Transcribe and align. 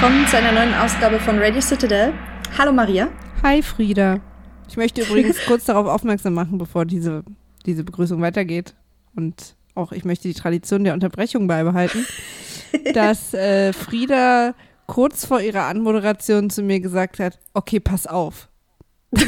willkommen 0.00 0.28
zu 0.28 0.36
einer 0.36 0.52
neuen 0.52 0.74
Ausgabe 0.74 1.18
von 1.18 1.40
Radio 1.40 1.60
Citadel. 1.60 2.14
Hallo 2.56 2.70
Maria. 2.70 3.08
Hi 3.42 3.60
Frieda. 3.62 4.20
Ich 4.68 4.76
möchte 4.76 5.02
übrigens 5.08 5.44
kurz 5.44 5.64
darauf 5.64 5.88
aufmerksam 5.88 6.34
machen, 6.34 6.56
bevor 6.56 6.84
diese, 6.84 7.24
diese 7.66 7.82
Begrüßung 7.82 8.22
weitergeht. 8.22 8.76
Und 9.16 9.56
auch 9.74 9.90
ich 9.90 10.04
möchte 10.04 10.28
die 10.28 10.34
Tradition 10.34 10.84
der 10.84 10.94
Unterbrechung 10.94 11.48
beibehalten, 11.48 12.06
dass 12.94 13.34
äh, 13.34 13.72
Frieda 13.72 14.54
kurz 14.86 15.26
vor 15.26 15.40
ihrer 15.40 15.64
Anmoderation 15.64 16.48
zu 16.48 16.62
mir 16.62 16.78
gesagt 16.78 17.18
hat, 17.18 17.40
okay, 17.52 17.80
pass 17.80 18.06
auf. 18.06 18.48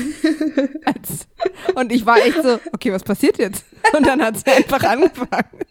Und 1.75 1.91
ich 1.91 2.07
war 2.07 2.19
echt 2.19 2.45
so, 2.45 2.61
okay, 2.73 2.93
was 2.93 3.03
passiert 3.03 3.39
jetzt? 3.39 3.65
Und 3.97 4.07
dann 4.07 4.23
hat 4.23 4.37
sie 4.39 4.47
einfach 4.47 4.85
angefangen. 4.85 5.65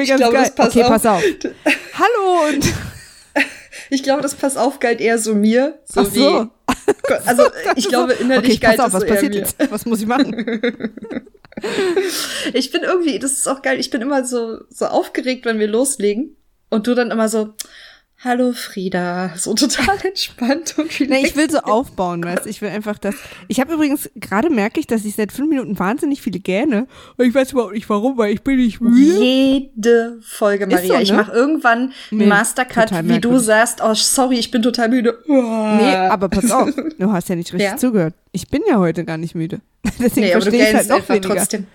Ich 0.00 0.14
glaube, 0.14 0.36
das 0.36 0.54
passt 0.54 0.70
okay, 0.70 0.84
auf. 0.84 0.90
pass 0.90 1.06
auf. 1.06 1.22
Hallo 1.94 2.48
und 2.48 2.72
Ich 3.90 4.02
glaube, 4.02 4.22
das 4.22 4.34
Pass 4.34 4.56
auf 4.56 4.80
galt 4.80 5.00
eher 5.00 5.18
so 5.18 5.34
mir. 5.34 5.78
So 5.84 6.00
Ach 6.00 6.06
so. 6.06 6.14
Wie, 6.14 7.12
also 7.26 7.44
ich 7.76 7.88
glaube, 7.88 8.12
innerlich 8.14 8.56
okay, 8.56 8.76
pass 8.76 8.76
galt 8.76 8.80
auf, 8.80 8.86
es 8.88 8.92
was 8.94 9.00
so 9.00 9.06
eher 9.06 9.14
passiert 9.14 9.34
mir. 9.34 9.40
jetzt? 9.40 9.56
Was 9.70 9.86
muss 9.86 10.00
ich 10.00 10.06
machen? 10.06 10.62
Ich 12.52 12.72
bin 12.72 12.82
irgendwie, 12.82 13.20
das 13.20 13.32
ist 13.32 13.46
auch 13.46 13.62
geil, 13.62 13.78
ich 13.78 13.88
bin 13.88 14.02
immer 14.02 14.24
so, 14.24 14.58
so 14.70 14.86
aufgeregt, 14.86 15.44
wenn 15.44 15.60
wir 15.60 15.68
loslegen. 15.68 16.36
Und 16.68 16.88
du 16.88 16.94
dann 16.96 17.12
immer 17.12 17.28
so, 17.28 17.54
hallo 18.24 18.52
Frieda, 18.52 19.32
so 19.36 19.52
total 19.54 19.96
entspannt 20.04 20.74
und 20.78 20.98
Nee, 21.00 21.26
ich 21.26 21.36
will 21.36 21.50
so 21.50 21.58
relaxed. 21.58 21.64
aufbauen, 21.70 22.24
weißt 22.24 22.46
du? 22.46 22.48
Ich 22.48 22.62
will 22.62 22.70
einfach 22.70 22.98
das. 22.98 23.14
Ich 23.48 23.60
habe 23.60 23.74
übrigens, 23.74 24.08
gerade 24.16 24.48
merke 24.50 24.80
ich, 24.80 24.86
dass 24.86 25.04
ich 25.04 25.14
seit 25.14 25.30
fünf 25.30 25.50
Minuten 25.50 25.78
wahnsinnig 25.78 26.22
viele 26.22 26.38
gähne. 26.40 26.86
Und 27.18 27.26
ich 27.26 27.34
weiß 27.34 27.52
überhaupt 27.52 27.74
nicht 27.74 27.88
warum, 27.90 28.16
weil 28.16 28.32
ich 28.32 28.42
bin 28.42 28.56
nicht 28.56 28.80
müde. 28.80 29.22
Jede 29.22 30.18
Folge, 30.22 30.66
Maria. 30.66 30.86
so, 30.86 30.94
Ich 31.00 31.10
ne? 31.10 31.16
mache 31.18 31.32
irgendwann 31.32 31.92
Nee, 32.10 32.26
total 32.26 33.08
wie 33.08 33.20
du 33.20 33.38
sagst, 33.38 33.80
oh, 33.82 33.94
sorry, 33.94 34.38
ich 34.38 34.50
bin 34.50 34.62
total 34.62 34.88
müde. 34.88 35.18
Nee, 35.26 35.94
aber 35.94 36.28
pass 36.28 36.50
auf, 36.50 36.70
du 36.98 37.12
hast 37.12 37.28
ja 37.28 37.36
nicht 37.36 37.52
richtig 37.52 37.70
Ja? 37.70 37.76
zugehört. 37.76 38.14
Ich 38.32 38.48
bin 38.48 38.62
ja 38.68 38.78
heute 38.78 39.04
gar 39.04 39.18
nicht 39.18 39.34
müde. 39.34 39.60
Deswegen 39.98 40.26
Nee, 40.26 40.32
aber 40.34 40.44
du 40.44 40.50
verstehe 40.50 40.68
ich 40.70 40.74
halt 40.74 40.88
noch 40.88 41.08
weniger. 41.08 41.28
trotzdem. 41.36 41.66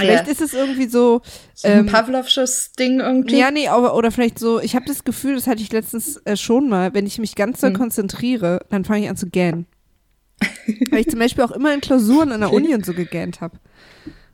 Vielleicht 0.00 0.26
ja. 0.26 0.32
ist 0.32 0.40
es 0.40 0.54
irgendwie 0.54 0.88
so, 0.88 1.22
so 1.54 1.68
ein 1.68 1.80
ähm, 1.80 1.86
Pavlovsches 1.86 2.72
Ding 2.72 3.00
irgendwie. 3.00 3.38
ja, 3.38 3.50
nee, 3.50 3.68
aber, 3.68 3.94
oder 3.94 4.10
vielleicht 4.10 4.38
so, 4.38 4.60
ich 4.60 4.74
habe 4.74 4.86
das 4.86 5.04
Gefühl, 5.04 5.34
das 5.34 5.46
hatte 5.46 5.62
ich 5.62 5.72
letztens 5.72 6.16
äh, 6.24 6.36
schon 6.36 6.68
mal, 6.68 6.94
wenn 6.94 7.06
ich 7.06 7.18
mich 7.18 7.34
ganz 7.34 7.60
doll 7.60 7.70
Hm. 7.70 7.76
konzentriere, 7.76 8.60
dann 8.70 8.84
fange 8.84 9.04
ich 9.04 9.10
an 9.10 9.16
zu 9.16 9.28
gähnen. 9.28 9.66
Weil 10.90 11.00
ich 11.00 11.08
zum 11.08 11.18
Beispiel 11.18 11.44
auch 11.44 11.50
immer 11.50 11.72
in 11.74 11.80
Klausuren 11.80 12.32
an 12.32 12.40
der 12.40 12.52
Uni 12.54 12.74
und 12.74 12.84
so 12.84 12.94
gegähnt 12.94 13.40
habe. 13.40 13.58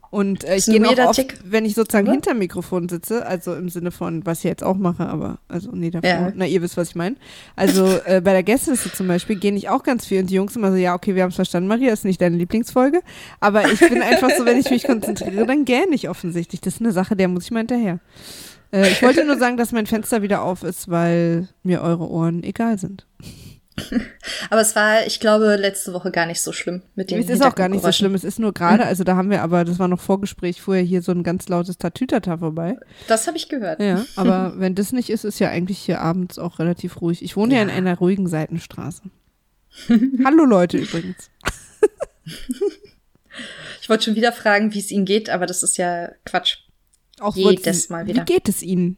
Und 0.09 0.43
äh, 0.43 0.55
ich 0.55 0.65
gehe 0.65 0.81
auch 0.87 0.97
oft, 1.09 1.15
Tick, 1.15 1.37
wenn 1.43 1.65
ich 1.65 1.75
sozusagen 1.75 2.09
hinter 2.09 2.31
dem 2.31 2.39
Mikrofon 2.39 2.87
sitze, 2.87 3.25
also 3.25 3.53
im 3.55 3.69
Sinne 3.69 3.91
von, 3.91 4.25
was 4.25 4.39
ich 4.39 4.43
jetzt 4.45 4.63
auch 4.63 4.77
mache, 4.77 5.05
aber, 5.07 5.39
also 5.47 5.71
nee, 5.73 5.89
davor, 5.89 6.09
Ja. 6.09 6.31
na, 6.35 6.45
ihr 6.45 6.61
wisst, 6.61 6.77
was 6.77 6.89
ich 6.89 6.95
meine. 6.95 7.17
Also 7.55 7.85
äh, 8.05 8.21
bei 8.21 8.31
der 8.31 8.43
Gästeliste 8.43 8.91
zum 8.93 9.07
Beispiel 9.07 9.35
gehen 9.35 9.57
ich 9.57 9.69
auch 9.69 9.83
ganz 9.83 10.05
viel 10.05 10.21
und 10.21 10.29
die 10.29 10.35
Jungs 10.35 10.55
immer 10.55 10.71
so, 10.71 10.77
ja, 10.77 10.93
okay, 10.95 11.15
wir 11.15 11.23
haben 11.23 11.29
es 11.29 11.35
verstanden, 11.35 11.67
Maria, 11.67 11.91
ist 11.91 12.05
nicht 12.05 12.21
deine 12.21 12.37
Lieblingsfolge, 12.37 13.01
aber 13.39 13.71
ich 13.71 13.79
bin 13.79 14.01
einfach 14.01 14.29
so, 14.37 14.45
wenn 14.45 14.57
ich 14.57 14.69
mich 14.69 14.85
konzentriere, 14.85 15.45
dann 15.45 15.65
gähne 15.65 15.93
ich 15.93 16.09
offensichtlich. 16.09 16.61
Das 16.61 16.75
ist 16.75 16.81
eine 16.81 16.91
Sache, 16.93 17.15
der 17.15 17.27
muss 17.27 17.43
ich 17.45 17.51
mal 17.51 17.59
hinterher. 17.59 17.99
Äh, 18.71 18.87
ich 18.89 19.01
wollte 19.01 19.25
nur 19.25 19.37
sagen, 19.37 19.57
dass 19.57 19.71
mein 19.71 19.87
Fenster 19.87 20.21
wieder 20.21 20.41
auf 20.41 20.63
ist, 20.63 20.89
weil 20.89 21.47
mir 21.63 21.81
eure 21.81 22.09
Ohren 22.09 22.43
egal 22.43 22.77
sind. 22.77 23.05
Aber 24.49 24.61
es 24.61 24.75
war, 24.75 25.05
ich 25.05 25.19
glaube, 25.19 25.55
letzte 25.55 25.93
Woche 25.93 26.11
gar 26.11 26.25
nicht 26.25 26.41
so 26.41 26.51
schlimm 26.51 26.81
mit 26.95 27.11
den 27.11 27.19
Es 27.19 27.29
ist 27.29 27.43
auch 27.43 27.55
gar 27.55 27.69
nicht 27.69 27.83
so 27.83 27.91
schlimm, 27.91 28.15
es 28.15 28.23
ist 28.23 28.39
nur 28.39 28.53
gerade, 28.53 28.85
also 28.85 29.03
da 29.03 29.15
haben 29.15 29.29
wir 29.29 29.43
aber, 29.43 29.65
das 29.65 29.77
war 29.79 29.87
noch 29.87 29.99
Vorgespräch, 29.99 30.61
vorher 30.61 30.83
hier 30.83 31.01
so 31.01 31.11
ein 31.11 31.23
ganz 31.23 31.47
lautes 31.47 31.77
Tatütata 31.77 32.37
vorbei. 32.37 32.77
Das 33.07 33.27
habe 33.27 33.37
ich 33.37 33.49
gehört. 33.49 33.79
Ja, 33.81 34.05
aber 34.15 34.53
wenn 34.57 34.75
das 34.75 34.91
nicht 34.91 35.09
ist, 35.09 35.25
ist 35.25 35.39
ja 35.39 35.49
eigentlich 35.49 35.77
hier 35.77 36.01
abends 36.01 36.39
auch 36.39 36.59
relativ 36.59 37.01
ruhig. 37.01 37.23
Ich 37.23 37.35
wohne 37.37 37.55
ja, 37.55 37.61
in 37.61 37.69
Ja. 37.69 37.75
einer 37.75 37.97
ruhigen 37.97 38.27
Seitenstraße. 38.27 39.03
Hallo 40.25 40.45
Leute 40.45 40.77
übrigens. 40.77 41.29
Ich 43.81 43.89
wollte 43.89 44.05
schon 44.05 44.15
wieder 44.15 44.31
fragen, 44.31 44.73
wie 44.73 44.79
es 44.79 44.91
Ihnen 44.91 45.05
geht, 45.05 45.29
aber 45.29 45.45
das 45.45 45.61
ist 45.63 45.77
ja 45.77 46.09
Quatsch. 46.25 46.57
Auch 47.19 47.35
Jedes 47.35 47.89
Mal 47.89 48.07
wieder. 48.07 48.21
Wie 48.21 48.25
geht 48.33 48.49
es 48.49 48.61
Ihnen? 48.63 48.97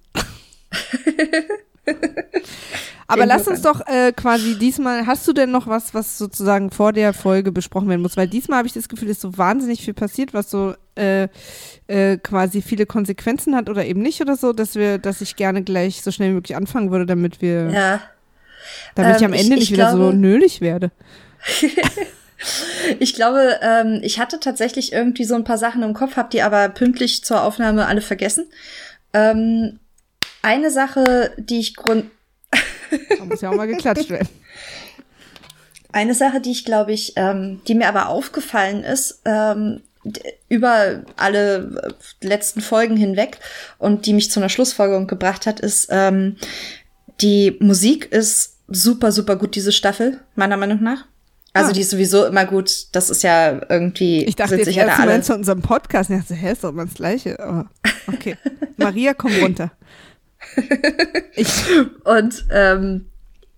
Aber 3.07 3.25
lass 3.25 3.47
uns 3.47 3.63
doch 3.63 3.81
äh, 3.87 4.11
quasi 4.11 4.57
diesmal, 4.59 5.07
hast 5.07 5.27
du 5.27 5.33
denn 5.33 5.49
noch 5.49 5.65
was, 5.65 5.95
was 5.95 6.19
sozusagen 6.19 6.69
vor 6.69 6.93
der 6.93 7.13
Folge 7.13 7.51
besprochen 7.51 7.89
werden 7.89 8.01
muss? 8.03 8.15
Weil 8.17 8.27
diesmal 8.27 8.59
habe 8.59 8.67
ich 8.67 8.73
das 8.75 8.87
Gefühl, 8.87 9.09
ist 9.09 9.21
so 9.21 9.35
wahnsinnig 9.35 9.81
viel 9.81 9.95
passiert, 9.95 10.33
was 10.35 10.51
so 10.51 10.75
äh, 10.95 11.27
äh, 11.87 12.17
quasi 12.17 12.61
viele 12.61 12.85
Konsequenzen 12.85 13.55
hat 13.55 13.67
oder 13.67 13.83
eben 13.85 14.01
nicht 14.01 14.21
oder 14.21 14.35
so, 14.35 14.53
dass 14.53 14.75
wir, 14.75 14.99
dass 14.99 15.21
ich 15.21 15.35
gerne 15.35 15.63
gleich 15.63 16.03
so 16.03 16.11
schnell 16.11 16.29
wie 16.29 16.33
möglich 16.35 16.55
anfangen 16.55 16.91
würde, 16.91 17.07
damit 17.07 17.41
wir, 17.41 17.69
Ja. 17.71 18.01
damit 18.93 19.15
ich 19.15 19.21
ähm, 19.23 19.27
am 19.29 19.33
ich- 19.33 19.41
Ende 19.41 19.53
ich 19.55 19.59
nicht 19.61 19.71
wieder 19.71 19.89
so 19.91 19.97
glaube- 19.97 20.17
nölig 20.17 20.61
werde. 20.61 20.91
Ich 22.99 23.15
glaube, 23.15 23.59
ähm, 23.61 23.99
ich 24.01 24.17
hatte 24.17 24.39
tatsächlich 24.39 24.93
irgendwie 24.93 25.25
so 25.25 25.35
ein 25.35 25.43
paar 25.43 25.57
Sachen 25.57 25.83
im 25.83 25.93
Kopf, 25.93 26.15
habe 26.15 26.29
die 26.31 26.41
aber 26.41 26.69
pünktlich 26.69 27.21
zur 27.25 27.43
Aufnahme 27.43 27.85
alle 27.85 27.99
vergessen. 27.99 28.45
Ähm, 29.11 29.79
eine 30.41 30.71
Sache, 30.71 31.31
die 31.37 31.59
ich 31.59 31.75
grund 31.75 32.05
Da 33.17 33.25
muss 33.25 33.41
ja 33.41 33.49
auch 33.49 33.55
mal 33.55 33.67
geklatscht 33.67 34.09
werden. 34.09 34.29
Eine 35.91 36.13
Sache, 36.13 36.39
die 36.39 36.51
ich 36.51 36.65
glaube 36.65 36.91
ich, 36.93 37.13
ähm, 37.15 37.61
die 37.67 37.75
mir 37.75 37.87
aber 37.87 38.09
aufgefallen 38.09 38.83
ist, 38.83 39.21
ähm, 39.25 39.81
über 40.47 41.03
alle 41.17 41.93
äh, 42.21 42.25
letzten 42.25 42.61
Folgen 42.61 42.95
hinweg 42.95 43.37
und 43.79 44.05
die 44.05 44.13
mich 44.13 44.31
zu 44.31 44.39
einer 44.39 44.49
Schlussfolgerung 44.49 45.07
gebracht 45.07 45.45
hat, 45.45 45.59
ist, 45.59 45.87
ähm, 45.91 46.37
die 47.21 47.57
Musik 47.59 48.11
ist 48.11 48.57
super, 48.67 49.11
super 49.11 49.35
gut, 49.35 49.55
diese 49.55 49.71
Staffel, 49.71 50.19
meiner 50.35 50.57
Meinung 50.57 50.81
nach. 50.81 51.05
Also 51.53 51.71
Ah. 51.71 51.73
die 51.73 51.81
ist 51.81 51.89
sowieso 51.89 52.25
immer 52.27 52.45
gut. 52.45 52.87
Das 52.95 53.09
ist 53.09 53.23
ja 53.23 53.59
irgendwie, 53.69 54.23
Ich 54.23 54.35
dachte 54.35 54.55
jetzt 54.55 54.71
ja 54.71 54.85
da 54.85 54.95
alle. 54.97 55.21
zu 55.21 55.33
unserem 55.33 55.61
Podcast. 55.63 56.11
Ich 56.11 56.17
dachte, 56.19 56.35
hä, 56.35 56.51
ist 56.51 56.63
doch 56.63 56.71
mal 56.71 56.85
das 56.85 56.93
Gleiche. 56.93 57.39
Aber 57.39 57.69
okay. 58.07 58.37
Maria, 58.77 59.15
komm 59.15 59.33
runter. 59.41 59.71
Ich, 61.35 61.51
Und 62.03 62.45
ähm, 62.51 63.09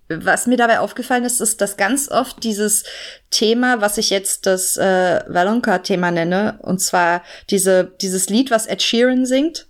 was 0.08 0.46
mir 0.46 0.56
dabei 0.56 0.80
aufgefallen 0.80 1.24
ist, 1.24 1.40
ist, 1.40 1.60
dass 1.60 1.76
ganz 1.76 2.10
oft 2.10 2.42
dieses 2.44 2.84
Thema, 3.30 3.80
was 3.80 3.98
ich 3.98 4.10
jetzt 4.10 4.46
das 4.46 4.76
äh, 4.76 5.20
Valonka-Thema 5.28 6.10
nenne, 6.10 6.58
und 6.62 6.80
zwar 6.80 7.22
diese, 7.50 7.92
dieses 8.00 8.28
Lied, 8.28 8.50
was 8.50 8.66
Ed 8.66 8.82
Sheeran 8.82 9.26
singt, 9.26 9.66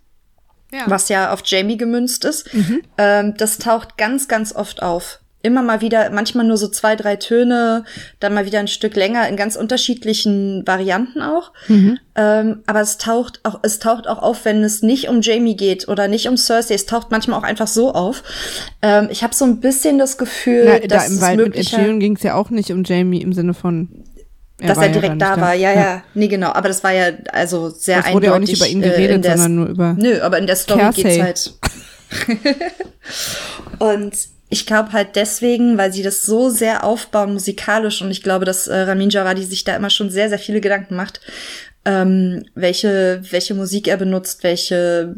ja. 0.73 0.85
was 0.87 1.09
ja 1.09 1.33
auf 1.33 1.43
Jamie 1.45 1.77
gemünzt 1.77 2.25
ist, 2.25 2.51
ähm, 2.99 3.35
das 3.37 3.59
taucht 3.59 3.97
ganz, 3.97 4.29
ganz 4.29 4.55
oft 4.55 4.83
auf. 4.83 5.21
Immer 5.43 5.63
mal 5.63 5.81
wieder, 5.81 6.11
manchmal 6.11 6.47
nur 6.47 6.57
so 6.57 6.69
zwei, 6.69 6.95
drei 6.97 7.17
Töne, 7.17 7.85
dann 8.21 8.35
mal 8.35 8.47
wieder 8.47 8.61
ein 8.61 8.69
Stück 8.69 8.95
länger, 8.97 9.29
in 9.29 9.37
ganz 9.37 9.57
unterschiedlichen 9.57 10.67
Varianten 10.67 11.21
auch. 11.21 11.53
Ähm, 12.15 12.63
aber 12.67 12.81
es 12.81 12.99
taucht 12.99 13.41
auch, 13.43 13.61
es 13.63 13.79
taucht 13.79 14.07
auch 14.07 14.23
auf, 14.23 14.45
wenn 14.45 14.63
es 14.63 14.83
nicht 14.83 15.09
um 15.09 15.23
Jamie 15.23 15.57
geht 15.57 15.89
oder 15.89 16.09
nicht 16.09 16.29
um 16.29 16.37
Cersei. 16.37 16.75
Es 16.75 16.87
taucht 16.87 17.11
manchmal 17.11 17.39
auch 17.39 17.45
einfach 17.45 17.67
so 17.67 17.93
auf. 17.93 18.23
Ähm, 18.83 19.09
ich 19.11 19.23
habe 19.23 19.35
so 19.35 19.45
ein 19.45 19.61
bisschen 19.61 19.99
das 19.99 20.19
Gefühl, 20.19 20.65
Na, 20.67 20.79
da 20.79 20.87
dass 20.87 21.09
im 21.09 21.15
es 21.17 21.21
Wald 21.23 21.39
mit 21.39 21.69
Sheeran 21.69 22.01
ging 22.01 22.17
es 22.17 22.23
ja 22.23 22.35
auch 22.35 22.51
nicht 22.51 22.71
um 22.71 22.85
Jamie 22.85 23.23
im 23.23 23.33
Sinne 23.33 23.55
von. 23.55 23.89
dass 24.59 24.77
war 24.77 24.85
er 24.85 24.91
ja 24.91 25.01
direkt 25.01 25.19
gar 25.19 25.37
da 25.37 25.43
war. 25.43 25.55
Ja, 25.55 25.73
ja, 25.73 26.03
nee, 26.15 26.29
genau. 26.29 26.53
Aber 26.53 26.69
das 26.69 26.85
war 26.85 26.93
ja 26.93 27.07
also 27.33 27.71
sehr 27.71 28.01
Es 28.07 28.13
wurde 28.13 28.27
ja 28.27 28.35
auch 28.35 28.39
nicht 28.39 28.53
eindeutig. 28.63 28.75
über 28.75 28.81
ihn 28.81 28.83
äh, 28.83 28.89
geredet, 28.95 29.25
der 29.25 29.37
sondern 29.39 29.55
nur 29.57 29.67
über. 29.67 29.95
Nö, 29.99 30.21
aber 30.21 30.39
in 30.39 30.47
der 30.47 30.57
Story 30.57 30.81
Cersei. 30.93 31.03
geht's 31.03 31.23
halt. 31.23 31.55
und 33.79 34.13
ich 34.53 34.67
glaube 34.67 34.93
halt 34.93 35.17
deswegen, 35.17 35.79
weil 35.79 35.95
sie 35.95 36.03
das 36.03 36.27
so 36.27 36.51
sehr 36.51 36.85
aufbauen 36.85 37.33
musikalisch 37.33 38.03
und 38.03 38.11
ich 38.11 38.23
glaube, 38.23 38.45
dass 38.45 38.69
äh, 38.69 38.81
Ramin 38.81 39.09
Djawadi 39.09 39.45
sich 39.45 39.65
da 39.65 39.75
immer 39.75 39.89
schon 39.89 40.11
sehr, 40.11 40.29
sehr 40.29 40.39
viele 40.39 40.61
Gedanken 40.61 40.95
macht, 40.95 41.23
ähm, 41.87 42.45
welche, 42.55 43.23
welche 43.31 43.55
Musik 43.55 43.89
er 43.89 43.97
benutzt, 43.97 44.45
welche, 44.45 45.17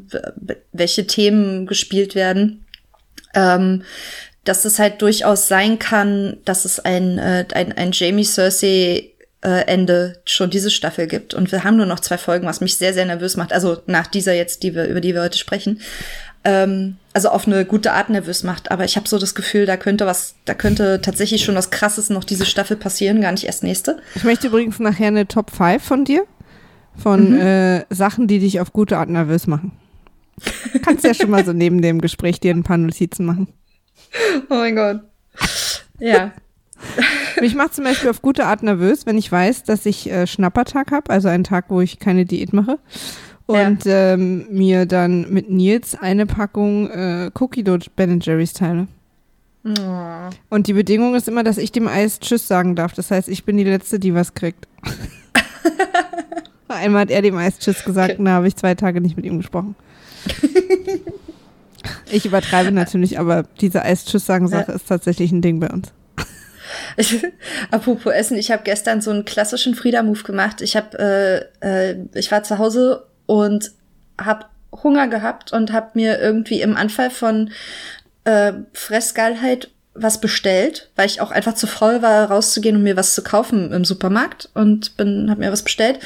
welche 0.70 1.08
Themen 1.08 1.66
gespielt 1.66 2.14
werden. 2.14 2.64
Ähm, 3.34 3.82
dass 4.44 4.64
es 4.64 4.78
halt 4.78 5.02
durchaus 5.02 5.48
sein 5.48 5.80
kann, 5.80 6.36
dass 6.44 6.64
es 6.64 6.78
ein, 6.78 7.18
äh, 7.18 7.44
ein, 7.54 7.72
ein 7.72 7.90
Jamie 7.90 8.24
Cersei 8.24 9.10
äh, 9.42 9.66
Ende 9.66 10.20
schon 10.26 10.50
diese 10.50 10.70
Staffel 10.70 11.08
gibt. 11.08 11.34
Und 11.34 11.50
wir 11.50 11.64
haben 11.64 11.76
nur 11.76 11.86
noch 11.86 12.00
zwei 12.00 12.18
Folgen, 12.18 12.46
was 12.46 12.60
mich 12.60 12.76
sehr, 12.76 12.94
sehr 12.94 13.06
nervös 13.06 13.36
macht. 13.36 13.52
Also 13.52 13.82
nach 13.86 14.06
dieser 14.06 14.34
jetzt, 14.34 14.62
die 14.62 14.76
wir, 14.76 14.84
über 14.84 15.00
die 15.00 15.12
wir 15.12 15.22
heute 15.22 15.38
sprechen. 15.38 15.80
Ähm, 16.44 16.98
also 17.14 17.30
auf 17.30 17.46
eine 17.46 17.64
gute 17.64 17.92
Art 17.92 18.10
nervös 18.10 18.42
macht. 18.42 18.70
Aber 18.70 18.84
ich 18.84 18.96
habe 18.96 19.08
so 19.08 19.18
das 19.18 19.34
Gefühl, 19.34 19.64
da 19.66 19.76
könnte 19.78 20.04
was, 20.04 20.34
da 20.44 20.52
könnte 20.54 21.00
tatsächlich 21.00 21.42
schon 21.44 21.54
was 21.54 21.70
Krasses 21.70 22.10
noch 22.10 22.24
diese 22.24 22.44
Staffel 22.44 22.76
passieren, 22.76 23.20
gar 23.22 23.32
nicht 23.32 23.44
erst 23.44 23.62
nächste. 23.62 23.98
Ich 24.14 24.24
möchte 24.24 24.48
übrigens 24.48 24.78
nachher 24.80 25.08
eine 25.08 25.26
Top 25.26 25.50
5 25.50 25.82
von 25.82 26.04
dir. 26.04 26.24
Von 26.96 27.30
Mhm. 27.32 27.40
äh, 27.40 27.84
Sachen, 27.92 28.28
die 28.28 28.38
dich 28.38 28.60
auf 28.60 28.72
gute 28.72 28.98
Art 28.98 29.08
nervös 29.08 29.46
machen. 29.48 29.72
Kannst 30.84 31.04
ja 31.04 31.12
schon 31.14 31.30
mal 31.30 31.44
so 31.44 31.52
neben 31.52 31.82
dem 31.82 32.00
Gespräch 32.00 32.38
dir 32.40 32.52
ein 32.54 32.62
paar 32.62 32.76
Notizen 32.76 33.24
machen. 33.24 33.48
Oh 34.48 34.54
mein 34.54 34.76
Gott. 34.76 35.00
Ja. 35.98 36.32
Mich 37.40 37.54
macht 37.54 37.74
zum 37.74 37.84
Beispiel 37.84 38.10
auf 38.10 38.22
gute 38.22 38.46
Art 38.46 38.62
nervös, 38.62 39.06
wenn 39.06 39.18
ich 39.18 39.30
weiß, 39.30 39.64
dass 39.64 39.86
ich 39.86 40.08
äh, 40.10 40.26
Schnappertag 40.26 40.92
habe, 40.92 41.10
also 41.10 41.28
einen 41.28 41.44
Tag, 41.44 41.66
wo 41.68 41.80
ich 41.80 41.98
keine 41.98 42.24
Diät 42.26 42.52
mache. 42.52 42.78
Und 43.46 43.84
ja. 43.84 44.14
ähm, 44.14 44.46
mir 44.50 44.86
dann 44.86 45.30
mit 45.30 45.50
Nils 45.50 45.94
eine 45.94 46.26
Packung 46.26 46.90
äh, 46.90 47.30
Cookie 47.38 47.62
Dough 47.62 47.90
Ben 47.94 48.20
Jerry's 48.20 48.52
teile. 48.52 48.88
Oh. 49.64 50.30
Und 50.50 50.66
die 50.66 50.74
Bedingung 50.74 51.14
ist 51.14 51.28
immer, 51.28 51.42
dass 51.42 51.58
ich 51.58 51.72
dem 51.72 51.88
Eis 51.88 52.20
Tschüss 52.20 52.46
sagen 52.46 52.76
darf. 52.76 52.92
Das 52.92 53.10
heißt, 53.10 53.28
ich 53.28 53.44
bin 53.44 53.56
die 53.56 53.64
Letzte, 53.64 53.98
die 53.98 54.14
was 54.14 54.34
kriegt. 54.34 54.68
Einmal 56.68 57.02
hat 57.02 57.10
er 57.10 57.22
dem 57.22 57.36
Eis 57.36 57.58
Tschüss 57.58 57.84
gesagt 57.84 58.18
und 58.18 58.26
da 58.26 58.32
habe 58.32 58.48
ich 58.48 58.56
zwei 58.56 58.74
Tage 58.74 59.00
nicht 59.00 59.16
mit 59.16 59.24
ihm 59.24 59.38
gesprochen. 59.38 59.74
ich 62.10 62.26
übertreibe 62.26 62.72
natürlich, 62.72 63.18
aber 63.18 63.44
diese 63.60 63.82
Eis-Tschüss-Sagen-Sache 63.82 64.72
ja. 64.72 64.74
ist 64.74 64.88
tatsächlich 64.88 65.32
ein 65.32 65.42
Ding 65.42 65.60
bei 65.60 65.68
uns. 65.68 65.92
Ich, 66.96 67.24
apropos 67.70 68.12
Essen, 68.12 68.36
ich 68.36 68.50
habe 68.50 68.62
gestern 68.64 69.00
so 69.00 69.10
einen 69.10 69.24
klassischen 69.24 69.74
Frieda-Move 69.74 70.22
gemacht. 70.22 70.60
Ich 70.60 70.76
habe, 70.76 71.50
äh, 71.62 71.90
äh, 71.92 71.96
ich 72.14 72.32
war 72.32 72.42
zu 72.42 72.58
Hause 72.58 73.04
und 73.26 73.72
habe 74.20 74.46
Hunger 74.82 75.08
gehabt 75.08 75.52
und 75.52 75.72
habe 75.72 75.90
mir 75.94 76.20
irgendwie 76.20 76.60
im 76.60 76.76
Anfall 76.76 77.10
von 77.10 77.50
äh, 78.24 78.52
Fressgeilheit 78.72 79.70
was 79.94 80.20
bestellt, 80.20 80.90
weil 80.96 81.06
ich 81.06 81.20
auch 81.20 81.30
einfach 81.30 81.54
zu 81.54 81.66
voll 81.68 82.02
war, 82.02 82.30
rauszugehen 82.30 82.76
und 82.76 82.82
mir 82.82 82.96
was 82.96 83.14
zu 83.14 83.22
kaufen 83.22 83.72
im 83.72 83.84
Supermarkt 83.84 84.50
und 84.54 84.96
bin, 84.96 85.30
habe 85.30 85.40
mir 85.40 85.52
was 85.52 85.62
bestellt. 85.62 86.00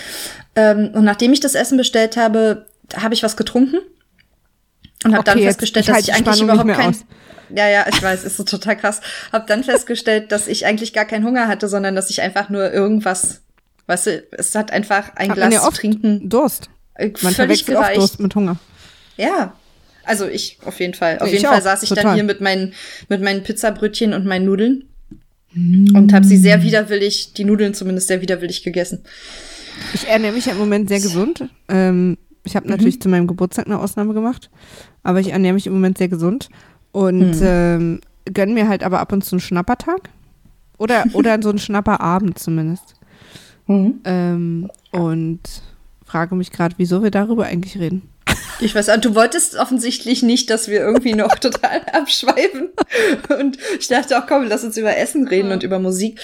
Ähm, 0.54 0.90
und 0.92 1.04
nachdem 1.04 1.32
ich 1.32 1.40
das 1.40 1.54
Essen 1.54 1.78
bestellt 1.78 2.16
habe, 2.16 2.66
habe 2.94 3.14
ich 3.14 3.22
was 3.22 3.36
getrunken 3.36 3.78
und 5.04 5.12
habe 5.12 5.20
okay, 5.20 5.30
dann 5.30 5.38
festgestellt, 5.38 5.86
ich 5.88 5.94
dass 5.94 6.02
ich 6.02 6.14
eigentlich 6.14 6.42
überhaupt 6.42 6.68
kein 6.68 6.90
aus. 6.90 7.04
Ja, 7.50 7.66
ja, 7.66 7.86
ich 7.88 8.02
weiß, 8.02 8.24
ist 8.24 8.36
so 8.36 8.44
total 8.44 8.76
krass. 8.76 9.00
Hab 9.32 9.46
dann 9.46 9.64
festgestellt, 9.64 10.32
dass 10.32 10.48
ich 10.48 10.66
eigentlich 10.66 10.92
gar 10.92 11.06
keinen 11.06 11.24
Hunger 11.24 11.48
hatte, 11.48 11.66
sondern 11.66 11.96
dass 11.96 12.10
ich 12.10 12.20
einfach 12.20 12.50
nur 12.50 12.70
irgendwas, 12.70 13.40
weißt 13.86 14.06
du, 14.06 14.26
es 14.32 14.54
hat 14.54 14.70
einfach 14.70 15.16
ein 15.16 15.30
hat 15.30 15.36
Glas 15.36 15.64
zu 15.64 15.70
trinken. 15.70 16.28
Durst. 16.28 16.68
Äh, 16.98 17.10
Man 17.22 17.32
völlig 17.32 17.64
gereicht. 17.64 17.96
Durst 17.96 18.20
mit 18.20 18.34
Hunger. 18.34 18.56
Ja. 19.16 19.54
Also 20.04 20.26
ich 20.26 20.58
auf 20.64 20.80
jeden 20.80 20.94
Fall. 20.94 21.18
Auf 21.18 21.28
ich 21.28 21.34
jeden 21.34 21.46
auch, 21.46 21.52
Fall 21.52 21.62
saß 21.62 21.82
ich 21.82 21.88
total. 21.88 22.04
dann 22.04 22.14
hier 22.14 22.24
mit 22.24 22.40
meinen 22.40 22.74
mit 23.08 23.22
meinen 23.22 23.42
Pizzabrötchen 23.42 24.12
und 24.12 24.26
meinen 24.26 24.46
Nudeln 24.46 24.84
mm. 25.52 25.94
und 25.94 26.12
habe 26.12 26.26
sie 26.26 26.38
sehr 26.38 26.62
widerwillig, 26.62 27.34
die 27.34 27.44
Nudeln 27.44 27.74
zumindest 27.74 28.08
sehr 28.08 28.22
widerwillig 28.22 28.62
gegessen. 28.62 29.04
Ich 29.92 30.08
ernähre 30.08 30.32
mich 30.34 30.46
ja 30.46 30.52
im 30.52 30.58
Moment 30.58 30.88
sehr 30.88 31.00
gesund. 31.00 31.48
Ähm, 31.68 32.16
ich 32.44 32.56
habe 32.56 32.68
natürlich 32.68 32.96
mhm. 32.96 33.00
zu 33.02 33.08
meinem 33.10 33.26
Geburtstag 33.26 33.66
eine 33.66 33.78
Ausnahme 33.78 34.14
gemacht, 34.14 34.50
aber 35.02 35.20
ich 35.20 35.28
ernähre 35.28 35.54
mich 35.54 35.66
im 35.66 35.74
Moment 35.74 35.98
sehr 35.98 36.08
gesund 36.08 36.48
und 36.92 37.40
mhm. 37.40 37.42
ähm, 37.42 38.00
gönne 38.32 38.54
mir 38.54 38.68
halt 38.68 38.82
aber 38.82 39.00
ab 39.00 39.12
und 39.12 39.24
zu 39.24 39.36
einen 39.36 39.40
Schnappertag 39.40 40.08
oder, 40.78 41.04
oder 41.12 41.38
so 41.42 41.50
einen 41.50 41.58
Schnapperabend 41.58 42.38
zumindest. 42.38 42.94
Mhm. 43.66 44.00
Ähm, 44.04 44.70
und 44.90 45.40
frage 46.08 46.34
mich 46.34 46.50
gerade, 46.50 46.74
wieso 46.78 47.02
wir 47.02 47.10
darüber 47.10 47.44
eigentlich 47.44 47.78
reden. 47.78 48.08
Ich 48.60 48.74
weiß, 48.74 48.86
du 49.00 49.14
wolltest 49.14 49.56
offensichtlich 49.56 50.22
nicht, 50.22 50.50
dass 50.50 50.68
wir 50.68 50.80
irgendwie 50.80 51.14
noch 51.14 51.34
total 51.38 51.82
abschweifen. 51.92 52.70
Und 53.38 53.58
ich 53.78 53.88
dachte 53.88 54.18
auch, 54.18 54.26
komm, 54.26 54.44
lass 54.44 54.64
uns 54.64 54.76
über 54.76 54.96
Essen 54.96 55.28
reden 55.28 55.52
und 55.52 55.62
über 55.62 55.78
Musik. 55.78 56.18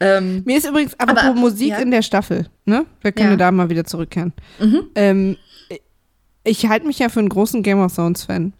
Ähm, 0.00 0.42
Mir 0.44 0.58
ist 0.58 0.68
übrigens, 0.68 0.98
apropos 0.98 1.24
aber, 1.24 1.40
Musik 1.40 1.70
ja. 1.70 1.78
in 1.78 1.90
der 1.90 2.02
Staffel, 2.02 2.46
ne? 2.64 2.84
Wir 3.00 3.12
können 3.12 3.30
ja. 3.30 3.36
da 3.36 3.50
mal 3.50 3.70
wieder 3.70 3.84
zurückkehren. 3.84 4.32
Mhm. 4.60 4.82
Ähm, 4.94 5.36
ich 6.44 6.66
halte 6.68 6.86
mich 6.86 6.98
ja 6.98 7.08
für 7.08 7.20
einen 7.20 7.28
großen 7.28 7.62
Game 7.62 7.80
of 7.80 7.94
Thrones 7.94 8.24
Fan. 8.24 8.52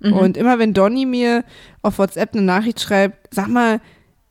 Mhm. 0.00 0.12
Und 0.12 0.36
immer 0.36 0.58
wenn 0.58 0.74
Donny 0.74 1.06
mir 1.06 1.44
auf 1.82 1.98
WhatsApp 1.98 2.32
eine 2.32 2.42
Nachricht 2.42 2.80
schreibt, 2.80 3.34
sag 3.34 3.48
mal, 3.48 3.80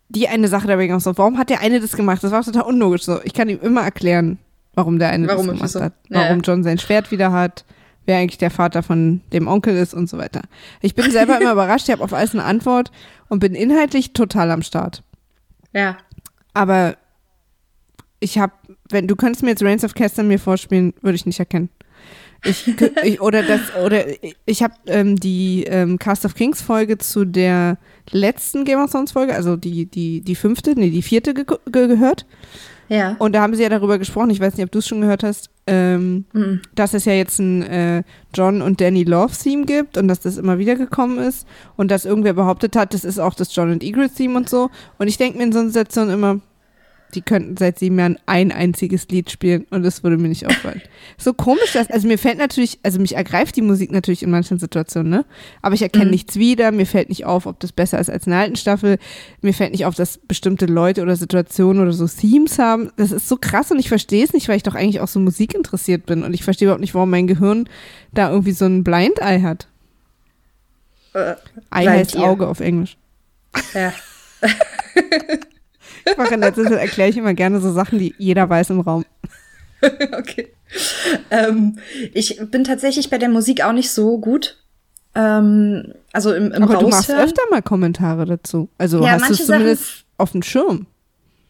die 0.09 0.27
eine 0.27 0.47
Sache 0.47 0.67
der 0.67 0.77
Game 0.77 0.95
of 0.95 1.03
Thrones, 1.03 1.17
warum 1.17 1.37
hat 1.37 1.49
der 1.49 1.61
eine 1.61 1.79
das 1.79 1.95
gemacht? 1.95 2.23
Das 2.23 2.31
war 2.31 2.43
total 2.43 2.63
unlogisch 2.63 3.03
so. 3.03 3.19
Ich 3.23 3.33
kann 3.33 3.49
ihm 3.49 3.59
immer 3.61 3.83
erklären, 3.83 4.39
warum 4.77 4.99
der 4.99 5.09
eine 5.09 5.27
warum 5.27 5.47
das 5.47 5.55
gemacht 5.55 5.71
so? 5.71 5.81
hat. 5.81 5.93
Warum 6.09 6.37
ja. 6.37 6.43
John 6.43 6.63
sein 6.63 6.77
Schwert 6.77 7.09
wieder 7.09 7.31
hat, 7.31 7.65
wer 8.05 8.17
eigentlich 8.17 8.37
der 8.37 8.51
Vater 8.51 8.83
von 8.83 9.21
dem 9.33 9.47
Onkel 9.47 9.75
ist 9.75 9.95
und 9.95 10.07
so 10.07 10.19
weiter. 10.19 10.43
Ich 10.81 10.93
bin 10.93 11.09
selber 11.09 11.37
immer 11.41 11.51
überrascht, 11.51 11.87
ich 11.87 11.91
habe 11.91 12.03
auf 12.03 12.13
alles 12.13 12.33
eine 12.33 12.43
Antwort 12.43 12.91
und 13.27 13.39
bin 13.39 13.55
inhaltlich 13.55 14.13
total 14.13 14.51
am 14.51 14.61
Start. 14.61 15.01
Ja. 15.73 15.97
Aber 16.53 16.95
ich 18.19 18.37
habe, 18.37 18.53
wenn 18.89 19.07
du 19.07 19.15
könntest 19.15 19.43
mir 19.43 19.49
jetzt 19.49 19.63
Reigns 19.63 19.83
of 19.83 19.95
Castle 19.95 20.23
mir 20.23 20.39
vorspielen, 20.39 20.93
würde 21.01 21.15
ich 21.15 21.25
nicht 21.25 21.39
erkennen. 21.39 21.69
Ich, 22.43 22.67
ich, 23.03 23.19
oder 23.19 23.41
das, 23.41 23.61
oder 23.83 24.05
ich 24.45 24.61
habe 24.61 24.75
ähm, 24.85 25.15
die 25.15 25.63
ähm, 25.63 25.97
Cast 25.97 26.23
of 26.23 26.35
Kings 26.35 26.61
Folge 26.61 26.99
zu 26.99 27.25
der 27.25 27.79
letzten 28.11 28.63
Game 28.63 28.79
of 28.79 28.91
Thrones 28.91 29.11
Folge, 29.11 29.33
also 29.33 29.55
die, 29.55 29.87
die, 29.87 30.21
die 30.21 30.35
fünfte, 30.35 30.75
nee, 30.75 30.91
die 30.91 31.01
vierte 31.01 31.33
ge 31.33 31.45
ge 31.45 31.87
gehört. 31.87 32.27
Ja. 32.89 33.15
Und 33.19 33.33
da 33.33 33.41
haben 33.41 33.55
sie 33.55 33.63
ja 33.63 33.69
darüber 33.69 33.97
gesprochen, 33.97 34.29
ich 34.29 34.39
weiß 34.39 34.55
nicht, 34.55 34.65
ob 34.65 34.71
du 34.71 34.79
es 34.79 34.87
schon 34.87 35.01
gehört 35.01 35.23
hast, 35.23 35.49
ähm, 35.67 36.25
mhm. 36.33 36.61
dass 36.75 36.93
es 36.93 37.05
ja 37.05 37.13
jetzt 37.13 37.39
ein 37.39 37.63
äh, 37.63 38.03
John 38.33 38.61
und 38.61 38.79
Danny 38.79 39.03
Love 39.03 39.33
Theme 39.35 39.65
gibt 39.65 39.97
und 39.97 40.07
dass 40.07 40.21
das 40.21 40.37
immer 40.37 40.57
wieder 40.57 40.75
gekommen 40.75 41.19
ist 41.19 41.47
und 41.75 41.91
dass 41.91 42.05
irgendwer 42.05 42.33
behauptet 42.33 42.75
hat, 42.75 42.93
das 42.93 43.03
ist 43.03 43.19
auch 43.19 43.33
das 43.33 43.53
John 43.55 43.71
und 43.71 43.83
Egret 43.83 44.15
Theme 44.15 44.37
und 44.37 44.49
so. 44.49 44.69
Und 44.97 45.07
ich 45.07 45.17
denke 45.17 45.37
mir 45.37 45.45
in 45.45 45.53
so 45.53 45.59
einer 45.59 45.69
Situation 45.69 46.09
immer, 46.09 46.39
die 47.13 47.21
könnten 47.21 47.55
seit 47.57 47.79
sieben 47.79 47.97
Jahren 47.97 48.17
ein 48.25 48.51
einziges 48.51 49.07
Lied 49.07 49.31
spielen 49.31 49.65
und 49.69 49.85
es 49.85 50.03
würde 50.03 50.17
mir 50.17 50.27
nicht 50.27 50.45
auffallen. 50.45 50.81
so 51.17 51.33
komisch 51.33 51.73
das, 51.73 51.89
also 51.89 52.07
mir 52.07 52.17
fällt 52.17 52.37
natürlich, 52.37 52.79
also 52.83 52.99
mich 52.99 53.15
ergreift 53.15 53.55
die 53.55 53.61
Musik 53.61 53.91
natürlich 53.91 54.23
in 54.23 54.29
manchen 54.29 54.59
Situationen, 54.59 55.09
ne? 55.09 55.25
Aber 55.61 55.73
ich 55.75 55.81
erkenne 55.81 56.05
mhm. 56.05 56.11
nichts 56.11 56.35
wieder, 56.35 56.71
mir 56.71 56.85
fällt 56.85 57.09
nicht 57.09 57.25
auf, 57.25 57.45
ob 57.45 57.59
das 57.59 57.71
besser 57.71 57.99
ist 57.99 58.09
als 58.09 58.27
in 58.27 58.31
der 58.31 58.41
alten 58.41 58.55
Staffel, 58.57 58.97
mir 59.41 59.53
fällt 59.53 59.71
nicht 59.71 59.85
auf, 59.85 59.95
dass 59.95 60.17
bestimmte 60.17 60.65
Leute 60.65 61.01
oder 61.01 61.15
Situationen 61.15 61.81
oder 61.81 61.93
so 61.93 62.07
Themes 62.07 62.59
haben. 62.59 62.91
Das 62.97 63.11
ist 63.11 63.29
so 63.29 63.37
krass 63.37 63.71
und 63.71 63.79
ich 63.79 63.89
verstehe 63.89 64.23
es 64.23 64.33
nicht, 64.33 64.49
weil 64.49 64.57
ich 64.57 64.63
doch 64.63 64.75
eigentlich 64.75 64.99
auch 64.99 65.07
so 65.07 65.19
Musik 65.19 65.53
interessiert 65.53 66.05
bin 66.05 66.23
und 66.23 66.33
ich 66.33 66.43
verstehe 66.43 66.67
überhaupt 66.67 66.81
nicht, 66.81 66.93
warum 66.93 67.09
mein 67.09 67.27
Gehirn 67.27 67.69
da 68.13 68.29
irgendwie 68.29 68.51
so 68.51 68.65
ein 68.65 68.83
Blind 68.83 69.19
Eye 69.19 69.41
hat. 69.41 69.67
Äh, 71.13 71.35
Eye 71.71 71.89
heißt 71.89 72.17
Auge 72.17 72.47
auf 72.47 72.59
Englisch. 72.59 72.97
Ja. 73.73 73.93
Ich 76.09 76.17
mache 76.17 76.33
in 76.33 76.41
letzter 76.41 76.63
Zeit 76.63 76.79
erkläre 76.79 77.09
ich 77.09 77.17
immer 77.17 77.33
gerne 77.33 77.59
so 77.59 77.71
Sachen, 77.71 77.99
die 77.99 78.15
jeder 78.17 78.49
weiß 78.49 78.69
im 78.71 78.81
Raum. 78.81 79.05
okay. 80.17 80.51
Ähm, 81.29 81.77
ich 82.13 82.39
bin 82.51 82.63
tatsächlich 82.63 83.09
bei 83.09 83.17
der 83.17 83.29
Musik 83.29 83.63
auch 83.63 83.73
nicht 83.73 83.91
so 83.91 84.17
gut. 84.17 84.57
Ähm, 85.15 85.93
also 86.13 86.33
im, 86.33 86.51
im 86.51 86.63
Aber 86.63 86.75
Raushören. 86.75 86.89
du 86.89 86.95
machst 86.95 87.09
öfter 87.11 87.41
mal 87.49 87.61
Kommentare 87.61 88.25
dazu. 88.25 88.69
Also 88.77 89.03
ja, 89.03 89.13
hast 89.13 89.29
du 89.29 89.33
es 89.33 89.45
zumindest 89.45 89.85
Sachen, 89.85 90.05
auf 90.17 90.31
dem 90.31 90.43
Schirm. 90.43 90.87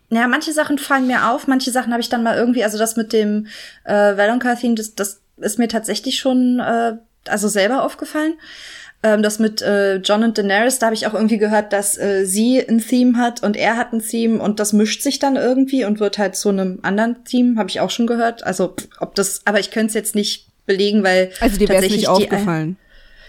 Ja, 0.10 0.28
manche 0.28 0.54
Sachen 0.54 0.78
fallen 0.78 1.08
mir 1.08 1.30
auf, 1.30 1.48
manche 1.48 1.72
Sachen 1.72 1.92
habe 1.92 2.02
ich 2.02 2.10
dann 2.10 2.24
mal 2.24 2.38
irgendwie, 2.38 2.64
also 2.64 2.78
das 2.78 2.96
mit 2.96 3.12
dem 3.12 3.48
äh, 3.84 4.16
Valonka-Theme, 4.16 4.76
das, 4.76 4.96
das 4.96 5.22
ist 5.38 5.60
mir 5.60 5.68
tatsächlich 5.68 6.18
schon 6.18 6.60
äh, 6.60 6.94
also 7.28 7.48
selber 7.48 7.84
aufgefallen. 7.84 8.36
Ähm, 9.04 9.22
das 9.22 9.38
mit 9.38 9.62
äh, 9.62 9.98
John 9.98 10.24
und 10.24 10.38
Daenerys, 10.38 10.80
da 10.80 10.88
habe 10.88 10.96
ich 10.96 11.06
auch 11.06 11.14
irgendwie 11.14 11.38
gehört, 11.38 11.72
dass 11.72 11.98
äh, 11.98 12.26
sie 12.26 12.60
ein 12.60 12.80
Theme 12.80 13.18
hat 13.18 13.44
und 13.44 13.56
er 13.56 13.78
hat 13.78 13.94
ein 13.94 14.02
Theme 14.02 14.42
und 14.42 14.60
das 14.60 14.74
mischt 14.74 15.04
sich 15.04 15.20
dann 15.20 15.36
irgendwie 15.36 15.86
und 15.86 16.00
wird 16.00 16.18
halt 16.18 16.36
zu 16.36 16.50
einem 16.50 16.80
anderen 16.82 17.24
Theme, 17.24 17.60
habe 17.60 17.70
ich 17.70 17.80
auch 17.80 17.92
schon 17.92 18.08
gehört. 18.08 18.44
Also 18.44 18.76
ob 19.00 19.14
das, 19.14 19.42
aber 19.46 19.60
ich 19.60 19.70
könnte 19.70 19.90
es 19.90 19.94
jetzt 19.94 20.16
nicht 20.16 20.48
belegen, 20.66 21.04
weil 21.04 21.32
also 21.40 21.58
dir 21.58 21.70
wäre 21.70 21.86
es 21.86 21.92
nicht 21.92 22.08
aufgefallen. 22.08 22.78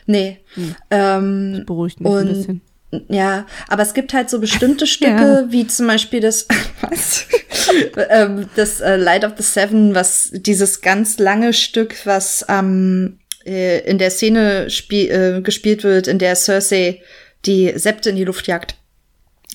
Nee. 0.07 0.39
Hm. 0.55 0.75
Ähm, 0.91 1.55
das 1.59 1.67
beruhigt 1.67 2.01
mich 2.01 2.13
ein 2.13 2.29
bisschen. 2.29 2.61
Ja, 3.09 3.45
aber 3.69 3.83
es 3.83 3.93
gibt 3.93 4.15
halt 4.15 4.31
so 4.31 4.41
bestimmte 4.41 4.87
Stücke, 4.89 5.45
ja. 5.47 5.53
wie 5.53 5.67
zum 5.67 5.87
Beispiel 5.87 6.21
das, 6.21 6.47
was? 6.81 7.27
ähm, 8.09 8.49
das 8.57 8.81
äh, 8.81 8.97
Light 8.97 9.25
of 9.25 9.33
the 9.37 9.43
Seven, 9.43 9.95
was 9.95 10.31
dieses 10.33 10.81
ganz 10.81 11.19
lange 11.19 11.53
Stück, 11.53 12.07
was 12.07 12.45
ähm, 12.49 13.19
äh, 13.49 13.81
in 13.81 13.99
der 13.99 14.11
Szene 14.11 14.69
äh, 14.90 15.40
gespielt 15.40 15.83
wird, 15.83 16.07
in 16.07 16.19
der 16.19 16.37
Cersei 16.37 17.02
die 17.47 17.73
Septe 17.76 18.11
in 18.11 18.17
die 18.17 18.25
Luft 18.25 18.47
jagt. 18.47 18.76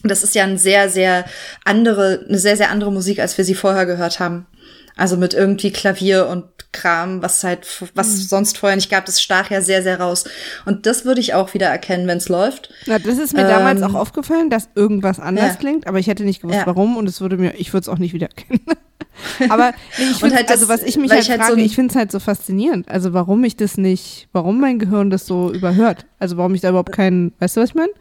Das 0.04 0.24
ist 0.24 0.36
ja 0.36 0.44
ein 0.44 0.58
sehr, 0.58 0.90
sehr 0.90 1.26
andere, 1.64 2.26
eine 2.28 2.38
sehr, 2.38 2.58
sehr 2.58 2.70
andere 2.70 2.92
Musik, 2.92 3.20
als 3.20 3.38
wir 3.38 3.46
sie 3.46 3.56
vorher 3.56 3.86
gehört 3.86 4.20
haben. 4.20 4.48
Also 4.96 5.18
mit 5.18 5.34
irgendwie 5.34 5.72
Klavier 5.72 6.28
und 6.28 6.46
Kram, 6.72 7.22
was 7.22 7.44
halt, 7.44 7.68
was 7.96 8.10
mhm. 8.10 8.22
sonst 8.22 8.58
vorher 8.58 8.76
nicht 8.76 8.90
gab, 8.90 9.06
das 9.06 9.22
stach 9.22 9.50
ja 9.52 9.62
sehr, 9.62 9.84
sehr 9.84 10.00
raus. 10.00 10.26
Und 10.66 10.86
das 10.86 11.06
würde 11.06 11.22
ich 11.22 11.34
auch 11.34 11.54
wieder 11.54 11.68
erkennen, 11.68 12.08
wenn 12.08 12.18
es 12.18 12.30
läuft. 12.30 12.74
Na, 12.88 13.00
das 13.00 13.18
ist 13.18 13.34
mir 13.34 13.42
ähm, 13.42 13.48
damals 13.48 13.82
auch 13.84 13.94
aufgefallen, 13.94 14.50
dass 14.50 14.70
irgendwas 14.76 15.20
anders 15.20 15.54
ja. 15.54 15.56
klingt, 15.56 15.88
aber 15.88 16.00
ich 16.00 16.08
hätte 16.08 16.24
nicht 16.24 16.42
gewusst, 16.42 16.60
ja. 16.60 16.68
warum 16.68 16.98
und 16.98 17.08
es 17.08 17.22
würde 17.22 17.38
mir, 17.38 17.54
ich 17.56 17.74
würde 17.74 17.84
es 17.84 17.90
auch 17.90 18.00
nicht 18.00 18.14
wiedererkennen. 18.14 18.62
aber 19.50 19.74
nee, 19.98 20.06
ich 20.12 20.18
finde, 20.18 20.36
halt 20.36 20.50
also 20.50 20.68
was 20.68 20.82
ich 20.82 20.98
mich 20.98 21.12
halt, 21.12 21.22
ich 21.22 21.30
halt 21.30 21.42
frage, 21.42 21.56
so 21.56 21.60
ich 21.60 21.76
finde 21.76 21.92
es 21.92 21.96
halt 21.96 22.12
so 22.12 22.20
faszinierend. 22.20 22.90
Also 22.90 23.14
warum 23.14 23.44
ich 23.44 23.56
das 23.56 23.78
nicht, 23.78 24.28
warum 24.32 24.60
mein 24.60 24.80
Gehirn 24.80 25.10
das 25.10 25.26
so 25.26 25.52
überhört. 25.54 26.06
Also 26.20 26.38
warum 26.38 26.56
ich 26.56 26.62
da 26.62 26.70
überhaupt 26.70 26.92
keinen, 26.92 27.34
weißt 27.40 27.58
du, 27.58 27.62
was 27.62 27.70
ich 27.70 27.76
meine? 27.76 27.92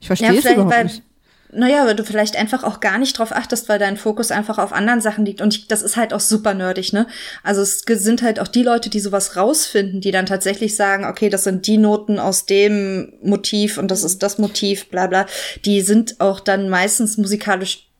Ich 0.00 0.06
verstehe 0.06 0.32
ja, 0.32 0.38
es 0.38 0.44
überhaupt 0.44 0.84
nicht. 0.84 1.02
Naja, 1.52 1.84
weil 1.84 1.96
du 1.96 2.04
vielleicht 2.04 2.36
einfach 2.36 2.62
auch 2.62 2.80
gar 2.80 2.98
nicht 2.98 3.18
drauf 3.18 3.32
achtest, 3.32 3.68
weil 3.68 3.78
dein 3.78 3.96
Fokus 3.96 4.30
einfach 4.30 4.58
auf 4.58 4.72
anderen 4.72 5.00
Sachen 5.00 5.24
liegt. 5.24 5.40
Und 5.40 5.54
ich, 5.54 5.68
das 5.68 5.82
ist 5.82 5.96
halt 5.96 6.12
auch 6.12 6.20
super 6.20 6.54
nerdig, 6.54 6.92
ne? 6.92 7.06
Also 7.42 7.62
es 7.62 7.82
sind 7.86 8.22
halt 8.22 8.38
auch 8.38 8.48
die 8.48 8.62
Leute, 8.62 8.88
die 8.88 9.00
sowas 9.00 9.36
rausfinden, 9.36 10.00
die 10.00 10.12
dann 10.12 10.26
tatsächlich 10.26 10.76
sagen, 10.76 11.04
okay, 11.04 11.28
das 11.28 11.44
sind 11.44 11.66
die 11.66 11.78
Noten 11.78 12.18
aus 12.18 12.46
dem 12.46 13.12
Motiv 13.22 13.78
und 13.78 13.90
das 13.90 14.04
ist 14.04 14.22
das 14.22 14.38
Motiv, 14.38 14.90
bla 14.90 15.08
bla. 15.08 15.26
Die 15.64 15.80
sind 15.80 16.20
auch 16.20 16.40
dann 16.40 16.68
meistens 16.68 17.16
musikalisch 17.16 17.90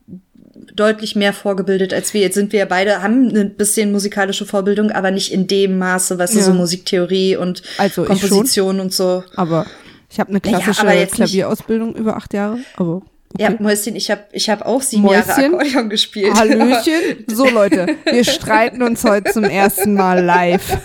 deutlich 0.74 1.16
mehr 1.16 1.32
vorgebildet 1.32 1.92
als 1.92 2.14
wir. 2.14 2.20
Jetzt 2.20 2.34
sind 2.34 2.52
wir 2.52 2.60
ja 2.60 2.66
beide, 2.66 3.02
haben 3.02 3.34
ein 3.36 3.54
bisschen 3.56 3.92
musikalische 3.92 4.46
Vorbildung, 4.46 4.90
aber 4.90 5.10
nicht 5.10 5.32
in 5.32 5.46
dem 5.46 5.78
Maße, 5.78 6.18
was 6.18 6.34
ja. 6.34 6.42
so 6.42 6.52
Musiktheorie 6.52 7.36
und 7.36 7.62
also 7.78 8.04
Komposition 8.04 8.80
und 8.80 8.92
so. 8.92 9.24
Aber 9.36 9.66
ich 10.10 10.20
habe 10.20 10.30
eine 10.30 10.40
klassische 10.40 10.86
ja, 10.86 11.06
Klavierausbildung 11.06 11.94
über 11.94 12.16
acht 12.16 12.34
Jahre, 12.34 12.58
aber 12.76 13.02
Okay. 13.34 13.42
Ja, 13.44 13.56
Mäuschen, 13.60 13.94
ich 13.94 14.10
habe 14.10 14.24
ich 14.32 14.50
hab 14.50 14.66
auch 14.66 14.82
sieben 14.82 15.02
Mäuschen, 15.02 15.28
Jahre 15.28 15.44
Akkordeon 15.44 15.88
gespielt. 15.88 16.34
Hallöchen. 16.34 17.24
So, 17.28 17.48
Leute, 17.48 17.96
wir 18.04 18.24
streiten 18.24 18.82
uns 18.82 19.04
heute 19.04 19.32
zum 19.32 19.44
ersten 19.44 19.94
Mal 19.94 20.24
live. 20.24 20.78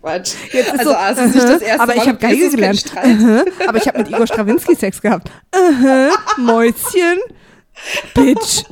Quatsch. 0.00 0.34
Jetzt 0.52 0.74
ist 0.74 0.86
also, 0.86 0.90
so, 0.90 0.96
uh 0.96 0.96
-huh, 0.96 1.52
das 1.52 1.62
erste 1.62 1.80
aber 1.80 1.94
Mal 1.94 2.02
ich 2.02 2.08
habe 2.08 2.18
Geige 2.18 2.50
gelernt. 2.50 2.84
Aber 3.66 3.78
ich 3.78 3.86
habe 3.86 3.98
mit 3.98 4.10
Igor 4.10 4.26
Strawinski 4.26 4.74
Sex 4.74 5.00
gehabt. 5.00 5.30
Uh 5.54 5.58
-huh, 5.58 6.10
Mäuschen. 6.38 7.18
Bitch. 8.14 8.64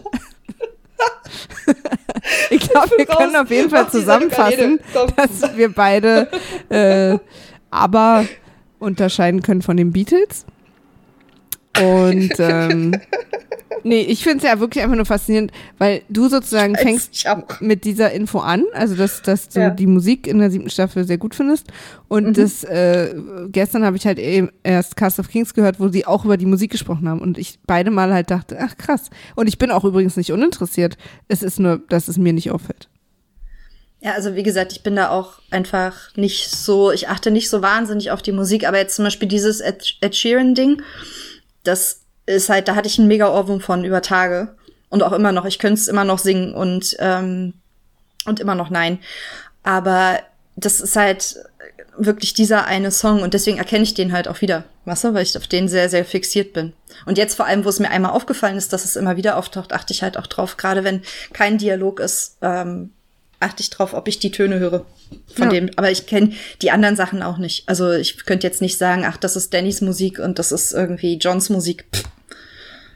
ich 2.51 2.69
glaube, 2.69 2.91
wir 2.97 3.07
können 3.07 3.37
auf 3.37 3.51
jeden 3.51 3.71
Fall 3.71 3.89
zusammenfassen, 3.91 4.81
dass 5.17 5.57
wir 5.57 5.73
beide 5.73 6.29
äh, 6.69 7.19
aber 7.71 8.27
unterscheiden 8.79 9.43
können 9.43 9.63
von 9.63 9.77
den 9.77 9.93
Beatles. 9.93 10.45
Und 11.81 12.33
ähm, 12.39 12.93
nee, 13.85 14.01
ich 14.01 14.23
finde 14.23 14.39
es 14.39 14.45
ja 14.45 14.61
wirklich 14.61 14.83
einfach 14.83 14.97
nur 14.97 15.07
faszinierend, 15.07 15.53
weil 15.79 16.03
du 16.09 16.29
sozusagen 16.29 16.77
fängst 16.77 17.27
mit 17.61 17.85
dieser 17.85 18.13
Info 18.13 18.39
an, 18.41 18.65
also 18.73 18.95
dass, 18.95 19.23
dass 19.23 19.49
du 19.49 19.61
ja. 19.61 19.71
die 19.71 19.87
Musik 19.87 20.27
in 20.27 20.39
der 20.39 20.51
siebten 20.51 20.71
Staffel 20.71 21.05
sehr 21.05 21.19
gut 21.19 21.35
findest. 21.35 21.69
Und 22.09 22.29
mhm. 22.29 22.33
das 22.35 22.65
äh, 22.65 23.15
gestern 23.49 23.85
habe 23.85 23.97
ich 23.97 24.07
halt 24.07 24.19
eben 24.19 24.51
erst 24.63 24.97
Cast 24.97 25.19
of 25.19 25.29
Kings 25.29 25.55
gehört, 25.55 25.81
wo 25.81 25.89
sie 25.89 26.07
auch 26.07 26.25
über 26.25 26.37
die 26.37 26.47
Musik 26.47 26.71
gesprochen 26.71 27.09
haben. 27.09 27.21
Und 27.21 27.39
ich 27.39 27.59
beide 27.67 27.91
Mal 27.91 28.13
halt 28.13 28.31
dachte, 28.31 28.59
ach 28.61 28.77
krass. 28.77 29.11
Und 29.37 29.49
ich 29.49 29.59
bin 29.59 29.71
auch 29.71 29.85
übrigens 29.85 30.17
nicht 30.17 30.33
uninteressiert. 30.33 30.97
Es 31.29 31.43
ist 31.43 31.59
nur, 31.59 31.81
dass 31.89 32.09
es 32.09 32.19
mir 32.19 32.33
nicht 32.33 32.51
auffällt. 32.51 32.89
Ja, 34.01 34.13
also 34.13 34.37
wie 34.37 34.45
gesagt, 34.45 34.73
ich 34.73 34.85
bin 34.85 34.95
da 34.95 35.11
auch 35.11 35.41
einfach 35.51 36.15
nicht 36.15 36.51
so, 36.51 36.93
ich 36.93 37.09
achte 37.09 37.33
nicht 37.33 37.51
so 37.51 37.63
wahnsinnig 37.63 38.13
auf 38.13 38.23
die 38.23 38.31
Musik, 38.31 38.67
aber 38.67 38.79
jetzt 38.79 38.95
zum 38.95 39.05
Beispiel 39.05 39.27
dieses 39.27 39.61
Ed, 39.61 39.97
Ed 40.01 40.15
Sheeran-Ding, 40.15 40.83
das 41.69 42.01
ist 42.27 42.49
halt, 42.49 42.69
da 42.69 42.75
hatte 42.75 42.89
ich 42.89 42.99
einen 42.99 43.09
mega 43.09 43.31
Ohrwurm 43.33 43.61
von 43.61 43.85
über 43.85 44.03
Tage. 44.03 44.57
Und 44.91 45.03
auch 45.03 45.13
immer 45.13 45.33
noch. 45.33 45.45
Ich 45.45 45.59
könnte 45.59 45.81
es 45.81 45.89
immer 45.89 46.05
noch 46.05 46.19
singen 46.19 46.55
und, 46.55 46.97
ähm, 46.99 47.53
und 48.25 48.41
immer 48.41 48.55
noch 48.55 48.71
nein. 48.71 48.99
Aber 49.63 50.19
das 50.57 50.81
ist 50.81 50.97
halt 50.97 51.37
wirklich 51.99 52.33
dieser 52.33 52.65
eine 52.65 52.91
Song 52.91 53.23
und 53.23 53.35
deswegen 53.35 53.59
erkenne 53.59 53.83
ich 53.83 53.95
den 53.95 54.13
halt 54.13 54.29
auch 54.29 54.41
wieder, 54.41 54.65
weißt 54.85 55.05
du, 55.05 55.15
weil 55.15 55.25
ich 55.25 55.37
auf 55.37 55.47
den 55.47 55.69
sehr, 55.69 55.89
sehr 55.89 56.05
fixiert 56.05 56.53
bin. 56.53 56.73
Und 57.07 57.19
jetzt 57.19 57.35
vor 57.35 57.47
allem, 57.47 57.65
wo 57.65 57.69
es 57.69 57.81
mir 57.81 57.91
einmal 57.91 58.13
aufgefallen 58.13 58.57
ist, 58.57 58.73
dass 58.73 58.85
es 58.85 58.97
immer 58.97 59.17
wieder 59.17 59.37
auftaucht, 59.37 59.73
achte 59.73 59.93
ich 59.93 60.03
halt 60.03 60.17
auch 60.17 60.27
drauf, 60.27 60.57
gerade 60.57 60.85
wenn 60.85 61.03
kein 61.33 61.59
Dialog 61.59 62.01
ist, 62.01 62.39
ähm, 62.41 62.91
achte 63.41 63.63
ich 63.63 63.71
drauf, 63.71 63.95
ob 63.95 64.09
ich 64.09 64.19
die 64.19 64.31
Töne 64.31 64.59
höre 64.59 64.85
von 65.35 65.45
ja. 65.45 65.61
dem. 65.61 65.71
Aber 65.77 65.91
ich 65.91 66.07
kenne 66.07 66.33
die 66.63 66.71
anderen 66.71 66.97
Sachen 66.97 67.23
auch 67.23 67.39
nicht. 67.39 67.69
Also 67.69 67.93
ich 67.93 68.25
könnte 68.27 68.47
jetzt 68.47 68.61
nicht 68.61 68.79
sagen, 68.79 69.05
ach, 69.07 69.17
das 69.17 69.37
ist 69.37 69.55
Dannys 69.55 69.81
Musik 69.81 70.19
und 70.19 70.39
das 70.39 70.53
ist 70.53 70.73
irgendwie 70.73 71.19
Johns 71.19 71.51
Musik. 71.51 71.87
Pff. 71.95 72.05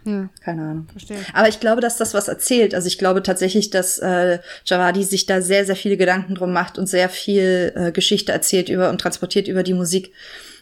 Ja. 0.04 0.28
Keine 0.44 0.62
Ahnung. 0.62 0.88
Verstehe. 0.90 1.18
Aber 1.32 1.49
ich 1.49 1.61
glaube, 1.61 1.80
dass 1.80 1.96
das 1.96 2.14
was 2.14 2.28
erzählt. 2.28 2.75
Also 2.75 2.88
ich 2.88 2.99
glaube 2.99 3.22
tatsächlich, 3.22 3.70
dass 3.70 3.99
äh, 3.99 4.40
Javadi 4.64 5.04
sich 5.04 5.26
da 5.26 5.40
sehr, 5.40 5.64
sehr 5.64 5.76
viele 5.76 5.96
Gedanken 5.96 6.34
drum 6.34 6.52
macht 6.52 6.78
und 6.78 6.88
sehr 6.88 7.08
viel 7.08 7.72
äh, 7.76 7.92
Geschichte 7.92 8.32
erzählt 8.32 8.68
über 8.68 8.90
und 8.90 9.00
transportiert 9.00 9.49
über 9.49 9.62
die 9.62 9.75
Musik. 9.75 10.12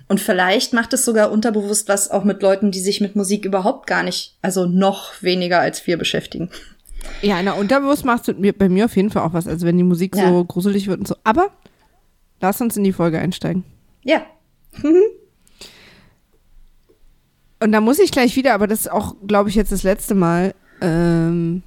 Und 0.08 0.20
vielleicht 0.20 0.72
macht 0.72 0.92
es 0.92 1.04
sogar 1.04 1.30
unterbewusst 1.30 1.88
was 1.88 2.10
auch 2.10 2.24
mit 2.24 2.42
Leuten, 2.42 2.70
die 2.70 2.80
sich 2.80 3.00
mit 3.00 3.16
Musik 3.16 3.44
überhaupt 3.44 3.86
gar 3.86 4.02
nicht, 4.02 4.34
also 4.42 4.66
noch 4.66 5.12
weniger 5.22 5.60
als 5.60 5.86
wir 5.86 5.96
beschäftigen. 5.96 6.50
Ja, 7.22 7.42
na, 7.42 7.52
unterbewusst 7.52 8.04
macht 8.04 8.28
es 8.28 8.34
bei 8.56 8.68
mir 8.68 8.86
auf 8.86 8.96
jeden 8.96 9.10
Fall 9.10 9.22
auch 9.22 9.32
was. 9.32 9.46
Also 9.46 9.66
wenn 9.66 9.76
die 9.76 9.84
Musik 9.84 10.16
ja. 10.16 10.28
so 10.28 10.44
gruselig 10.44 10.86
wird 10.86 11.00
und 11.00 11.08
so. 11.08 11.16
Aber 11.24 11.50
lass 12.40 12.60
uns 12.60 12.76
in 12.76 12.84
die 12.84 12.92
Folge 12.92 13.18
einsteigen. 13.18 13.64
Ja. 14.02 14.22
und 17.60 17.72
da 17.72 17.80
muss 17.80 17.98
ich 17.98 18.10
gleich 18.10 18.36
wieder, 18.36 18.54
aber 18.54 18.66
das 18.66 18.80
ist 18.80 18.90
auch, 18.90 19.14
glaube 19.26 19.48
ich, 19.50 19.54
jetzt 19.54 19.72
das 19.72 19.82
letzte 19.82 20.14
Mal, 20.14 20.54
ähm, 20.80 21.62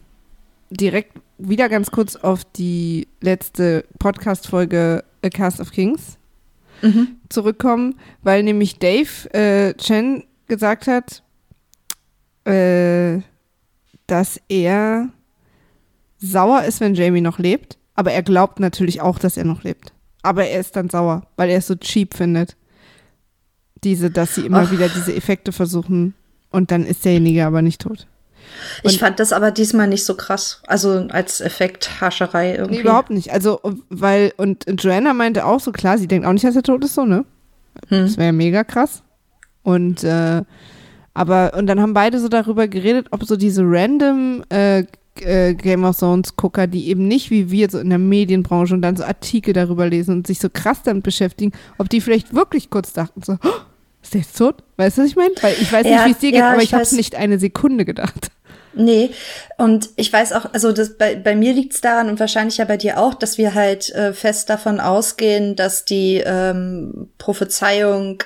direkt 0.70 1.14
wieder 1.38 1.70
ganz 1.70 1.92
kurz 1.92 2.16
auf 2.16 2.46
die 2.46 3.08
letzte 3.22 3.86
Podcast-Folge 4.00 5.04
A 5.24 5.30
Cast 5.30 5.60
of 5.60 5.72
Kings 5.72 6.18
mhm. 6.82 7.18
zurückkommen, 7.30 7.96
weil 8.22 8.44
nämlich 8.44 8.80
Dave 8.80 9.34
äh, 9.34 9.74
Chen 9.76 10.24
gesagt 10.48 10.88
hat, 10.88 11.24
äh, 12.46 13.22
dass 14.08 14.40
er 14.50 15.10
sauer 16.24 16.64
ist, 16.64 16.80
wenn 16.80 16.96
Jamie 16.96 17.22
noch 17.22 17.40
lebt, 17.40 17.78
aber 17.96 18.12
er 18.12 18.24
glaubt 18.24 18.60
natürlich 18.60 19.02
auch, 19.02 19.20
dass 19.20 19.38
er 19.38 19.44
noch 19.44 19.64
lebt. 19.64 19.94
Aber 20.22 20.46
er 20.46 20.60
ist 20.60 20.76
dann 20.76 20.90
sauer, 20.90 21.24
weil 21.36 21.50
er 21.50 21.58
es 21.58 21.68
so 21.68 21.76
cheap 21.76 22.16
findet. 22.16 22.56
Diese, 23.84 24.10
dass 24.10 24.36
sie 24.36 24.46
immer 24.46 24.64
Ach. 24.68 24.72
wieder 24.72 24.88
diese 24.88 25.14
Effekte 25.14 25.52
versuchen 25.52 26.14
und 26.50 26.72
dann 26.72 26.86
ist 26.86 27.04
derjenige 27.04 27.46
aber 27.46 27.62
nicht 27.62 27.82
tot. 27.82 28.08
Und 28.84 28.92
ich 28.92 29.00
fand 29.00 29.20
das 29.20 29.34
aber 29.34 29.52
diesmal 29.52 29.88
nicht 29.88 30.06
so 30.06 30.16
krass. 30.16 30.62
Also 30.68 31.08
als 31.10 31.42
Effekthascherei 31.42 32.56
irgendwie. 32.56 32.76
Nee, 32.76 32.82
überhaupt 32.82 33.10
nicht. 33.10 33.32
Also, 33.32 33.60
weil, 33.90 34.34
und 34.38 34.66
Joanna 34.82 35.14
meinte 35.14 35.46
auch 35.46 35.60
so, 35.60 35.72
klar, 35.72 35.98
sie 35.98 36.08
denkt 36.08 36.26
auch 36.26 36.34
nicht, 36.34 36.46
dass 36.46 36.56
er 36.56 36.64
tot 36.64 36.84
ist, 36.84 36.94
so, 36.94 37.06
ne? 37.06 37.26
Hm. 37.90 38.06
Das 38.06 38.18
wäre 38.18 38.32
mega 38.32 38.64
krass. 38.64 39.04
Und, 39.64 40.04
äh, 40.04 40.44
aber, 41.14 41.54
und 41.56 41.68
dann 41.68 41.82
haben 41.82 41.94
beide 41.94 42.20
so 42.20 42.28
darüber 42.28 42.68
geredet, 42.68 43.08
ob 43.12 43.24
so 43.26 43.36
diese 43.36 43.64
random 43.66 44.44
äh, 44.50 44.86
äh, 45.22 45.54
Game 45.54 45.84
of 45.84 45.98
Thrones 45.98 46.36
Gucker, 46.36 46.68
die 46.68 46.88
eben 46.88 47.08
nicht 47.08 47.30
wie 47.30 47.52
wir 47.52 47.70
so 47.70 47.80
in 47.80 47.90
der 47.90 48.00
Medienbranche 48.00 48.74
und 48.74 48.82
dann 48.82 48.96
so 48.96 49.04
Artikel 49.04 49.54
darüber 49.54 49.88
lesen 49.88 50.18
und 50.18 50.28
sich 50.28 50.40
so 50.40 50.50
krass 50.50 50.82
damit 50.84 51.04
beschäftigen, 51.04 51.52
ob 51.78 51.90
die 51.90 52.02
vielleicht 52.02 52.34
wirklich 52.34 52.70
kurz 52.70 52.94
dachten 52.94 53.22
so, 53.22 53.34
oh, 53.44 53.50
ist 54.02 54.14
der 54.14 54.22
jetzt 54.22 54.38
tot? 54.38 54.64
Weißt 54.78 54.98
du, 54.98 55.04
was 55.04 55.10
ich 55.10 55.16
meine? 55.16 55.34
Weil 55.42 55.56
ich 55.62 55.72
weiß 55.72 55.86
ja, 55.86 55.96
nicht, 55.96 56.06
wie 56.06 56.12
es 56.12 56.18
dir 56.20 56.32
geht, 56.32 56.40
ja, 56.40 56.52
aber 56.52 56.62
ich, 56.62 56.66
ich 56.66 56.74
habe 56.74 56.96
nicht 56.96 57.16
eine 57.16 57.40
Sekunde 57.40 57.86
gedacht. 57.86 58.32
Nee, 58.76 59.12
und 59.58 59.90
ich 59.98 60.12
weiß 60.12 60.34
auch, 60.34 60.52
also 60.52 60.72
das, 60.72 60.98
bei, 60.98 61.16
bei 61.16 61.36
mir 61.36 61.54
liegt 61.54 61.74
es 61.74 61.82
daran 61.82 62.10
und 62.10 62.20
wahrscheinlich 62.20 62.58
ja 62.58 62.66
bei 62.66 62.78
dir 62.78 63.00
auch, 63.00 63.14
dass 63.14 63.38
wir 63.38 63.54
halt 63.54 63.92
äh, 63.92 64.14
fest 64.14 64.50
davon 64.50 64.80
ausgehen, 64.80 65.56
dass 65.56 65.86
die 65.86 66.24
ähm, 66.26 67.10
Prophezeiung 67.18 68.24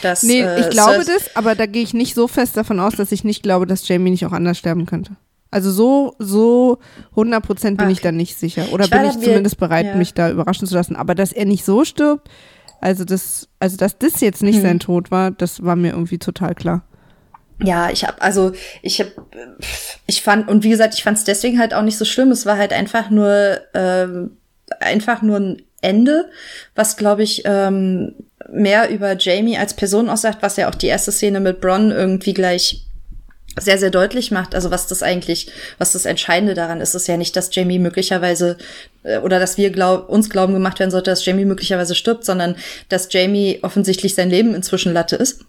dass, 0.00 0.22
nee, 0.22 0.40
ich 0.40 0.66
äh, 0.66 0.70
glaube 0.70 1.04
das, 1.04 1.36
aber 1.36 1.54
da 1.54 1.66
gehe 1.66 1.82
ich 1.82 1.92
nicht 1.92 2.14
so 2.14 2.26
fest 2.26 2.56
davon 2.56 2.80
aus, 2.80 2.94
dass 2.96 3.12
ich 3.12 3.24
nicht 3.24 3.42
glaube, 3.42 3.66
dass 3.66 3.86
Jamie 3.86 4.10
nicht 4.10 4.24
auch 4.24 4.32
anders 4.32 4.56
sterben 4.56 4.86
könnte. 4.86 5.16
Also 5.52 5.70
so, 5.70 6.16
so 6.18 6.78
100 7.10 7.44
Prozent 7.44 7.76
bin 7.76 7.86
okay. 7.86 7.92
ich 7.92 8.00
da 8.00 8.10
nicht 8.10 8.38
sicher. 8.38 8.72
Oder 8.72 8.84
ich 8.84 8.90
bin 8.90 9.04
ich 9.04 9.20
zumindest 9.20 9.58
bereit, 9.58 9.84
ja. 9.84 9.96
mich 9.96 10.14
da 10.14 10.30
überraschen 10.30 10.66
zu 10.66 10.74
lassen. 10.74 10.96
Aber 10.96 11.14
dass 11.14 11.30
er 11.30 11.44
nicht 11.44 11.64
so 11.64 11.84
stirbt, 11.84 12.30
also 12.80 13.04
das, 13.04 13.48
also 13.60 13.76
dass 13.76 13.98
das 13.98 14.22
jetzt 14.22 14.42
nicht 14.42 14.56
hm. 14.56 14.62
sein 14.62 14.80
Tod 14.80 15.10
war, 15.10 15.30
das 15.30 15.62
war 15.62 15.76
mir 15.76 15.90
irgendwie 15.90 16.18
total 16.18 16.54
klar. 16.54 16.84
Ja, 17.62 17.90
ich 17.90 18.04
habe 18.04 18.20
also 18.22 18.52
ich 18.80 18.98
habe 18.98 19.12
ich 20.06 20.22
fand 20.22 20.48
und 20.48 20.64
wie 20.64 20.70
gesagt, 20.70 20.94
ich 20.94 21.04
fand 21.04 21.18
es 21.18 21.24
deswegen 21.24 21.58
halt 21.58 21.74
auch 21.74 21.82
nicht 21.82 21.98
so 21.98 22.04
schlimm. 22.04 22.30
Es 22.30 22.46
war 22.46 22.56
halt 22.56 22.72
einfach 22.72 23.10
nur 23.10 23.60
ähm, 23.74 24.38
einfach 24.80 25.20
nur 25.20 25.38
ein 25.38 25.62
Ende, 25.82 26.30
was 26.74 26.96
glaube 26.96 27.22
ich 27.22 27.42
ähm, 27.44 28.14
mehr 28.50 28.90
über 28.90 29.16
Jamie 29.18 29.58
als 29.58 29.74
Person 29.74 30.08
aussagt, 30.08 30.38
was 30.40 30.56
ja 30.56 30.68
auch 30.68 30.74
die 30.74 30.86
erste 30.86 31.12
Szene 31.12 31.40
mit 31.40 31.60
Bronn 31.60 31.90
irgendwie 31.90 32.34
gleich 32.34 32.86
sehr, 33.58 33.78
sehr 33.78 33.90
deutlich 33.90 34.30
macht, 34.30 34.54
also 34.54 34.70
was 34.70 34.86
das 34.86 35.02
eigentlich, 35.02 35.50
was 35.78 35.92
das 35.92 36.06
Entscheidende 36.06 36.54
daran 36.54 36.80
ist, 36.80 36.94
ist 36.94 37.08
ja 37.08 37.16
nicht, 37.16 37.36
dass 37.36 37.54
Jamie 37.54 37.78
möglicherweise 37.78 38.56
äh, 39.02 39.18
oder 39.18 39.38
dass 39.38 39.58
wir 39.58 39.70
glaub, 39.70 40.08
uns 40.08 40.30
glauben 40.30 40.54
gemacht 40.54 40.78
werden 40.78 40.90
sollte, 40.90 41.10
dass 41.10 41.24
Jamie 41.24 41.44
möglicherweise 41.44 41.94
stirbt, 41.94 42.24
sondern 42.24 42.56
dass 42.88 43.12
Jamie 43.12 43.58
offensichtlich 43.62 44.14
sein 44.14 44.30
Leben 44.30 44.54
inzwischen 44.54 44.92
Latte 44.92 45.16
ist. 45.16 45.44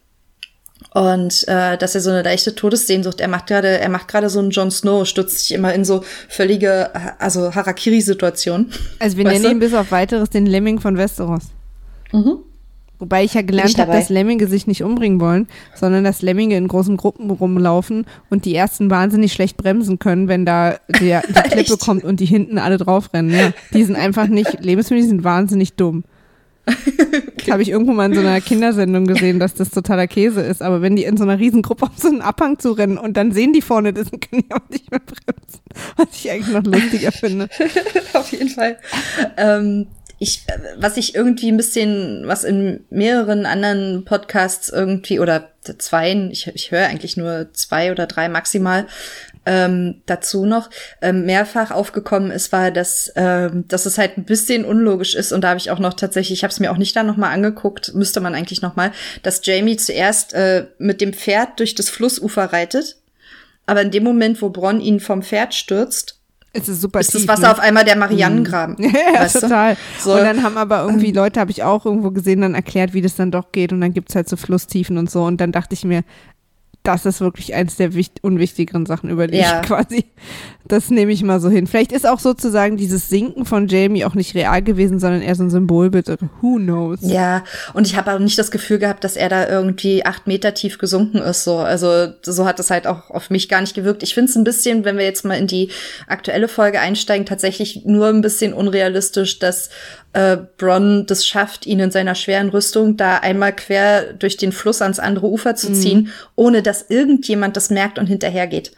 Und 0.94 1.48
äh, 1.48 1.78
dass 1.78 1.96
er 1.96 2.02
so 2.02 2.12
eine 2.12 2.22
leichte 2.22 2.54
Todessehnsucht, 2.54 3.20
er 3.20 3.28
macht 3.28 3.48
gerade, 3.48 3.80
er 3.80 3.90
macht 3.90 4.08
gerade 4.08 4.30
so 4.30 4.40
einen 4.40 4.52
Jon 4.52 4.70
Snow, 4.70 5.08
stürzt 5.08 5.40
sich 5.40 5.54
immer 5.54 5.74
in 5.74 5.86
so 5.86 6.04
völlige, 6.30 6.92
also 7.20 7.56
Harakiri-Situationen. 7.56 8.72
Also 9.00 9.18
wir 9.18 9.24
nennen 9.24 9.46
ihn 9.46 9.60
bis 9.60 9.74
auf 9.74 9.92
weiteres 9.92 10.30
den 10.30 10.46
Lemming 10.46 10.80
von 10.80 10.98
Westeros. 10.98 11.44
Mhm. 12.12 12.44
Wobei 13.04 13.26
ich 13.26 13.34
ja 13.34 13.42
gelernt 13.42 13.78
habe, 13.80 13.92
dass 13.92 14.08
Lemminge 14.08 14.48
sich 14.48 14.66
nicht 14.66 14.82
umbringen 14.82 15.20
wollen, 15.20 15.50
sondern 15.76 16.06
dass 16.06 16.22
Lemminge 16.22 16.56
in 16.56 16.70
großen 16.70 16.96
Gruppen 16.96 17.32
rumlaufen 17.32 18.06
und 18.30 18.46
die 18.46 18.56
ersten 18.56 18.90
wahnsinnig 18.90 19.34
schlecht 19.34 19.58
bremsen 19.58 20.00
können, 20.00 20.30
wenn 20.30 20.46
da 20.46 20.78
der, 21.02 21.22
die 21.28 21.50
Klippe 21.50 21.76
kommt 21.76 22.06
und 22.06 22.22
die 22.22 22.26
hinten 22.26 22.58
alle 22.58 22.78
draufrennen. 22.78 23.34
Ja, 23.34 23.52
die 23.74 23.84
sind 23.84 23.98
einfach 23.98 24.28
nicht, 24.28 24.64
Lebensmittel 24.64 25.06
sind 25.06 25.26
wahnsinnig 25.26 25.74
dumm. 25.74 26.06
Das 27.38 27.52
habe 27.52 27.62
ich 27.62 27.72
irgendwo 27.72 27.92
mal 27.92 28.06
in 28.06 28.14
so 28.14 28.22
einer 28.22 28.40
Kindersendung 28.40 29.06
gesehen, 29.06 29.38
dass 29.38 29.54
das 29.54 29.70
totaler 29.70 30.08
Käse 30.08 30.40
ist. 30.40 30.62
Aber 30.62 30.82
wenn 30.82 30.96
die 30.96 31.04
in 31.04 31.18
so 31.18 31.26
einer 31.26 31.38
Riesengruppe 31.38 31.88
auf 31.88 31.98
so 31.98 32.08
einen 32.08 32.22
Abhang 32.22 32.58
zu 32.58 32.72
rennen 32.72 32.98
und 32.98 33.18
dann 33.18 33.34
sehen 33.34 33.52
die 33.52 33.62
vorne 33.62 33.92
das, 33.92 34.10
können 34.12 34.46
die 34.48 34.54
auch 34.54 34.70
nicht 34.70 34.90
mehr 34.90 35.02
bremsen. 35.02 35.60
Was 35.98 36.08
ich 36.14 36.32
eigentlich 36.32 36.54
noch 36.54 36.64
lustiger 36.64 37.12
finde. 37.12 37.50
auf 38.14 38.32
jeden 38.32 38.48
Fall. 38.48 38.78
Ähm, 39.36 39.88
ich, 40.24 40.46
was 40.78 40.98
ich 40.98 41.14
irgendwie 41.14 41.52
ein 41.52 41.58
bisschen, 41.58 42.24
was 42.26 42.44
in 42.44 42.86
mehreren 42.90 43.46
anderen 43.46 44.06
Podcasts 44.06 44.70
irgendwie 44.70 45.20
oder 45.20 45.50
zweien, 45.78 46.32
ich, 46.32 46.48
ich 46.48 46.72
höre 46.72 46.88
eigentlich 46.88 47.18
nur 47.18 47.54
zwei 47.54 47.92
oder 47.92 48.08
drei 48.08 48.30
maximal, 48.30 48.88
ähm, 49.46 50.02
dazu 50.06 50.46
noch 50.46 50.70
ähm, 51.02 51.26
mehrfach 51.26 51.72
aufgekommen 51.72 52.32
ist, 52.32 52.52
war, 52.52 52.72
dass, 52.72 53.12
ähm, 53.16 53.66
dass 53.68 53.86
es 53.86 53.98
halt 53.98 54.18
ein 54.18 54.24
bisschen 54.24 54.64
unlogisch 54.64 55.16
ist. 55.16 55.34
Und 55.34 55.42
da 55.42 55.50
habe 55.50 55.60
ich 55.60 55.70
auch 55.70 55.80
noch 55.80 55.94
tatsächlich, 55.94 56.40
ich 56.40 56.44
habe 56.44 56.52
es 56.52 56.60
mir 56.60 56.72
auch 56.72 56.78
nicht 56.78 56.96
da 56.96 57.04
noch 57.04 57.18
mal 57.18 57.32
angeguckt, 57.32 57.94
müsste 57.94 58.22
man 58.22 58.34
eigentlich 58.34 58.62
noch 58.62 58.78
mal, 58.78 58.92
dass 59.22 59.46
Jamie 59.46 59.78
zuerst 59.78 60.34
äh, 60.34 60.68
mit 60.78 61.02
dem 61.02 61.14
Pferd 61.14 61.60
durch 61.60 61.76
das 61.76 61.90
Flussufer 61.90 62.46
reitet. 62.46 62.98
Aber 63.66 63.82
in 63.82 63.92
dem 63.92 64.04
Moment, 64.04 64.42
wo 64.42 64.50
Bronn 64.50 64.82
ihn 64.82 65.00
vom 65.00 65.22
Pferd 65.24 65.54
stürzt, 65.54 66.20
es 66.54 66.70
ist 66.70 66.82
super 66.82 67.00
ist 67.00 67.12
tief, 67.12 67.26
das 67.26 67.38
Wasser 67.38 67.48
ne? 67.48 67.52
auf 67.52 67.60
einmal 67.60 67.84
der 67.84 67.96
Marianengraben. 67.98 68.76
Ja, 69.14 69.28
total. 69.28 69.76
So. 70.00 70.14
Und 70.14 70.20
dann 70.20 70.44
haben 70.44 70.58
aber 70.58 70.84
irgendwie 70.84 71.12
Leute, 71.12 71.40
habe 71.40 71.50
ich 71.52 71.64
auch 71.64 71.86
irgendwo 71.86 72.12
gesehen, 72.12 72.42
dann 72.42 72.54
erklärt, 72.54 72.94
wie 72.94 73.02
das 73.02 73.16
dann 73.16 73.32
doch 73.32 73.52
geht. 73.52 73.74
Und 73.74 73.82
dann 73.82 73.94
gibt's 73.94 74.16
halt 74.16 74.30
so 74.30 74.38
Flusstiefen 74.38 74.98
und 74.98 75.10
so. 75.10 75.24
Und 75.24 75.42
dann 75.42 75.52
dachte 75.52 75.74
ich 75.74 75.84
mir, 75.84 76.04
das 76.84 77.06
ist 77.06 77.22
wirklich 77.22 77.56
eins 77.56 77.78
der 77.78 77.94
wicht 77.96 78.24
unwichtigeren 78.24 78.86
Sachen, 78.86 79.10
über 79.10 79.28
die 79.28 79.38
Ja. 79.38 79.62
ich 79.62 79.68
quasi, 79.68 80.06
das 80.66 80.90
nehme 80.90 81.12
ich 81.12 81.24
mal 81.24 81.42
so 81.42 81.50
hin. 81.50 81.68
Vielleicht 81.68 81.92
ist 81.92 82.08
auch 82.08 82.20
sozusagen 82.20 82.78
dieses 82.78 83.10
Sinken 83.10 83.46
von 83.46 83.68
Jamie 83.68 84.06
auch 84.06 84.16
nicht 84.16 84.34
real 84.34 84.62
gewesen, 84.62 84.98
sondern 85.00 85.22
eher 85.22 85.36
so 85.36 85.44
ein 85.44 85.50
Symbolbild. 85.50 86.10
oder 86.10 86.30
Who 86.42 86.56
knows? 86.56 87.00
Ja, 87.02 87.44
und 87.74 87.86
ich 87.86 87.98
habe 87.98 88.14
auch 88.14 88.20
nicht 88.20 88.40
das 88.40 88.50
Gefühl 88.50 88.80
gehabt, 88.80 89.04
dass 89.04 89.18
er 89.18 89.28
da 89.28 89.48
irgendwie 89.48 90.06
acht 90.06 90.26
Meter 90.26 90.54
tief 90.54 90.78
gesunken 90.78 91.18
ist. 91.18 91.44
So, 91.44 91.58
also 91.58 92.14
so 92.22 92.46
hat 92.46 92.60
es 92.60 92.72
halt 92.72 92.88
auch 92.88 93.10
auf 93.10 93.30
mich 93.30 93.50
gar 93.50 93.60
nicht 93.60 93.76
gewirkt. 93.76 94.04
Ich 94.04 94.14
finde 94.14 94.30
es 94.30 94.36
ein 94.38 94.46
bisschen, 94.46 94.86
wenn 94.86 94.98
wir 94.98 95.06
jetzt 95.06 95.26
mal 95.26 95.36
in 95.36 95.48
die 95.48 95.70
aktuelle 96.08 96.48
Folge 96.48 96.80
einsteigen, 96.80 97.26
tatsächlich 97.26 97.84
nur 97.86 98.08
ein 98.08 98.22
bisschen 98.22 98.54
unrealistisch, 98.54 99.40
dass 99.40 99.70
äh, 100.14 100.38
Bronn 100.58 101.06
das 101.08 101.26
schafft, 101.26 101.66
ihn 101.66 101.80
in 101.80 101.92
seiner 101.92 102.16
schweren 102.16 102.50
Rüstung 102.50 102.96
da 102.98 103.18
einmal 103.18 103.54
quer 103.54 104.14
durch 104.14 104.38
den 104.38 104.52
Fluss 104.52 104.82
ans 104.82 105.00
andere 105.00 105.28
Ufer 105.28 105.56
zu 105.56 105.74
ziehen, 105.74 106.10
ohne 106.36 106.62
dass 106.62 106.86
irgendjemand 106.90 107.58
das 107.58 107.70
merkt 107.70 108.00
und 108.00 108.06
hinterhergeht. 108.06 108.72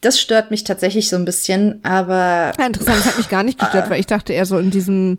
Das 0.00 0.18
stört 0.18 0.50
mich 0.50 0.64
tatsächlich 0.64 1.08
so 1.10 1.16
ein 1.16 1.24
bisschen, 1.26 1.80
aber 1.84 2.52
Ja, 2.58 2.66
interessant, 2.66 2.98
das 2.98 3.06
hat 3.06 3.18
mich 3.18 3.28
gar 3.28 3.42
nicht 3.42 3.58
gestört, 3.58 3.90
weil 3.90 4.00
ich 4.00 4.06
dachte 4.06 4.32
eher 4.32 4.46
so 4.46 4.56
in 4.58 4.70
diesem, 4.70 5.16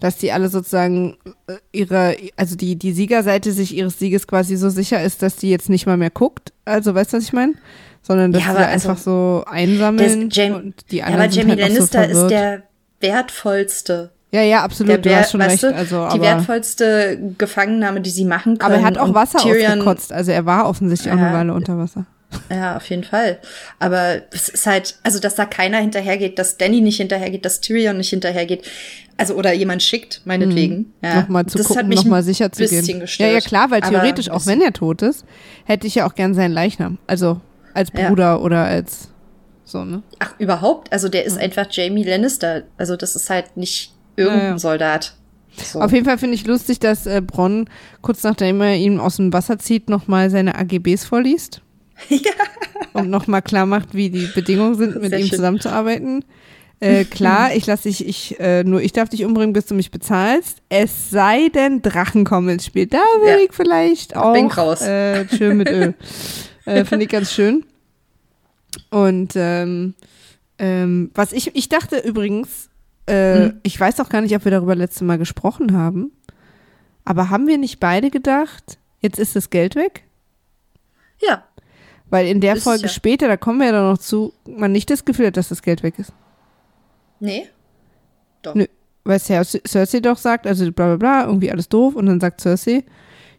dass 0.00 0.16
die 0.16 0.32
alle 0.32 0.48
sozusagen 0.48 1.16
äh, 1.46 1.54
ihre, 1.72 2.16
also 2.36 2.56
die, 2.56 2.74
die 2.76 2.92
Siegerseite 2.92 3.52
sich 3.52 3.74
ihres 3.76 3.98
Sieges 3.98 4.26
quasi 4.26 4.56
so 4.56 4.70
sicher 4.70 5.00
ist, 5.02 5.22
dass 5.22 5.36
die 5.36 5.50
jetzt 5.50 5.68
nicht 5.68 5.86
mal 5.86 5.96
mehr 5.96 6.10
guckt. 6.10 6.52
Also, 6.64 6.94
weißt 6.94 7.12
du, 7.12 7.18
was 7.18 7.24
ich 7.24 7.32
meine? 7.32 7.54
Sondern 8.02 8.32
dass 8.32 8.42
Ja, 8.42 8.50
aber 8.50 8.58
da 8.60 8.66
einfach 8.66 8.90
also, 8.96 9.42
so 9.44 9.44
einsammeln 9.46 10.28
Jam 10.32 10.54
und 10.56 10.74
die 10.90 10.96
ja, 10.98 11.04
anderen 11.04 11.22
aber 11.24 11.32
sind 11.32 11.48
Jamie 11.48 11.62
halt 11.62 11.72
noch 11.78 11.86
so 11.86 11.96
Lannister 11.98 12.24
ist 12.24 12.30
der 12.30 12.62
wertvollste. 13.00 14.10
Ja, 14.32 14.42
ja, 14.42 14.64
absolut, 14.64 15.06
du 15.06 15.16
hast 15.16 15.30
schon 15.30 15.40
recht. 15.42 15.62
du, 15.62 15.72
Also, 15.72 15.96
die 16.08 16.14
aber, 16.14 16.22
wertvollste 16.22 17.18
Gefangennahme, 17.38 18.00
die 18.00 18.10
sie 18.10 18.24
machen 18.24 18.58
können. 18.58 18.72
aber 18.72 18.82
er 18.82 18.84
hat 18.84 18.98
auch 18.98 19.14
Wasser 19.14 19.38
Tyrion, 19.38 19.72
ausgekotzt, 19.74 20.12
also 20.12 20.32
er 20.32 20.44
war 20.44 20.68
offensichtlich 20.68 21.12
auch 21.12 21.18
eine 21.18 21.28
Ja. 21.28 21.32
Weile 21.32 21.54
unter 21.54 21.78
Wasser. 21.78 22.06
Ja, 22.50 22.76
auf 22.76 22.88
jeden 22.90 23.04
Fall. 23.04 23.38
Aber 23.78 24.22
es 24.32 24.48
ist 24.48 24.66
halt, 24.66 24.96
also 25.02 25.18
dass 25.18 25.34
da 25.34 25.44
keiner 25.44 25.78
hinterhergeht, 25.78 26.38
dass 26.38 26.56
Danny 26.56 26.80
nicht 26.80 26.96
hinterhergeht, 26.98 27.44
dass 27.44 27.60
Tyrion 27.60 27.96
nicht 27.96 28.10
hinterhergeht. 28.10 28.64
Also 29.16 29.34
oder 29.34 29.52
jemand 29.52 29.82
schickt, 29.82 30.22
meinetwegen. 30.24 30.92
Ja. 31.02 31.22
Nochmal 31.22 31.46
zu 31.46 31.58
das 31.58 31.68
gucken, 31.68 31.82
hat 31.82 31.88
mich 31.88 31.98
nochmal 32.04 32.22
sicher 32.24 32.50
zu 32.50 32.66
gehen. 32.66 33.00
Gestört. 33.00 33.28
Ja, 33.30 33.34
ja, 33.34 33.40
klar, 33.40 33.70
weil 33.70 33.80
theoretisch, 33.80 34.28
auch 34.28 34.46
wenn 34.46 34.60
er 34.60 34.72
tot 34.72 35.02
ist, 35.02 35.24
hätte 35.64 35.86
ich 35.86 35.94
ja 35.94 36.06
auch 36.06 36.14
gern 36.16 36.34
seinen 36.34 36.52
Leichnam. 36.52 36.98
Also 37.06 37.40
als 37.74 37.90
Ja. 37.96 38.08
Bruder 38.08 38.42
oder 38.42 38.64
als 38.64 39.08
so, 39.64 39.84
ne? 39.84 40.02
Ach, 40.18 40.34
überhaupt? 40.38 40.92
Also 40.92 41.08
der 41.08 41.24
ist 41.24 41.38
einfach 41.38 41.66
Jamie 41.70 42.04
Lannister. 42.04 42.64
Also 42.76 42.96
das 42.96 43.14
ist 43.16 43.30
halt 43.30 43.56
nicht 43.56 43.92
irgendein 44.16 44.40
Ja, 44.44 44.50
ja. 44.50 44.58
Soldat. 44.58 45.14
So. 45.56 45.80
Auf 45.80 45.92
jeden 45.92 46.04
Fall 46.04 46.18
finde 46.18 46.34
ich 46.34 46.46
lustig, 46.46 46.80
dass 46.80 47.06
äh, 47.06 47.22
Bronn 47.24 47.68
kurz 48.02 48.24
nachdem 48.24 48.60
er 48.60 48.74
ihn 48.76 48.98
aus 48.98 49.16
dem 49.16 49.32
Wasser 49.32 49.58
zieht, 49.58 49.88
nochmal 49.88 50.28
seine 50.30 50.56
AGBs 50.56 51.04
vorliest. 51.04 51.60
Ja. 52.08 52.32
Und 52.92 53.10
nochmal 53.10 53.42
klar 53.42 53.66
macht, 53.66 53.94
wie 53.94 54.10
die 54.10 54.26
Bedingungen 54.34 54.74
sind, 54.76 54.94
mit 55.00 55.12
ihm 55.12 55.26
schön. 55.26 55.36
zusammenzuarbeiten. 55.36 56.24
Äh, 56.80 57.04
klar, 57.04 57.54
ich 57.54 57.66
lasse 57.66 57.84
dich, 57.88 58.06
ich, 58.06 58.38
äh, 58.40 58.62
nur 58.64 58.82
ich 58.82 58.92
darf 58.92 59.08
dich 59.08 59.24
umbringen, 59.24 59.52
bis 59.52 59.66
du 59.66 59.74
mich 59.74 59.90
bezahlst. 59.90 60.58
Es 60.68 61.10
sei 61.10 61.48
denn, 61.48 61.82
Drachen 61.82 62.24
kommen 62.24 62.48
ins 62.48 62.66
Spiel. 62.66 62.86
Da 62.86 62.98
will 63.22 63.28
Ja. 63.30 63.36
ich 63.38 63.52
vielleicht 63.52 64.16
auch 64.16 64.32
Bin 64.34 64.46
raus. 64.48 64.82
Äh, 64.82 65.26
schön 65.28 65.56
mit 65.56 65.70
Öl. 65.70 65.94
äh, 66.66 66.84
Finde 66.84 67.04
ich 67.04 67.10
ganz 67.10 67.32
schön. 67.32 67.64
Und 68.90 69.32
ähm, 69.36 69.94
ähm, 70.58 71.10
was 71.14 71.32
ich, 71.32 71.54
ich 71.56 71.68
dachte 71.68 71.98
übrigens, 71.98 72.68
Mhm. 73.06 73.60
ich 73.62 73.78
weiß 73.78 74.00
auch 74.00 74.08
gar 74.08 74.22
nicht, 74.22 74.34
ob 74.34 74.44
wir 74.46 74.50
darüber 74.50 74.74
letztes 74.74 75.02
Mal 75.02 75.18
gesprochen 75.18 75.76
haben, 75.76 76.10
aber 77.04 77.28
haben 77.28 77.46
wir 77.46 77.58
nicht 77.58 77.78
beide 77.78 78.08
gedacht, 78.10 78.78
jetzt 79.00 79.18
ist 79.18 79.36
das 79.36 79.50
Geld 79.50 79.74
weg? 79.76 80.04
ja. 81.20 81.44
Weil 82.14 82.28
in 82.28 82.40
der 82.40 82.54
Ist 82.54 82.62
Folge 82.62 82.84
ja. 82.84 82.88
später, 82.88 83.26
da 83.28 83.36
kommen 83.36 83.58
wir 83.58 83.66
ja 83.66 83.72
dann 83.72 83.90
noch 83.90 83.98
zu, 83.98 84.32
man 84.46 84.70
nicht 84.72 84.88
das 84.88 85.04
Gefühl 85.04 85.26
hat, 85.26 85.36
dass 85.36 85.48
das 85.48 85.62
Geld 85.62 85.82
weg 85.82 85.98
ist. 85.98 86.12
Nee. 87.20 87.48
Doch. 88.42 88.54
Nö. 88.54 88.66
Weil 89.04 89.18
Cer- 89.18 89.60
Cersei 89.66 90.00
doch 90.00 90.16
sagt, 90.16 90.46
also 90.46 90.70
bla 90.72 90.94
bla 90.94 90.96
bla, 90.96 91.26
irgendwie 91.26 91.50
alles 91.50 91.68
doof. 91.68 91.94
Und 91.96 92.06
dann 92.06 92.20
sagt 92.20 92.40
Cersei, 92.40 92.84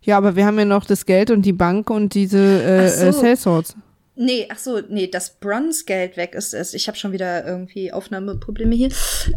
ja, 0.02 0.18
aber 0.18 0.36
wir 0.36 0.46
haben 0.46 0.60
ja 0.60 0.66
noch 0.66 0.86
das 0.86 1.06
Geld 1.06 1.32
und 1.32 1.42
die 1.44 1.54
Bank 1.54 1.90
und 1.90 2.14
diese 2.14 2.38
äh, 2.38 2.86
Ach 2.86 2.90
so. 2.90 3.06
äh, 3.06 3.14
Sellswords. 3.14 3.76
Nee, 4.18 4.48
ach 4.50 4.58
so, 4.60 4.80
nee, 4.88 5.08
das 5.08 5.40
Bronze-Geld 5.40 6.16
weg 6.16 6.36
ist 6.36 6.54
es. 6.54 6.74
Ich 6.74 6.88
habe 6.88 6.98
schon 6.98 7.12
wieder 7.12 7.46
irgendwie 7.46 7.92
Aufnahmeprobleme 7.92 8.74
hier. 8.76 8.90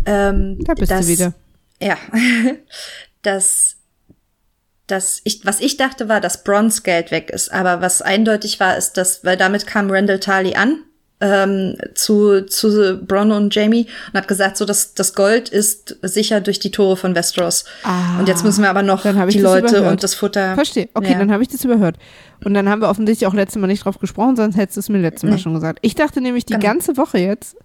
Ähm, 0.07 0.59
Da 0.65 0.75
bist 0.75 0.91
das, 0.93 1.07
du 1.07 1.13
wieder. 1.13 1.35
Ja. 1.81 1.97
das, 3.23 3.78
das, 4.89 5.21
ich, 5.25 5.45
was 5.47 5.61
ich 5.61 5.77
dachte, 5.77 6.09
war, 6.09 6.21
dass 6.21 6.43
Bronze-Geld 6.45 7.11
weg 7.13 7.31
ist. 7.31 7.53
Aber 7.53 7.81
was 7.81 8.03
eindeutig 8.03 8.59
war, 8.59 8.77
ist, 8.77 8.97
dass, 8.97 9.25
weil 9.25 9.37
damit 9.37 9.67
kam 9.67 9.91
Randall 9.91 10.19
Tarley 10.19 10.55
an 10.57 10.79
ähm, 11.21 11.77
zu, 11.95 12.43
zu 12.47 12.97
Bronn 12.99 13.33
und 13.33 13.53
Jamie 13.55 13.87
und 14.13 14.19
hat 14.19 14.29
gesagt, 14.29 14.57
so, 14.57 14.65
dass 14.65 14.95
das 14.95 15.15
Gold 15.15 15.49
ist 15.49 15.97
sicher 16.03 16.41
durch 16.41 16.61
die 16.61 16.71
Tore 16.71 16.97
von 16.97 17.15
Westeros. 17.17 17.65
Ah, 17.83 18.19
und 18.21 18.29
jetzt 18.29 18.45
müssen 18.45 18.63
wir 18.63 18.71
aber 18.71 18.83
noch 18.83 19.03
die 19.03 19.39
Leute 19.41 19.69
überhört. 19.69 19.91
und 19.93 20.03
das 20.05 20.15
Futter. 20.15 20.55
Verstehe. 20.55 20.89
Okay, 20.95 21.13
Ja. 21.13 21.19
dann 21.19 21.33
habe 21.33 21.43
ich 21.43 21.49
das 21.49 21.65
überhört. 21.65 21.97
Und 22.45 22.55
dann 22.55 22.69
haben 22.69 22.81
wir 22.83 22.89
offensichtlich 22.89 23.27
auch 23.27 23.35
letztes 23.35 23.61
Mal 23.61 23.67
nicht 23.67 23.85
drauf 23.85 23.99
gesprochen, 23.99 24.37
sonst 24.37 24.57
hättest 24.57 24.77
du 24.77 24.81
es 24.81 24.89
mir 24.89 24.99
letztes 24.99 25.25
Mal 25.25 25.35
Nee. 25.37 25.43
schon 25.43 25.55
gesagt. 25.55 25.81
Ich 25.83 25.97
dachte 25.97 26.21
nämlich 26.21 26.47
die 26.47 26.53
Genau. 26.53 26.65
ganze 26.67 26.97
Woche 26.97 27.19
jetzt, 27.19 27.57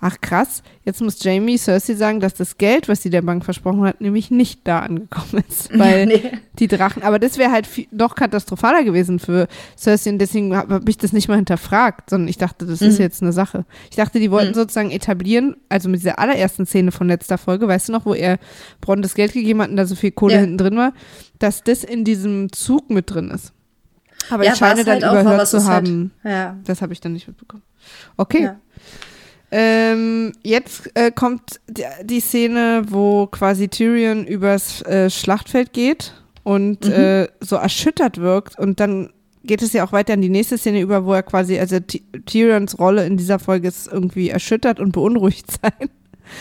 ach 0.00 0.20
krass, 0.20 0.62
jetzt 0.84 1.00
muss 1.00 1.22
Jamie 1.22 1.56
Cersei 1.58 1.94
sagen, 1.94 2.20
dass 2.20 2.34
das 2.34 2.58
Geld, 2.58 2.88
was 2.88 3.02
sie 3.02 3.10
der 3.10 3.22
Bank 3.22 3.44
versprochen 3.44 3.82
hat, 3.84 4.00
nämlich 4.00 4.30
nicht 4.30 4.60
da 4.64 4.80
angekommen 4.80 5.42
ist. 5.48 5.70
Weil 5.78 6.06
Nee. 6.06 6.32
die 6.58 6.68
Drachen, 6.68 7.02
aber 7.02 7.18
das 7.18 7.38
wäre 7.38 7.50
halt 7.52 7.66
viel, 7.66 7.86
noch 7.90 8.14
katastrophaler 8.14 8.84
gewesen 8.84 9.18
für 9.18 9.48
Cersei 9.76 10.10
und 10.10 10.18
deswegen 10.18 10.54
habe 10.56 10.74
hab 10.74 10.88
ich 10.88 10.98
das 10.98 11.12
nicht 11.12 11.28
mal 11.28 11.36
hinterfragt, 11.36 12.10
sondern 12.10 12.28
ich 12.28 12.38
dachte, 12.38 12.66
das 12.66 12.80
ist 12.82 12.98
Mhm. 12.98 13.02
jetzt 13.02 13.22
eine 13.22 13.32
Sache. 13.32 13.64
Ich 13.90 13.96
dachte, 13.96 14.18
die 14.20 14.30
wollten 14.30 14.50
Mhm. 14.50 14.54
sozusagen 14.54 14.90
etablieren, 14.90 15.56
also 15.68 15.88
mit 15.88 16.00
dieser 16.00 16.18
allerersten 16.18 16.66
Szene 16.66 16.92
von 16.92 17.08
letzter 17.08 17.38
Folge, 17.38 17.66
weißt 17.68 17.88
du 17.88 17.92
noch, 17.92 18.06
wo 18.06 18.14
er 18.14 18.38
Bronn 18.80 19.02
das 19.02 19.14
Geld 19.14 19.32
gegeben 19.32 19.62
hat 19.62 19.70
und 19.70 19.76
da 19.76 19.86
so 19.86 19.94
viel 19.94 20.10
Kohle 20.12 20.34
Ja. 20.34 20.40
hinten 20.40 20.58
drin 20.58 20.76
war, 20.76 20.92
dass 21.38 21.62
das 21.64 21.84
in 21.84 22.04
diesem 22.04 22.52
Zug 22.52 22.90
mit 22.90 23.10
drin 23.12 23.30
ist. 23.30 23.52
Aber 24.30 24.44
ich 24.44 24.48
war's 24.50 24.58
scheine 24.58 24.84
dann 24.84 25.02
halt 25.02 25.04
auch, 25.04 25.20
überhört 25.20 25.42
es 25.42 25.50
zu 25.50 25.56
ist 25.58 25.66
halt- 25.66 25.86
haben. 25.86 26.10
Ja. 26.24 26.56
Das 26.64 26.80
habe 26.80 26.92
ich 26.94 27.00
dann 27.00 27.12
nicht 27.12 27.28
mitbekommen. 27.28 27.62
Okay. 28.16 28.42
Ja. 28.44 28.56
Ähm, 29.56 30.32
jetzt 30.42 30.90
äh, 30.94 31.12
kommt 31.12 31.60
die, 31.68 31.84
die 32.02 32.18
Szene, 32.20 32.82
wo 32.88 33.26
quasi 33.28 33.68
Tyrion 33.68 34.26
übers 34.26 34.82
äh, 34.82 35.08
Schlachtfeld 35.10 35.72
geht 35.72 36.12
und 36.42 36.84
Mhm. 36.86 36.92
äh, 36.92 37.28
so 37.40 37.54
erschüttert 37.56 38.18
wirkt 38.18 38.58
und 38.58 38.80
dann 38.80 39.10
geht 39.44 39.62
es 39.62 39.72
ja 39.72 39.86
auch 39.86 39.92
weiter 39.92 40.14
in 40.14 40.22
die 40.22 40.28
nächste 40.28 40.58
Szene 40.58 40.80
über, 40.80 41.04
wo 41.04 41.12
er 41.12 41.22
quasi, 41.22 41.56
also 41.58 41.76
Ty- 41.78 42.02
Tyrions 42.26 42.78
Rolle 42.80 43.06
in 43.06 43.16
dieser 43.16 43.38
Folge 43.38 43.68
ist 43.68 43.86
irgendwie 43.86 44.30
erschüttert 44.30 44.80
und 44.80 44.90
beunruhigt 44.92 45.46
sein. 45.62 45.88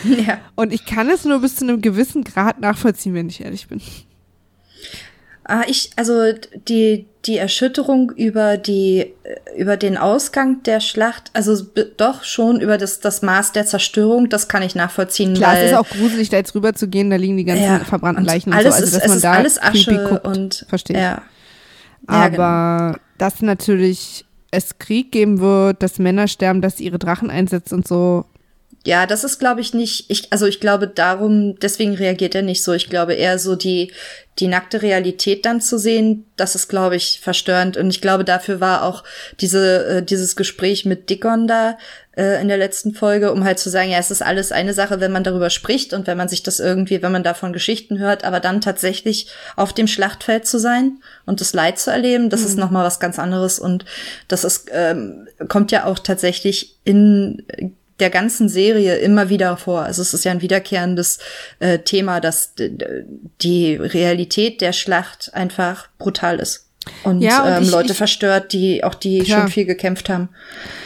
ja. 0.03 0.39
Und 0.55 0.73
ich 0.73 0.85
kann 0.85 1.09
es 1.09 1.23
nur 1.25 1.39
bis 1.41 1.57
zu 1.57 1.65
einem 1.65 1.81
gewissen 1.81 2.23
Grad 2.23 2.61
nachvollziehen, 2.61 3.13
wenn 3.13 3.27
ich 3.29 3.43
ehrlich 3.43 3.67
bin. 3.67 3.79
Ah, 5.45 5.63
ich, 5.67 5.91
also 5.97 6.31
die, 6.67 7.05
die 7.25 7.37
Erschütterung 7.37 8.11
über 8.11 8.57
die, 8.57 9.13
äh, 9.23 9.57
über 9.57 9.75
den 9.75 9.97
Ausgang 9.97 10.63
der 10.63 10.79
Schlacht, 10.79 11.31
also 11.33 11.65
doch 11.97 12.23
schon 12.23 12.61
über 12.61 12.77
das, 12.77 13.01
das 13.01 13.21
Maß 13.21 13.51
der 13.51 13.65
Zerstörung, 13.65 14.29
das 14.29 14.47
kann 14.47 14.63
ich 14.63 14.73
nachvollziehen. 14.73 15.33
Klar, 15.33 15.55
weil, 15.55 15.65
es 15.65 15.71
ist 15.71 15.77
auch 15.77 15.89
gruselig, 15.89 16.29
da 16.29 16.37
jetzt 16.37 16.55
rüber 16.55 16.73
zu 16.73 16.87
gehen, 16.87 17.09
da 17.09 17.17
liegen 17.17 17.37
die 17.37 17.43
ganzen 17.43 17.63
ja, 17.63 17.79
verbrannten 17.79 18.23
und 18.23 18.27
Leichen 18.27 18.51
und 18.51 18.55
alles 18.55 18.77
so, 18.77 18.83
also 18.83 18.85
ist, 18.85 18.95
dass 18.95 19.03
es 19.03 19.07
man 19.09 19.17
ist 19.17 19.23
da 19.23 19.31
alles 19.33 19.61
Asche 19.61 20.07
guckt, 20.07 20.25
und 20.25 20.65
verstehe 20.69 20.95
ich. 20.95 21.01
ja. 21.01 21.21
Ja, 22.09 22.27
genau. 22.27 22.41
Aber 22.43 22.99
dass 23.17 23.41
natürlich 23.41 24.25
es 24.51 24.77
Krieg 24.77 25.11
geben 25.11 25.39
wird, 25.39 25.81
dass 25.81 25.99
Männer 25.99 26.27
sterben, 26.27 26.61
dass 26.61 26.77
sie 26.77 26.85
ihre 26.85 26.99
Drachen 26.99 27.29
einsetzt 27.29 27.73
und 27.73 27.87
so, 27.87 28.25
Ja, 28.85 29.05
das 29.05 29.23
ist, 29.23 29.39
glaube 29.39 29.61
ich, 29.61 29.73
nicht, 29.73 30.09
ich, 30.09 30.33
also 30.33 30.45
ich 30.45 30.59
glaube 30.59 30.87
darum, 30.87 31.57
deswegen 31.59 31.93
reagiert 31.95 32.35
er 32.35 32.41
nicht 32.41 32.63
so. 32.63 32.73
Ich 32.73 32.89
glaube 32.89 33.13
eher 33.13 33.39
so 33.39 33.55
die, 33.55 33.93
die 34.39 34.47
nackte 34.47 34.81
Realität 34.81 35.45
dann 35.45 35.61
zu 35.61 35.77
sehen, 35.77 36.25
das 36.35 36.55
ist, 36.55 36.67
glaube 36.67 36.97
ich, 36.97 37.21
verstörend. 37.21 37.77
Und 37.77 37.89
ich 37.91 38.01
glaube, 38.01 38.25
dafür 38.25 38.59
war 38.59 38.83
auch 38.83 39.05
diese, 39.39 39.85
äh, 39.85 40.03
dieses 40.03 40.35
Gespräch 40.35 40.83
mit 40.83 41.09
Dickon 41.09 41.47
da 41.47 41.77
äh, 42.17 42.41
in 42.41 42.49
der 42.49 42.57
letzten 42.57 42.93
Folge, 42.93 43.31
um 43.31 43.45
halt 43.45 43.57
zu 43.57 43.69
sagen, 43.69 43.89
ja, 43.89 43.99
es 43.99 44.11
ist 44.11 44.21
alles 44.21 44.51
eine 44.51 44.73
Sache, 44.73 44.99
wenn 44.99 45.13
man 45.13 45.23
darüber 45.23 45.49
spricht 45.49 45.93
und 45.93 46.05
wenn 46.05 46.17
man 46.17 46.27
sich 46.27 46.43
das 46.43 46.59
irgendwie, 46.59 47.01
wenn 47.01 47.13
man 47.13 47.23
davon 47.23 47.53
Geschichten 47.53 47.99
hört, 47.99 48.25
aber 48.25 48.41
dann 48.41 48.59
tatsächlich 48.59 49.27
auf 49.55 49.71
dem 49.71 49.87
Schlachtfeld 49.87 50.45
zu 50.45 50.59
sein 50.59 50.99
und 51.25 51.39
das 51.39 51.53
Leid 51.53 51.79
zu 51.79 51.89
erleben, 51.89 52.29
das 52.29 52.41
mhm. 52.41 52.47
ist 52.47 52.57
nochmal 52.57 52.85
was 52.85 52.99
ganz 52.99 53.17
anderes. 53.17 53.59
Und 53.59 53.85
das 54.27 54.43
ist, 54.43 54.69
ähm, 54.73 55.29
kommt 55.47 55.71
ja 55.71 55.85
auch 55.85 55.99
tatsächlich 55.99 56.75
in 56.83 57.45
der 57.99 58.09
ganzen 58.09 58.49
Serie 58.49 58.97
immer 58.97 59.29
wieder 59.29 59.55
vor. 59.57 59.81
Also 59.81 60.01
es 60.01 60.13
ist 60.13 60.25
ja 60.25 60.31
ein 60.31 60.41
wiederkehrendes 60.41 61.19
äh, 61.59 61.79
Thema, 61.79 62.19
dass 62.19 62.53
die 63.41 63.75
Realität 63.75 64.61
der 64.61 64.73
Schlacht 64.73 65.33
einfach 65.33 65.89
brutal 65.97 66.39
ist. 66.39 66.62
Und, 67.03 67.21
ja, 67.21 67.43
und 67.43 67.57
ähm, 67.57 67.63
ich, 67.63 67.71
Leute 67.71 67.91
ich, 67.91 67.97
verstört, 67.97 68.53
die 68.53 68.83
auch 68.83 68.95
die 68.95 69.19
klar. 69.19 69.41
schon 69.41 69.51
viel 69.51 69.65
gekämpft 69.65 70.09
haben. 70.09 70.29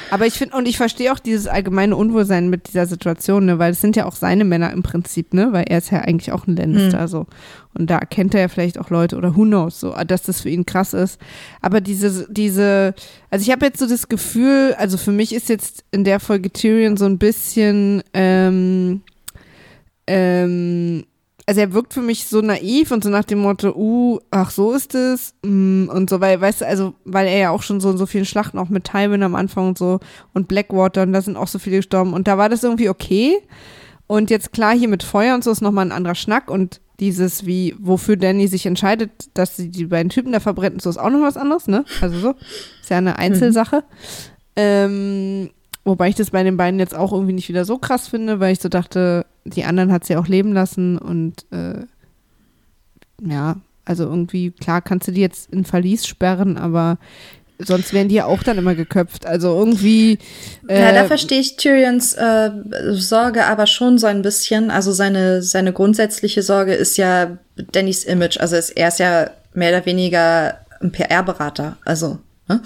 Aber 0.10 0.26
ich 0.26 0.36
finde, 0.36 0.56
und 0.56 0.68
ich 0.68 0.78
verstehe 0.78 1.12
auch 1.12 1.20
dieses 1.20 1.48
allgemeine 1.48 1.96
Unwohlsein 1.96 2.50
mit 2.50 2.70
dieser 2.70 2.86
Situation, 2.86 3.46
ne, 3.46 3.60
weil 3.60 3.72
es 3.72 3.82
sind 3.82 3.96
ja 3.96 4.06
auch 4.06 4.16
seine 4.16 4.46
Männer 4.46 4.72
im 4.72 4.84
Prinzip, 4.84 5.34
ne, 5.34 5.50
weil 5.52 5.66
er 5.68 5.80
ist 5.80 5.92
ja 5.92 6.00
eigentlich 6.00 6.32
auch 6.32 6.48
ein 6.48 6.56
Lannister, 6.56 7.02
mhm. 7.02 7.08
so. 7.08 7.26
Und 7.74 7.90
da 7.90 8.00
kennt 8.00 8.34
er 8.34 8.42
ja 8.42 8.48
vielleicht 8.48 8.80
auch 8.80 8.90
Leute 8.90 9.18
oder 9.18 9.36
who 9.36 9.44
knows, 9.44 9.80
so, 9.80 9.94
dass 10.08 10.24
das 10.24 10.42
für 10.42 10.50
ihn 10.50 10.66
krass 10.66 10.94
ist. 10.94 11.20
Aber 11.62 11.82
diese, 11.82 12.28
diese, 12.30 12.96
also 13.30 13.44
ich 13.44 13.52
habe 13.52 13.66
jetzt 13.66 13.80
so 13.80 13.88
das 13.88 14.08
Gefühl, 14.08 14.76
also 14.78 14.98
für 14.98 15.12
mich 15.12 15.34
ist 15.34 15.50
jetzt 15.50 15.84
in 15.92 16.04
der 16.04 16.20
Folge 16.20 16.52
Tyrion 16.52 16.98
so 16.98 17.06
ein 17.06 17.18
bisschen, 17.18 18.02
ähm, 18.14 19.02
ähm, 20.08 21.06
also 21.48 21.62
er 21.62 21.74
wirkt 21.74 21.94
für 21.94 22.02
mich 22.02 22.28
so 22.28 22.42
naiv 22.42 22.92
und 22.92 23.06
so 23.06 23.10
nach 23.10 23.24
dem 23.24 23.40
Motto, 23.40 23.74
uh, 23.74 24.20
ach 24.32 24.52
so 24.52 24.74
ist 24.74 24.94
es 24.94 25.34
mm, 25.44 25.88
und 25.88 26.10
so, 26.10 26.20
weil, 26.20 26.40
weißt 26.42 26.62
du, 26.62 26.68
also, 26.68 26.94
weil 27.06 27.26
er 27.26 27.38
ja 27.38 27.50
auch 27.52 27.64
schon 27.64 27.80
so 27.80 27.90
in 27.90 27.98
so 27.98 28.06
vielen 28.06 28.26
Schlachten 28.26 28.60
auch 28.60 28.68
mit 28.68 28.84
Tywin 28.84 29.24
am 29.24 29.34
Anfang 29.34 29.70
und 29.70 29.78
so 29.78 30.02
und 30.34 30.50
Blackwater 30.50 31.04
und 31.04 31.14
da 31.14 31.22
sind 31.22 31.38
auch 31.38 31.48
so 31.48 31.58
viele 31.58 31.78
gestorben 31.78 32.14
und 32.14 32.28
da 32.28 32.38
war 32.38 32.50
das 32.50 32.64
irgendwie 32.64 32.90
okay 32.90 33.42
und 34.08 34.30
jetzt 34.30 34.52
klar 34.52 34.76
hier 34.78 34.90
mit 34.90 35.04
Feuer 35.04 35.36
und 35.36 35.44
so 35.44 35.50
ist 35.52 35.62
nochmal 35.62 35.86
ein 35.86 35.94
anderer 35.94 36.16
Schnack 36.16 36.52
und 36.52 36.82
dieses 37.00 37.46
wie, 37.46 37.76
wofür 37.80 38.18
Danny 38.18 38.48
sich 38.48 38.66
entscheidet, 38.66 39.12
dass 39.34 39.56
sie 39.56 39.70
die 39.70 39.86
beiden 39.86 40.10
Typen 40.10 40.34
da 40.34 40.42
verbrennen, 40.42 40.82
so 40.82 40.90
ist 40.90 40.98
auch 40.98 41.10
noch 41.10 41.22
was 41.22 41.38
anderes, 41.38 41.68
ne, 41.68 41.86
also 42.02 42.20
so, 42.20 42.36
ist 42.82 42.90
ja 42.90 42.98
eine 42.98 43.18
Einzelsache. 43.18 43.78
Mhm. 43.78 43.82
Ähm, 44.58 45.50
Wobei 45.88 46.10
ich 46.10 46.16
das 46.16 46.32
bei 46.32 46.44
den 46.44 46.58
beiden 46.58 46.82
jetzt 46.82 46.94
auch 46.94 47.14
irgendwie 47.14 47.32
nicht 47.32 47.48
wieder 47.48 47.64
so 47.64 47.78
krass 47.78 48.10
finde, 48.10 48.42
weil 48.42 48.52
ich 48.52 48.60
so 48.60 48.68
dachte, 48.68 49.26
die 49.46 49.64
anderen 49.64 49.94
hat 49.94 50.04
sie 50.04 50.18
auch 50.18 50.28
leben 50.28 50.52
lassen 50.52 50.98
und 50.98 51.46
äh, 51.52 51.86
ja, 53.26 53.56
also 53.86 54.04
irgendwie, 54.04 54.52
klar 54.52 54.82
kannst 54.82 55.08
du 55.08 55.14
die 55.14 55.22
jetzt 55.22 55.50
in 55.54 55.64
Verlies 55.64 56.06
sperren, 56.06 56.58
aber 56.58 56.98
sonst 57.58 57.94
wären 57.94 58.10
die 58.10 58.16
ja 58.16 58.26
auch 58.26 58.44
dann 58.44 58.58
immer 58.58 58.76
geköpft. 58.76 59.26
Also 59.26 59.58
irgendwie. 59.58 60.20
Äh, 60.68 60.82
ja, 60.82 60.92
da 60.92 61.06
verstehe 61.06 61.40
ich 61.40 61.56
Tyrions 61.56 62.16
äh, 62.16 62.52
Sorge 62.92 63.46
aber 63.46 63.66
schon 63.66 63.98
so 63.98 64.08
ein 64.08 64.24
bisschen. 64.24 64.72
Also 64.72 64.92
seine, 64.92 65.42
seine 65.42 65.72
grundsätzliche 65.72 66.42
Sorge 66.42 66.74
ist 66.74 66.98
ja 66.98 67.38
Dannys 67.72 68.04
Image. 68.04 68.38
Also 68.42 68.58
ist, 68.58 68.72
er 68.72 68.90
ist 68.90 69.00
ja 69.00 69.30
mehr 69.54 69.70
oder 69.70 69.86
weniger 69.86 70.58
ein 70.82 70.92
PR-Berater. 70.92 71.78
Also, 71.86 72.20
ne? 72.50 72.62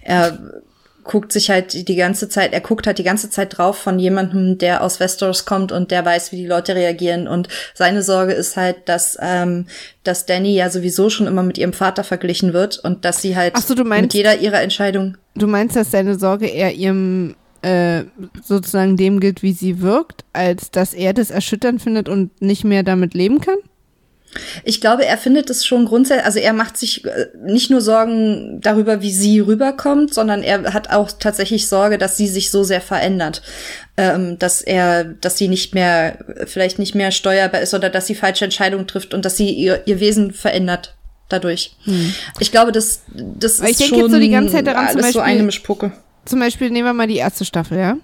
Er 0.00 0.38
guckt 1.04 1.32
sich 1.32 1.50
halt 1.50 1.88
die 1.88 1.96
ganze 1.96 2.28
Zeit, 2.28 2.52
er 2.52 2.60
guckt 2.60 2.86
halt 2.86 2.98
die 2.98 3.02
ganze 3.02 3.30
Zeit 3.30 3.56
drauf 3.56 3.76
von 3.76 3.98
jemandem, 3.98 4.58
der 4.58 4.82
aus 4.82 5.00
Westeros 5.00 5.44
kommt 5.44 5.72
und 5.72 5.90
der 5.90 6.04
weiß, 6.04 6.32
wie 6.32 6.36
die 6.36 6.46
Leute 6.46 6.74
reagieren. 6.74 7.26
Und 7.28 7.48
seine 7.74 8.02
Sorge 8.02 8.32
ist 8.32 8.56
halt, 8.56 8.88
dass, 8.88 9.18
ähm, 9.20 9.66
dass 10.04 10.26
Danny 10.26 10.54
ja 10.54 10.70
sowieso 10.70 11.10
schon 11.10 11.26
immer 11.26 11.42
mit 11.42 11.58
ihrem 11.58 11.72
Vater 11.72 12.04
verglichen 12.04 12.52
wird 12.52 12.78
und 12.78 13.04
dass 13.04 13.22
sie 13.22 13.36
halt 13.36 13.56
so, 13.58 13.74
meinst, 13.84 14.02
mit 14.02 14.14
jeder 14.14 14.38
ihrer 14.38 14.62
Entscheidung. 14.62 15.16
Du 15.34 15.46
meinst, 15.46 15.76
dass 15.76 15.90
seine 15.90 16.18
Sorge 16.18 16.46
eher 16.46 16.74
ihrem 16.74 17.34
äh, 17.62 18.04
sozusagen 18.42 18.96
dem 18.96 19.20
gilt, 19.20 19.42
wie 19.42 19.52
sie 19.52 19.80
wirkt, 19.80 20.24
als 20.32 20.70
dass 20.70 20.94
er 20.94 21.12
das 21.12 21.30
erschütternd 21.30 21.80
findet 21.80 22.08
und 22.08 22.42
nicht 22.42 22.64
mehr 22.64 22.82
damit 22.82 23.14
leben 23.14 23.40
kann? 23.40 23.58
Ich 24.64 24.80
glaube, 24.80 25.04
er 25.04 25.18
findet 25.18 25.50
es 25.50 25.66
schon 25.66 25.84
grundsätzlich, 25.84 26.24
also 26.24 26.38
er 26.38 26.52
macht 26.52 26.76
sich 26.76 27.04
äh, 27.04 27.28
nicht 27.44 27.70
nur 27.70 27.80
Sorgen 27.80 28.60
darüber, 28.60 29.02
wie 29.02 29.12
sie 29.12 29.40
rüberkommt, 29.40 30.14
sondern 30.14 30.42
er 30.42 30.72
hat 30.72 30.90
auch 30.90 31.10
tatsächlich 31.12 31.68
Sorge, 31.68 31.98
dass 31.98 32.16
sie 32.16 32.28
sich 32.28 32.50
so 32.50 32.64
sehr 32.64 32.80
verändert, 32.80 33.42
ähm, 33.96 34.38
dass 34.38 34.62
er, 34.62 35.04
dass 35.04 35.36
sie 35.36 35.48
nicht 35.48 35.74
mehr, 35.74 36.18
vielleicht 36.46 36.78
nicht 36.78 36.94
mehr 36.94 37.10
steuerbar 37.10 37.60
ist 37.60 37.74
oder 37.74 37.90
dass 37.90 38.06
sie 38.06 38.14
falsche 38.14 38.44
Entscheidungen 38.44 38.86
trifft 38.86 39.12
und 39.12 39.24
dass 39.24 39.36
sie 39.36 39.50
ihr, 39.50 39.82
ihr 39.86 40.00
Wesen 40.00 40.32
verändert 40.32 40.96
dadurch. 41.28 41.76
Hm. 41.84 42.14
Ich 42.40 42.50
glaube, 42.50 42.72
das, 42.72 43.02
das 43.08 43.60
ist 43.60 43.80
ich 43.80 43.86
schon 43.88 43.98
jetzt 43.98 44.12
so 44.12 44.18
die 44.18 44.30
ganze 44.30 44.54
Zeit 44.54 44.66
daran, 44.66 44.86
alles 44.86 44.92
zum 44.92 45.00
Beispiel, 45.00 45.12
so 45.12 45.20
eine 45.20 45.42
Mischpucke. 45.42 45.92
Zum 46.24 46.40
Beispiel 46.40 46.70
nehmen 46.70 46.86
wir 46.86 46.92
mal 46.94 47.06
die 47.06 47.16
erste 47.16 47.44
Staffel, 47.44 47.78
ja? 47.78 47.96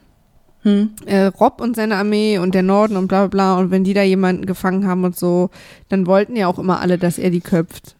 Hm. 0.68 0.90
Äh, 1.06 1.24
Rob 1.26 1.60
und 1.60 1.76
seine 1.76 1.96
Armee 1.96 2.38
und 2.38 2.54
der 2.54 2.62
Norden 2.62 2.96
und 2.96 3.08
bla 3.08 3.26
bla 3.26 3.54
bla. 3.54 3.58
Und 3.58 3.70
wenn 3.70 3.84
die 3.84 3.94
da 3.94 4.02
jemanden 4.02 4.46
gefangen 4.46 4.86
haben 4.86 5.04
und 5.04 5.16
so, 5.16 5.50
dann 5.88 6.06
wollten 6.06 6.36
ja 6.36 6.46
auch 6.46 6.58
immer 6.58 6.80
alle, 6.80 6.98
dass 6.98 7.18
er 7.18 7.30
die 7.30 7.40
köpft. 7.40 7.96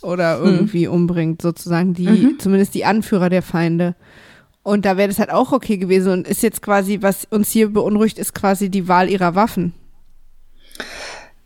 Oder 0.00 0.38
hm. 0.38 0.44
irgendwie 0.44 0.86
hm. 0.86 0.92
umbringt, 0.92 1.42
sozusagen 1.42 1.94
die, 1.94 2.08
mhm. 2.08 2.38
zumindest 2.38 2.74
die 2.74 2.84
Anführer 2.84 3.30
der 3.30 3.42
Feinde. 3.42 3.94
Und 4.64 4.84
da 4.84 4.96
wäre 4.96 5.08
das 5.08 5.18
halt 5.18 5.30
auch 5.30 5.52
okay 5.52 5.76
gewesen. 5.76 6.12
Und 6.12 6.28
ist 6.28 6.42
jetzt 6.42 6.62
quasi, 6.62 7.02
was 7.02 7.24
uns 7.30 7.50
hier 7.50 7.72
beunruhigt, 7.72 8.18
ist 8.18 8.34
quasi 8.34 8.68
die 8.68 8.88
Wahl 8.88 9.08
ihrer 9.08 9.34
Waffen. 9.34 9.74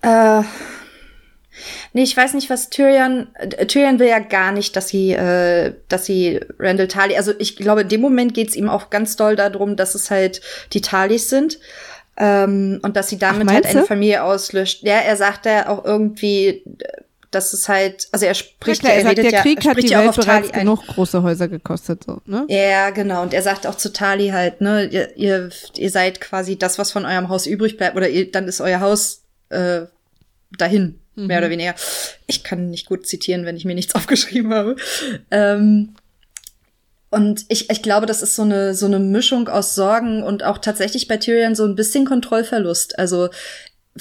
Äh, 0.02 0.42
Nee, 1.92 2.02
ich 2.02 2.16
weiß 2.16 2.34
nicht, 2.34 2.50
was 2.50 2.70
Tyrion. 2.70 3.28
Äh, 3.34 3.66
Tyrion 3.66 3.98
will 3.98 4.08
ja 4.08 4.18
gar 4.18 4.52
nicht, 4.52 4.76
dass 4.76 4.88
sie, 4.88 5.12
äh, 5.12 5.74
dass 5.88 6.06
sie 6.06 6.40
Randall 6.58 6.88
Tarly. 6.88 7.16
Also 7.16 7.32
ich 7.38 7.56
glaube, 7.56 7.82
in 7.82 7.88
dem 7.88 8.00
Moment 8.00 8.34
geht's 8.34 8.56
ihm 8.56 8.68
auch 8.68 8.90
ganz 8.90 9.16
doll 9.16 9.36
darum, 9.36 9.76
dass 9.76 9.94
es 9.94 10.10
halt 10.10 10.40
die 10.72 10.80
Talis 10.80 11.30
sind. 11.30 11.58
Ähm, 12.18 12.80
und 12.82 12.96
dass 12.96 13.08
sie 13.08 13.18
damit 13.18 13.48
Ach, 13.48 13.54
halt 13.54 13.66
eine 13.66 13.84
Familie 13.84 14.22
auslöscht. 14.22 14.82
Ja, 14.82 14.96
er 14.96 15.16
sagt 15.16 15.44
ja 15.44 15.68
auch 15.68 15.84
irgendwie, 15.84 16.62
dass 17.30 17.52
es 17.52 17.68
halt, 17.68 18.08
also 18.12 18.24
er 18.24 18.34
spricht 18.34 18.82
ja, 18.82 18.88
klar, 18.88 18.92
er, 18.92 18.98
er 18.98 19.04
sagt, 19.04 19.32
der 19.32 19.42
Krieg 19.42 19.62
ja, 19.62 19.70
hat 19.70 19.82
die 19.82 19.90
Welt 19.90 20.16
bereits 20.16 20.50
ein. 20.50 20.60
genug 20.60 20.86
große 20.86 21.22
Häuser 21.22 21.48
gekostet, 21.48 22.04
so, 22.04 22.20
ne? 22.24 22.46
Ja, 22.48 22.90
genau. 22.90 23.22
Und 23.22 23.34
er 23.34 23.42
sagt 23.42 23.66
auch 23.66 23.74
zu 23.74 23.92
Tali 23.92 24.28
halt, 24.28 24.60
ne, 24.60 24.84
ihr, 24.84 25.16
ihr, 25.16 25.50
ihr 25.76 25.90
seid 25.90 26.20
quasi 26.20 26.56
das, 26.56 26.78
was 26.78 26.90
von 26.90 27.04
eurem 27.04 27.28
Haus 27.28 27.46
übrig 27.46 27.76
bleibt, 27.76 27.96
oder 27.96 28.08
ihr, 28.08 28.30
dann 28.30 28.48
ist 28.48 28.60
euer 28.60 28.80
Haus 28.80 29.22
äh, 29.50 29.82
dahin 30.56 31.00
mhm. 31.16 31.26
mehr 31.26 31.38
oder 31.38 31.48
mhm. 31.48 31.52
weniger. 31.52 31.74
Ich 32.26 32.44
kann 32.44 32.70
nicht 32.70 32.86
gut 32.86 33.06
zitieren, 33.06 33.44
wenn 33.44 33.56
ich 33.56 33.64
mir 33.64 33.74
nichts 33.74 33.94
aufgeschrieben 33.96 34.54
habe. 34.54 34.76
Ähm, 35.30 35.94
und 37.10 37.46
ich, 37.48 37.70
ich 37.70 37.82
glaube, 37.82 38.06
das 38.06 38.22
ist 38.22 38.36
so 38.36 38.42
eine, 38.42 38.74
so 38.74 38.86
eine 38.86 38.98
Mischung 38.98 39.48
aus 39.48 39.74
Sorgen 39.74 40.22
und 40.22 40.44
auch 40.44 40.58
tatsächlich 40.58 41.08
bei 41.08 41.16
Tyrion 41.16 41.54
so 41.54 41.64
ein 41.64 41.76
bisschen 41.76 42.04
Kontrollverlust. 42.04 42.98
Also 42.98 43.30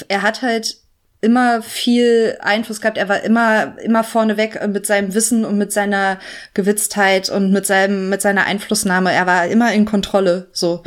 er 0.07 0.21
hat 0.21 0.41
halt 0.41 0.77
immer 1.21 1.61
viel 1.61 2.37
Einfluss 2.41 2.81
gehabt. 2.81 2.97
Er 2.97 3.09
war 3.09 3.21
immer, 3.21 3.79
immer 3.79 4.03
vorneweg 4.03 4.59
mit 4.67 4.85
seinem 4.85 5.13
Wissen 5.13 5.45
und 5.45 5.57
mit 5.57 5.71
seiner 5.71 6.19
Gewitztheit 6.53 7.29
und 7.29 7.51
mit 7.51 7.65
seinem, 7.65 8.09
mit 8.09 8.21
seiner 8.21 8.45
Einflussnahme. 8.45 9.11
Er 9.11 9.25
war 9.25 9.47
immer 9.47 9.73
in 9.73 9.85
Kontrolle, 9.85 10.49
so. 10.51 10.83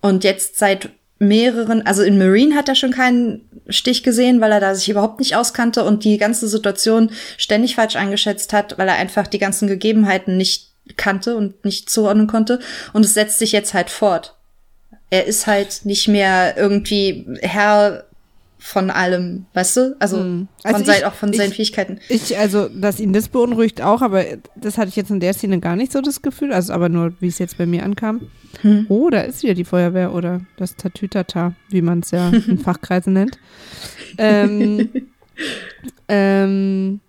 Und 0.00 0.24
jetzt 0.24 0.58
seit 0.58 0.90
mehreren, 1.28 1.86
also 1.86 2.02
in 2.02 2.18
Marine 2.18 2.54
hat 2.54 2.68
er 2.68 2.74
schon 2.74 2.92
keinen 2.92 3.48
Stich 3.68 4.02
gesehen, 4.02 4.40
weil 4.40 4.52
er 4.52 4.60
da 4.60 4.74
sich 4.74 4.88
überhaupt 4.88 5.20
nicht 5.20 5.36
auskannte 5.36 5.84
und 5.84 6.04
die 6.04 6.18
ganze 6.18 6.48
Situation 6.48 7.10
ständig 7.36 7.76
falsch 7.76 7.96
eingeschätzt 7.96 8.52
hat, 8.52 8.78
weil 8.78 8.88
er 8.88 8.96
einfach 8.96 9.26
die 9.26 9.38
ganzen 9.38 9.68
Gegebenheiten 9.68 10.36
nicht 10.36 10.70
kannte 10.96 11.36
und 11.36 11.64
nicht 11.64 11.88
zuordnen 11.88 12.26
konnte. 12.26 12.60
Und 12.92 13.04
es 13.04 13.14
setzt 13.14 13.38
sich 13.38 13.52
jetzt 13.52 13.74
halt 13.74 13.90
fort. 13.90 14.34
Er 15.10 15.26
ist 15.26 15.46
halt 15.46 15.80
nicht 15.84 16.08
mehr 16.08 16.56
irgendwie 16.56 17.26
Herr 17.40 18.04
von 18.64 18.88
allem, 18.88 19.44
weißt 19.52 19.76
du? 19.76 19.96
Also, 19.98 20.20
hm. 20.20 20.48
also 20.62 20.78
von 20.78 20.86
sein, 20.86 21.04
auch 21.04 21.12
von 21.12 21.32
seinen 21.34 21.50
ich, 21.50 21.56
Fähigkeiten. 21.56 21.98
Ich, 22.08 22.38
also, 22.38 22.68
dass 22.68 22.98
ihn 22.98 23.12
das 23.12 23.28
beunruhigt 23.28 23.82
auch, 23.82 24.00
aber 24.00 24.24
das 24.56 24.78
hatte 24.78 24.88
ich 24.88 24.96
jetzt 24.96 25.10
in 25.10 25.20
der 25.20 25.34
Szene 25.34 25.60
gar 25.60 25.76
nicht 25.76 25.92
so 25.92 26.00
das 26.00 26.22
Gefühl, 26.22 26.50
also 26.50 26.72
aber 26.72 26.88
nur, 26.88 27.12
wie 27.20 27.26
es 27.26 27.38
jetzt 27.38 27.58
bei 27.58 27.66
mir 27.66 27.82
ankam. 27.82 28.22
Hm. 28.62 28.86
Oh, 28.88 29.10
da 29.10 29.20
ist 29.20 29.42
wieder 29.42 29.52
die 29.52 29.66
Feuerwehr 29.66 30.14
oder 30.14 30.40
das 30.56 30.76
Tatütata, 30.76 31.52
wie 31.68 31.82
man 31.82 32.00
es 32.00 32.10
ja 32.10 32.30
in 32.30 32.58
Fachkreisen 32.64 33.12
nennt. 33.12 33.38
Ähm, 34.16 34.88
ähm, 36.08 37.00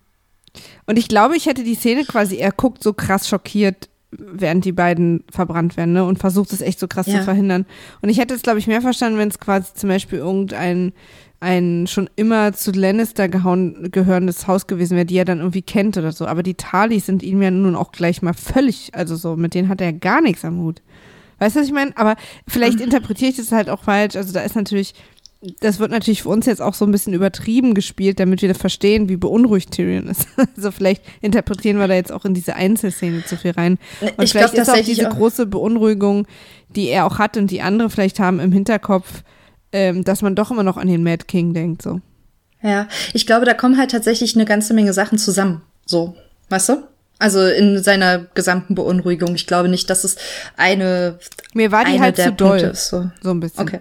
und 0.84 0.98
ich 0.98 1.08
glaube, 1.08 1.38
ich 1.38 1.46
hätte 1.46 1.64
die 1.64 1.74
Szene 1.74 2.04
quasi, 2.04 2.36
er 2.36 2.52
guckt 2.52 2.82
so 2.82 2.92
krass 2.92 3.28
schockiert, 3.30 3.88
während 4.10 4.66
die 4.66 4.72
beiden 4.72 5.24
verbrannt 5.30 5.78
werden, 5.78 5.94
ne? 5.94 6.04
Und 6.04 6.18
versucht 6.18 6.52
es 6.52 6.60
echt 6.60 6.78
so 6.78 6.86
krass 6.86 7.06
ja. 7.06 7.18
zu 7.18 7.24
verhindern. 7.24 7.64
Und 8.02 8.10
ich 8.10 8.18
hätte 8.18 8.34
es, 8.34 8.42
glaube 8.42 8.58
ich, 8.58 8.66
mehr 8.66 8.82
verstanden, 8.82 9.18
wenn 9.18 9.28
es 9.28 9.40
quasi 9.40 9.72
zum 9.74 9.88
Beispiel 9.88 10.18
irgendein 10.18 10.92
ein 11.46 11.86
schon 11.86 12.10
immer 12.16 12.52
zu 12.52 12.72
Lannister 12.72 13.28
gehauen, 13.28 13.90
gehörendes 13.92 14.48
Haus 14.48 14.66
gewesen 14.66 14.96
wäre, 14.96 15.06
die 15.06 15.16
er 15.16 15.24
dann 15.24 15.38
irgendwie 15.38 15.62
kennt 15.62 15.96
oder 15.96 16.10
so. 16.10 16.26
Aber 16.26 16.42
die 16.42 16.54
Talis 16.54 17.06
sind 17.06 17.22
ihm 17.22 17.40
ja 17.40 17.52
nun 17.52 17.76
auch 17.76 17.92
gleich 17.92 18.20
mal 18.20 18.34
völlig, 18.34 18.90
also 18.94 19.14
so, 19.14 19.36
mit 19.36 19.54
denen 19.54 19.68
hat 19.68 19.80
er 19.80 19.92
gar 19.92 20.20
nichts 20.20 20.44
am 20.44 20.58
Hut. 20.58 20.82
Weißt 21.38 21.54
du, 21.54 21.60
was 21.60 21.66
ich 21.68 21.72
meine? 21.72 21.96
Aber 21.96 22.16
vielleicht 22.48 22.80
interpretiere 22.86 23.30
ich 23.30 23.36
das 23.36 23.52
halt 23.52 23.70
auch 23.70 23.84
falsch. 23.84 24.16
Also 24.16 24.32
da 24.32 24.40
ist 24.40 24.56
natürlich, 24.56 24.94
das 25.60 25.78
wird 25.78 25.92
natürlich 25.92 26.24
für 26.24 26.30
uns 26.30 26.46
jetzt 26.46 26.60
auch 26.60 26.74
so 26.74 26.84
ein 26.84 26.90
bisschen 26.90 27.14
übertrieben 27.14 27.74
gespielt, 27.74 28.18
damit 28.18 28.42
wir 28.42 28.52
verstehen, 28.56 29.08
wie 29.08 29.16
beunruhigt 29.16 29.70
Tyrion 29.70 30.08
ist. 30.08 30.26
Also 30.56 30.72
vielleicht 30.72 31.04
interpretieren 31.20 31.78
wir 31.78 31.86
da 31.86 31.94
jetzt 31.94 32.10
auch 32.10 32.24
in 32.24 32.34
diese 32.34 32.56
Einzelszene 32.56 33.24
zu 33.24 33.36
viel 33.36 33.52
rein. 33.52 33.78
Und 34.00 34.24
Ich 34.24 34.32
vielleicht 34.32 34.54
glaub 34.54 34.62
ist 34.62 34.68
auch 34.68 34.84
diese 34.84 35.10
auch. 35.10 35.16
große 35.16 35.46
Beunruhigung, 35.46 36.26
die 36.70 36.88
er 36.88 37.06
auch 37.06 37.20
hat 37.20 37.36
und 37.36 37.52
die 37.52 37.62
andere 37.62 37.88
vielleicht 37.88 38.18
haben 38.18 38.40
im 38.40 38.50
Hinterkopf, 38.50 39.22
ähm, 39.72 40.04
dass 40.04 40.22
man 40.22 40.34
doch 40.34 40.50
immer 40.50 40.62
noch 40.62 40.76
an 40.76 40.88
den 40.88 41.02
Mad 41.02 41.24
King 41.26 41.54
denkt. 41.54 41.82
So. 41.82 42.00
Ja, 42.62 42.88
ich 43.12 43.26
glaube, 43.26 43.46
da 43.46 43.54
kommen 43.54 43.78
halt 43.78 43.90
tatsächlich 43.90 44.34
eine 44.34 44.44
ganze 44.44 44.74
Menge 44.74 44.92
Sachen 44.92 45.18
zusammen. 45.18 45.62
So, 45.84 46.16
weißt 46.48 46.70
du? 46.70 46.82
Also 47.18 47.46
in 47.46 47.82
seiner 47.82 48.18
gesamten 48.34 48.74
Beunruhigung. 48.74 49.34
Ich 49.34 49.46
glaube 49.46 49.70
nicht, 49.70 49.88
dass 49.88 50.04
es 50.04 50.16
eine, 50.56 51.18
Mir 51.54 51.72
war 51.72 51.84
die 51.84 51.92
eine 51.92 52.00
halt 52.00 52.16
zu 52.18 52.32
doll. 52.32 52.58
Ist. 52.58 52.88
So. 52.88 53.10
So 53.22 53.30
ein 53.30 53.40
bisschen. 53.40 53.62
Okay. 53.62 53.80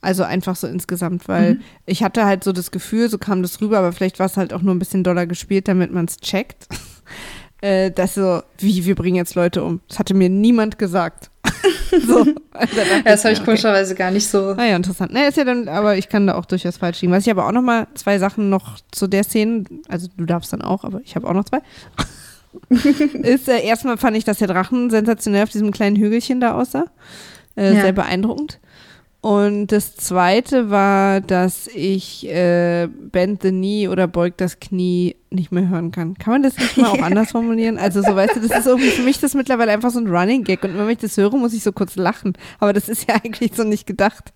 Also 0.00 0.24
einfach 0.24 0.56
so 0.56 0.66
insgesamt, 0.66 1.28
weil 1.28 1.60
ich 1.86 2.02
hatte 2.02 2.24
halt 2.24 2.42
so 2.42 2.50
das 2.50 2.72
Gefühl, 2.72 3.08
so 3.08 3.18
kam 3.18 3.42
das 3.42 3.60
rüber, 3.60 3.78
aber 3.78 3.92
vielleicht 3.92 4.18
war 4.18 4.26
es 4.26 4.36
halt 4.36 4.52
auch 4.52 4.62
nur 4.62 4.74
ein 4.74 4.80
bisschen 4.80 5.04
doller 5.04 5.26
gespielt, 5.26 5.68
damit 5.68 5.92
man 5.92 6.06
es 6.06 6.16
checkt. 6.16 6.66
äh, 7.60 7.92
dass 7.92 8.14
so, 8.14 8.42
wie, 8.58 8.84
wir 8.84 8.96
bringen 8.96 9.16
jetzt 9.16 9.36
Leute 9.36 9.62
um. 9.62 9.80
Das 9.88 10.00
hatte 10.00 10.14
mir 10.14 10.28
niemand 10.28 10.78
gesagt. 10.78 11.30
so. 12.06 12.26
Also 12.52 12.76
Ja, 12.76 13.02
das 13.04 13.24
habe 13.24 13.32
ich 13.32 13.38
okay. 13.40 13.46
komischerweise 13.46 13.94
gar 13.94 14.10
nicht 14.10 14.28
so. 14.28 14.54
Ah 14.56 14.64
ja, 14.64 14.76
interessant. 14.76 15.12
Ne, 15.12 15.26
ist 15.28 15.38
ja 15.38 15.44
dann, 15.44 15.68
aber 15.68 15.96
ich 15.96 16.08
kann 16.08 16.26
da 16.26 16.34
auch 16.34 16.44
durchaus 16.44 16.76
falsch 16.76 17.00
liegen. 17.00 17.12
Was 17.12 17.26
ich 17.26 17.30
aber 17.30 17.46
auch 17.46 17.52
noch 17.52 17.62
mal 17.62 17.86
zwei 17.94 18.18
Sachen 18.18 18.50
noch 18.50 18.78
zu 18.90 19.06
der 19.06 19.24
Szene, 19.24 19.64
also 19.88 20.08
du 20.16 20.26
darfst 20.26 20.52
dann 20.52 20.62
auch, 20.62 20.84
aber 20.84 21.00
ich 21.04 21.16
habe 21.16 21.26
auch 21.28 21.32
noch 21.32 21.44
zwei. 21.44 21.60
ist 23.22 23.48
äh, 23.48 23.62
erstmal 23.64 23.96
fand 23.96 24.16
ich, 24.16 24.24
dass 24.24 24.38
der 24.38 24.48
Drachen 24.48 24.90
sensationell 24.90 25.44
auf 25.44 25.50
diesem 25.50 25.70
kleinen 25.70 25.96
Hügelchen 25.96 26.40
da 26.40 26.54
aussah. 26.54 26.84
Äh, 27.56 27.74
Ja. 27.74 27.82
Sehr 27.82 27.92
beeindruckend. 27.92 28.58
Und 29.22 29.68
das 29.68 29.94
zweite 29.94 30.68
war, 30.70 31.20
dass 31.20 31.68
ich 31.68 32.28
äh, 32.28 32.88
Bend 32.88 33.42
the 33.42 33.50
Knee 33.50 33.88
oder 33.88 34.08
Beugt 34.08 34.40
das 34.40 34.58
Knie 34.58 35.16
nicht 35.34 35.52
mehr 35.52 35.68
hören 35.68 35.90
kann. 35.90 36.14
Kann 36.14 36.32
man 36.34 36.42
das 36.42 36.56
nicht 36.58 36.76
mal 36.76 36.88
auch 36.88 36.98
anders 37.02 37.32
formulieren? 37.32 37.78
Also 37.78 38.02
so, 38.02 38.14
weißt 38.14 38.36
du, 38.36 38.40
das 38.40 38.58
ist 38.58 38.66
irgendwie 38.66 38.90
für 38.90 39.02
mich 39.02 39.18
das 39.20 39.34
mittlerweile 39.34 39.72
einfach 39.72 39.90
so 39.90 39.98
ein 40.00 40.06
Running 40.06 40.44
Gag. 40.44 40.62
Und 40.64 40.76
wenn 40.76 40.88
ich 40.90 40.98
das 40.98 41.16
höre, 41.16 41.30
muss 41.36 41.52
ich 41.52 41.62
so 41.62 41.72
kurz 41.72 41.96
lachen. 41.96 42.32
Aber 42.60 42.72
das 42.72 42.88
ist 42.88 43.08
ja 43.08 43.14
eigentlich 43.24 43.52
so 43.54 43.64
nicht 43.64 43.86
gedacht. 43.86 44.32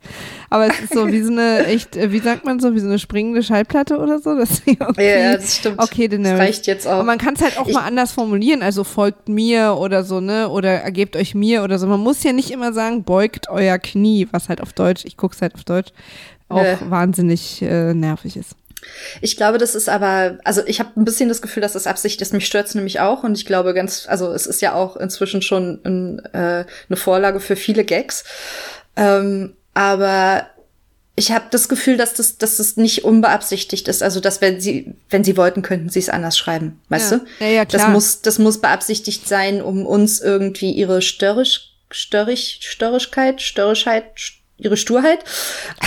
Aber 0.50 0.66
es 0.66 0.80
ist 0.80 0.94
so 0.94 1.06
wie 1.08 1.20
so 1.22 1.30
eine, 1.32 1.66
echt, 1.66 1.96
äh, 1.96 2.12
wie 2.12 2.18
sagt 2.20 2.44
man 2.44 2.60
so, 2.60 2.74
wie 2.74 2.80
so 2.80 2.86
eine 2.86 2.98
springende 2.98 3.42
Schallplatte 3.42 3.98
oder 3.98 4.18
so. 4.18 4.34
Das 4.36 4.62
irgendwie, 4.66 5.02
Ja, 5.02 5.34
das 5.36 5.56
stimmt. 5.56 5.78
Okay, 5.78 6.08
das 6.08 6.16
Daenerys. 6.20 6.40
reicht 6.40 6.66
jetzt 6.66 6.86
auch. 6.86 6.92
Aber 6.92 7.04
man 7.04 7.18
kann 7.18 7.34
es 7.34 7.42
halt 7.42 7.58
auch 7.58 7.66
Ich- 7.66 7.74
mal 7.74 7.84
anders 7.84 8.12
formulieren, 8.12 8.62
also 8.62 8.84
folgt 8.84 9.28
mir 9.28 9.76
oder 9.78 10.04
so, 10.04 10.20
ne? 10.20 10.48
Oder 10.48 10.70
ergebt 10.82 11.16
euch 11.16 11.34
mir 11.34 11.62
oder 11.62 11.78
so. 11.78 11.86
Man 11.86 12.00
muss 12.00 12.22
ja 12.22 12.32
nicht 12.32 12.50
immer 12.50 12.72
sagen, 12.72 13.04
beugt 13.04 13.48
euer 13.50 13.78
Knie, 13.78 14.28
was 14.32 14.48
halt 14.48 14.60
auf 14.60 14.72
Deutsch, 14.72 15.04
ich 15.04 15.16
guck's 15.16 15.42
halt 15.42 15.54
auf 15.54 15.64
Deutsch, 15.64 15.90
auch 16.48 16.62
Nee. 16.62 16.76
wahnsinnig 16.88 17.60
äh, 17.62 17.92
nervig 17.94 18.36
ist. 18.36 18.54
Ich 19.20 19.36
glaube, 19.36 19.58
das 19.58 19.74
ist 19.74 19.88
aber, 19.88 20.38
also 20.44 20.62
ich 20.66 20.80
habe 20.80 20.90
ein 20.96 21.04
bisschen 21.04 21.28
das 21.28 21.42
Gefühl, 21.42 21.60
dass 21.62 21.72
das 21.74 21.86
Absicht 21.86 22.20
ist. 22.22 22.32
Mich 22.32 22.46
stört's 22.46 22.74
nämlich 22.74 23.00
auch 23.00 23.22
und 23.24 23.36
ich 23.36 23.46
glaube 23.46 23.74
ganz, 23.74 24.06
also 24.08 24.32
es 24.32 24.46
ist 24.46 24.62
ja 24.62 24.74
auch 24.74 24.96
inzwischen 24.96 25.42
schon 25.42 25.80
ein, 25.84 26.18
äh, 26.34 26.64
eine 26.88 26.96
Vorlage 26.96 27.40
für 27.40 27.56
viele 27.56 27.84
Gags. 27.84 28.24
Ähm, 28.96 29.54
aber 29.74 30.46
ich 31.18 31.32
habe 31.32 31.46
das 31.50 31.68
Gefühl, 31.68 31.96
dass 31.96 32.12
das, 32.14 32.36
dass 32.38 32.58
das 32.58 32.76
nicht 32.76 33.04
unbeabsichtigt 33.04 33.88
ist. 33.88 34.02
Also, 34.02 34.20
dass 34.20 34.40
wenn 34.42 34.60
sie, 34.60 34.94
wenn 35.08 35.24
sie 35.24 35.36
wollten, 35.38 35.62
könnten 35.62 35.88
sie 35.88 35.98
es 35.98 36.10
anders 36.10 36.36
schreiben. 36.36 36.80
Weißt 36.90 37.12
Ja. 37.12 37.18
du? 37.18 37.24
Ja, 37.44 37.46
ja, 37.50 37.64
Das 37.64 37.80
klar. 37.82 37.90
muss, 37.92 38.20
das 38.20 38.38
muss 38.38 38.60
beabsichtigt 38.60 39.26
sein, 39.26 39.62
um 39.62 39.86
uns 39.86 40.20
irgendwie 40.20 40.72
ihre 40.72 41.00
störrisch, 41.00 41.70
störrig, 41.90 42.60
Störrigkeit, 42.62 43.40
Störrischheit, 43.40 44.04
ihre 44.58 44.76
Sturheit 44.76 45.20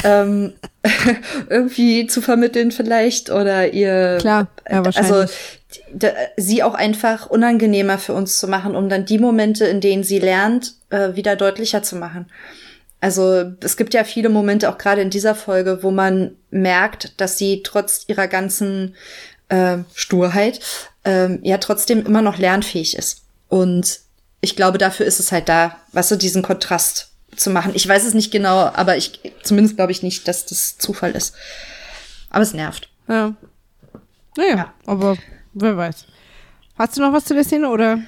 ähm, 0.03 0.53
irgendwie 1.49 2.07
zu 2.07 2.21
vermitteln 2.21 2.71
vielleicht 2.71 3.29
oder 3.29 3.73
ihr 3.73 4.17
Klar, 4.19 4.47
ja, 4.69 4.85
wahrscheinlich. 4.85 5.11
also 5.11 5.33
sie 6.37 6.63
auch 6.63 6.73
einfach 6.73 7.27
unangenehmer 7.27 7.97
für 7.97 8.13
uns 8.13 8.39
zu 8.39 8.47
machen, 8.47 8.75
um 8.75 8.89
dann 8.89 9.05
die 9.05 9.19
Momente, 9.19 9.65
in 9.65 9.81
denen 9.81 10.03
sie 10.03 10.19
lernt, 10.19 10.73
äh, 10.89 11.15
wieder 11.15 11.35
deutlicher 11.35 11.83
zu 11.83 11.95
machen. 11.95 12.27
Also 13.01 13.51
es 13.61 13.77
gibt 13.77 13.93
ja 13.93 14.03
viele 14.03 14.29
Momente, 14.29 14.69
auch 14.69 14.77
gerade 14.77 15.01
in 15.01 15.09
dieser 15.09 15.35
Folge, 15.35 15.83
wo 15.83 15.91
man 15.91 16.35
merkt, 16.51 17.19
dass 17.21 17.37
sie 17.37 17.61
trotz 17.63 18.05
ihrer 18.07 18.27
ganzen 18.27 18.95
äh, 19.47 19.77
Sturheit 19.93 20.59
ähm, 21.05 21.39
ja 21.43 21.57
trotzdem 21.59 22.05
immer 22.05 22.21
noch 22.21 22.37
lernfähig 22.37 22.97
ist. 22.97 23.21
Und 23.47 24.01
ich 24.41 24.55
glaube, 24.55 24.77
dafür 24.77 25.05
ist 25.05 25.19
es 25.19 25.31
halt 25.31 25.49
da, 25.49 25.77
weißt 25.93 26.11
du, 26.11 26.15
diesen 26.17 26.43
Kontrast 26.43 27.08
zu 27.39 27.49
machen. 27.49 27.71
Ich 27.75 27.87
weiß 27.87 28.05
es 28.05 28.13
nicht 28.13 28.31
genau, 28.31 28.65
aber 28.73 28.97
ich 28.97 29.19
zumindest 29.43 29.75
glaube 29.75 29.91
ich 29.91 30.03
nicht, 30.03 30.27
dass 30.27 30.45
das 30.45 30.77
Zufall 30.77 31.11
ist. 31.11 31.35
Aber 32.29 32.41
es 32.43 32.53
nervt. 32.53 32.89
Ja. 33.07 33.33
Naja, 34.37 34.55
Ja. 34.55 34.73
aber 34.85 35.17
wer 35.53 35.75
weiß. 35.77 36.05
Hast 36.77 36.95
du 36.97 37.01
noch 37.01 37.11
was 37.13 37.25
zu 37.25 37.33
der 37.33 37.43
Szene 37.43 37.69
oder 37.69 37.99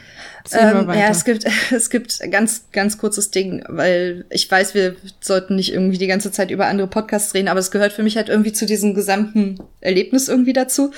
Ähm, 0.52 0.90
ja, 0.90 1.10
es 1.10 1.24
gibt, 1.24 1.46
es 1.72 1.90
gibt 1.90 2.20
ganz, 2.32 2.66
ganz 2.72 2.98
kurzes 2.98 3.32
Ding, 3.32 3.64
weil 3.68 4.26
ich 4.30 4.50
weiß, 4.50 4.74
wir 4.74 4.96
sollten 5.20 5.56
nicht 5.56 5.74
irgendwie 5.74 5.98
die 5.98 6.08
ganze 6.08 6.32
Zeit 6.32 6.52
über 6.52 6.68
andere 6.68 6.88
Podcasts 6.88 7.34
reden, 7.34 7.48
aber 7.48 7.60
es 7.60 7.72
gehört 7.72 7.94
für 7.94 8.04
mich 8.04 8.18
halt 8.18 8.30
irgendwie 8.30 8.54
zu 8.54 8.66
diesem 8.66 8.94
gesamten 8.94 9.60
Erlebnis 9.80 10.28
irgendwie 10.28 10.54
dazu. 10.54 10.92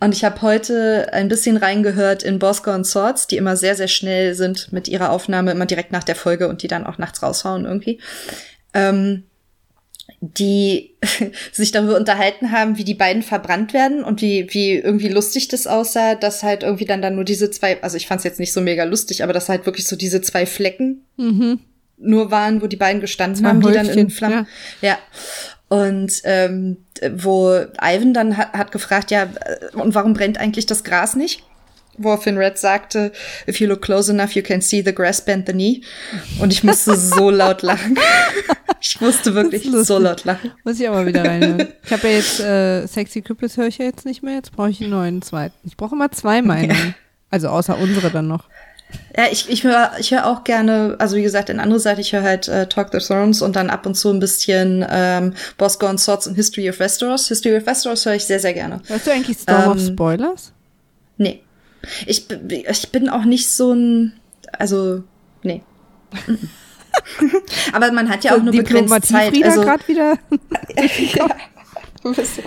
Und 0.00 0.14
ich 0.14 0.24
habe 0.24 0.42
heute 0.42 1.12
ein 1.12 1.28
bisschen 1.28 1.56
reingehört 1.56 2.22
in 2.22 2.38
Bosco 2.38 2.72
und 2.72 2.84
Swords, 2.84 3.26
die 3.26 3.36
immer 3.36 3.56
sehr, 3.56 3.74
sehr 3.74 3.88
schnell 3.88 4.34
sind 4.34 4.72
mit 4.72 4.88
ihrer 4.88 5.10
Aufnahme, 5.10 5.50
immer 5.50 5.66
direkt 5.66 5.92
nach 5.92 6.04
der 6.04 6.16
Folge 6.16 6.48
und 6.48 6.62
die 6.62 6.68
dann 6.68 6.86
auch 6.86 6.98
nachts 6.98 7.22
raushauen 7.22 7.64
irgendwie. 7.64 8.00
Ähm, 8.74 9.24
die 10.20 10.96
sich 11.52 11.70
darüber 11.70 11.96
unterhalten 11.96 12.50
haben, 12.50 12.76
wie 12.78 12.84
die 12.84 12.94
beiden 12.94 13.22
verbrannt 13.22 13.72
werden 13.72 14.02
und 14.02 14.22
wie, 14.22 14.46
wie 14.50 14.74
irgendwie 14.74 15.08
lustig 15.08 15.48
das 15.48 15.66
aussah, 15.66 16.14
dass 16.14 16.42
halt 16.42 16.62
irgendwie 16.62 16.86
dann, 16.86 17.02
dann 17.02 17.14
nur 17.14 17.24
diese 17.24 17.50
zwei, 17.50 17.82
also 17.82 17.96
ich 17.96 18.06
fand 18.06 18.18
es 18.18 18.24
jetzt 18.24 18.40
nicht 18.40 18.52
so 18.52 18.60
mega 18.60 18.84
lustig, 18.84 19.22
aber 19.22 19.32
dass 19.32 19.48
halt 19.48 19.66
wirklich 19.66 19.86
so 19.86 19.96
diese 19.96 20.20
zwei 20.20 20.46
Flecken 20.46 21.04
nur 21.98 22.30
waren, 22.30 22.62
wo 22.62 22.66
die 22.66 22.76
beiden 22.76 23.00
gestanden 23.00 23.46
haben, 23.46 23.60
die 23.60 23.72
dann 23.72 23.88
in 23.88 24.10
Flammen. 24.10 24.46
Ja. 24.80 24.98
Und 25.68 26.22
ähm, 26.24 26.78
wo 27.16 27.50
Ivan 27.80 28.14
dann 28.14 28.36
hat, 28.36 28.54
hat 28.54 28.72
gefragt, 28.72 29.10
ja, 29.10 29.24
äh, 29.24 29.76
und 29.76 29.94
warum 29.94 30.14
brennt 30.14 30.38
eigentlich 30.38 30.64
das 30.64 30.82
Gras 30.82 31.14
nicht? 31.14 31.42
Woraufhin 31.98 32.36
Red 32.38 32.58
sagte, 32.58 33.12
if 33.48 33.60
you 33.60 33.66
look 33.68 33.82
close 33.82 34.10
enough, 34.10 34.32
you 34.32 34.42
can 34.42 34.60
see 34.60 34.82
the 34.82 34.94
grass 34.94 35.20
bend 35.20 35.46
the 35.46 35.52
knee. 35.52 35.82
Und 36.40 36.52
ich 36.52 36.64
musste 36.64 36.96
so 36.96 37.30
laut 37.30 37.62
lachen. 37.62 37.98
Ich 38.80 39.00
musste 39.00 39.34
wirklich 39.34 39.68
so 39.84 39.98
laut 39.98 40.24
lachen. 40.24 40.52
Muss 40.64 40.78
ich 40.78 40.88
aber 40.88 41.04
wieder 41.06 41.24
reinhören. 41.24 41.68
Ich 41.84 41.92
habe 41.92 42.08
ja 42.08 42.14
jetzt 42.14 42.40
äh, 42.40 42.86
Sexy 42.86 43.22
Küppes 43.22 43.56
höre 43.56 43.66
ich 43.66 43.78
ja 43.78 43.84
jetzt 43.86 44.04
nicht 44.06 44.22
mehr, 44.22 44.34
jetzt 44.34 44.52
brauche 44.52 44.70
ich 44.70 44.80
einen 44.80 44.90
neuen 44.90 45.22
zweiten. 45.22 45.54
Ich 45.64 45.76
brauche 45.76 45.94
immer 45.94 46.10
zwei 46.12 46.42
Meinungen. 46.42 46.94
Also 47.30 47.48
außer 47.48 47.76
unsere 47.78 48.10
dann 48.10 48.28
noch. 48.28 48.44
Ja, 49.16 49.24
ich, 49.30 49.50
ich 49.50 49.64
höre 49.64 49.92
ich 49.98 50.12
hör 50.12 50.26
auch 50.26 50.44
gerne, 50.44 50.96
also 50.98 51.16
wie 51.16 51.22
gesagt, 51.22 51.50
in 51.50 51.60
andere 51.60 51.80
Seite, 51.80 52.00
ich 52.00 52.12
höre 52.12 52.22
halt 52.22 52.48
äh, 52.48 52.66
Talk 52.68 52.88
the 52.92 52.98
Thrones 52.98 53.42
und 53.42 53.54
dann 53.56 53.68
ab 53.68 53.84
und 53.84 53.96
zu 53.96 54.10
ein 54.10 54.20
bisschen 54.20 54.86
ähm, 54.88 55.34
Bosco 55.58 55.86
and 55.86 56.00
Swords 56.00 56.26
und 56.26 56.36
History 56.36 56.70
of 56.70 56.78
Westeros. 56.78 57.28
History 57.28 57.56
of 57.58 57.66
Westeros 57.66 58.06
höre 58.06 58.14
ich 58.14 58.24
sehr, 58.24 58.40
sehr 58.40 58.54
gerne. 58.54 58.80
Hörst 58.86 59.06
du 59.06 59.10
eigentlich 59.10 59.38
Storm 59.38 59.72
of 59.72 59.78
Ähm, 59.78 59.92
Spoilers? 59.92 60.52
Nee. 61.18 61.42
Ich, 62.06 62.26
ich 62.30 62.88
bin 62.90 63.08
auch 63.08 63.24
nicht 63.24 63.48
so 63.48 63.72
ein, 63.72 64.20
also, 64.52 65.02
nee. 65.42 65.62
Aber 67.72 67.92
man 67.92 68.08
hat 68.08 68.24
ja 68.24 68.36
auch 68.36 68.42
nur 68.42 68.52
begrenzt 68.52 69.06
Zeit. 69.06 69.34
Also, 69.44 69.62
gerade 69.62 69.86
wieder. 69.86 70.18
ist 72.04 72.38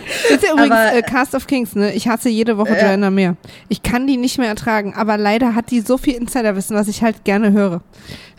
ja 0.44 0.54
übrigens 0.54 0.72
Aber- 0.76 0.94
äh, 0.96 1.02
Cast 1.02 1.36
of 1.36 1.48
Kings, 1.48 1.76
ne? 1.76 1.94
Ich 1.94 2.08
hasse 2.08 2.30
jede 2.30 2.58
Woche 2.58 2.74
Ja. 2.76 2.88
Joanna 2.88 3.10
Mehr. 3.10 3.36
Ich 3.70 3.84
kann 3.84 4.08
die 4.08 4.18
nicht 4.18 4.38
mehr 4.38 4.48
ertragen, 4.48 4.94
aber 4.96 5.18
leider 5.18 5.56
hat 5.56 5.72
die 5.72 5.82
so 5.82 5.98
viel 5.98 6.16
Insiderwissen, 6.16 6.76
was 6.76 6.88
ich 6.88 7.02
halt 7.04 7.24
gerne 7.24 7.52
höre. 7.52 7.82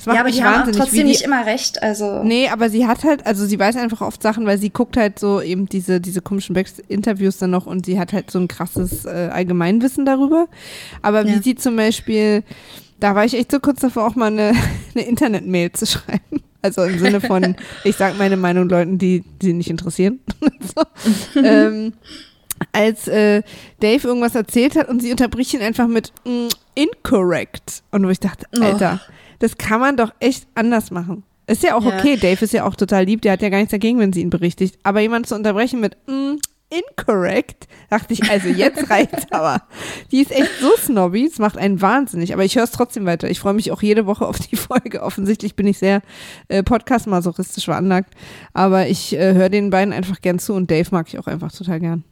Ja, 0.07 0.21
aber 0.21 0.31
die 0.31 0.43
haben 0.43 0.73
trotzdem 0.73 0.93
wie 0.93 0.97
die, 0.99 1.05
nicht 1.05 1.23
immer 1.23 1.47
recht. 1.47 1.81
Also, 1.83 2.23
Nee, 2.25 2.49
aber 2.49 2.69
sie 2.71 2.87
hat 2.89 3.05
halt, 3.05 3.25
also 3.25 3.47
sie 3.47 3.59
weiß 3.59 3.77
einfach 3.77 4.01
oft 4.01 4.21
Sachen, 4.23 4.47
weil 4.47 4.59
sie 4.59 4.71
guckt 4.71 4.97
halt 4.97 5.19
so 5.19 5.41
eben 5.41 5.69
diese, 5.69 6.01
diese 6.01 6.21
komischen 6.21 6.55
Back-Interviews 6.55 7.39
dann 7.39 7.51
noch 7.51 7.67
und 7.67 7.87
sie 7.87 8.01
hat 8.01 8.13
halt 8.13 8.31
so 8.31 8.41
ein 8.41 8.49
krasses 8.49 9.05
äh, 9.05 9.29
Allgemeinwissen 9.33 10.05
darüber. 10.05 10.49
Aber 11.03 11.25
wie 11.27 11.35
Ja. 11.35 11.43
sie 11.43 11.55
zum 11.55 11.77
Beispiel, 11.77 12.43
da 13.03 13.17
war 13.17 13.25
ich 13.25 13.35
echt 13.35 13.51
so 13.51 13.59
kurz 13.59 13.81
davor, 13.81 14.07
auch 14.07 14.15
mal 14.15 14.27
eine, 14.27 14.53
eine 14.95 15.05
Internet-Mail 15.05 15.73
zu 15.73 15.87
schreiben. 15.87 16.43
Also 16.63 16.85
im 16.85 16.99
Sinne 16.99 17.21
von, 17.21 17.57
ich 17.85 17.97
sag 17.97 18.17
meine 18.17 18.37
Meinung 18.37 18.69
Leuten, 18.69 18.97
die 18.99 19.25
die 19.43 19.53
nicht 19.53 19.69
interessieren. 19.69 20.21
so. 21.35 21.41
ähm, 21.41 21.93
als 22.73 23.09
äh, 23.09 23.43
Dave 23.81 24.07
irgendwas 24.07 24.37
erzählt 24.37 24.77
hat 24.77 24.89
und 24.89 25.03
sie 25.03 25.11
unterbricht 25.11 25.53
ihn 25.55 25.63
einfach 25.63 25.89
mit 25.89 26.13
mm, 26.25 26.47
incorrect. 26.77 27.83
Und 27.91 28.07
wo 28.07 28.11
ich 28.11 28.21
dachte, 28.21 28.47
Oh. 28.57 28.63
Alter, 28.63 29.01
das 29.41 29.59
kann 29.59 29.81
man 29.81 29.97
doch 29.97 30.13
echt 30.21 30.47
anders 30.55 30.93
machen. 30.93 31.25
Ist 31.49 31.65
ja 31.65 31.75
auch 31.75 31.85
Ja. 31.85 31.99
okay, 31.99 32.17
Dave 32.17 32.45
ist 32.45 32.53
ja 32.53 32.65
auch 32.65 32.77
total 32.77 33.05
lieb, 33.05 33.23
der 33.23 33.33
hat 33.33 33.43
ja 33.43 33.49
gar 33.49 33.59
nichts 33.59 33.73
dagegen, 33.73 33.99
wenn 33.99 34.13
sie 34.13 34.21
ihn 34.21 34.31
berichtigt. 34.31 34.79
Aber 34.85 35.01
jemanden 35.01 35.27
zu 35.27 35.35
unterbrechen 35.35 35.81
mit 35.81 35.97
mm, 36.07 36.37
incorrect. 36.73 37.69
Dachte 37.91 38.15
ich, 38.15 38.31
also 38.31 38.49
jetzt 38.49 38.89
reicht's 38.91 39.27
aber. 39.31 39.63
Die 40.11 40.23
ist 40.23 40.31
echt 40.31 40.51
so 40.61 40.71
snobby, 40.79 41.27
es 41.27 41.39
macht 41.39 41.59
einen 41.59 41.81
wahnsinnig. 41.81 42.33
Aber 42.33 42.45
ich 42.45 42.57
höre 42.57 42.65
es 42.65 42.71
trotzdem 42.71 43.05
weiter. 43.07 43.29
Ich 43.31 43.41
freue 43.41 43.55
mich 43.55 43.71
auch 43.71 43.83
jede 43.83 44.07
Woche 44.07 44.27
auf 44.27 44.39
die 44.39 44.57
Folge. 44.57 45.03
Offensichtlich 45.03 45.55
bin 45.57 45.67
ich 45.67 45.79
sehr 45.79 46.03
äh, 46.49 46.63
podcast-masochistisch 46.63 47.67
veranlagt. 47.67 48.15
Aber 48.55 48.87
ich 48.87 49.15
äh, 49.15 49.35
höre 49.35 49.49
den 49.49 49.71
beiden 49.71 49.93
einfach 49.93 50.21
gern 50.21 50.39
zu 50.39 50.55
und 50.55 50.71
Dave 50.71 50.89
mag 50.91 51.09
ich 51.09 51.19
auch 51.19 51.27
einfach 51.27 51.53
total 51.53 51.81
gern. 51.81 52.05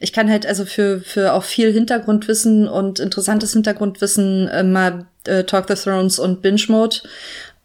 Ich 0.00 0.12
kann 0.12 0.30
halt 0.30 0.46
also 0.46 0.64
für, 0.64 1.00
für 1.00 1.32
auch 1.32 1.44
viel 1.44 1.72
Hintergrundwissen 1.72 2.68
und 2.68 2.98
interessantes 2.98 3.52
Hintergrundwissen 3.52 4.48
äh, 4.48 4.62
mal 4.62 5.06
äh, 5.26 5.44
Talk 5.44 5.66
the 5.68 5.74
Thrones 5.74 6.18
und 6.18 6.42
Binge 6.42 6.62
Mode, 6.68 6.96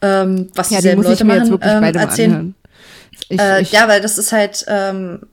ähm, 0.01 0.49
was 0.55 0.69
ja, 0.69 0.77
dieselben 0.77 1.03
Leute 1.03 1.25
machen, 1.25 1.59
ähm, 1.61 1.83
erzählen. 1.83 2.55
Ich, 3.29 3.39
äh, 3.39 3.61
ich, 3.61 3.71
ja, 3.71 3.87
weil 3.87 4.01
das 4.01 4.17
ist 4.17 4.31
halt 4.31 4.65
ähm, 4.67 5.21
äh, 5.23 5.25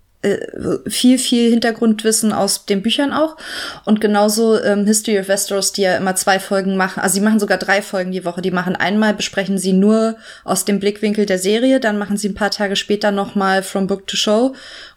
viel, 0.87 1.19
viel 1.19 1.51
Hintergrundwissen 1.51 2.33
aus 2.33 2.67
den 2.67 2.83
Büchern 2.83 3.13
auch. 3.13 3.37
Und 3.85 4.01
genauso 4.01 4.61
ähm, 4.63 4.87
History 4.87 5.19
of 5.19 5.29
Westeros, 5.29 5.73
die 5.73 5.83
ja 5.83 5.97
immer 5.97 6.17
zwei 6.17 6.39
Folgen 6.39 6.77
machen. 6.77 7.01
Also 7.01 7.15
sie 7.15 7.21
machen 7.21 7.41
sogar 7.41 7.59
drei 7.59 7.83
Folgen 7.83 8.13
die 8.13 8.25
Woche. 8.25 8.43
Die 8.43 8.51
machen 8.51 8.77
einmal, 8.77 9.15
besprechen 9.15 9.59
sie 9.59 9.73
nur 9.73 10.17
aus 10.45 10.65
dem 10.65 10.81
Blickwinkel 10.81 11.27
der 11.27 11.39
Serie, 11.39 11.81
dann 11.81 11.99
machen 11.99 12.17
sie 12.17 12.29
ein 12.29 12.35
paar 12.35 12.51
Tage 12.51 12.77
später 12.77 13.11
nochmal 13.11 13.63
From 13.63 13.87
Book 13.87 14.07
to 14.07 14.17
Show 14.17 14.55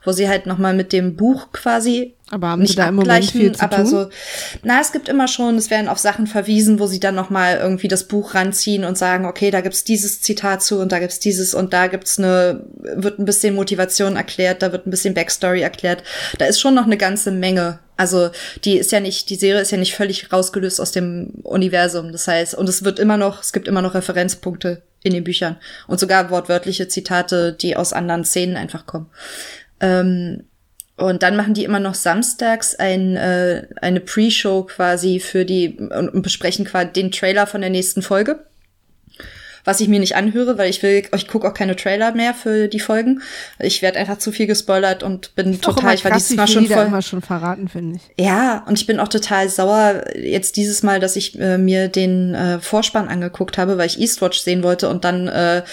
wo 0.08 0.12
sie 0.13 0.28
halt 0.30 0.46
noch 0.46 0.58
mal 0.58 0.74
mit 0.74 0.93
dem 0.93 1.15
Buch 1.15 1.52
quasi 1.52 2.15
aber 2.30 2.48
haben 2.48 2.62
nicht 2.62 2.72
sie 2.72 2.78
da 2.78 2.89
im 2.89 2.96
Moment 2.96 3.32
viel 3.32 3.54
zu 3.54 3.63
aber 3.63 3.78
tun? 3.78 3.86
so 3.86 4.10
na 4.63 4.82
es 4.82 4.91
gibt 4.91 5.08
immer 5.10 5.28
schon 5.28 5.56
es 5.56 5.70
werden 5.70 5.88
auf 5.88 6.00
Sachen 6.00 6.28
verwiesen 6.28 6.80
wo 6.80 6.88
sie 6.88 7.00
dann 7.00 7.15
noch 7.15 7.30
mal 7.30 7.58
irgendwie 7.58 7.88
das 7.88 8.06
Buch 8.06 8.34
ranziehen 8.34 8.84
und 8.84 8.98
sagen 8.98 9.26
okay 9.26 9.52
da 9.52 9.62
gibt's 9.62 9.84
dieses 9.84 10.22
Zitat 10.22 10.63
zu 10.63 10.80
und 10.80 10.91
da 10.91 11.00
gibt's 11.00 11.20
dieses 11.20 11.54
und 11.54 11.74
da 11.74 11.88
gibt's 11.88 12.17
eine 12.17 12.63
wird 12.96 13.20
ein 13.20 13.26
bisschen 13.26 13.56
Motivation 13.56 14.15
erklärt 14.15 14.62
da 14.62 14.72
wird 14.72 14.88
ein 14.88 14.91
bisschen 14.91 15.13
Backstory 15.13 15.62
erklärt. 15.62 16.04
Da 16.38 16.46
ist 16.46 16.60
schon 16.60 16.76
noch 16.76 16.86
eine 16.86 16.98
ganze 16.98 17.32
Menge. 17.32 17.80
Also 17.96 18.30
die 18.63 18.78
ist 18.78 18.91
ja 18.91 19.00
nicht 19.00 19.30
die 19.30 19.36
Serie 19.36 19.62
ist 19.62 19.72
ja 19.72 19.78
nicht 19.78 19.96
völlig 19.96 20.32
rausgelöst 20.32 20.80
aus 20.80 20.91
dem 20.91 21.32
Universum. 21.43 22.12
Das 22.12 22.28
heißt 22.28 22.54
und 22.56 22.70
es 22.70 22.84
wird 22.84 23.00
immer 23.00 23.17
noch 23.17 23.41
es 23.41 23.54
gibt 23.54 23.67
immer 23.67 23.82
noch 23.82 23.96
Referenzpunkte 23.96 24.84
in 25.04 25.13
den 25.13 25.24
Büchern 25.24 25.58
und 25.88 26.00
sogar 26.00 26.30
wortwörtliche 26.30 26.88
Zitate 26.88 27.54
die 27.54 27.76
aus 27.76 27.93
anderen 27.93 28.26
Szenen 28.26 28.58
einfach 28.58 28.86
kommen 28.86 29.10
ähm, 29.80 30.44
und 30.98 31.22
dann 31.22 31.36
machen 31.36 31.54
die 31.54 31.63
immer 31.63 31.80
noch 31.80 31.94
samstags 31.94 32.74
ein, 32.76 33.16
äh, 33.16 33.68
eine 33.82 34.00
Pre-Show 34.00 34.63
quasi 34.63 35.20
für 35.20 35.46
die 35.46 35.78
und, 35.78 36.10
und 36.10 36.22
besprechen 36.24 36.66
quasi 36.66 36.92
den 36.92 37.12
Trailer 37.12 37.46
von 37.46 37.62
der 37.62 37.70
nächsten 37.70 38.02
Folge. 38.02 38.44
Was 39.63 39.82
ich 39.82 39.90
mir 39.90 40.00
nicht 40.00 40.16
anhöre, 40.16 40.58
weil 40.58 40.70
ich 40.70 40.82
will, 40.82 41.04
ich 41.13 41.28
gucke 41.28 41.46
auch 41.46 41.54
keine 41.54 41.76
Trailer 41.76 42.13
mehr 42.13 42.34
für 42.34 42.70
die 42.70 42.80
Folgen. 42.80 43.22
Ich 43.60 43.82
werde 43.82 44.00
einfach 44.00 44.18
zu 44.18 44.32
viel 44.32 44.48
gespoilert 44.48 45.04
und 45.04 45.36
bin 45.36 45.60
total, 45.60 45.94
ich 45.94 46.06
war 46.06 46.12
krass, 46.12 46.24
dieses 46.24 46.38
Mal 46.38 46.48
schon 46.48 46.68
voll. 46.68 46.86
immer 46.86 47.02
schon 47.02 47.22
verraten, 47.22 47.68
finde 47.68 47.98
ich. 47.98 48.26
Ja, 48.26 48.63
und 48.66 48.80
ich 48.80 48.88
bin 48.88 49.00
auch 49.02 49.10
total 49.10 49.50
sauer 49.50 50.06
jetzt 50.16 50.56
dieses 50.56 50.84
Mal, 50.84 51.02
dass 51.02 51.18
ich 51.18 51.38
äh, 51.38 51.58
mir 51.58 51.90
den 51.90 52.34
äh, 52.34 52.60
Vorspann 52.60 53.10
angeguckt 53.10 53.58
habe, 53.58 53.78
weil 53.78 53.88
ich 53.88 54.00
Eastwatch 54.00 54.40
sehen 54.40 54.63
wollte 54.63 54.88
und 54.88 55.04
dann 55.04 55.28
äh, 55.28 55.63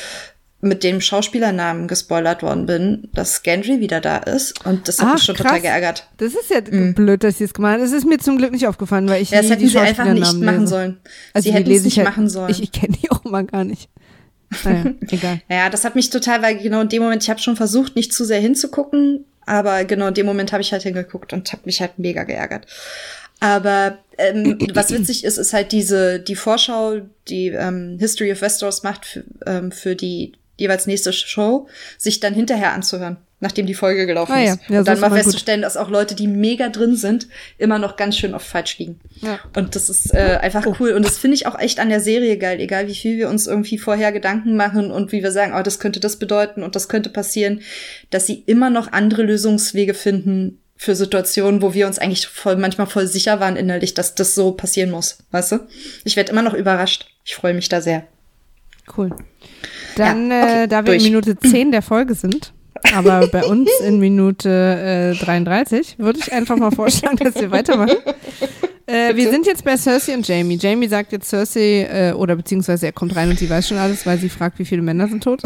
mit 0.65 0.83
dem 0.83 1.01
Schauspielernamen 1.01 1.89
gespoilert 1.89 2.43
worden 2.43 2.67
bin, 2.67 3.09
dass 3.13 3.43
Gendry 3.43 3.81
wieder 3.81 4.01
da 4.01 4.19
ist. 4.19 4.65
Und 4.67 4.89
das 4.89 4.99
hat 4.99 5.09
Ach, 5.09 5.15
mich 5.15 5.23
schon 5.23 5.35
krass. 5.35 5.47
total 5.47 5.61
geärgert. 5.61 6.09
Das 6.17 6.35
ist 6.35 6.51
ja 6.51 6.61
mhm. 6.61 6.95
blöd, 6.95 7.23
dass 7.23 7.39
sie 7.39 7.45
es 7.45 7.55
gemacht 7.55 7.75
haben. 7.75 7.83
Das 7.83 7.93
ist 7.93 8.07
mir 8.07 8.19
zum 8.19 8.39
Glück 8.39 8.53
nicht 8.53 8.67
aufgefallen, 8.67 9.09
weil 9.09 9.23
ich 9.23 9.31
ja, 9.31 9.43
das 9.43 9.51
hätten 9.51 9.69
sie 9.69 9.79
einfach 9.79 10.05
nicht 10.07 10.33
lese. 10.33 10.45
machen 10.45 10.67
sollen. 10.67 10.99
Also 11.33 11.49
sie 11.49 11.55
hätten 11.55 11.71
es 11.71 11.85
nicht 11.85 11.99
halt, 11.99 12.09
machen 12.09 12.29
sollen. 12.29 12.51
Ich, 12.51 12.63
ich 12.63 12.73
kenne 12.73 12.97
die 13.01 13.11
auch 13.11 13.25
mal 13.25 13.45
gar 13.45 13.65
nicht. 13.65 13.89
Naja, 14.65 14.85
egal. 15.11 15.41
Ja, 15.49 15.71
das 15.71 15.85
hat 15.85 15.95
mich 15.95 16.11
total, 16.11 16.43
weil 16.43 16.59
genau 16.59 16.81
in 16.81 16.89
dem 16.89 17.03
Moment, 17.03 17.23
ich 17.23 17.31
habe 17.31 17.41
schon 17.41 17.57
versucht, 17.57 17.97
nicht 17.97 18.13
zu 18.13 18.25
sehr 18.25 18.41
hinzugucken, 18.41 19.25
aber 19.47 19.85
genau 19.85 20.09
in 20.09 20.15
dem 20.15 20.27
Moment 20.27 20.53
habe 20.53 20.63
ich 20.63 20.73
halt 20.73 20.83
hingeguckt 20.83 21.33
und 21.33 21.53
habe 21.53 21.63
mich 21.65 21.81
halt 21.81 21.99
mega 21.99 22.25
geärgert. 22.25 22.67
Aber 23.41 23.99
ähm, 24.17 24.59
was 24.75 24.91
witzig 24.91 25.25
ist, 25.25 25.39
ist 25.39 25.53
halt 25.53 25.73
diese 25.73 26.21
die 26.21 26.37
Vorschau, 26.37 27.01
die 27.29 27.49
ähm, 27.49 27.99
History 27.99 28.33
of 28.33 28.41
Westeros 28.41 28.83
macht 28.83 29.05
für, 29.05 29.25
ähm, 29.47 29.71
für 29.73 29.97
die 29.97 30.33
jeweils 30.57 30.87
nächste 30.87 31.13
Show, 31.13 31.69
sich 31.99 32.21
dann 32.21 32.35
hinterher 32.35 32.73
anzuhören, 32.73 33.17
nachdem 33.41 33.67
die 33.67 33.75
Folge 33.75 34.07
gelaufen 34.07 34.33
ah, 34.33 34.43
ist. 34.43 34.61
Ja. 34.69 34.75
Ja, 34.75 34.79
und 34.81 34.89
dann 34.89 35.01
mal 35.01 35.11
festzustellen, 35.11 35.61
gut. 35.61 35.67
dass 35.67 35.77
auch 35.77 35.91
Leute, 35.91 36.15
die 36.15 36.27
mega 36.27 36.69
drin 36.69 36.97
sind, 36.97 37.29
immer 37.59 37.79
noch 37.79 37.97
ganz 37.97 38.17
schön 38.17 38.35
oft 38.35 38.47
falsch 38.47 38.79
liegen. 38.79 39.01
Ja. 39.21 39.41
Und 39.57 39.75
das 39.75 39.89
ist 39.91 40.15
äh, 40.15 40.39
einfach 40.41 40.65
oh. 40.67 40.77
cool. 40.79 40.93
Und 40.93 41.05
das 41.05 41.19
finde 41.19 41.37
ich 41.37 41.47
auch 41.47 41.59
echt 41.59 41.81
an 41.81 41.89
der 41.89 42.01
Serie 42.01 42.39
geil, 42.39 42.61
egal 42.61 42.87
wie 42.89 42.95
viel 42.95 43.19
wir 43.19 43.29
uns 43.29 43.47
irgendwie 43.47 43.79
vorher 43.79 44.13
Gedanken 44.13 44.57
machen 44.57 44.91
und 44.91 45.13
wie 45.13 45.23
wir 45.23 45.33
sagen, 45.33 45.55
oh, 45.59 45.63
das 45.63 45.79
könnte 45.79 46.01
das 46.01 46.19
bedeuten 46.19 46.63
und 46.63 46.77
das 46.77 46.89
könnte 46.89 47.11
passieren, 47.11 47.61
dass 48.11 48.27
sie 48.27 48.43
immer 48.47 48.71
noch 48.71 48.93
andere 48.93 49.23
Lösungswege 49.23 49.95
finden 49.95 50.61
für 50.77 50.95
Situationen, 50.95 51.63
wo 51.63 51.73
wir 51.73 51.87
uns 51.87 51.99
eigentlich 51.99 52.27
voll, 52.27 52.57
manchmal 52.57 52.87
voll 52.87 53.07
sicher 53.07 53.41
waren 53.41 53.57
innerlich, 53.57 53.95
dass 53.95 54.15
das 54.15 54.35
so 54.35 54.53
passieren 54.53 54.91
muss. 54.91 55.19
Weißt 55.31 55.53
du? 55.53 55.61
Ich 56.05 56.17
werde 56.17 56.33
immer 56.33 56.43
noch 56.43 56.55
überrascht. 56.55 57.07
Ich 57.25 57.35
freue 57.35 57.55
mich 57.55 57.69
da 57.69 57.81
sehr. 57.81 58.05
Cool. 58.97 59.11
Dann, 59.97 60.31
ja, 60.31 60.43
okay, 60.43 60.65
äh, 60.65 60.67
da 60.69 60.79
wir 60.79 60.93
durch. 60.93 61.05
in 61.05 61.13
Minute 61.13 61.39
10 61.39 61.73
der 61.73 61.83
Folge 61.83 62.15
sind, 62.15 62.53
aber 62.95 63.27
bei 63.29 63.45
uns 63.45 63.71
in 63.85 63.99
Minute 63.99 65.15
äh, 65.15 65.25
33, 65.25 65.99
würde 65.99 66.19
ich 66.19 66.33
einfach 66.33 66.57
mal 66.57 66.71
vorschlagen, 66.71 67.17
dass 67.17 67.35
wir 67.35 67.51
weitermachen. 67.51 67.97
Äh, 68.87 69.17
wir 69.17 69.31
sind 69.31 69.47
jetzt 69.47 69.65
bei 69.65 69.77
Cersei 69.77 70.15
und 70.15 70.29
Jamie. 70.29 70.59
Jamie 70.61 70.89
sagt 70.89 71.13
jetzt 71.13 71.31
Cersei, 71.31 71.89
äh, 71.91 72.13
oder 72.13 72.37
beziehungsweise 72.37 72.87
er 72.87 72.93
kommt 72.93 73.17
rein 73.17 73.31
und 73.31 73.39
sie 73.39 73.49
weiß 73.49 73.69
schon 73.69 73.79
alles, 73.79 74.05
weil 74.05 74.19
sie 74.19 74.29
fragt, 74.29 74.59
wie 74.59 74.67
viele 74.67 74.83
Männer 74.83 75.09
sind 75.09 75.23
tot. 75.25 75.43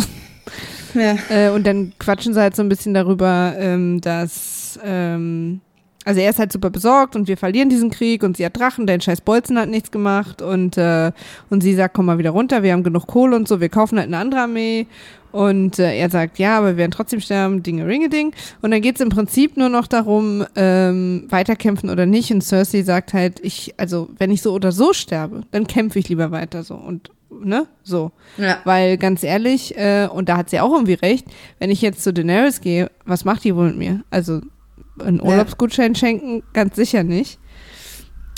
Ja. 0.94 1.16
Äh, 1.28 1.50
und 1.50 1.66
dann 1.66 1.92
quatschen 1.98 2.34
sie 2.34 2.40
halt 2.40 2.56
so 2.56 2.62
ein 2.62 2.68
bisschen 2.68 2.94
darüber, 2.94 3.54
ähm, 3.58 4.00
dass 4.00 4.78
ähm, 4.84 5.60
also 6.04 6.20
er 6.20 6.30
ist 6.30 6.38
halt 6.38 6.52
super 6.52 6.70
besorgt 6.70 7.16
und 7.16 7.28
wir 7.28 7.36
verlieren 7.36 7.68
diesen 7.68 7.90
Krieg 7.90 8.22
und 8.22 8.36
sie 8.36 8.46
hat 8.46 8.56
Drachen, 8.58 8.86
dein 8.86 9.00
scheiß 9.00 9.20
Bolzen 9.20 9.58
hat 9.58 9.68
nichts 9.68 9.90
gemacht 9.90 10.40
und, 10.40 10.78
äh, 10.78 11.12
und 11.50 11.62
sie 11.62 11.74
sagt, 11.74 11.94
komm 11.94 12.06
mal 12.06 12.18
wieder 12.18 12.30
runter, 12.30 12.62
wir 12.62 12.72
haben 12.72 12.82
genug 12.82 13.06
Kohle 13.06 13.36
und 13.36 13.46
so, 13.46 13.60
wir 13.60 13.68
kaufen 13.68 13.98
halt 13.98 14.08
eine 14.08 14.18
andere 14.18 14.42
Armee 14.42 14.86
und 15.32 15.78
äh, 15.78 15.96
er 15.98 16.10
sagt, 16.10 16.38
ja, 16.38 16.58
aber 16.58 16.68
wir 16.68 16.76
werden 16.78 16.90
trotzdem 16.90 17.20
sterben, 17.20 17.62
Dinge, 17.62 17.86
Ringe, 17.86 18.08
Ding. 18.08 18.32
Und 18.62 18.70
dann 18.70 18.80
geht 18.80 18.96
es 18.96 19.00
im 19.00 19.10
Prinzip 19.10 19.56
nur 19.56 19.68
noch 19.68 19.86
darum, 19.86 20.44
ähm, 20.56 21.26
weiterkämpfen 21.28 21.90
oder 21.90 22.06
nicht. 22.06 22.32
Und 22.32 22.42
Cersei 22.42 22.82
sagt 22.82 23.12
halt, 23.12 23.40
ich, 23.40 23.74
also 23.76 24.08
wenn 24.18 24.30
ich 24.30 24.42
so 24.42 24.52
oder 24.52 24.72
so 24.72 24.92
sterbe, 24.92 25.42
dann 25.50 25.66
kämpfe 25.66 25.98
ich 25.98 26.08
lieber 26.08 26.30
weiter 26.30 26.62
so. 26.62 26.74
Und 26.76 27.10
ne, 27.30 27.66
so. 27.82 28.10
Ja. 28.38 28.58
Weil 28.64 28.96
ganz 28.96 29.22
ehrlich, 29.22 29.76
äh, 29.76 30.08
und 30.10 30.28
da 30.28 30.38
hat 30.38 30.50
sie 30.50 30.60
auch 30.60 30.72
irgendwie 30.72 30.94
recht, 30.94 31.26
wenn 31.58 31.70
ich 31.70 31.82
jetzt 31.82 32.02
zu 32.02 32.12
Daenerys 32.12 32.60
gehe, 32.60 32.90
was 33.04 33.24
macht 33.24 33.44
die 33.44 33.54
wohl 33.54 33.68
mit 33.68 33.76
mir? 33.76 34.04
Also 34.10 34.40
einen 35.00 35.20
Urlaubsgutschein 35.20 35.94
schenken, 35.94 36.42
ganz 36.52 36.76
sicher 36.76 37.02
nicht. 37.02 37.38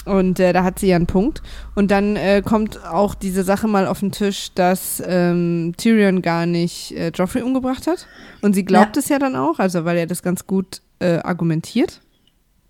Und 0.07 0.41
äh, 0.41 0.53
da 0.53 0.65
hat 0.65 0.79
sie 0.79 0.89
ja 0.89 0.97
einen 0.97 1.07
Punkt. 1.07 1.43
Und 1.75 1.91
dann 1.91 2.17
äh, 2.17 2.43
kommt 2.45 2.85
auch 2.85 3.15
diese 3.15 3.43
Sache 3.43 3.69
mal 3.69 3.87
auf 3.87 4.01
den 4.01 4.13
Tisch, 4.13 4.53
dass 4.55 5.03
ähm, 5.07 5.75
Tyrion 5.77 6.23
gar 6.23 6.47
nicht 6.47 6.93
äh, 6.93 7.11
Joffrey 7.15 7.43
umgebracht 7.43 7.87
hat. 7.87 8.07
Und 8.41 8.55
sie 8.55 8.65
glaubt 8.65 8.97
ja. 8.97 9.01
es 9.01 9.09
ja 9.09 9.19
dann 9.19 9.37
auch, 9.37 9.59
also 9.59 9.85
weil 9.85 9.99
er 9.99 10.07
das 10.07 10.23
ganz 10.23 10.47
gut 10.47 10.81
äh, 11.01 11.19
argumentiert. 11.19 12.01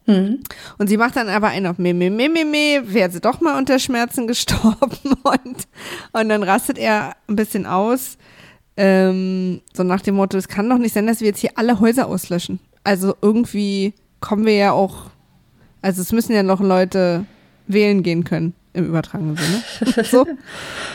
Mhm. 0.07 0.40
Und 0.79 0.88
sie 0.88 0.96
macht 0.96 1.16
dann 1.16 1.29
aber 1.29 1.48
einen 1.48 1.66
auf 1.66 1.79
me, 1.79 1.94
me, 1.94 2.11
me, 2.11 2.29
me, 2.29 2.44
me, 2.44 2.83
wäre 2.92 3.11
sie 3.11 3.20
doch 3.20 3.40
mal 3.40 3.57
unter 3.57 3.79
Schmerzen 3.79 4.26
gestorben. 4.26 4.98
Und, 5.22 5.68
und 6.12 6.29
dann 6.29 6.42
rastet 6.42 6.79
er 6.79 7.14
ein 7.29 7.37
bisschen 7.37 7.64
aus. 7.64 8.18
Ähm, 8.76 9.61
so 9.72 9.85
nach 9.85 10.00
dem 10.00 10.16
Motto, 10.16 10.37
es 10.37 10.48
kann 10.48 10.68
doch 10.68 10.79
nicht 10.79 10.94
sein, 10.94 11.07
dass 11.07 11.20
wir 11.20 11.29
jetzt 11.29 11.40
hier 11.40 11.53
alle 11.55 11.79
Häuser 11.81 12.09
auslöschen 12.09 12.59
also 12.84 13.14
irgendwie 13.20 13.94
kommen 14.20 14.46
wir 14.46 14.56
ja 14.56 14.72
auch, 14.72 15.10
also 15.82 16.02
es 16.02 16.12
müssen 16.12 16.32
ja 16.32 16.42
noch 16.42 16.60
Leute 16.60 17.26
wählen 17.66 18.02
gehen 18.02 18.24
können 18.24 18.54
im 18.72 18.86
übertragenen 18.86 19.36
Sinne. 19.36 20.04
so. 20.04 20.26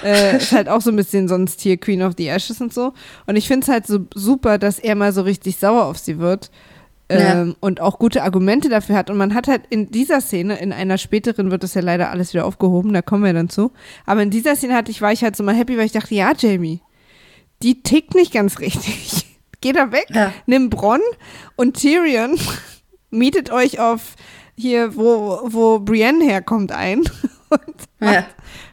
Äh, 0.03 0.37
ist 0.37 0.51
halt 0.51 0.69
auch 0.69 0.81
so 0.81 0.91
ein 0.91 0.95
bisschen 0.95 1.27
sonst 1.27 1.61
hier 1.61 1.77
Queen 1.77 2.03
of 2.03 2.13
the 2.15 2.27
Ashes 2.27 2.61
und 2.61 2.71
so. 2.71 2.93
Und 3.25 3.37
ich 3.37 3.47
finde 3.47 3.63
es 3.63 3.69
halt 3.69 3.87
so 3.87 4.05
super, 4.13 4.59
dass 4.59 4.77
er 4.77 4.93
mal 4.93 5.11
so 5.11 5.23
richtig 5.23 5.57
sauer 5.57 5.85
auf 5.85 5.97
sie 5.97 6.19
wird. 6.19 6.51
Ähm, 7.09 7.47
ja. 7.49 7.55
Und 7.59 7.81
auch 7.81 7.97
gute 7.97 8.21
Argumente 8.21 8.69
dafür 8.69 8.95
hat. 8.95 9.09
Und 9.09 9.17
man 9.17 9.33
hat 9.33 9.47
halt 9.47 9.63
in 9.71 9.89
dieser 9.89 10.21
Szene, 10.21 10.59
in 10.59 10.71
einer 10.71 10.99
späteren 10.99 11.49
wird 11.49 11.63
das 11.63 11.73
ja 11.73 11.81
leider 11.81 12.11
alles 12.11 12.33
wieder 12.33 12.45
aufgehoben, 12.45 12.93
da 12.93 13.01
kommen 13.01 13.23
wir 13.23 13.33
dann 13.33 13.49
zu. 13.49 13.71
Aber 14.05 14.21
in 14.21 14.29
dieser 14.29 14.55
Szene 14.55 14.75
hatte 14.75 14.91
ich, 14.91 15.01
war 15.01 15.11
ich 15.11 15.23
halt 15.23 15.35
so 15.35 15.43
mal 15.43 15.55
happy, 15.55 15.75
weil 15.75 15.85
ich 15.85 15.91
dachte, 15.91 16.13
ja, 16.13 16.33
Jamie, 16.37 16.81
die 17.63 17.81
tickt 17.81 18.13
nicht 18.13 18.31
ganz 18.31 18.59
richtig. 18.59 19.24
Geh 19.61 19.71
da 19.71 19.91
weg, 19.91 20.07
ja. 20.09 20.33
nimm 20.45 20.69
Bronn 20.69 21.01
und 21.55 21.77
Tyrion 21.79 22.39
mietet 23.09 23.51
euch 23.51 23.79
auf 23.79 24.15
hier, 24.57 24.95
wo, 24.95 25.39
wo 25.45 25.79
Brienne 25.79 26.23
herkommt, 26.23 26.71
ein 26.71 26.99
und 27.49 27.75
ja. 27.99 28.25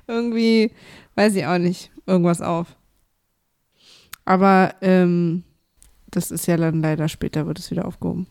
irgendwie, 0.07 0.73
weiß 1.15 1.35
ich 1.35 1.47
auch 1.47 1.59
nicht, 1.59 1.91
irgendwas 2.07 2.41
auf. 2.41 2.69
Aber 4.25 4.75
ähm, 4.81 5.43
das 6.11 6.31
ist 6.31 6.47
ja 6.47 6.57
dann 6.57 6.83
leider 6.83 7.09
später, 7.09 7.47
wird 7.47 7.59
es 7.59 7.71
wieder 7.71 7.87
aufgehoben. 7.87 8.27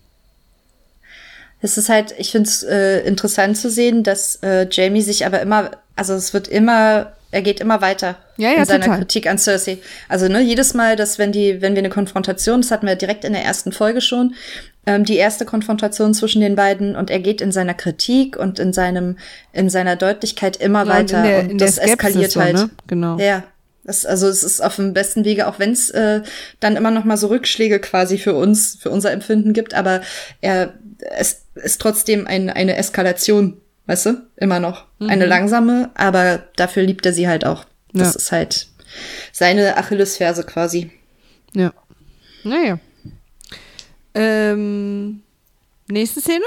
Es 1.60 1.78
ist 1.78 1.90
halt, 1.90 2.16
ich 2.18 2.32
finde 2.32 2.50
es 2.50 2.64
äh, 2.64 3.00
interessant 3.02 3.58
zu 3.58 3.70
sehen, 3.70 4.04
dass 4.04 4.38
äh, 4.38 4.68
Jamie 4.72 5.02
sich 5.02 5.26
aber 5.26 5.42
immer, 5.42 5.72
also 5.96 6.14
es 6.14 6.34
wird 6.34 6.48
immer 6.48 7.14
er 7.32 7.42
geht 7.42 7.60
immer 7.60 7.82
weiter 7.82 8.18
ja, 8.38 8.52
ja, 8.52 8.60
in 8.60 8.66
seiner 8.66 8.84
total. 8.86 9.00
Kritik 9.00 9.28
an 9.28 9.38
Cersei. 9.38 9.78
Also 10.10 10.28
ne, 10.28 10.42
jedes 10.42 10.74
Mal, 10.74 10.96
dass 10.96 11.18
wenn 11.18 11.32
die, 11.32 11.62
wenn 11.62 11.74
wir 11.74 11.80
eine 11.80 11.90
Konfrontation, 11.90 12.62
das 12.62 12.72
hatten 12.72 12.88
wir 12.88 12.96
direkt 12.96 13.24
in 13.26 13.34
der 13.34 13.44
ersten 13.44 13.72
Folge 13.72 14.02
schon, 14.02 14.36
ähm, 14.86 15.06
die 15.06 15.16
erste 15.16 15.46
Konfrontation 15.46 16.14
zwischen 16.14 16.42
den 16.42 16.56
beiden 16.56 16.96
und 16.96 17.10
er 17.10 17.20
geht 17.20 17.42
in 17.42 17.52
seiner 17.52 17.74
Kritik 17.74 18.36
und 18.38 18.60
in 18.60 18.74
seinem 18.74 19.18
in 19.54 19.70
seiner 19.70 19.96
Deutlichkeit 19.96 20.58
immer 20.58 20.86
Ja, 20.86 20.92
und 20.92 20.98
weiter 20.98 21.18
in 21.18 21.24
der- 21.24 21.52
und 21.52 21.62
das 21.62 21.78
eskaliert 21.78 22.32
so, 22.32 22.42
halt. 22.42 22.56
ne? 22.56 22.70
Genau. 22.88 23.18
Ja. 23.18 23.44
Das, 23.84 24.06
also 24.06 24.28
es 24.28 24.44
ist 24.44 24.62
auf 24.62 24.76
dem 24.76 24.94
besten 24.94 25.26
Wege, 25.26 25.48
auch 25.48 25.58
wenn 25.58 25.72
es 25.72 25.90
äh, 25.90 26.22
dann 26.60 26.76
immer 26.76 26.92
noch 26.92 27.04
mal 27.04 27.18
so 27.18 27.28
Rückschläge 27.28 27.80
quasi 27.80 28.20
für 28.20 28.36
uns, 28.36 28.78
für 28.80 28.92
unser 28.92 29.12
Empfinden 29.12 29.54
gibt, 29.54 29.74
aber 29.74 30.02
er 30.40 30.74
es 31.10 31.46
ist 31.56 31.82
trotzdem 31.82 32.28
ein, 32.28 32.50
eine 32.50 32.76
Eskalation, 32.76 33.61
weißt 33.88 34.06
du, 34.08 34.28
immer 34.38 34.60
noch. 34.60 34.86
Eine 35.00 35.26
langsame, 35.26 35.90
aber 35.96 36.44
dafür 36.56 36.84
liebt 36.84 37.06
er 37.06 37.14
sie 37.14 37.28
halt 37.28 37.46
auch. 37.46 37.66
Das 37.94 38.14
Ja. 38.14 38.20
ist 38.20 38.32
halt 38.32 38.68
seine 39.32 39.78
Achillesferse 39.78 40.44
quasi. 40.44 40.92
Ja. 41.54 41.74
Naja. 42.44 42.80
Ähm, 44.14 45.22
nächste 45.90 46.22
Szene. 46.22 46.46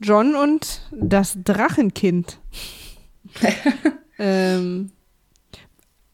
John 0.00 0.34
und 0.36 0.80
das 0.90 1.36
Drachenkind. 1.44 2.38
ähm, 4.18 4.90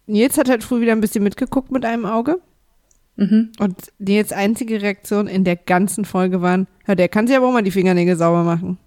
Nils 0.07 0.39
hat 0.39 0.49
halt 0.49 0.65
früh 0.65 0.81
wieder 0.81 0.93
ein 0.93 1.01
bisschen 1.01 1.25
mitgeguckt 1.25 1.71
mit 1.71 1.85
einem 1.85 2.07
Auge. 2.07 2.41
Mhm. 3.17 3.53
Und 3.59 3.93
Nils 3.99 4.33
einzige 4.33 4.81
Reaktion 4.81 5.27
in 5.27 5.45
der 5.45 5.57
ganzen 5.57 6.05
Folge 6.05 6.41
waren, 6.41 6.67
ja, 6.87 6.95
der 6.95 7.09
kann 7.09 7.27
sich 7.27 7.37
aber 7.37 7.49
auch 7.49 7.53
mal 7.53 7.63
die 7.63 7.71
Fingernägel 7.71 8.17
sauber 8.17 8.43
machen. 8.45 8.79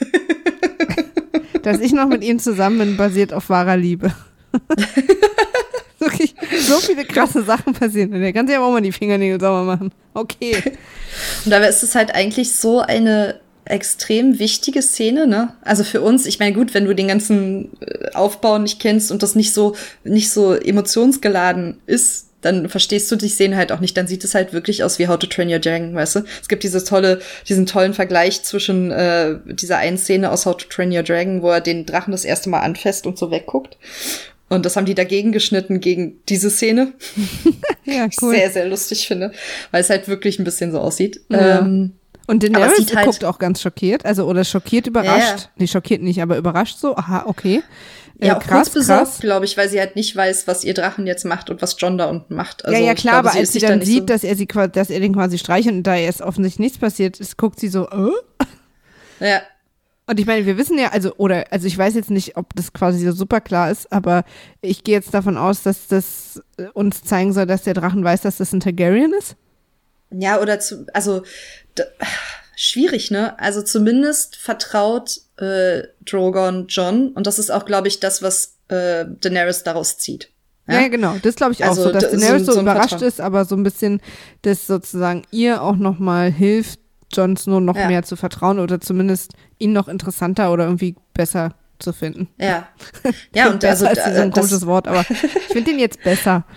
Dass 1.62 1.80
ich 1.80 1.92
noch 1.92 2.08
mit 2.08 2.22
ihm 2.24 2.38
zusammen 2.38 2.78
bin, 2.78 2.96
basiert 2.96 3.32
auf 3.32 3.50
wahrer 3.50 3.76
Liebe. 3.76 4.12
Wirklich, 5.98 6.34
so 6.60 6.78
viele 6.78 7.04
krasse 7.04 7.42
Sachen 7.42 7.72
passieren. 7.72 8.12
Der 8.12 8.32
kann 8.32 8.46
sich 8.46 8.56
aber 8.56 8.66
auch 8.66 8.72
mal 8.72 8.80
die 8.80 8.92
Fingernägel 8.92 9.40
sauber 9.40 9.64
machen. 9.64 9.92
Okay. 10.14 10.56
Und 11.44 11.50
dabei 11.50 11.68
ist 11.68 11.82
es 11.82 11.94
halt 11.94 12.14
eigentlich 12.14 12.52
so 12.54 12.80
eine 12.80 13.40
extrem 13.64 14.38
wichtige 14.38 14.80
Szene, 14.80 15.26
ne? 15.26 15.54
Also 15.62 15.84
für 15.84 16.00
uns, 16.00 16.24
ich 16.24 16.38
meine, 16.38 16.54
gut, 16.54 16.72
wenn 16.72 16.86
du 16.86 16.94
den 16.94 17.08
ganzen 17.08 17.70
äh, 17.80 18.12
Aufbau 18.14 18.58
nicht 18.58 18.80
kennst 18.80 19.12
und 19.12 19.22
das 19.22 19.34
nicht 19.34 19.52
so, 19.52 19.74
nicht 20.04 20.30
so 20.30 20.54
emotionsgeladen 20.54 21.78
ist, 21.86 22.27
dann 22.40 22.68
verstehst 22.68 23.10
du 23.10 23.16
die 23.16 23.28
Szene 23.28 23.56
halt 23.56 23.72
auch 23.72 23.80
nicht. 23.80 23.96
Dann 23.96 24.06
sieht 24.06 24.22
es 24.24 24.34
halt 24.34 24.52
wirklich 24.52 24.84
aus 24.84 24.98
wie 24.98 25.08
How 25.08 25.18
to 25.18 25.26
Train 25.26 25.48
Your 25.50 25.58
Dragon, 25.58 25.94
weißt 25.94 26.16
du? 26.16 26.20
Es 26.40 26.48
gibt 26.48 26.62
diese 26.62 26.84
tolle, 26.84 27.20
diesen 27.48 27.66
tollen 27.66 27.94
Vergleich 27.94 28.42
zwischen 28.42 28.90
äh, 28.90 29.38
dieser 29.46 29.78
einen 29.78 29.98
Szene 29.98 30.30
aus 30.30 30.46
How 30.46 30.56
to 30.56 30.66
Train 30.68 30.92
Your 30.92 31.02
Dragon, 31.02 31.42
wo 31.42 31.50
er 31.50 31.60
den 31.60 31.84
Drachen 31.86 32.12
das 32.12 32.24
erste 32.24 32.48
Mal 32.48 32.60
anfasst 32.60 33.06
und 33.06 33.18
so 33.18 33.30
wegguckt. 33.30 33.76
Und 34.50 34.64
das 34.64 34.76
haben 34.76 34.86
die 34.86 34.94
dagegen 34.94 35.32
geschnitten 35.32 35.80
gegen 35.80 36.20
diese 36.28 36.50
Szene. 36.50 36.92
Ja, 37.84 38.06
Ich 38.10 38.20
cool. 38.20 38.34
sehr, 38.34 38.50
sehr 38.50 38.68
lustig 38.68 39.08
finde, 39.08 39.32
weil 39.70 39.80
es 39.80 39.88
halt 39.88 40.08
wirklich 40.08 40.38
ein 40.38 40.44
bisschen 40.44 40.72
so 40.72 40.78
aussieht. 40.78 41.22
Ja. 41.30 41.60
Ähm, 41.60 41.92
Und 42.28 42.42
Daenerys 42.42 42.94
halt- 42.94 43.06
guckt 43.06 43.24
auch 43.24 43.38
ganz 43.38 43.60
schockiert, 43.62 44.04
also 44.04 44.26
oder 44.26 44.44
schockiert 44.44 44.86
überrascht. 44.86 45.40
Ja, 45.40 45.50
Nee, 45.56 45.66
schockiert 45.66 46.02
nicht, 46.02 46.22
aber 46.22 46.36
überrascht 46.36 46.78
so. 46.78 46.94
Aha, 46.96 47.24
okay. 47.26 47.62
Äh, 48.20 48.26
Ja, 48.28 48.36
auch 48.36 48.42
krass, 48.42 48.70
besorgt, 48.70 49.20
glaube 49.20 49.44
ich, 49.46 49.56
weil 49.56 49.68
sie 49.68 49.78
halt 49.80 49.96
nicht 49.96 50.14
weiß, 50.14 50.46
was 50.46 50.62
ihr 50.64 50.74
Drachen 50.74 51.06
jetzt 51.06 51.24
macht 51.24 51.50
und 51.50 51.62
was 51.62 51.76
John 51.78 51.96
da 51.98 52.06
unten 52.06 52.34
macht. 52.34 52.64
Also, 52.64 52.78
ja, 52.78 52.84
ja, 52.84 52.94
klar, 52.94 53.14
glaube, 53.22 53.30
aber 53.30 53.38
als 53.38 53.52
sie 53.52 53.60
dann 53.60 53.78
nicht 53.78 53.88
sieht, 53.88 54.00
so 54.00 54.06
dass 54.06 54.24
er 54.24 54.36
sie 54.36 54.46
dass 54.46 54.90
er 54.90 55.00
den 55.00 55.14
quasi 55.14 55.38
streichelt 55.38 55.74
und 55.74 55.82
da 55.84 55.96
erst 55.96 56.20
offensichtlich 56.20 56.58
nichts 56.58 56.78
passiert 56.78 57.18
ist, 57.18 57.36
guckt 57.38 57.58
sie 57.58 57.68
so, 57.68 57.88
äh? 57.88 58.10
Ja, 59.20 59.40
Und 60.06 60.18
ich 60.20 60.26
meine, 60.26 60.46
wir 60.46 60.56
wissen 60.58 60.78
ja, 60.78 60.88
also, 60.88 61.14
oder, 61.16 61.46
also 61.50 61.66
ich 61.66 61.76
weiß 61.78 61.94
jetzt 61.94 62.10
nicht, 62.10 62.36
ob 62.36 62.54
das 62.56 62.72
quasi 62.72 63.04
so 63.04 63.12
super 63.12 63.40
klar 63.40 63.70
ist, 63.70 63.92
aber 63.92 64.24
ich 64.62 64.84
gehe 64.84 64.94
jetzt 64.94 65.12
davon 65.14 65.36
aus, 65.36 65.62
dass 65.62 65.86
das 65.86 66.42
äh, 66.56 66.64
uns 66.74 67.02
zeigen 67.04 67.32
soll, 67.32 67.46
dass 67.46 67.62
der 67.62 67.74
Drachen 67.74 68.02
weiß, 68.04 68.20
dass 68.22 68.36
das 68.38 68.52
ein 68.52 68.60
Targaryen 68.60 69.12
ist. 69.12 69.36
ja, 70.10 70.40
oder 70.40 70.58
zu, 70.60 70.86
also 70.94 71.22
schwierig, 72.56 73.10
ne? 73.10 73.38
Also 73.38 73.62
zumindest 73.62 74.36
vertraut 74.36 75.20
äh, 75.36 75.82
Drogon 76.04 76.66
John 76.68 77.08
und 77.10 77.26
das 77.26 77.38
ist 77.38 77.50
auch, 77.50 77.64
glaube 77.64 77.88
ich, 77.88 78.00
das, 78.00 78.22
was 78.22 78.56
äh, 78.68 79.04
Daenerys 79.20 79.62
daraus 79.62 79.98
zieht. 79.98 80.30
Ja, 80.66 80.80
ja 80.82 80.88
genau. 80.88 81.16
Das 81.22 81.36
glaube 81.36 81.52
ich 81.52 81.64
auch 81.64 81.68
Also, 81.68 81.84
so, 81.84 81.92
dass 81.92 82.10
Daenerys 82.10 82.46
so, 82.46 82.52
so 82.52 82.60
überrascht 82.60 82.90
Vertrauen. 82.90 83.08
ist, 83.08 83.20
aber 83.20 83.44
so 83.44 83.56
ein 83.56 83.62
bisschen, 83.62 84.00
dass 84.42 84.66
sozusagen 84.66 85.22
ihr 85.30 85.62
auch 85.62 85.76
nochmal 85.76 86.30
hilft, 86.30 86.80
Jon 87.12 87.36
Snow 87.36 87.60
noch 87.60 87.76
Ja. 87.76 87.86
mehr 87.86 88.02
zu 88.02 88.16
vertrauen 88.16 88.58
oder 88.58 88.80
zumindest 88.80 89.32
ihn 89.58 89.72
noch 89.72 89.88
interessanter 89.88 90.52
oder 90.52 90.64
irgendwie 90.64 90.94
besser 91.14 91.54
zu 91.78 91.92
finden. 91.92 92.28
Ja, 92.38 92.68
ja 93.34 93.50
und 93.50 93.64
also 93.64 93.86
ist 93.86 93.94
so 93.96 94.02
ein 94.02 94.30
das, 94.30 94.34
komisches 94.34 94.66
Wort, 94.66 94.88
aber 94.88 95.00
ich 95.10 95.16
finde 95.46 95.70
den 95.70 95.78
jetzt 95.78 96.02
besser. 96.02 96.44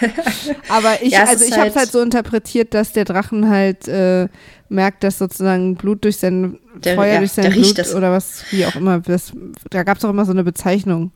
aber 0.68 1.02
ich, 1.02 1.12
Ja, 1.12 1.24
also 1.24 1.44
ich 1.44 1.52
habe 1.52 1.68
es 1.68 1.74
halt- 1.74 1.86
halt 1.86 1.92
so 1.92 2.00
interpretiert, 2.00 2.74
dass 2.74 2.92
der 2.92 3.04
Drachen 3.04 3.48
halt 3.48 3.86
äh, 3.88 4.28
merkt, 4.68 5.04
dass 5.04 5.18
sozusagen 5.18 5.76
Blut 5.76 6.04
durch 6.04 6.16
sein 6.18 6.58
Der- 6.84 6.94
Feuer 6.94 7.14
ja, 7.14 7.18
durch 7.18 7.32
sein 7.32 7.52
Blut 7.52 7.78
es. 7.78 7.94
oder 7.94 8.12
was, 8.12 8.44
wie 8.50 8.64
auch 8.66 8.76
immer. 8.76 9.00
Das, 9.00 9.32
da 9.70 9.82
gab 9.82 9.98
es 9.98 10.04
auch 10.04 10.10
immer 10.10 10.24
so 10.24 10.32
eine 10.32 10.44
Bezeichnung, 10.44 11.12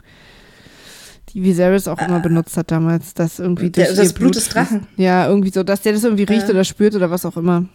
die 1.32 1.42
Viserys 1.42 1.88
auch 1.88 1.98
immer 2.00 2.20
benutzt 2.20 2.56
hat 2.56 2.70
damals, 2.70 3.14
dass 3.14 3.38
irgendwie 3.40 3.66
Ah. 3.66 3.70
Der- 3.70 3.92
das 3.94 4.08
ihr 4.08 4.14
Blut 4.14 4.36
des. 4.36 4.48
Drachen. 4.48 4.86
Ja, 4.96 5.26
irgendwie 5.28 5.50
so, 5.50 5.62
dass 5.62 5.82
der 5.82 5.92
das 5.92 6.04
irgendwie 6.04 6.24
riecht 6.24 6.44
Ja. 6.44 6.50
oder 6.50 6.64
spürt 6.64 6.94
oder 6.94 7.10
was 7.10 7.24
auch 7.26 7.36
immer. 7.36 7.66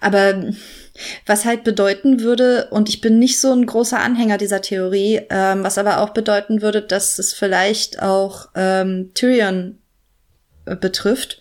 Aber 0.00 0.44
was 1.26 1.44
halt 1.44 1.64
bedeuten 1.64 2.20
würde, 2.20 2.68
und 2.70 2.88
ich 2.88 3.00
bin 3.00 3.18
nicht 3.18 3.40
so 3.40 3.52
ein 3.52 3.66
großer 3.66 3.98
Anhänger 3.98 4.38
dieser 4.38 4.60
Theorie, 4.62 5.20
ähm, 5.30 5.64
was 5.64 5.78
aber 5.78 5.98
auch 6.00 6.10
bedeuten 6.10 6.62
würde, 6.62 6.80
dass 6.82 7.18
es 7.18 7.32
vielleicht 7.32 8.00
auch 8.00 8.48
ähm, 8.54 9.10
Tyrion 9.14 9.78
äh, 9.78 9.83
betrifft, 10.64 11.40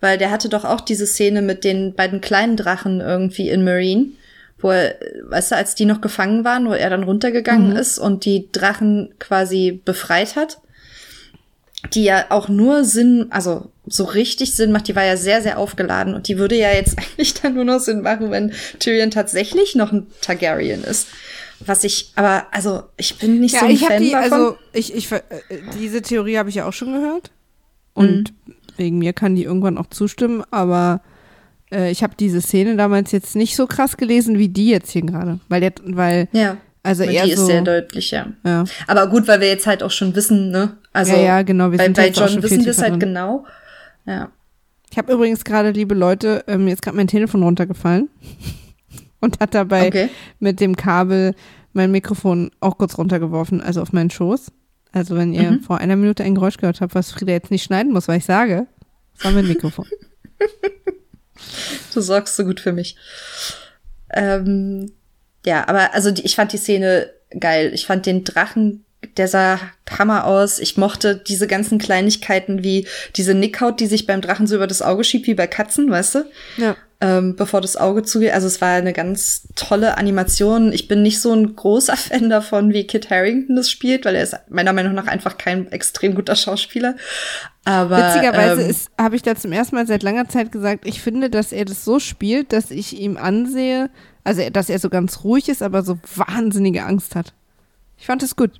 weil 0.00 0.18
der 0.18 0.30
hatte 0.30 0.48
doch 0.48 0.64
auch 0.64 0.80
diese 0.80 1.06
Szene 1.06 1.42
mit 1.42 1.64
den 1.64 1.94
beiden 1.94 2.20
kleinen 2.20 2.56
Drachen 2.56 3.00
irgendwie 3.00 3.48
in 3.48 3.64
Marine, 3.64 4.06
wo 4.58 4.70
er, 4.70 5.00
äh, 5.02 5.20
weißt 5.24 5.52
du, 5.52 5.56
als 5.56 5.74
die 5.74 5.84
noch 5.84 6.00
gefangen 6.00 6.44
waren, 6.44 6.66
wo 6.68 6.72
er 6.72 6.90
dann 6.90 7.02
runtergegangen 7.04 7.70
Mhm. 7.70 7.76
ist 7.76 7.98
und 7.98 8.24
die 8.24 8.48
Drachen 8.52 9.14
quasi 9.18 9.80
befreit 9.84 10.36
hat 10.36 10.58
die 11.92 12.04
ja 12.04 12.26
auch 12.30 12.48
nur 12.48 12.82
Sinn, 12.84 13.26
also 13.28 13.70
so 13.86 14.04
richtig 14.04 14.54
Sinn 14.54 14.72
macht, 14.72 14.88
die 14.88 14.96
war 14.96 15.04
ja 15.04 15.18
sehr, 15.18 15.42
sehr 15.42 15.58
aufgeladen 15.58 16.14
und 16.14 16.28
die 16.28 16.38
würde 16.38 16.56
ja 16.56 16.72
jetzt 16.72 16.96
eigentlich 16.98 17.34
dann 17.34 17.52
nur 17.54 17.64
noch 17.64 17.78
Sinn 17.78 18.00
machen, 18.00 18.30
wenn 18.30 18.52
Tyrion 18.78 19.10
tatsächlich 19.10 19.74
noch 19.74 19.92
ein 19.92 20.06
Targaryen 20.22 20.82
ist. 20.82 21.08
Was 21.60 21.84
ich, 21.84 22.10
aber, 22.16 22.46
also, 22.52 22.84
ich 22.96 23.18
bin 23.18 23.38
nicht 23.38 23.58
so 23.58 23.66
ein 23.66 23.70
ich 23.70 23.82
habe 23.82 23.92
Fan 23.94 24.02
die, 24.02 24.10
davon. 24.12 24.32
also 24.32 24.58
ich, 24.72 24.94
ich, 24.94 25.08
ver- 25.08 25.24
äh, 25.30 25.58
diese 25.78 26.00
Theorie 26.00 26.38
habe 26.38 26.48
ich 26.48 26.54
ja 26.54 26.66
auch 26.66 26.72
schon 26.72 26.92
gehört. 26.94 27.30
Und 27.92 28.32
Mhm. 28.46 28.54
Wegen 28.76 28.98
mir 28.98 29.12
kann 29.12 29.34
die 29.34 29.44
irgendwann 29.44 29.78
auch 29.78 29.86
zustimmen, 29.86 30.42
aber 30.50 31.00
äh, 31.72 31.90
ich 31.90 32.02
habe 32.02 32.14
diese 32.18 32.40
Szene 32.40 32.76
damals 32.76 33.12
jetzt 33.12 33.36
nicht 33.36 33.56
so 33.56 33.66
krass 33.66 33.96
gelesen 33.96 34.38
wie 34.38 34.48
die 34.48 34.68
jetzt 34.68 34.90
hier 34.90 35.02
gerade. 35.02 35.40
Weil 35.48 35.60
der, 35.60 35.72
weil, 35.84 36.28
ja, 36.32 36.56
also 36.82 37.04
die 37.04 37.14
eher 37.14 37.24
ist 37.24 37.38
so. 37.38 37.46
sehr 37.46 37.62
deutlich, 37.62 38.10
ja. 38.10 38.26
ja. 38.44 38.64
Aber 38.86 39.06
gut, 39.08 39.26
weil 39.26 39.40
wir 39.40 39.48
jetzt 39.48 39.66
halt 39.66 39.82
auch 39.82 39.90
schon 39.90 40.14
wissen, 40.14 40.50
ne? 40.50 40.76
Also, 40.92 41.12
ja, 41.12 41.20
ja, 41.20 41.42
genau. 41.42 41.70
Wir 41.70 41.78
bei, 41.78 41.84
sind 41.84 41.96
bei 41.96 42.08
John 42.08 42.42
wissen 42.42 42.64
wir 42.64 42.70
es 42.70 42.82
halt 42.82 43.00
genau. 43.00 43.44
Ja. 44.06 44.30
Ich 44.90 44.98
habe 44.98 45.12
übrigens 45.12 45.44
gerade, 45.44 45.70
liebe 45.70 45.94
Leute, 45.94 46.44
ähm, 46.46 46.68
jetzt 46.68 46.82
gerade 46.82 46.96
mein 46.96 47.08
Telefon 47.08 47.42
runtergefallen 47.42 48.08
und 49.20 49.40
hat 49.40 49.54
dabei 49.54 49.88
Okay. 49.88 50.08
mit 50.38 50.60
dem 50.60 50.76
Kabel 50.76 51.34
mein 51.72 51.90
Mikrofon 51.90 52.52
auch 52.60 52.78
kurz 52.78 52.96
runtergeworfen, 52.96 53.60
also 53.60 53.82
auf 53.82 53.92
meinen 53.92 54.10
Schoß. 54.10 54.52
Also 54.94 55.16
wenn 55.16 55.34
ihr 55.34 55.50
Mhm. 55.50 55.60
vor 55.60 55.78
einer 55.78 55.96
Minute 55.96 56.22
ein 56.22 56.34
Geräusch 56.36 56.56
gehört 56.56 56.80
habt, 56.80 56.94
was 56.94 57.10
Frieda 57.10 57.32
jetzt 57.32 57.50
nicht 57.50 57.64
schneiden 57.64 57.92
muss, 57.92 58.06
weil 58.08 58.18
ich 58.18 58.24
sage, 58.24 58.66
das 59.16 59.24
war 59.24 59.32
mein 59.32 59.46
Mikrofon. 59.48 59.86
Du 61.92 62.00
sorgst 62.00 62.36
so 62.36 62.44
gut 62.44 62.60
für 62.60 62.72
mich. 62.72 62.96
Ähm, 64.12 64.92
ja, 65.44 65.68
aber 65.68 65.92
also 65.94 66.10
die, 66.10 66.22
ich 66.24 66.36
fand 66.36 66.52
die 66.52 66.56
Szene 66.58 67.10
geil. 67.38 67.70
Ich 67.74 67.86
fand 67.86 68.06
den 68.06 68.24
Drachen, 68.24 68.84
der 69.16 69.28
sah 69.28 69.58
Hammer 69.90 70.26
aus. 70.26 70.58
Ich 70.58 70.76
mochte 70.76 71.16
diese 71.16 71.46
ganzen 71.46 71.78
Kleinigkeiten 71.78 72.62
wie 72.62 72.86
diese 73.16 73.34
Nickhaut, 73.34 73.80
die 73.80 73.86
sich 73.86 74.06
beim 74.06 74.20
Drachen 74.20 74.46
so 74.46 74.56
über 74.56 74.66
das 74.66 74.82
Auge 74.82 75.04
schiebt, 75.04 75.26
wie 75.26 75.34
bei 75.34 75.46
Katzen, 75.46 75.90
weißt 75.90 76.14
du? 76.16 76.24
Ja. 76.56 76.76
Ähm, 77.00 77.36
bevor 77.36 77.60
das 77.60 77.76
Auge 77.76 78.02
zugeht. 78.02 78.32
Also 78.32 78.46
es 78.46 78.60
war 78.60 78.70
eine 78.70 78.92
ganz 78.92 79.48
tolle 79.56 79.98
Animation. 79.98 80.72
Ich 80.72 80.88
bin 80.88 81.02
nicht 81.02 81.20
so 81.20 81.32
ein 81.32 81.54
großer 81.54 81.96
Fan 81.98 82.30
davon, 82.30 82.72
wie 82.72 82.86
Kit 82.86 83.10
Harrington 83.10 83.56
das 83.56 83.70
spielt, 83.70 84.04
weil 84.04 84.14
er 84.14 84.22
ist 84.22 84.36
meiner 84.48 84.72
Meinung 84.72 84.94
nach 84.94 85.06
einfach 85.06 85.36
kein 85.36 85.70
extrem 85.70 86.14
guter 86.14 86.36
Schauspieler. 86.36 86.96
Aber 87.64 87.98
Witzigerweise 87.98 88.62
ähm, 88.62 88.76
habe 88.98 89.16
ich 89.16 89.22
da 89.22 89.34
zum 89.34 89.52
ersten 89.52 89.76
Mal 89.76 89.86
seit 89.86 90.02
langer 90.02 90.28
Zeit 90.28 90.52
gesagt, 90.52 90.86
ich 90.86 91.00
finde, 91.00 91.30
dass 91.30 91.52
er 91.52 91.64
das 91.64 91.84
so 91.84 91.98
spielt, 91.98 92.52
dass 92.52 92.70
ich 92.70 92.98
ihm 92.98 93.16
ansehe, 93.16 93.90
also 94.22 94.48
dass 94.50 94.68
er 94.68 94.78
so 94.78 94.88
ganz 94.88 95.24
ruhig 95.24 95.48
ist, 95.48 95.62
aber 95.62 95.82
so 95.82 95.98
wahnsinnige 96.14 96.84
Angst 96.84 97.16
hat. 97.16 97.34
Ich 97.98 98.06
fand 98.06 98.22
es 98.22 98.36
gut. 98.36 98.50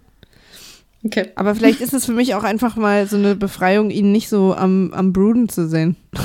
Okay. 1.04 1.30
Aber 1.34 1.54
vielleicht 1.54 1.80
ist 1.80 1.92
es 1.94 2.06
für 2.06 2.12
mich 2.12 2.34
auch 2.34 2.44
einfach 2.44 2.76
mal 2.76 3.06
so 3.06 3.16
eine 3.16 3.34
Befreiung, 3.34 3.90
ihn 3.90 4.12
nicht 4.12 4.28
so 4.28 4.54
am, 4.54 4.92
am 4.94 5.12
Bruden 5.12 5.48
zu 5.48 5.68
sehen. 5.68 5.96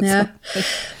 Ja. 0.00 0.28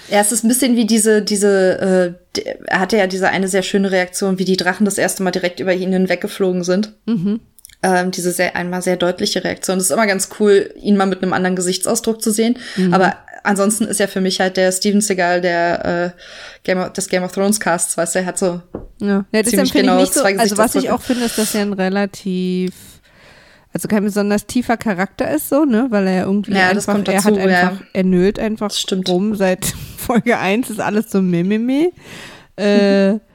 Ja, 0.08 0.20
es 0.20 0.32
ist 0.32 0.42
ein 0.42 0.48
bisschen 0.48 0.74
wie 0.74 0.86
diese, 0.86 1.20
diese, 1.20 2.16
äh, 2.34 2.42
er 2.66 2.80
hatte 2.80 2.96
ja 2.96 3.06
diese 3.06 3.28
eine 3.28 3.46
sehr 3.46 3.62
schöne 3.62 3.90
Reaktion, 3.92 4.38
wie 4.38 4.46
die 4.46 4.56
Drachen 4.56 4.86
das 4.86 4.96
erste 4.96 5.22
Mal 5.22 5.30
direkt 5.30 5.60
über 5.60 5.74
ihn 5.74 5.92
hinweggeflogen 5.92 6.64
sind. 6.64 6.94
Mhm. 7.04 7.40
Ähm, 7.82 8.10
diese 8.10 8.32
sehr, 8.32 8.56
einmal 8.56 8.80
sehr 8.82 8.96
deutliche 8.96 9.44
Reaktion. 9.44 9.76
Das 9.78 9.84
ist 9.86 9.90
immer 9.90 10.06
ganz 10.06 10.30
cool, 10.38 10.72
ihn 10.80 10.96
mal 10.96 11.06
mit 11.06 11.22
einem 11.22 11.32
anderen 11.34 11.56
Gesichtsausdruck 11.56 12.22
zu 12.22 12.30
sehen. 12.30 12.58
Mhm. 12.76 12.92
Aber 12.94 13.16
ansonsten 13.44 13.84
ist 13.84 14.00
ja 14.00 14.06
für 14.06 14.20
mich 14.20 14.40
halt 14.40 14.56
der 14.56 14.72
Steven 14.72 15.00
Seagal 15.00 15.40
der 15.40 15.84
äh, 15.84 16.10
Game 16.64 16.78
of, 16.78 16.92
des 16.92 17.08
Game 17.08 17.22
of 17.22 17.32
Thrones 17.32 17.60
Casts, 17.60 17.96
weißt 17.96 18.14
du, 18.14 18.18
er 18.20 18.26
hat 18.26 18.38
so 18.38 18.60
Ja, 19.00 19.24
ja 19.32 19.44
ziemlich 19.44 19.72
genau 19.72 20.04
so. 20.04 20.22
zwei 20.22 20.38
Also 20.38 20.58
was 20.58 20.74
ich 20.74 20.90
auch 20.90 21.02
finde, 21.02 21.24
ist, 21.24 21.38
dass 21.38 21.54
er 21.54 21.62
ein 21.62 21.72
relativ, 21.72 22.72
also 23.72 23.88
kein 23.88 24.02
besonders 24.04 24.46
tiefer 24.46 24.76
Charakter 24.76 25.30
ist, 25.30 25.48
so, 25.48 25.64
ne? 25.64 25.86
Weil 25.90 26.06
er 26.08 26.14
ja 26.14 26.22
irgendwie 26.24 26.52
Ja, 26.52 26.68
einfach, 26.68 26.96
er 26.96 27.02
dazu, 27.04 27.24
hat 27.28 27.36
ja. 27.36 27.42
einfach, 27.44 27.84
er 27.92 28.04
nölt 28.04 28.38
einfach 28.38 28.70
rum 29.08 29.34
seit 29.34 29.64
Folge 29.96 30.38
1, 30.38 30.70
ist 30.70 30.80
alles 30.80 31.10
so 31.10 31.22
mimimi. 31.22 31.92
Äh, 32.56 33.14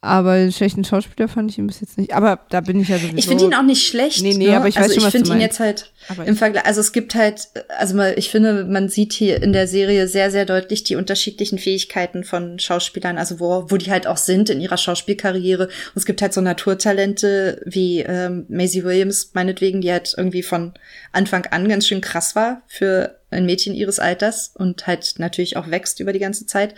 aber 0.00 0.36
den 0.36 0.52
schlechten 0.52 0.84
Schauspieler 0.84 1.26
fand 1.26 1.50
ich 1.50 1.58
ihn 1.58 1.66
bis 1.66 1.80
jetzt 1.80 1.98
nicht. 1.98 2.14
Aber 2.14 2.46
da 2.50 2.60
bin 2.60 2.80
ich 2.80 2.88
ja 2.88 2.98
sowieso. 2.98 3.16
Ich 3.16 3.26
finde 3.26 3.46
ihn 3.46 3.54
auch 3.54 3.62
nicht 3.64 3.84
schlecht. 3.84 4.22
Nee, 4.22 4.34
nee, 4.34 4.46
ne? 4.46 4.56
aber 4.56 4.68
ich 4.68 4.76
also 4.76 4.90
weiß 4.90 4.94
schon, 4.94 5.00
ich 5.00 5.06
was 5.06 5.12
finde 5.12 5.30
ihn 5.32 5.40
jetzt 5.40 5.58
halt 5.58 5.92
Aber 6.08 6.24
im 6.24 6.34
ich- 6.34 6.38
Vergleich, 6.38 6.66
also 6.66 6.80
es 6.80 6.92
gibt 6.92 7.16
halt, 7.16 7.48
also 7.76 7.96
mal, 7.96 8.14
ich 8.16 8.30
finde, 8.30 8.64
man 8.64 8.88
sieht 8.88 9.12
hier 9.12 9.42
in 9.42 9.52
der 9.52 9.66
Serie 9.66 10.06
sehr, 10.06 10.30
sehr 10.30 10.44
deutlich 10.44 10.84
die 10.84 10.94
unterschiedlichen 10.94 11.58
Fähigkeiten 11.58 12.22
von 12.22 12.60
Schauspielern, 12.60 13.18
also 13.18 13.40
wo, 13.40 13.66
wo 13.70 13.76
die 13.76 13.90
halt 13.90 14.06
auch 14.06 14.18
sind 14.18 14.50
in 14.50 14.60
ihrer 14.60 14.76
Schauspielkarriere. 14.76 15.64
Und 15.66 15.96
es 15.96 16.06
gibt 16.06 16.22
halt 16.22 16.32
so 16.32 16.40
Naturtalente 16.40 17.60
wie 17.64 17.98
ähm, 18.00 18.46
Maisie 18.48 18.84
Williams, 18.84 19.32
meinetwegen, 19.34 19.80
die 19.80 19.90
halt 19.90 20.14
irgendwie 20.16 20.44
von 20.44 20.74
Anfang 21.10 21.46
an 21.46 21.68
ganz 21.68 21.88
schön 21.88 22.00
krass 22.00 22.36
war 22.36 22.62
für 22.68 23.18
ein 23.30 23.44
Mädchen 23.44 23.74
ihres 23.74 23.98
Alters 23.98 24.52
und 24.54 24.86
halt 24.86 25.14
natürlich 25.18 25.56
auch 25.56 25.70
wächst 25.70 26.00
über 26.00 26.12
die 26.12 26.18
ganze 26.18 26.46
Zeit. 26.46 26.74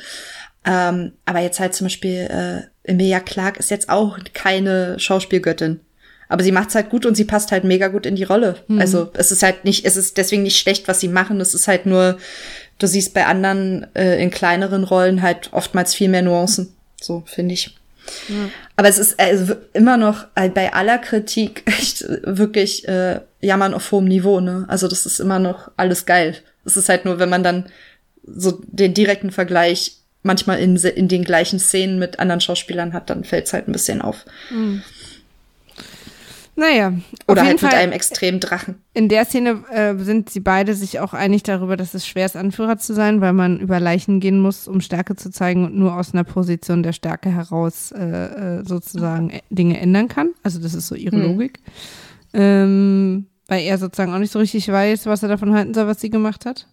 Ähm, 0.65 1.13
aber 1.25 1.41
jetzt 1.41 1.61
halt 1.61 1.75
zum 1.75 1.87
Beispiel 1.87 2.29
äh, 2.31 2.91
Emilia 2.91 3.21
Clarke 3.21 3.59
ist 3.59 3.71
jetzt 3.71 3.89
auch 3.89 4.19
keine 4.35 4.99
Schauspielgöttin. 4.99 5.81
Aber 6.29 6.45
sie 6.45 6.53
macht's 6.53 6.77
halt 6.77 6.91
gut 6.91 7.07
und 7.07 7.17
sie 7.17 7.25
passt 7.25 7.51
halt 7.51 7.65
mega 7.65 7.89
gut 7.89 8.07
in 8.07 8.15
die 8.15 8.23
Rolle. 8.23 8.55
Also 8.79 9.11
es 9.15 9.33
ist 9.33 9.43
halt 9.43 9.65
nicht, 9.65 9.85
es 9.85 9.97
ist 9.97 10.17
deswegen 10.17 10.45
nicht 10.45 10.59
schlecht, 10.59 10.87
was 10.87 11.01
sie 11.01 11.09
machen. 11.09 11.41
Es 11.41 11.55
ist 11.55 11.67
halt 11.67 11.87
nur, 11.87 12.19
du 12.79 12.87
siehst 12.87 13.15
bei 13.15 13.27
anderen 13.27 13.87
äh, 13.97 14.23
in 14.23 14.31
kleineren 14.31 14.85
Rollen 14.85 15.23
halt 15.23 15.49
oftmals 15.53 15.93
viel 15.93 16.09
mehr 16.09 16.23
Nuancen. 16.23 16.73
So 17.01 17.25
finde 17.27 17.55
ich. 17.55 17.77
Aber 18.77 18.89
es 18.89 18.99
ist 18.99 19.19
also 19.19 19.57
immer 19.73 19.97
noch 19.97 20.27
äh, 20.37 20.49
bei 20.49 20.73
aller 20.73 20.99
Kritik 20.99 21.65
echt 21.79 22.05
wirklich 22.23 22.87
äh, 22.87 23.21
Jammern 23.41 23.75
auf 23.75 23.91
hohem 23.91 24.07
Niveau. 24.07 24.39
Ne? 24.39 24.67
Also 24.69 24.87
das 24.87 25.07
ist 25.07 25.19
immer 25.19 25.41
noch 25.41 25.73
alles 25.77 26.07
geil. 26.07 26.37
Es 26.65 26.77
ist 26.77 26.89
halt 26.89 27.05
nur, 27.05 27.19
wenn 27.19 27.29
man 27.29 27.43
dann 27.43 27.67
so 28.23 28.61
den 28.67 28.95
direkten 28.95 29.33
Vergleich 29.33 29.97
manchmal 30.23 30.59
in, 30.61 30.77
in 30.77 31.09
den 31.09 31.25
gleichen 31.25 31.59
Szenen 31.59 31.99
mit 31.99 32.19
anderen 32.19 32.41
Schauspielern 32.41 32.93
hat, 32.93 33.11
dann 33.11 33.25
fällt's 33.25 33.53
halt 33.53 33.69
ein 33.69 33.73
bisschen 33.73 34.03
auf. 34.03 34.25
Naja, 36.57 36.93
Oder 37.27 37.43
halt 37.43 37.63
mit 37.63 37.71
Fall, 37.71 37.79
einem 37.79 37.93
extremen 37.93 38.39
Drachen. 38.39 38.75
in 38.93 39.09
der 39.09 39.25
Szene 39.25 39.63
äh, 39.73 39.95
sind 39.97 40.29
sie 40.29 40.41
beide 40.41 40.75
sich 40.75 41.01
auch 41.01 41.15
einig 41.15 41.43
darüber, 41.43 41.77
dass 41.77 41.95
es 41.95 42.07
schwer 42.07 42.27
ist, 42.27 42.37
Anführer 42.37 42.77
zu 42.77 42.93
sein, 42.93 43.23
weil 43.23 43.33
man 43.33 43.61
über 43.61 43.81
Leichen 43.81 44.21
gehen 44.21 44.41
muss, 44.41 44.69
um 44.69 44.83
Stärke 44.83 45.17
zu 45.17 45.31
zeigen 45.31 45.65
und 45.65 45.75
nur 45.77 45.97
aus 45.97 46.13
einer 46.13 46.25
Position 46.25 46.83
der 46.83 46.93
Stärke 46.93 47.31
heraus 47.31 47.93
äh, 47.93 48.59
äh, 48.59 48.65
sozusagen 48.67 49.31
äh, 49.31 49.41
Dinge 49.49 49.81
ändern 49.81 50.09
kann. 50.09 50.31
Also 50.43 50.61
das 50.61 50.75
ist 50.75 50.89
so 50.89 50.95
ihre 50.97 51.17
Hm. 51.17 51.23
Logik. 51.23 51.61
Ähm, 52.35 53.27
weil 53.47 53.63
er 53.63 53.79
sozusagen 53.79 54.13
auch 54.13 54.19
nicht 54.19 54.33
so 54.33 54.39
richtig 54.39 54.69
weiß, 54.71 55.07
was 55.07 55.23
er 55.23 55.31
davon 55.31 55.55
halten 55.55 55.73
soll, 55.73 55.87
was 55.87 56.01
sie 56.01 56.11
gemacht 56.11 56.45
hat. 56.45 56.67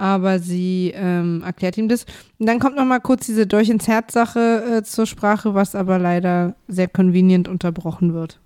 Aber 0.00 0.38
sie 0.38 0.92
ähm, 0.94 1.42
erklärt 1.44 1.76
ihm 1.76 1.88
das. 1.88 2.06
Und 2.38 2.46
dann 2.46 2.60
kommt 2.60 2.76
noch 2.76 2.84
mal 2.84 3.00
kurz 3.00 3.26
diese 3.26 3.48
Durch 3.48 3.68
ins 3.68 3.88
Herz-Sache 3.88 4.78
äh, 4.78 4.82
zur 4.84 5.06
Sprache, 5.06 5.54
was 5.54 5.74
aber 5.74 5.98
leider 5.98 6.54
sehr 6.68 6.86
convenient 6.86 7.48
unterbrochen 7.48 8.14
wird. 8.14 8.38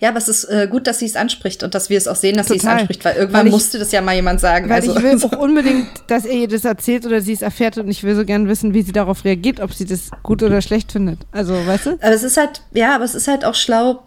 Ja, 0.00 0.08
aber 0.08 0.16
es 0.18 0.28
ist 0.28 0.44
äh, 0.44 0.66
gut, 0.70 0.86
dass 0.86 0.98
sie 1.00 1.04
es 1.04 1.16
anspricht 1.16 1.62
und 1.62 1.74
dass 1.74 1.90
wir 1.90 1.98
es 1.98 2.08
auch 2.08 2.16
sehen, 2.16 2.36
dass 2.36 2.46
sie 2.48 2.54
es 2.56 2.62
Total. 2.62 2.78
anspricht, 2.78 3.04
weil 3.04 3.14
irgendwann 3.16 3.40
Weil 3.42 3.46
ich- 3.48 3.52
musste 3.52 3.78
das 3.78 3.92
ja 3.92 4.00
mal 4.00 4.14
jemand 4.14 4.40
sagen. 4.40 4.68
Weil 4.70 4.76
also, 4.80 4.96
ich 4.96 5.02
will 5.02 5.16
auch 5.22 5.38
unbedingt, 5.38 5.86
dass 6.06 6.24
er 6.24 6.32
ihr 6.34 6.48
das 6.48 6.64
erzählt 6.64 7.04
oder 7.06 7.20
sie 7.20 7.34
es 7.34 7.42
erfährt 7.42 7.76
und 7.78 7.88
ich 7.88 8.02
will 8.02 8.16
so 8.16 8.24
gern 8.24 8.48
wissen, 8.48 8.72
wie 8.74 8.80
sie 8.82 8.92
darauf 8.92 9.24
reagiert, 9.24 9.60
ob 9.60 9.72
sie 9.74 9.84
das 9.84 10.10
gut 10.22 10.42
oder 10.42 10.62
schlecht 10.62 10.92
findet. 10.92 11.20
Also, 11.30 11.52
weißt 11.54 11.86
du? 11.86 11.90
aber 12.00 12.10
es 12.12 12.22
ist 12.22 12.38
halt, 12.38 12.62
ja, 12.72 12.94
aber 12.94 13.04
es 13.04 13.14
ist 13.14 13.28
halt 13.28 13.44
auch 13.44 13.54
schlau, 13.54 14.02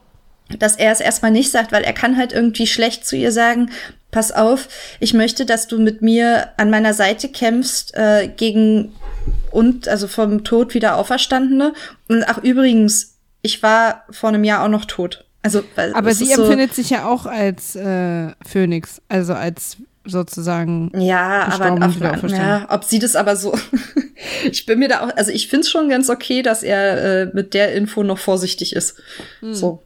dass 0.60 0.76
er 0.76 0.92
es 0.92 1.00
erstmal 1.00 1.32
nicht 1.32 1.52
sagt, 1.52 1.72
weil 1.72 1.84
er 1.84 1.94
kann 1.94 2.18
halt 2.18 2.34
irgendwie 2.34 2.68
schlecht 2.68 3.06
zu 3.06 3.16
ihr 3.16 3.32
sagen, 3.32 3.70
pass 4.12 4.32
auf, 4.32 4.68
ich 5.00 5.14
möchte, 5.14 5.46
dass 5.46 5.68
du 5.68 5.80
mit 5.80 6.02
mir 6.02 6.50
an 6.58 6.70
meiner 6.70 6.94
Seite 6.94 7.30
kämpfst 7.30 7.96
äh, 7.96 8.30
gegen 8.36 8.94
und 9.52 9.88
also 9.88 10.08
vom 10.08 10.44
Tod 10.44 10.74
wieder 10.74 10.98
Auferstandene. 10.98 11.74
Und 12.08 12.24
ach 12.28 12.38
übrigens, 12.40 13.18
ich 13.42 13.62
war 13.64 14.06
vor 14.10 14.30
einem 14.30 14.44
Jahr 14.44 14.64
auch 14.64 14.70
noch 14.70 14.86
tot. 14.86 15.26
Also, 15.44 15.64
weil 15.76 15.94
Aber 15.94 16.10
es 16.10 16.20
sie 16.20 16.26
ist 16.26 16.36
so, 16.36 16.44
empfindet 16.44 16.74
sich 16.74 16.90
ja 16.90 17.06
auch 17.08 17.26
als 17.26 17.76
äh, 17.76 18.32
Phönix, 18.46 19.02
also 19.08 19.34
als 19.34 19.78
sozusagen. 20.04 20.92
Ja, 21.00 21.48
aber 21.52 21.86
auf, 21.86 22.30
ja, 22.30 22.66
ob 22.70 22.84
sie 22.84 23.00
das 23.00 23.16
aber 23.16 23.36
so. 23.36 23.58
ich 24.52 24.66
bin 24.66 24.80
mir 24.80 24.88
da 24.88 25.02
auch, 25.02 25.16
also 25.16 25.32
ich 25.32 25.48
find's 25.48 25.70
schon 25.70 25.90
ganz 25.90 26.10
okay, 26.10 26.42
dass 26.42 26.64
er 26.64 27.22
äh, 27.22 27.26
mit 27.34 27.54
der 27.54 27.74
Info 27.74 28.04
noch 28.04 28.18
vorsichtig 28.18 28.76
ist. 28.76 28.96
So. 29.42 29.84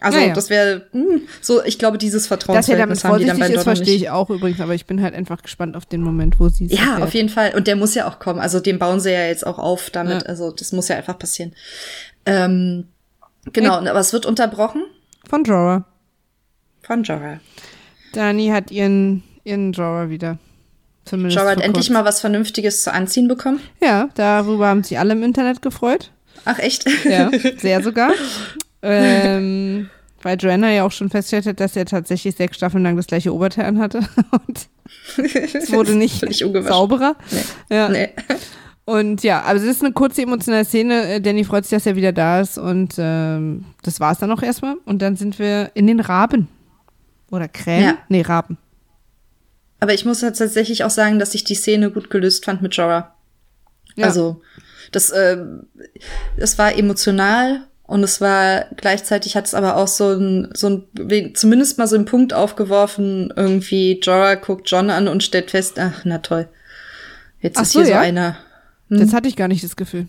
Also 0.00 0.18
Naja. 0.18 0.32
das 0.32 0.48
wäre 0.48 0.86
so, 1.42 1.62
ich 1.62 1.78
glaube, 1.78 1.98
dieses 1.98 2.28
Dass 2.28 2.68
er 2.68 2.76
damit 2.78 3.04
haben 3.04 3.18
die 3.18 3.26
dann 3.26 3.38
beiden 3.38 3.56
ist, 3.56 3.64
verstehe 3.64 3.94
ich 3.96 4.08
auch 4.10 4.30
übrigens, 4.30 4.60
aber 4.60 4.74
ich 4.74 4.86
bin 4.86 5.02
halt 5.02 5.14
einfach 5.14 5.42
gespannt 5.42 5.76
auf 5.76 5.84
den 5.84 6.02
Moment, 6.02 6.40
wo 6.40 6.48
sie 6.48 6.66
es 6.66 6.72
Ja, 6.72 6.78
erfährt. 6.78 7.02
auf 7.02 7.14
jeden 7.14 7.28
Fall. 7.28 7.54
Und 7.54 7.66
der 7.66 7.76
muss 7.76 7.94
ja 7.94 8.08
auch 8.08 8.18
kommen. 8.18 8.40
Also 8.40 8.60
den 8.60 8.78
bauen 8.78 8.98
sie 9.00 9.10
ja 9.12 9.26
jetzt 9.26 9.46
auch 9.46 9.58
auf 9.58 9.90
damit. 9.90 10.22
Ja. 10.22 10.28
Also 10.28 10.50
das 10.52 10.72
muss 10.72 10.88
ja 10.88 10.96
einfach 10.96 11.18
passieren. 11.18 11.52
Ähm, 12.24 12.86
genau, 13.52 13.74
aber 13.74 13.98
es 14.00 14.12
wird 14.12 14.24
unterbrochen 14.26 14.82
Von 15.28 15.44
Jorah. 15.44 15.84
von 16.82 17.02
Jorah. 17.02 17.40
Dani 18.14 18.48
hat 18.48 18.70
ihren, 18.70 19.22
ihren 19.44 19.72
Jorah 19.72 20.08
wieder. 20.10 20.38
Zumindest 21.04 21.36
Jorah 21.38 21.50
hat 21.52 21.60
endlich 21.60 21.90
mal 21.90 22.04
was 22.04 22.20
Vernünftiges 22.20 22.82
zu 22.82 22.92
anziehen 22.92 23.28
bekommen. 23.28 23.60
Ja, 23.82 24.08
darüber 24.14 24.68
haben 24.68 24.82
sich 24.82 24.98
alle 24.98 25.12
im 25.12 25.22
Internet 25.22 25.60
gefreut. 25.62 26.10
Ach 26.44 26.58
echt? 26.58 26.84
Ja, 27.04 27.30
sehr 27.58 27.82
sogar. 27.82 28.12
Ähm, 28.82 29.90
weil 30.22 30.36
Joanna 30.38 30.70
ja 30.70 30.84
auch 30.84 30.92
schon 30.92 31.10
festgestellt 31.10 31.46
hat, 31.46 31.60
dass 31.60 31.76
er 31.76 31.86
tatsächlich 31.86 32.36
sechs 32.36 32.56
Staffeln 32.56 32.82
lang 32.82 32.96
das 32.96 33.06
gleiche 33.06 33.34
Oberteil 33.34 33.66
anhatte. 33.66 34.00
Und 34.46 34.68
es 35.16 35.72
wurde 35.72 35.94
nicht 35.94 36.24
sauberer. 36.66 37.16
Ja. 37.70 37.88
nee. 37.88 38.10
Und 38.84 39.22
ja, 39.22 39.42
also 39.42 39.64
es 39.64 39.76
ist 39.76 39.84
eine 39.84 39.92
kurze 39.92 40.22
emotionale 40.22 40.64
Szene. 40.64 41.14
Äh, 41.14 41.20
Danny 41.20 41.44
freut 41.44 41.64
sich, 41.64 41.70
dass 41.70 41.86
er 41.86 41.96
wieder 41.96 42.12
da 42.12 42.40
ist. 42.40 42.58
Und 42.58 42.94
ähm, 42.98 43.66
das 43.82 44.00
war 44.00 44.12
es 44.12 44.18
dann 44.18 44.32
auch 44.32 44.42
erstmal. 44.42 44.76
Und 44.84 45.00
dann 45.00 45.16
sind 45.16 45.38
wir 45.38 45.70
in 45.74 45.86
den 45.86 46.00
Raben. 46.00 46.48
Oder 47.30 47.46
Krähen? 47.46 47.84
Ja. 47.84 47.98
Nee, 48.08 48.22
Raben. 48.22 48.58
Aber 49.78 49.94
ich 49.94 50.04
muss 50.04 50.22
halt 50.22 50.36
tatsächlich 50.36 50.84
auch 50.84 50.90
sagen, 50.90 51.18
dass 51.18 51.34
ich 51.34 51.44
die 51.44 51.54
Szene 51.54 51.90
gut 51.90 52.10
gelöst 52.10 52.44
fand 52.44 52.62
mit 52.62 52.74
Jorah. 52.74 53.14
Ja. 53.96 54.06
Also, 54.06 54.42
das, 54.92 55.12
ähm, 55.16 55.68
es 56.36 56.58
war 56.58 56.76
emotional 56.76 57.66
und 57.90 58.02
es 58.04 58.20
war 58.20 58.66
gleichzeitig 58.76 59.36
hat 59.36 59.46
es 59.46 59.54
aber 59.54 59.76
auch 59.76 59.88
so 59.88 60.12
ein, 60.12 60.48
so 60.54 60.68
ein, 60.68 61.34
zumindest 61.34 61.76
mal 61.78 61.86
so 61.86 61.96
einen 61.96 62.04
Punkt 62.04 62.32
aufgeworfen, 62.32 63.32
irgendwie 63.36 63.98
Jorah 64.00 64.36
guckt 64.36 64.70
John 64.70 64.90
an 64.90 65.08
und 65.08 65.22
stellt 65.22 65.50
fest, 65.50 65.78
ach, 65.78 66.02
na 66.04 66.18
toll. 66.18 66.48
Jetzt 67.40 67.58
Ach 67.58 67.62
ist 67.62 67.72
so, 67.72 67.80
hier 67.80 67.86
so 67.86 67.92
ja? 67.94 68.00
einer. 68.00 68.36
Das 68.88 69.12
hatte 69.12 69.28
ich 69.28 69.36
gar 69.36 69.48
nicht 69.48 69.64
das 69.64 69.76
Gefühl. 69.76 70.06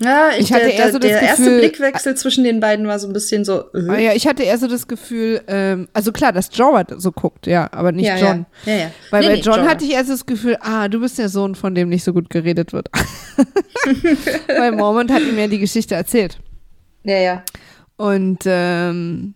Ja, 0.00 0.30
ich, 0.36 0.46
Ich 0.46 0.52
hatte 0.52 0.64
der, 0.66 0.74
eher 0.74 0.92
so 0.92 0.98
der, 0.98 1.10
das 1.12 1.20
der 1.20 1.28
erste 1.28 1.42
Gefühl- 1.44 1.58
Blickwechsel 1.60 2.14
zwischen 2.16 2.42
den 2.44 2.58
beiden 2.58 2.86
war 2.88 2.98
so 2.98 3.06
ein 3.06 3.12
bisschen 3.12 3.44
so, 3.44 3.60
äh. 3.72 3.88
Aber 3.88 3.98
ja, 4.00 4.12
ich 4.12 4.26
hatte 4.26 4.42
eher 4.42 4.58
so 4.58 4.66
das 4.66 4.88
Gefühl, 4.88 5.40
ähm, 5.46 5.88
also 5.92 6.10
klar, 6.10 6.32
dass 6.32 6.48
Jorah 6.52 6.84
so 6.96 7.12
guckt, 7.12 7.46
ja, 7.46 7.68
aber 7.72 7.92
nicht 7.92 8.06
ja, 8.06 8.16
John. 8.16 8.46
Ja, 8.66 8.72
ja, 8.72 8.78
ja. 8.78 8.90
Weil 9.10 9.20
Nee, 9.22 9.26
bei 9.28 9.34
nee, 9.34 9.40
John 9.40 9.58
Jorah. 9.60 9.68
hatte 9.70 9.84
ich 9.84 9.92
erst 9.92 10.10
das 10.10 10.26
Gefühl, 10.26 10.58
ah, 10.60 10.88
du 10.88 10.98
bist 11.00 11.18
der 11.18 11.28
Sohn, 11.28 11.54
von 11.54 11.74
dem 11.76 11.88
nicht 11.88 12.02
so 12.04 12.12
gut 12.12 12.28
geredet 12.30 12.72
wird. 12.72 12.88
Weil 14.48 14.72
Mormont 14.76 15.12
hat 15.12 15.22
ihm 15.22 15.38
ja 15.38 15.46
die 15.46 15.58
Geschichte 15.60 15.94
erzählt. 15.94 16.38
Ja, 17.04 17.18
ja. 17.18 17.42
Und 17.96 18.40
ähm, 18.46 19.34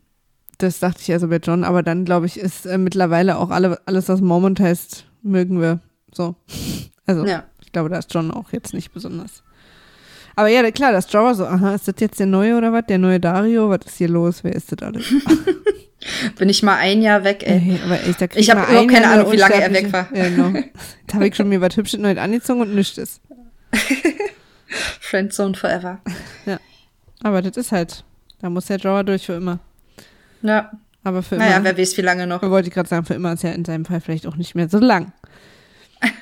das 0.59 0.81
dachte 0.81 1.01
ich 1.03 1.13
also 1.13 1.29
bei 1.29 1.37
John, 1.37 1.63
aber 1.65 1.83
dann 1.83 2.05
glaube 2.05 2.27
ich, 2.27 2.39
ist 2.39 2.67
äh, 2.67 2.79
mittlerweile 2.79 3.39
auch 3.39 3.51
alle, 3.51 3.79
alles, 3.87 4.09
was 4.09 4.21
Mormont 4.21 4.59
heißt, 4.61 5.07
mögen 5.23 5.61
wir 5.61 5.81
so. 6.13 6.35
Also 7.07 7.25
Ja. 7.25 7.45
ich 7.65 7.73
glaube, 7.73 7.89
da 7.89 7.97
ist 7.99 8.13
John 8.13 8.31
auch 8.31 8.53
jetzt 8.53 8.75
nicht 8.75 8.93
besonders. 8.93 9.43
Aber 10.37 10.49
ja, 10.49 10.71
klar, 10.71 10.93
das 10.93 11.11
Jorah 11.11 11.35
so, 11.35 11.47
aha, 11.47 11.75
ist 11.75 11.89
das 11.89 11.95
jetzt 12.01 12.21
der 12.21 12.27
neue 12.27 12.57
oder 12.59 12.71
was? 12.71 12.85
Der 12.87 12.99
neue 12.99 13.19
Dario? 13.19 13.71
Was 13.71 13.81
ist 13.87 13.97
hier 13.97 14.09
los? 14.09 14.45
Wer 14.45 14.55
ist 14.55 14.71
das 14.71 14.87
alles? 14.87 15.07
Bin 16.39 16.49
ich 16.51 16.63
mal 16.63 16.77
ein 16.77 17.01
Jahr 17.01 17.25
weg, 17.25 17.43
ey. 17.47 17.57
Ey, 17.57 17.81
aber 17.83 17.95
echt, 18.07 18.21
da 18.21 18.27
Ich 18.35 18.51
hab 18.51 18.59
man 18.59 18.69
überhaupt 18.69 18.91
keine 18.91 19.07
eine 19.09 19.21
Ahnung, 19.21 19.33
wie 19.33 19.37
lange 19.37 19.55
er 19.55 19.73
weg 19.73 19.91
war. 19.91 20.07
Ja, 20.15 20.29
genau. 20.29 20.49
Jetzt 21.01 21.15
habe 21.15 21.27
ich 21.27 21.35
schon 21.35 21.49
mir 21.49 21.61
was 21.63 21.77
Hübsches 21.79 21.99
Neues 21.99 22.19
angezogen 22.19 22.61
und 22.61 22.75
nichts 22.75 22.99
ist. 22.99 23.23
Friendzone 25.01 25.55
forever. 25.55 26.01
Aber 27.23 27.43
das 27.43 27.57
ist 27.57 27.73
halt, 27.73 28.05
da 28.41 28.51
muss 28.51 28.67
der 28.67 28.79
Jorah 28.79 29.03
durch 29.03 29.27
für 29.27 29.35
immer. 29.35 29.59
Ja. 30.43 30.71
Aber 31.05 31.23
für 31.23 31.37
Naja, 31.37 31.57
immer, 31.57 31.65
wer 31.65 31.79
weiß, 31.79 31.97
wie 31.97 32.03
lange 32.03 32.27
noch. 32.27 32.43
wollte 32.43 32.69
ich 32.69 32.75
gerade 32.75 32.89
sagen, 32.89 33.07
für 33.07 33.15
immer 33.15 33.33
ist 33.33 33.43
ja 33.43 33.51
in 33.51 33.65
seinem 33.65 33.85
Fall 33.85 34.01
vielleicht 34.01 34.27
auch 34.27 34.37
nicht 34.37 34.55
mehr 34.55 34.69
so 34.69 34.79
lang. 34.79 35.13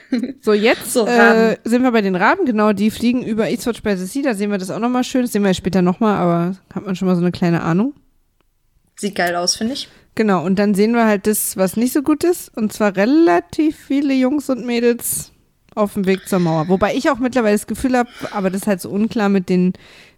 So, 0.41 0.53
jetzt 0.53 0.93
So, 0.93 1.07
äh, 1.07 1.57
sind 1.65 1.83
wir 1.83 1.91
bei 1.91 2.01
den 2.01 2.15
Raben, 2.15 2.47
genau, 2.47 2.73
die 2.73 2.91
fliegen 2.93 3.23
über 3.25 3.51
Eastwatch 3.51 3.83
by 3.83 3.97
the 3.97 4.07
Sea, 4.07 4.23
da 4.23 4.35
sehen 4.35 4.51
wir 4.53 4.59
das 4.59 4.71
auch 4.71 4.79
nochmal 4.79 5.03
schön, 5.03 5.23
das 5.23 5.33
sehen 5.33 5.43
wir 5.43 5.49
ja 5.49 5.55
später 5.55 5.83
nochmal, 5.83 6.17
aber 6.17 6.57
hat 6.73 6.87
man 6.87 6.95
schon 6.95 7.09
mal 7.09 7.17
so 7.17 7.21
eine 7.21 7.33
kleine 7.33 7.61
Ahnung. 7.63 7.93
Sieht 8.95 9.17
geil 9.17 9.35
aus, 9.35 9.57
finde 9.57 9.75
ich. 9.75 9.89
Genau, 10.15 10.45
und 10.45 10.59
dann 10.59 10.75
sehen 10.75 10.93
wir 10.95 11.05
halt 11.07 11.27
das, 11.27 11.57
was 11.57 11.77
nicht 11.77 11.93
so 11.93 12.03
gut 12.03 12.25
ist. 12.25 12.57
Und 12.57 12.73
zwar 12.73 12.97
relativ 12.97 13.77
viele 13.77 14.15
Jungs 14.15 14.49
und 14.49 14.65
Mädels 14.65 15.33
auf 15.75 15.93
dem 15.93 16.07
Weg 16.07 16.27
zur 16.27 16.39
Mauer. 16.39 16.69
Wobei 16.69 16.95
ich 16.95 17.11
auch 17.11 17.19
mittlerweile 17.19 17.55
das 17.55 17.67
Gefühl 17.67 17.99
habe, 17.99 18.09
aber 18.31 18.49
das 18.49 18.63
ist 18.63 18.67
halt 18.67 18.81
so 18.81 18.89
unklar 18.89 19.29
mit 19.29 19.51
den 19.51 19.75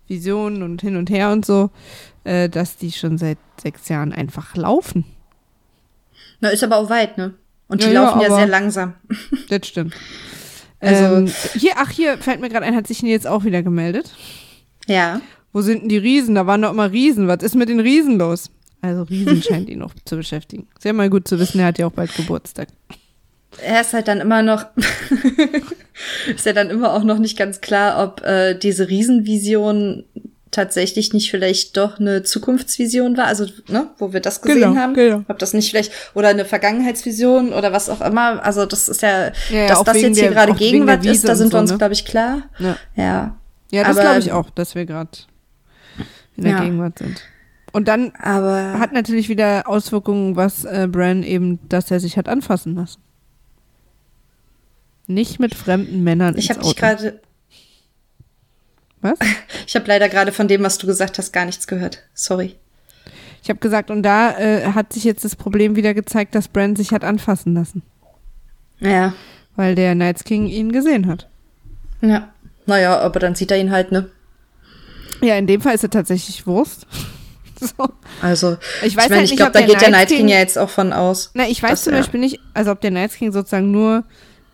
Visionen 0.08 0.62
und 0.62 0.80
hin 0.80 0.96
und 0.96 1.10
her 1.10 1.30
und 1.32 1.44
so, 1.44 1.70
äh, 2.24 2.48
dass 2.48 2.76
die 2.76 2.92
schon 2.92 3.18
seit 3.18 3.38
sechs 3.60 3.88
Jahren 3.88 4.12
einfach 4.12 4.54
laufen. 4.56 5.04
Na, 6.40 6.48
ist 6.50 6.62
aber 6.64 6.76
auch 6.78 6.90
weit, 6.90 7.18
ne? 7.18 7.34
Und 7.68 7.82
die 7.82 7.86
Ja, 7.88 7.92
ja, 7.92 8.02
laufen 8.04 8.20
ja 8.20 8.26
aber- 8.28 8.36
sehr 8.36 8.46
langsam. 8.46 8.94
Das 9.48 9.66
stimmt. 9.66 9.94
Also- 10.80 11.16
ähm, 11.16 11.26
hier, 11.54 11.72
ach, 11.76 11.90
hier 11.90 12.18
fällt 12.18 12.40
mir 12.40 12.48
gerade 12.48 12.64
ein, 12.64 12.76
hat 12.76 12.86
sich 12.86 13.00
jetzt 13.02 13.26
auch 13.26 13.44
wieder 13.44 13.62
gemeldet. 13.62 14.14
Ja. 14.86 15.20
Wo 15.52 15.60
sind 15.60 15.82
denn 15.82 15.88
die 15.88 15.98
Riesen? 15.98 16.34
Da 16.34 16.46
waren 16.46 16.62
doch 16.62 16.70
immer 16.70 16.92
Riesen. 16.92 17.26
Was 17.26 17.42
ist 17.42 17.54
mit 17.56 17.68
den 17.68 17.80
Riesen 17.80 18.18
los? 18.18 18.50
Also 18.80 19.02
Riesen 19.02 19.42
scheint 19.42 19.68
ihn 19.68 19.80
noch 19.80 19.92
zu 20.04 20.16
beschäftigen. 20.16 20.68
Sehr 20.78 20.92
mal 20.92 21.10
gut 21.10 21.26
zu 21.26 21.38
wissen, 21.38 21.58
er 21.58 21.66
hat 21.66 21.78
ja 21.78 21.86
auch 21.86 21.92
bald 21.92 22.14
Geburtstag. 22.14 22.68
Er 23.62 23.80
ist 23.80 23.92
halt 23.94 24.08
dann 24.08 24.20
immer 24.20 24.42
noch, 24.42 24.66
ist 26.34 26.46
ja 26.46 26.52
dann 26.52 26.70
immer 26.70 26.92
auch 26.92 27.02
noch 27.04 27.18
nicht 27.18 27.36
ganz 27.38 27.60
klar, 27.60 28.02
ob 28.04 28.24
äh, 28.24 28.54
diese 28.54 28.88
Riesenvision 28.88 30.04
tatsächlich 30.50 31.12
nicht 31.12 31.30
vielleicht 31.30 31.76
doch 31.76 31.98
eine 32.00 32.22
Zukunftsvision 32.22 33.16
war, 33.18 33.26
also 33.26 33.46
ne, 33.68 33.88
wo 33.98 34.12
wir 34.14 34.20
das 34.20 34.40
gesehen 34.40 34.60
Genau, 34.70 34.76
haben, 34.76 34.94
genau. 34.94 35.22
ob 35.28 35.38
das 35.38 35.52
nicht 35.52 35.70
vielleicht 35.70 35.92
oder 36.14 36.28
eine 36.28 36.46
Vergangenheitsvision 36.46 37.52
oder 37.52 37.70
was 37.72 37.90
auch 37.90 38.00
immer, 38.00 38.42
also 38.44 38.64
das 38.64 38.88
ist 38.88 39.02
ja, 39.02 39.30
Ja, 39.50 39.66
dass 39.68 39.84
das 39.84 40.00
jetzt 40.00 40.18
hier 40.18 40.30
der- 40.30 40.32
gerade 40.32 40.54
Gegenwart 40.54 41.04
ist, 41.04 41.28
da 41.28 41.34
sind 41.34 41.48
so, 41.48 41.56
wir 41.56 41.60
uns 41.60 41.72
ne? 41.72 41.78
glaube 41.78 41.92
ich 41.92 42.04
klar. 42.06 42.44
Ja, 42.58 42.76
Ja, 42.94 43.36
ja 43.70 43.84
das 43.84 43.98
glaube 43.98 44.18
ich 44.20 44.32
auch, 44.32 44.48
dass 44.50 44.74
wir 44.74 44.86
gerade 44.86 45.10
in 46.36 46.44
der 46.44 46.52
Ja. 46.52 46.60
Gegenwart 46.64 46.98
sind. 46.98 47.20
Und 47.72 47.86
dann 47.88 48.12
aber 48.18 48.78
hat 48.78 48.94
natürlich 48.94 49.28
wieder 49.28 49.68
Auswirkungen, 49.68 50.34
was 50.36 50.64
äh, 50.64 50.88
Bran 50.90 51.22
eben, 51.24 51.58
dass 51.68 51.90
er 51.90 52.00
sich 52.00 52.16
hat 52.16 52.26
anfassen 52.28 52.74
lassen. 52.74 53.00
Nicht 55.08 55.40
mit 55.40 55.54
fremden 55.56 56.04
Männern 56.04 56.36
ich 56.36 56.48
ins 56.50 56.58
habe 56.58 56.66
dich 56.68 56.76
gerade, 56.76 57.20
Was? 59.00 59.18
ich 59.66 59.74
habe 59.74 59.86
leider 59.88 60.08
gerade 60.08 60.30
von 60.32 60.46
dem, 60.48 60.62
was 60.62 60.78
du 60.78 60.86
gesagt 60.86 61.18
hast, 61.18 61.32
gar 61.32 61.44
nichts 61.44 61.66
gehört. 61.66 62.02
Sorry. 62.14 62.54
Ich 63.42 63.48
habe 63.48 63.58
gesagt, 63.60 63.90
und 63.90 64.02
da 64.02 64.36
äh, 64.38 64.72
hat 64.74 64.92
sich 64.92 65.04
jetzt 65.04 65.24
das 65.24 65.34
Problem 65.36 65.76
wieder 65.76 65.94
gezeigt, 65.94 66.34
dass 66.34 66.48
Bran 66.48 66.76
sich 66.76 66.92
hat 66.92 67.04
anfassen 67.04 67.54
lassen, 67.54 67.82
Ja, 68.80 69.14
weil 69.56 69.74
der 69.74 69.94
Night's 69.94 70.24
King 70.24 70.46
ihn 70.46 70.72
gesehen 70.72 71.06
hat. 71.06 71.28
ja. 72.00 72.32
Naja, 72.66 72.98
aber 72.98 73.18
dann 73.18 73.34
sieht 73.34 73.50
er 73.50 73.56
ihn 73.58 73.70
halt, 73.70 73.92
ne? 73.92 74.10
Ja, 75.22 75.36
in 75.38 75.46
dem 75.46 75.62
Fall 75.62 75.74
ist 75.74 75.84
er 75.84 75.88
tatsächlich 75.88 76.46
Wurst. 76.46 76.86
so. 77.60 77.88
Also, 78.20 78.58
Ich 78.82 78.94
weiß 78.94 79.04
ich 79.04 79.08
meine, 79.08 79.14
halt 79.22 79.30
ich 79.30 79.36
glaube, 79.38 79.52
da 79.52 79.60
der 79.60 79.68
geht 79.68 79.80
der 79.80 79.88
Night 79.88 80.00
Night 80.00 80.08
King 80.08 80.18
King- 80.18 80.28
ja 80.28 80.36
jetzt 80.36 80.58
auch 80.58 80.68
von 80.68 80.92
aus. 80.92 81.30
Na, 81.32 81.48
ich 81.48 81.62
weiß 81.62 81.84
zum. 81.84 81.94
Beispiel 81.94 82.20
nicht, 82.20 82.40
also 82.52 82.72
ob 82.72 82.82
der 82.82 82.90
Night's 82.90 83.14
King 83.14 83.32
sozusagen 83.32 83.70
nur 83.70 84.04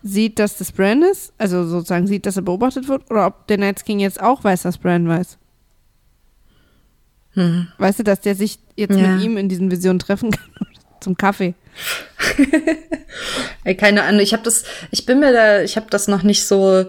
sieht, 0.07 0.37
dass 0.37 0.57
das 0.57 0.71
Bran 0.71 1.01
ist, 1.01 1.33
also 1.39 1.65
sozusagen 1.65 2.05
sieht, 2.05 2.27
dass 2.27 2.35
er 2.35 2.43
beobachtet 2.43 2.87
wird, 2.87 3.09
oder 3.09 3.25
ob 3.25 3.47
der 3.47 3.57
Night's 3.57 3.83
King 3.83 3.99
jetzt 3.99 4.21
auch 4.21 4.43
weiß, 4.43 4.61
dass 4.61 4.77
Bran 4.77 5.07
weiß. 5.07 5.39
Hm. 7.33 7.67
Weißt 7.79 7.99
du, 7.99 8.03
dass 8.03 8.21
der 8.21 8.35
sich 8.35 8.59
jetzt 8.75 8.95
Ja. 8.95 9.07
mit 9.07 9.23
ihm 9.23 9.35
in 9.37 9.49
diesen 9.49 9.71
Visionen 9.71 9.99
treffen 9.99 10.29
kann? 10.31 10.67
Zum 11.01 11.17
Kaffee. 11.17 11.55
Ey, 13.63 13.75
keine 13.75 14.03
Ahnung, 14.03 14.21
ich 14.21 14.33
habe 14.33 14.43
das, 14.43 14.63
ich 14.91 15.05
bin 15.05 15.19
mir 15.19 15.33
da, 15.33 15.61
ich 15.61 15.75
habe 15.75 15.87
das 15.89 16.07
noch 16.07 16.21
nicht 16.23 16.45
so 16.45 16.85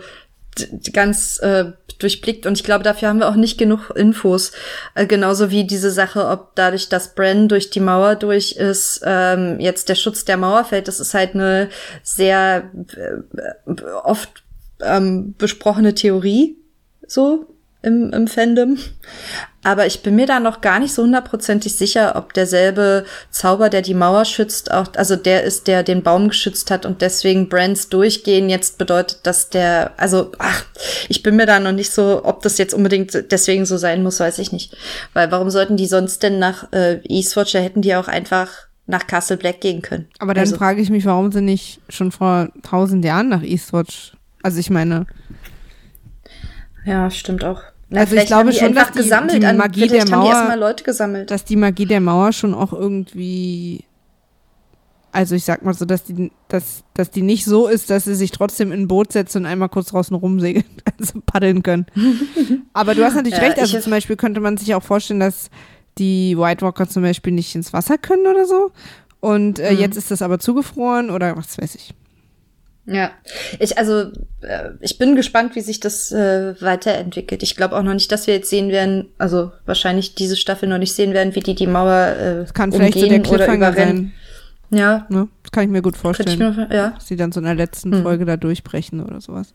ganz 0.92 1.38
äh, 1.38 1.72
durchblickt 1.98 2.46
und 2.46 2.54
ich 2.54 2.64
glaube, 2.64 2.84
dafür 2.84 3.08
haben 3.08 3.20
wir 3.20 3.28
auch 3.28 3.36
nicht 3.36 3.58
genug 3.58 3.90
Infos. 3.94 4.52
Äh, 4.94 5.06
genauso 5.06 5.50
wie 5.50 5.64
diese 5.64 5.90
Sache, 5.90 6.26
ob 6.26 6.54
dadurch, 6.54 6.88
dass 6.88 7.14
Bran 7.14 7.48
durch 7.48 7.70
die 7.70 7.80
Mauer 7.80 8.16
durch 8.16 8.52
ist, 8.52 9.00
ähm, 9.04 9.58
jetzt 9.60 9.88
der 9.88 9.94
Schutz 9.94 10.24
der 10.24 10.36
Mauer 10.36 10.64
fällt. 10.64 10.88
Das 10.88 11.00
ist 11.00 11.14
halt 11.14 11.34
eine 11.34 11.68
sehr 12.02 12.70
äh, 12.96 13.82
oft 14.04 14.42
ähm, 14.80 15.34
besprochene 15.38 15.94
Theorie, 15.94 16.56
so 17.06 17.55
im, 17.86 18.12
im 18.12 18.26
Fandom. 18.26 18.78
Aber 19.62 19.86
ich 19.86 20.02
bin 20.02 20.14
mir 20.16 20.26
da 20.26 20.38
noch 20.38 20.60
gar 20.60 20.78
nicht 20.78 20.92
so 20.92 21.02
hundertprozentig 21.02 21.74
sicher, 21.74 22.14
ob 22.16 22.34
derselbe 22.34 23.04
Zauber, 23.30 23.68
der 23.68 23.82
die 23.82 23.94
Mauer 23.94 24.24
schützt, 24.24 24.70
auch, 24.70 24.88
also 24.96 25.16
der 25.16 25.44
ist, 25.44 25.66
der 25.66 25.82
den 25.82 26.02
Baum 26.02 26.28
geschützt 26.28 26.70
hat 26.70 26.84
und 26.84 27.00
deswegen 27.00 27.48
Brands 27.48 27.88
Durchgehen 27.88 28.48
jetzt 28.48 28.78
bedeutet, 28.78 29.20
dass 29.24 29.50
der, 29.50 29.92
also, 29.96 30.32
ach, 30.38 30.64
ich 31.08 31.22
bin 31.22 31.36
mir 31.36 31.46
da 31.46 31.58
noch 31.58 31.72
nicht 31.72 31.90
so, 31.90 32.22
ob 32.24 32.42
das 32.42 32.58
jetzt 32.58 32.74
unbedingt 32.74 33.30
deswegen 33.30 33.66
so 33.66 33.76
sein 33.76 34.02
muss, 34.02 34.20
weiß 34.20 34.38
ich 34.40 34.52
nicht. 34.52 34.76
Weil 35.14 35.30
warum 35.30 35.50
sollten 35.50 35.76
die 35.76 35.86
sonst 35.86 36.22
denn 36.22 36.38
nach 36.38 36.72
äh, 36.72 37.00
Eastwatcher 37.04 37.60
hätten 37.60 37.82
die 37.82 37.94
auch 37.94 38.08
einfach 38.08 38.50
nach 38.86 39.06
Castle 39.06 39.36
Black 39.36 39.60
gehen 39.60 39.82
können? 39.82 40.06
Aber 40.18 40.34
dann 40.34 40.42
also, 40.42 40.56
frage 40.56 40.80
ich 40.80 40.90
mich, 40.90 41.04
warum 41.06 41.32
sie 41.32 41.40
nicht 41.40 41.80
schon 41.88 42.12
vor 42.12 42.50
tausend 42.62 43.04
Jahren 43.04 43.28
nach 43.28 43.42
Eastwatch. 43.42 44.12
Also 44.42 44.60
ich 44.60 44.70
meine, 44.70 45.06
Ja, 46.84 47.10
stimmt 47.10 47.42
auch. 47.42 47.62
Na, 47.88 48.00
Also 48.00 48.16
ich 48.16 48.26
glaube 48.26 48.50
die 48.50 48.56
schon, 48.58 48.74
dass 48.74 48.90
die- 48.92 48.98
gesammelt 48.98 49.42
die 49.42 49.46
an, 49.46 49.56
Magie 49.56 49.80
vielleicht 49.88 49.94
der 49.94 50.00
haben 50.02 50.08
die 50.08 50.56
Mauer- 50.56 50.74
gesammelt. 50.74 51.30
dass 51.30 51.44
die 51.44 51.56
Magie 51.56 51.86
der 51.86 52.00
Mauer 52.00 52.32
schon 52.32 52.52
auch 52.52 52.72
irgendwie, 52.72 53.84
also 55.12 55.34
ich 55.36 55.44
sag 55.44 55.62
mal 55.64 55.72
so, 55.72 55.84
dass 55.84 56.02
die, 56.04 56.32
dass, 56.48 56.82
dass 56.94 57.10
die 57.10 57.22
nicht 57.22 57.44
so 57.44 57.68
ist, 57.68 57.88
dass 57.90 58.04
sie 58.04 58.14
sich 58.16 58.32
trotzdem 58.32 58.72
in 58.72 58.82
ein 58.82 58.88
Boot 58.88 59.12
setzen 59.12 59.38
und 59.42 59.46
einmal 59.46 59.68
kurz 59.68 59.88
draußen 59.88 60.16
rumsegeln, 60.16 60.64
also 61.00 61.20
paddeln 61.24 61.62
können. 61.62 61.86
Aber 62.72 62.94
du 62.94 63.04
hast 63.04 63.14
natürlich 63.14 63.38
Ja, 63.38 63.44
recht, 63.44 63.58
also 63.58 63.78
zum 63.80 63.90
Beispiel 63.92 64.16
könnte 64.16 64.40
man 64.40 64.56
sich 64.56 64.74
auch 64.74 64.82
vorstellen, 64.82 65.20
dass 65.20 65.48
die 65.98 66.36
White 66.36 66.64
Walker 66.64 66.88
zum 66.88 67.02
Beispiel 67.02 67.32
nicht 67.32 67.54
ins 67.54 67.72
Wasser 67.72 67.98
können 67.98 68.26
oder 68.26 68.46
so. 68.46 68.72
Und 69.20 69.58
äh, 69.60 69.72
Mhm. 69.72 69.78
jetzt 69.78 69.96
ist 69.96 70.10
das 70.10 70.22
aber 70.22 70.38
zugefroren 70.38 71.08
oder 71.10 71.36
was 71.36 71.56
weiß 71.56 71.74
ich. 71.76 71.94
Ja, 72.88 73.10
ich 73.58 73.78
also 73.78 74.12
äh, 74.42 74.70
ich 74.80 74.96
bin 74.98 75.16
gespannt, 75.16 75.56
wie 75.56 75.60
sich 75.60 75.80
das 75.80 76.12
äh, 76.12 76.54
weiterentwickelt. 76.60 77.42
Ich 77.42 77.56
glaube 77.56 77.76
auch 77.76 77.82
noch 77.82 77.94
nicht, 77.94 78.12
dass 78.12 78.28
wir 78.28 78.34
jetzt 78.34 78.48
sehen 78.48 78.68
werden, 78.68 79.08
also 79.18 79.50
wahrscheinlich 79.64 80.14
diese 80.14 80.36
Staffel 80.36 80.68
noch 80.68 80.78
nicht 80.78 80.92
sehen 80.94 81.12
werden, 81.12 81.34
wie 81.34 81.40
die 81.40 81.56
die 81.56 81.66
Mauer 81.66 82.14
äh, 82.16 82.34
Das 82.42 82.54
kann 82.54 82.70
vielleicht 82.70 82.94
so 82.94 83.00
der 83.00 83.16
umgehen 83.16 83.26
oder 83.26 83.36
Cliffhanger 83.44 83.68
überrennen. 83.70 84.12
sein. 84.70 84.78
Ja, 84.78 85.06
Ne? 85.08 85.28
Das 85.42 85.50
kann 85.52 85.64
ich 85.64 85.70
mir 85.70 85.82
gut 85.82 85.96
vorstellen. 85.96 86.38
mir 86.38 86.68
ja. 86.72 86.88
dass 86.90 87.06
sie 87.08 87.16
dann 87.16 87.32
so 87.32 87.40
in 87.40 87.46
der 87.46 87.54
letzten 87.56 87.92
Hm. 87.92 88.02
Folge 88.02 88.24
da 88.24 88.36
durchbrechen 88.36 89.00
oder 89.04 89.20
sowas. 89.20 89.52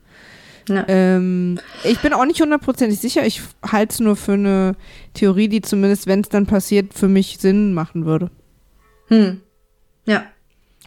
ja. 0.70 0.84
Ähm, 0.90 1.60
ich 1.86 2.00
bin 2.00 2.12
auch 2.14 2.26
nicht 2.26 2.42
hundertprozentig 2.42 3.00
sicher. 3.00 3.26
Ich 3.26 3.42
halte 3.66 3.94
es 3.94 4.00
nur 4.02 4.16
für 4.18 4.34
eine 4.34 4.76
Theorie, 5.14 5.48
die 5.48 5.62
zumindest, 5.62 6.06
wenn 6.08 6.20
es 6.22 6.30
dann 6.30 6.46
passiert, 6.48 6.94
für 6.94 7.08
mich 7.08 7.38
Sinn 7.40 7.74
machen 7.74 8.06
würde. 8.06 8.30
Hm. 9.08 9.42
Ja. 10.06 10.24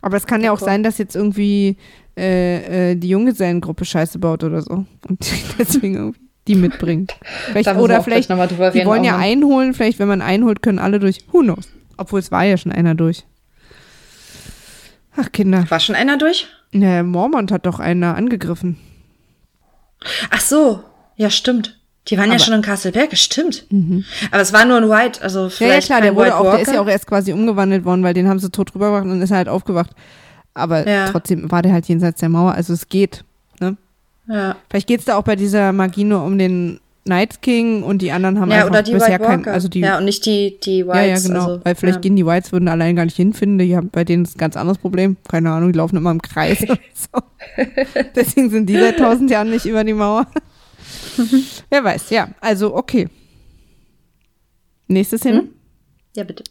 Aber 0.02 0.16
es 0.18 0.26
kann 0.26 0.42
ja 0.42 0.52
auch 0.52 0.58
sein, 0.58 0.82
dass 0.82 0.98
jetzt 0.98 1.16
irgendwie 1.16 1.76
äh, 2.16 2.92
äh, 2.92 2.94
die 2.96 3.08
Junggesellengruppe 3.08 3.84
Scheiße 3.84 4.18
baut 4.18 4.44
oder 4.44 4.62
so. 4.62 4.84
Und 5.08 5.30
deswegen 5.58 5.94
irgendwie 5.96 6.20
die 6.46 6.54
mitbringt. 6.56 7.14
Vielleicht, 7.52 7.74
oder 7.74 8.02
vielleicht, 8.02 8.28
drüber 8.28 8.46
die 8.46 8.58
reden, 8.78 8.86
wollen 8.86 9.02
ja 9.04 9.16
einholen. 9.16 9.72
Vielleicht, 9.72 9.98
wenn 9.98 10.08
man 10.08 10.20
einholt, 10.20 10.60
können 10.62 10.78
alle 10.78 11.00
durch. 11.00 11.20
Who 11.32 11.40
knows? 11.40 11.68
Obwohl 11.96 12.20
es 12.20 12.30
war 12.30 12.44
ja 12.44 12.56
schon 12.58 12.70
einer 12.72 12.94
durch. 12.94 13.24
Ach, 15.16 15.30
Kinder. 15.32 15.64
War 15.70 15.80
schon 15.80 15.94
einer 15.94 16.18
durch? 16.18 16.48
Ne, 16.72 17.02
Mormont 17.04 17.52
hat 17.52 17.66
doch 17.66 17.78
einer 17.78 18.16
angegriffen. 18.16 18.78
Ach 20.30 20.40
so, 20.40 20.82
ja 21.16 21.30
stimmt. 21.30 21.80
Die 22.08 22.18
waren 22.18 22.26
ja 22.26 22.32
Aber- 22.32 22.40
Mhm. 22.42 22.44
schon 22.44 22.54
in 22.54 22.62
Castleberg, 22.62 23.16
stimmt. 23.16 23.66
Aber 24.30 24.42
es 24.42 24.52
war 24.52 24.64
nur 24.66 24.76
ein 24.76 24.90
White, 24.90 25.22
also 25.22 25.38
Ja, 25.40 25.44
ja, 25.46 25.50
vielleicht 25.50 25.86
klar, 25.86 26.00
der 26.02 26.14
wurde 26.14 26.26
White 26.26 26.36
auch, 26.36 26.50
der 26.50 26.60
ist 26.60 26.72
ja 26.72 26.80
auch 26.82 26.88
erst 26.88 27.06
quasi 27.06 27.32
umgewandelt 27.32 27.84
worden, 27.86 28.02
weil 28.02 28.12
den 28.12 28.28
haben 28.28 28.38
sie 28.38 28.50
tot 28.50 28.74
rübergebracht 28.74 29.04
und 29.04 29.10
dann 29.10 29.22
ist 29.22 29.30
er 29.30 29.38
halt 29.38 29.48
aufgewacht. 29.48 29.92
Aber 30.54 30.88
Ja. 30.88 31.08
trotzdem 31.10 31.50
war 31.50 31.62
der 31.62 31.72
halt 31.72 31.86
jenseits 31.86 32.20
der 32.20 32.28
Mauer, 32.28 32.52
also 32.52 32.72
es 32.72 32.88
geht. 32.88 33.24
Ne? 33.60 33.76
Ja. 34.28 34.56
Vielleicht 34.70 34.86
geht 34.86 35.00
es 35.00 35.06
da 35.06 35.16
auch 35.16 35.24
bei 35.24 35.36
dieser 35.36 35.72
Magie 35.72 36.04
nur 36.04 36.22
um 36.22 36.38
den 36.38 36.80
Night 37.06 37.42
King 37.42 37.82
und 37.82 38.00
die 38.00 38.12
anderen 38.12 38.40
haben 38.40 38.50
ja, 38.50 38.58
einfach 38.58 38.70
oder 38.70 38.82
die 38.82 38.92
bisher 38.92 39.18
White 39.20 39.24
kein, 39.24 39.38
Walker. 39.40 39.52
also 39.52 39.68
die, 39.68 39.80
ja, 39.80 39.98
und 39.98 40.06
nicht 40.06 40.24
die, 40.24 40.58
die 40.64 40.86
Whites. 40.86 40.96
ja, 40.96 41.04
ja, 41.04 41.18
genau, 41.18 41.50
Also, 41.52 41.64
weil 41.64 41.74
vielleicht 41.74 41.96
ja. 41.96 42.00
gehen 42.00 42.16
die 42.16 42.24
Whites 42.24 42.50
würden 42.50 42.66
allein 42.68 42.96
gar 42.96 43.04
nicht 43.04 43.16
hinfinden, 43.16 43.58
die 43.58 43.76
haben 43.76 43.90
bei 43.90 44.04
denen 44.04 44.24
ist 44.24 44.36
ein 44.36 44.38
ganz 44.38 44.56
anderes 44.56 44.78
Problem, 44.78 45.18
keine 45.28 45.50
Ahnung, 45.50 45.70
die 45.72 45.76
laufen 45.76 45.96
immer 45.98 46.10
im 46.12 46.22
Kreis 46.22 46.60
so. 46.94 47.20
Deswegen 48.14 48.48
sind 48.48 48.66
die 48.70 48.78
seit 48.78 48.98
tausend 48.98 49.30
Jahren 49.30 49.50
nicht 49.50 49.66
über 49.66 49.84
die 49.84 49.92
Mauer. 49.92 50.26
Wer 51.68 51.84
weiß, 51.84 52.08
ja, 52.10 52.28
also 52.40 52.74
okay. 52.74 53.08
Nächstes 54.88 55.20
Thema. 55.22 55.40
Hm? 55.40 55.48
Ja, 56.16 56.24
bitte. 56.24 56.44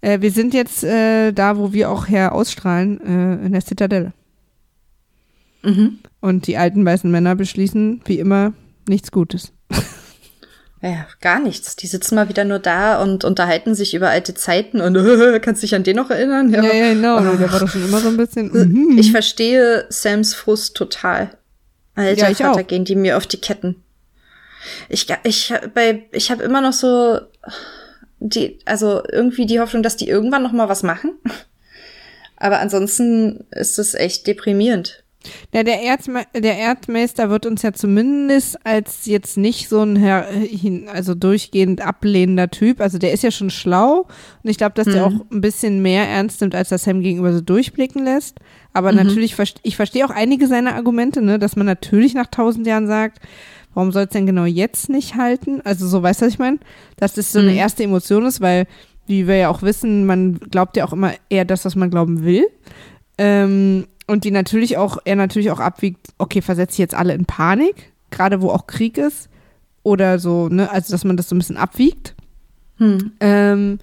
Äh, 0.00 0.20
wir 0.20 0.30
sind 0.30 0.54
jetzt 0.54 0.84
äh, 0.84 1.32
da, 1.32 1.56
wo 1.56 1.72
wir 1.72 1.90
auch 1.90 2.08
her 2.08 2.34
ausstrahlen, 2.34 3.00
äh, 3.00 3.46
in 3.46 3.52
der 3.52 3.64
Zitadelle. 3.64 4.12
Mhm. 5.62 5.98
Und 6.20 6.46
die 6.46 6.56
alten 6.56 6.84
weißen 6.84 7.10
Männer 7.10 7.34
beschließen, 7.34 8.02
wie 8.04 8.18
immer, 8.18 8.52
nichts 8.88 9.10
Gutes. 9.10 9.52
Ja, 10.80 11.08
gar 11.20 11.40
nichts. 11.40 11.74
Die 11.74 11.88
sitzen 11.88 12.14
mal 12.14 12.28
wieder 12.28 12.44
nur 12.44 12.60
da 12.60 13.02
und 13.02 13.24
unterhalten 13.24 13.74
sich 13.74 13.94
über 13.94 14.10
alte 14.10 14.34
Zeiten 14.34 14.80
und 14.80 14.94
äh, 14.94 15.40
kannst 15.42 15.62
dich 15.62 15.74
an 15.74 15.82
den 15.82 15.96
noch 15.96 16.10
erinnern? 16.10 16.50
Ja, 16.50 16.62
ja, 16.62 16.92
genau. 16.92 17.20
Der 17.34 17.52
war 17.52 17.58
doch 17.58 17.68
schon 17.68 17.84
immer 17.84 17.98
so 17.98 18.08
ein 18.08 18.16
bisschen. 18.16 18.52
Mhm. 18.52 18.96
Ich 18.96 19.10
verstehe 19.10 19.86
Sams 19.88 20.34
Frust 20.34 20.76
total. 20.76 21.36
Alter 21.96 22.26
Ja, 22.26 22.30
ich 22.30 22.38
Vater, 22.38 22.62
gehen 22.62 22.84
die 22.84 22.94
mir 22.94 23.16
auf 23.16 23.26
die 23.26 23.40
Ketten. 23.40 23.82
Ich, 24.88 25.08
ich, 25.24 25.52
bei, 25.74 26.04
ich 26.12 26.30
habe 26.30 26.44
immer 26.44 26.60
noch 26.60 26.72
so, 26.72 27.18
die, 28.20 28.58
also 28.64 29.02
irgendwie 29.10 29.46
die 29.46 29.60
Hoffnung, 29.60 29.82
dass 29.82 29.96
die 29.96 30.08
irgendwann 30.08 30.42
noch 30.42 30.52
mal 30.52 30.68
was 30.68 30.82
machen. 30.82 31.12
Aber 32.36 32.60
ansonsten 32.60 33.44
ist 33.50 33.78
es 33.78 33.94
echt 33.94 34.26
deprimierend. 34.26 35.02
Ja, 35.52 35.64
der, 35.64 35.82
Erzme 35.82 36.22
der 36.32 36.56
Erdmeister 36.56 37.28
wird 37.28 37.44
uns 37.44 37.62
ja 37.62 37.72
zumindest 37.72 38.64
als 38.64 39.04
jetzt 39.06 39.36
nicht 39.36 39.68
so 39.68 39.82
ein 39.82 39.96
Herr, 39.96 40.26
also 40.92 41.14
durchgehend 41.16 41.80
ablehnender 41.84 42.48
Typ. 42.50 42.80
Also 42.80 42.98
der 42.98 43.12
ist 43.12 43.24
ja 43.24 43.32
schon 43.32 43.50
schlau 43.50 44.06
und 44.44 44.50
ich 44.50 44.56
glaube, 44.58 44.74
dass 44.74 44.86
der 44.86 45.08
Mhm. 45.08 45.16
auch 45.20 45.30
ein 45.32 45.40
bisschen 45.40 45.82
mehr 45.82 46.06
ernst 46.08 46.40
nimmt, 46.40 46.54
als 46.54 46.68
das 46.68 46.84
Sam 46.84 47.00
gegenüber 47.02 47.32
so 47.32 47.40
durchblicken 47.40 48.04
lässt. 48.04 48.36
Aber 48.72 48.92
Mhm. 48.92 48.98
natürlich, 48.98 49.34
ich 49.64 49.76
verstehe 49.76 50.06
auch 50.06 50.10
einige 50.10 50.46
seiner 50.46 50.76
Argumente, 50.76 51.20
ne, 51.20 51.40
dass 51.40 51.56
man 51.56 51.66
natürlich 51.66 52.14
nach 52.14 52.28
tausend 52.28 52.66
Jahren 52.66 52.86
sagt, 52.86 53.18
warum 53.78 53.92
soll 53.92 54.02
es 54.06 54.10
denn 54.10 54.26
genau 54.26 54.44
jetzt 54.44 54.88
nicht 54.88 55.14
halten? 55.14 55.60
Also 55.62 55.86
so, 55.86 56.02
weißt 56.02 56.20
du, 56.20 56.26
was 56.26 56.32
ich 56.32 56.40
meine? 56.40 56.58
Dass 56.96 57.12
das 57.14 57.30
so 57.30 57.38
eine 57.38 57.52
Mhm. 57.52 57.58
erste 57.58 57.84
Emotion 57.84 58.26
ist, 58.26 58.40
weil, 58.40 58.66
wie 59.06 59.28
wir 59.28 59.36
ja 59.36 59.48
auch 59.50 59.62
wissen, 59.62 60.04
man 60.04 60.40
glaubt 60.40 60.76
ja 60.76 60.84
auch 60.84 60.92
immer 60.92 61.12
eher 61.30 61.44
das, 61.44 61.64
was 61.64 61.76
man 61.76 61.88
glauben 61.88 62.24
will. 62.24 62.44
Ähm, 63.18 63.86
und 64.08 64.24
die 64.24 64.32
natürlich 64.32 64.78
auch, 64.78 64.98
er 65.04 65.14
natürlich 65.14 65.52
auch 65.52 65.60
abwiegt, 65.60 66.08
okay, 66.18 66.42
versetze 66.42 66.72
ich 66.72 66.78
jetzt 66.78 66.96
alle 66.96 67.14
in 67.14 67.24
Panik, 67.24 67.92
gerade 68.10 68.42
wo 68.42 68.50
auch 68.50 68.66
Krieg 68.66 68.98
ist. 68.98 69.28
Oder 69.84 70.18
so, 70.18 70.48
ne, 70.48 70.68
also 70.72 70.90
dass 70.92 71.04
man 71.04 71.16
das 71.16 71.28
so 71.28 71.36
ein 71.36 71.38
bisschen 71.38 71.56
abwiegt. 71.56 72.16
Hm. 72.78 73.12
Ähm, 73.20 73.78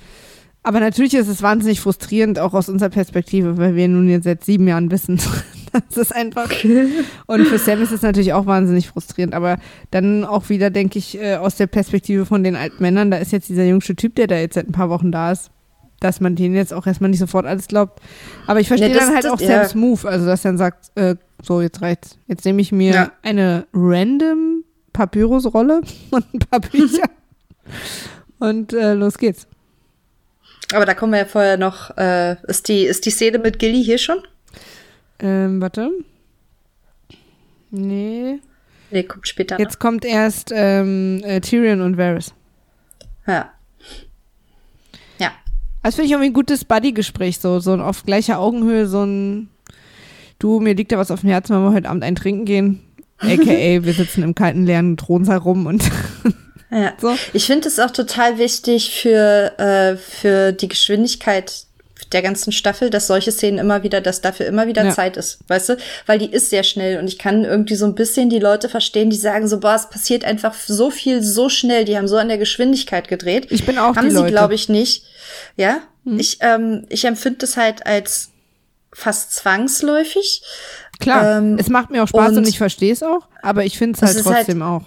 aber 0.62 0.82
natürlich 0.82 1.14
ist 1.14 1.30
es 1.30 1.42
wahnsinnig 1.42 1.80
frustrierend, 1.80 2.38
auch 2.40 2.54
aus 2.54 2.68
unserer 2.68 2.90
Perspektive, 2.90 3.58
weil 3.58 3.76
wir 3.76 3.88
nun 3.88 4.10
jetzt 4.10 4.26
seit 4.26 4.44
sieben 4.44 4.68
Jahren 4.68 4.92
wissen, 4.92 5.22
das 5.90 5.98
ist 5.98 6.16
einfach. 6.16 6.50
Und 7.28 7.46
für 7.48 7.58
Sam 7.60 7.82
ist 7.82 7.92
es 7.92 8.02
natürlich 8.02 8.34
auch 8.34 8.46
wahnsinnig 8.46 8.88
frustrierend. 8.88 9.34
Aber 9.34 9.58
dann 9.92 10.24
auch 10.26 10.50
wieder, 10.50 10.70
denke 10.70 11.00
ich, 11.00 11.20
äh, 11.20 11.36
aus 11.36 11.56
der 11.56 11.68
Perspektive 11.68 12.26
von 12.26 12.44
den 12.44 12.56
alten 12.56 12.82
Männern, 12.82 13.12
da 13.12 13.18
ist 13.18 13.32
jetzt 13.32 13.50
dieser 13.50 13.64
jüngste 13.66 13.96
Typ, 13.96 14.16
der 14.16 14.28
da 14.28 14.36
jetzt 14.38 14.56
seit 14.56 14.68
ein 14.68 14.72
paar 14.72 14.90
Wochen 14.90 15.12
da 15.12 15.32
ist, 15.32 15.52
dass 16.00 16.20
man 16.22 16.36
denen 16.36 16.56
jetzt 16.56 16.74
auch 16.74 16.86
erstmal 16.88 17.10
nicht 17.10 17.20
sofort 17.20 17.46
alles 17.46 17.68
glaubt. 17.68 18.02
Aber 18.48 18.60
ich 18.60 18.68
verstehe 18.68 18.90
Ja, 18.90 19.00
dann 19.00 19.14
halt 19.16 19.26
das- 19.26 19.32
auch 19.32 19.40
ja. 19.42 19.48
Sams 19.62 19.76
Move, 19.76 20.08
also 20.08 20.26
dass 20.26 20.44
er 20.46 20.50
dann 20.52 20.58
sagt, 20.58 20.92
äh, 20.96 21.16
so, 21.44 21.62
jetzt 21.62 21.82
reicht's. 21.82 22.18
Jetzt 22.28 22.46
nehme 22.46 22.62
ich 22.62 22.72
mir 22.72 22.94
Ja. 22.94 23.12
eine 23.24 23.66
random 23.74 24.64
Papyrus-Rolle 24.94 25.82
und 26.12 26.26
ein 26.34 26.40
paar 26.40 26.60
Bücher. 26.62 27.10
und 28.40 28.74
äh, 28.74 28.94
los 28.94 29.18
geht's. 29.18 29.48
Aber 30.74 30.86
da 30.86 30.94
kommen 30.96 31.12
wir 31.14 31.20
ja 31.20 31.26
vorher 31.26 31.58
noch, 31.58 31.96
äh, 31.98 32.36
ist 32.48 32.68
die, 32.70 32.84
ist 32.86 33.06
die 33.06 33.12
Szene 33.12 33.38
mit 33.40 33.60
Gilly 33.60 33.84
hier 33.84 33.98
schon? 34.00 34.18
Ähm, 35.20 35.62
warte. 35.62 35.90
Nee. 37.72 38.40
Nee, 38.92 39.04
kommt 39.04 39.28
später. 39.28 39.60
Jetzt 39.60 39.80
kommt 39.80 40.06
erst 40.06 40.52
ähm, 40.54 41.22
äh, 41.24 41.42
Tyrion 41.42 41.82
und 41.82 41.98
Varys. 41.98 42.34
noch. 43.26 43.34
Ja. 43.34 43.52
Ja. 45.20 45.32
Das 45.84 45.96
finde 45.96 46.06
ich 46.06 46.12
irgendwie 46.12 46.30
ein 46.30 46.34
gutes 46.34 46.66
Buddy-Gespräch, 46.66 47.40
so, 47.40 47.60
so 47.60 47.74
ein 47.74 47.82
auf 47.82 48.04
gleicher 48.04 48.40
Augenhöhe, 48.40 48.88
so 48.88 49.04
ein 49.04 49.50
Du, 50.38 50.60
mir 50.60 50.74
liegt 50.74 50.92
da 50.92 50.98
was 50.98 51.12
auf 51.12 51.22
dem 51.22 51.30
Herzen, 51.30 51.56
wollen 51.56 51.64
wir 51.72 51.74
heute 51.74 51.90
Abend 51.90 52.04
ein 52.04 52.16
Trinken 52.16 52.46
gehen? 52.46 52.82
AKA, 53.20 53.84
wir 53.84 53.94
sitzen 53.94 54.24
im 54.24 54.36
kalten, 54.36 54.66
leeren 54.66 54.98
Thronsaal 54.98 55.38
rum 55.38 55.66
und 55.66 55.84
Ja. 56.70 56.94
so. 57.02 57.16
Ich 57.34 57.46
finde 57.46 57.70
es 57.70 57.80
auch 57.80 57.92
total 57.92 58.38
wichtig 58.38 58.92
für, 58.92 59.58
äh, 59.58 59.96
für 59.96 60.52
die 60.52 60.68
Geschwindigkeit 60.68 61.65
der 62.12 62.22
ganzen 62.22 62.52
Staffel, 62.52 62.90
dass 62.90 63.08
solche 63.08 63.32
Szenen 63.32 63.58
immer 63.58 63.82
wieder, 63.84 64.02
dass 64.02 64.20
dafür 64.22 64.46
immer 64.48 64.68
wieder 64.68 64.84
Ja. 64.84 64.92
Zeit 64.92 65.16
ist, 65.18 65.40
weißt 65.48 65.70
du? 65.70 65.78
Weil 66.06 66.20
die 66.20 66.30
ist 66.32 66.50
sehr 66.50 66.64
schnell 66.64 67.00
und 67.00 67.08
ich 67.08 67.18
kann 67.18 67.46
irgendwie 67.46 67.76
so 67.76 67.86
ein 67.86 67.96
bisschen 67.96 68.30
die 68.30 68.40
Leute 68.40 68.68
verstehen, 68.70 69.10
die 69.10 69.16
sagen 69.16 69.48
so, 69.48 69.60
boah, 69.62 69.76
es 69.76 69.90
passiert 69.90 70.26
einfach 70.26 70.54
so 70.54 70.92
viel, 70.92 71.22
so 71.24 71.48
schnell, 71.50 71.86
die 71.86 71.98
haben 71.98 72.08
so 72.08 72.18
an 72.18 72.28
der 72.28 72.38
Geschwindigkeit 72.38 73.08
gedreht. 73.08 73.48
Ich 73.50 73.66
bin 73.66 73.78
auch 73.80 73.96
haben 73.96 74.06
die 74.10 74.12
sie, 74.12 74.18
Leute. 74.18 74.32
glaube 74.32 74.56
ich, 74.56 74.68
nicht. 74.70 75.04
Ja, 75.56 75.78
Hm. 76.04 76.20
ich, 76.20 76.38
ähm, 76.42 76.86
ich 76.90 77.06
empfinde 77.06 77.40
das 77.40 77.56
halt 77.58 77.86
als 77.88 78.30
fast 78.94 79.34
zwangsläufig. 79.34 80.42
Klar, 81.00 81.38
Ähm, 81.40 81.58
es 81.60 81.70
macht 81.70 81.92
mir 81.92 82.04
auch 82.04 82.08
Spaß 82.08 82.32
und, 82.32 82.38
und- 82.40 82.48
ich 82.48 82.58
verstehe 82.58 82.94
es 82.94 83.04
auch, 83.04 83.28
aber 83.42 83.64
ich 83.66 83.78
finde 83.78 83.98
es 83.98 84.02
Es 84.10 84.16
halt 84.18 84.26
halt- 84.26 84.36
trotzdem 84.38 84.62
auch. 84.62 84.84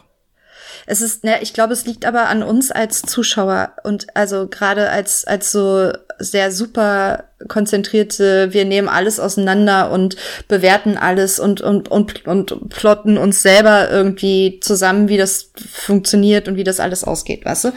Es 0.91 1.03
ist, 1.03 1.23
ne, 1.23 1.43
ich 1.43 1.53
glaube, 1.53 1.75
es 1.75 1.85
liegt 1.85 2.07
aber 2.07 2.29
an 2.29 2.43
uns 2.43 2.71
als 2.71 3.03
Zuschauer 3.03 3.73
und 3.85 4.07
also 4.17 4.49
gerade 4.49 4.89
als 4.89 5.27
als 5.27 5.53
so 5.53 5.93
sehr 6.19 6.51
super 6.51 7.25
konzentrierte, 7.47 8.55
wir 8.55 8.65
nehmen 8.65 8.89
alles 8.89 9.21
auseinander 9.21 9.91
und 9.91 10.17
bewerten 10.49 10.97
alles 10.97 11.39
und 11.39 11.61
und 11.61 11.91
und 11.91 12.27
und 12.27 12.71
plotten 12.71 13.19
uns 13.19 13.43
selber 13.43 13.91
irgendwie 13.91 14.61
zusammen, 14.61 15.11
wie 15.11 15.19
das 15.19 15.51
funktioniert 15.71 16.49
und 16.49 16.57
wie 16.57 16.65
das 16.65 16.81
alles 16.81 17.05
ausgeht, 17.05 17.45
weißt 17.45 17.65
du? 17.65 17.73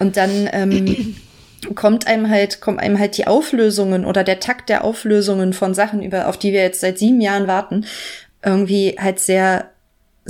Und 0.00 0.16
dann 0.16 0.48
ähm, 0.52 1.14
kommt 1.76 2.08
einem 2.08 2.28
halt 2.28 2.60
kommen 2.60 2.80
einem 2.80 2.98
halt 2.98 3.18
die 3.18 3.28
Auflösungen 3.28 4.04
oder 4.04 4.24
der 4.24 4.40
Takt 4.40 4.68
der 4.68 4.82
Auflösungen 4.82 5.52
von 5.52 5.74
Sachen 5.74 6.02
über 6.02 6.26
auf 6.26 6.36
die 6.36 6.52
wir 6.52 6.62
jetzt 6.62 6.80
seit 6.80 6.98
sieben 6.98 7.20
Jahren 7.20 7.46
warten 7.46 7.86
irgendwie 8.44 8.96
halt 8.98 9.20
sehr 9.20 9.70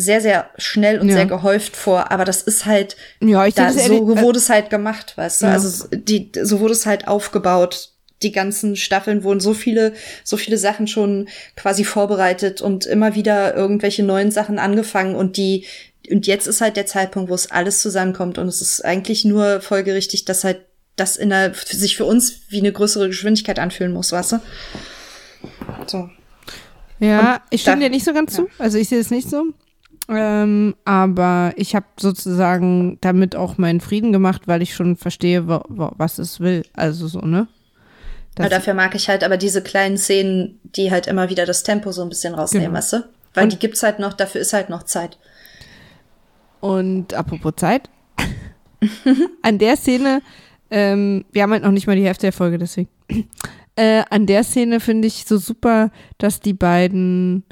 sehr, 0.01 0.21
sehr 0.21 0.49
schnell 0.59 1.01
und 1.01 1.09
Ja. 1.09 1.17
sehr 1.17 1.27
gehäuft 1.27 1.77
vor, 1.77 2.13
aber 2.13 2.25
das 2.25 2.43
ist 2.43 2.67
halt, 2.67 2.97
Ja, 3.21 3.45
ich 3.47 3.55
da, 3.55 3.73
so 3.73 3.81
ehrlich- 3.81 3.99
äh, 3.99 4.23
wurde 4.23 4.39
es 4.39 4.49
halt 4.49 4.71
gemacht, 4.71 5.15
weißt 5.17 5.43
du? 5.43 5.47
Ja. 5.47 5.53
Also 5.53 5.89
die, 5.93 6.31
so 6.41 6.61
wurde 6.61 6.73
es 6.73 6.87
halt 6.87 7.09
aufgebaut. 7.09 7.91
Die 8.23 8.31
ganzen 8.31 8.77
Staffeln 8.77 9.25
wurden 9.25 9.41
so 9.41 9.55
viele, 9.55 9.93
so 10.23 10.37
viele 10.37 10.57
Sachen 10.57 10.87
schon 10.87 11.29
quasi 11.57 11.83
vorbereitet 11.85 12.61
und 12.61 12.87
immer 12.87 13.17
wieder 13.17 13.55
irgendwelche 13.57 14.05
neuen 14.05 14.31
Sachen 14.31 14.59
angefangen 14.61 15.17
und 15.17 15.37
die, 15.37 15.65
und 16.11 16.27
jetzt 16.29 16.47
ist 16.47 16.61
halt 16.61 16.77
der 16.77 16.87
Zeitpunkt, 16.87 17.29
wo 17.31 17.35
es 17.35 17.51
alles 17.51 17.81
zusammenkommt 17.83 18.39
und 18.39 18.47
es 18.47 18.63
ist 18.63 18.85
eigentlich 18.85 19.25
nur 19.25 19.61
folgerichtig, 19.61 20.25
dass 20.25 20.45
halt 20.45 20.61
das 20.97 21.17
in 21.17 21.31
der, 21.31 21.55
sich 21.55 21.97
für 21.97 22.05
uns 22.05 22.41
wie 22.51 22.59
eine 22.59 22.73
größere 22.73 23.09
Geschwindigkeit 23.09 23.59
anfühlen 23.59 23.93
muss, 23.93 24.11
weißt 24.13 24.33
du? 24.33 24.41
So. 25.87 26.09
Ja, 27.01 27.35
Und 27.35 27.41
ich 27.51 27.61
stimme 27.63 27.77
da- 27.77 27.83
dir 27.85 27.91
nicht 27.91 28.05
so 28.05 28.13
ganz 28.13 28.35
zu. 28.35 28.49
Also 28.59 28.79
ich 28.79 28.89
sehe 28.89 28.99
es 29.01 29.11
nicht 29.11 29.29
so. 29.31 29.45
Ähm, 30.09 30.75
aber 30.87 31.53
ich 31.57 31.75
habe 31.75 31.87
sozusagen 32.01 32.97
damit 33.03 33.37
auch 33.37 33.59
meinen 33.59 33.81
Frieden 33.81 34.11
gemacht, 34.13 34.43
weil 34.47 34.63
ich 34.63 34.75
schon 34.75 34.97
verstehe, 34.97 35.47
wa 35.49 35.63
wa 35.69 35.93
was 35.99 36.19
es 36.19 36.41
will. 36.41 36.63
Also 36.75 37.09
so, 37.09 37.21
ne? 37.21 37.47
Aber 38.39 38.49
dafür 38.49 38.73
mag 38.75 38.95
ich 38.95 39.09
halt 39.09 39.25
aber 39.25 39.37
diese 39.37 39.63
kleinen 39.63 39.99
Szenen, 39.99 40.61
die 40.63 40.91
halt 40.91 41.09
immer 41.09 41.29
wieder 41.29 41.45
das 41.45 41.63
Tempo 41.65 41.91
so 41.93 42.03
ein 42.03 42.09
bisschen 42.09 42.35
rausnehmen, 42.35 42.67
Genau. 42.69 42.79
weißt 42.79 42.93
du? 42.95 43.05
Weil 43.35 43.45
Und- 43.45 43.53
die 43.53 43.59
gibt's 43.59 43.83
halt 43.83 43.99
noch, 43.99 44.13
dafür 44.15 44.41
ist 44.41 44.53
halt 44.53 44.71
noch 44.71 44.85
Zeit. 44.85 45.19
Und 46.61 47.15
apropos 47.15 47.53
Zeit, 47.57 47.89
an 49.43 49.59
der 49.59 49.77
Szene, 49.77 50.23
ähm, 50.71 51.25
wir 51.33 51.43
haben 51.43 51.53
halt 51.53 51.63
noch 51.65 51.71
nicht 51.71 51.87
mal 51.87 51.97
die 51.97 52.05
Hälfte 52.05 52.23
der 52.27 52.33
Folge, 52.33 52.59
deswegen. 52.59 52.89
Äh, 53.77 54.03
an 54.11 54.27
der 54.27 54.45
Szene 54.45 54.81
finde 54.81 55.07
ich 55.09 55.25
so 55.27 55.37
super, 55.39 55.91
dass 56.19 56.41
die 56.41 56.53
beiden 56.53 57.45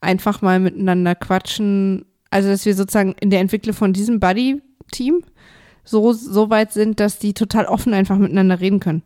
einfach 0.00 0.42
mal 0.42 0.60
miteinander 0.60 1.14
quatschen. 1.14 2.04
Also, 2.30 2.48
dass 2.48 2.66
wir 2.66 2.74
sozusagen 2.74 3.14
in 3.20 3.30
der 3.30 3.40
Entwicklung 3.40 3.74
von 3.74 3.92
diesem 3.92 4.20
Buddy-Team 4.20 5.22
so, 5.84 6.12
so 6.12 6.50
weit 6.50 6.72
sind, 6.72 7.00
dass 7.00 7.18
die 7.18 7.34
total 7.34 7.66
offen 7.66 7.94
einfach 7.94 8.16
miteinander 8.16 8.60
reden 8.60 8.80
können. 8.80 9.02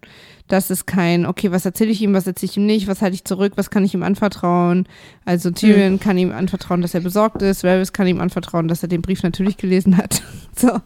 Das 0.49 0.70
ist 0.70 0.86
kein, 0.86 1.24
okay, 1.24 1.51
was 1.51 1.64
erzähle 1.64 1.90
ich 1.90 2.03
ihm, 2.03 2.12
was 2.12 2.26
erzähle 2.26 2.51
ich 2.51 2.57
ihm 2.59 2.66
nicht, 2.66 2.86
was 2.86 3.01
halte 3.01 3.14
ich 3.14 3.24
zurück, 3.24 3.55
was 3.57 3.70
kann 3.70 3.84
ich 3.84 3.95
ihm 3.95 4.03
anvertrauen. 4.03 4.86
Also 5.24 5.51
Tyrion 5.51 5.99
kann 5.99 6.18
ihm 6.18 6.32
anvertrauen, 6.32 6.82
dass 6.82 6.92
er 6.92 7.01
besorgt 7.01 7.40
ist, 7.40 7.64
Varys 7.64 7.95
kann 7.95 8.07
ihm 8.07 8.20
anvertrauen, 8.20 8.68
dass 8.68 8.82
er 8.82 8.88
den 8.88 9.01
Brief 9.01 9.22
natürlich 9.22 9.57
gelesen 9.57 9.97
hat. 9.97 10.22
so. 10.57 10.80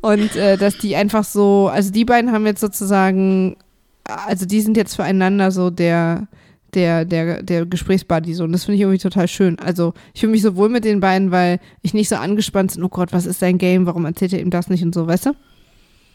Und 0.00 0.34
äh, 0.36 0.56
dass 0.56 0.78
die 0.78 0.96
einfach 0.96 1.24
so, 1.24 1.68
also 1.68 1.90
die 1.90 2.06
beiden 2.06 2.32
haben 2.32 2.46
jetzt 2.46 2.60
sozusagen, 2.60 3.56
also 4.04 4.46
die 4.46 4.62
sind 4.62 4.78
jetzt 4.78 4.96
füreinander 4.96 5.50
so 5.50 5.68
der, 5.68 6.28
der, 6.74 7.04
der, 7.04 7.42
der 7.42 7.66
Gesprächsbuddy 7.66 8.34
so. 8.34 8.44
Und 8.44 8.52
das 8.52 8.64
finde 8.64 8.76
ich 8.76 8.80
irgendwie 8.82 8.98
total 8.98 9.28
schön. 9.28 9.58
Also 9.58 9.94
ich 10.14 10.20
fühle 10.20 10.32
mich 10.32 10.42
so 10.42 10.56
wohl 10.56 10.68
mit 10.68 10.84
den 10.84 11.00
beiden, 11.00 11.30
weil 11.30 11.60
ich 11.82 11.94
nicht 11.94 12.08
so 12.08 12.16
angespannt 12.16 12.74
bin, 12.74 12.84
oh 12.84 12.88
Gott, 12.88 13.12
was 13.12 13.26
ist 13.26 13.40
sein 13.40 13.58
Game, 13.58 13.86
warum 13.86 14.04
erzählt 14.04 14.32
er 14.32 14.40
ihm 14.40 14.50
das 14.50 14.68
nicht 14.68 14.82
und 14.82 14.94
so, 14.94 15.06
weißt 15.06 15.26
du? 15.26 15.30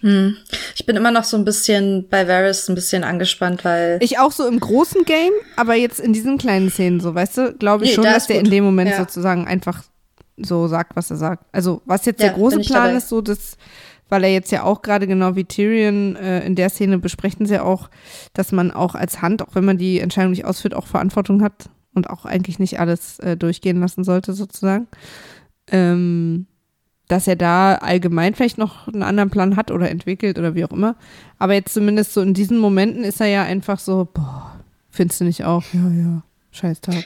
Hm. 0.02 0.36
Ich 0.76 0.86
bin 0.86 0.96
immer 0.98 1.12
noch 1.12 1.24
so 1.24 1.38
ein 1.38 1.46
bisschen 1.46 2.08
bei 2.10 2.28
Varys 2.28 2.68
ein 2.68 2.76
bisschen 2.76 3.04
angespannt, 3.06 3.64
weil 3.64 4.00
Ich 4.02 4.20
auch 4.20 4.32
so 4.34 4.46
im 4.46 4.60
großen 4.60 5.06
Game, 5.06 5.32
aber 5.56 5.76
jetzt 5.76 6.00
in 6.02 6.12
diesen 6.12 6.38
kleinen 6.38 6.70
Szenen 6.70 7.00
so, 7.00 7.16
weißt 7.16 7.38
du, 7.38 7.54
glaube 7.54 7.86
ich 7.86 7.92
Nee, 7.92 7.96
schon, 7.96 8.04
da 8.04 8.14
dass 8.14 8.28
der 8.28 8.38
gut. 8.38 8.46
in 8.46 8.52
dem 8.52 8.64
Moment 8.66 8.90
Ja. 8.92 8.98
sozusagen 8.98 9.48
einfach 9.48 9.82
so 10.36 10.68
sagt, 10.68 10.96
was 10.96 11.10
er 11.10 11.18
sagt. 11.18 11.46
Also 11.54 11.82
was 11.86 12.06
jetzt 12.06 12.20
Ja, 12.22 12.28
der 12.28 12.36
große 12.36 12.60
Plan 12.62 12.86
dabei. 12.88 12.98
ist, 12.98 13.08
so 13.10 13.22
das, 13.22 13.56
weil 14.10 14.24
er 14.24 14.32
jetzt 14.32 14.52
ja 14.52 14.64
auch 14.64 14.82
gerade 14.82 15.08
genau 15.08 15.36
wie 15.36 15.46
Tyrion 15.46 16.16
äh, 16.16 16.46
in 16.46 16.56
der 16.56 16.70
Szene 16.70 16.98
besprechen 16.98 17.46
sie 17.46 17.60
auch, 17.60 17.90
dass 18.34 18.52
man 18.52 18.72
auch 18.72 18.96
als 18.96 19.22
Hand, 19.22 19.42
auch 19.42 19.56
wenn 19.56 19.66
man 19.66 19.78
die 19.78 20.00
Entscheidung 20.00 20.32
nicht 20.32 20.46
ausführt, 20.46 20.76
auch 20.76 20.88
Verantwortung 20.88 21.42
hat 21.42 21.70
und 21.94 22.10
auch 22.10 22.26
eigentlich 22.26 22.60
nicht 22.60 22.80
alles 22.80 23.20
äh, 23.20 23.38
durchgehen 23.38 23.80
lassen 23.80 24.04
sollte 24.04 24.34
sozusagen. 24.34 24.88
Ähm, 25.68 26.48
dass 27.08 27.28
er 27.28 27.36
da 27.36 27.76
allgemein 27.76 28.34
vielleicht 28.34 28.58
noch 28.58 28.88
einen 28.88 29.04
anderen 29.04 29.30
Plan 29.30 29.56
hat 29.56 29.72
oder 29.72 29.90
entwickelt 29.90 30.40
oder 30.40 30.56
wie 30.56 30.66
auch 30.66 30.72
immer. 30.72 30.96
Aber 31.38 31.54
jetzt 31.54 31.74
zumindest 31.74 32.14
so 32.14 32.22
in 32.22 32.34
diesen 32.34 32.58
Momenten 32.58 33.04
ist 33.04 33.20
er 33.22 33.28
ja 33.28 33.44
einfach 33.44 33.80
so, 33.80 34.08
boah, 34.12 34.60
findest 34.90 35.22
du 35.22 35.26
nicht 35.26 35.44
auch? 35.44 35.64
Ja, 35.74 35.90
ja, 35.90 36.24
scheiß 36.52 36.82
Tag. 36.82 37.04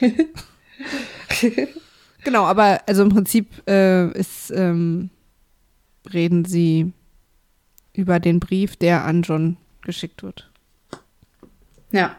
genau, 2.24 2.44
aber 2.44 2.80
also 2.86 3.02
im 3.02 3.08
Prinzip 3.08 3.48
äh, 3.68 4.10
ist, 4.12 4.52
ähm, 4.54 5.10
reden 6.12 6.44
sie 6.44 6.92
über 7.92 8.20
den 8.20 8.40
Brief, 8.40 8.76
der 8.76 9.04
an 9.04 9.22
John 9.22 9.56
geschickt 9.82 10.22
wird. 10.22 10.50
Ja. 11.90 12.16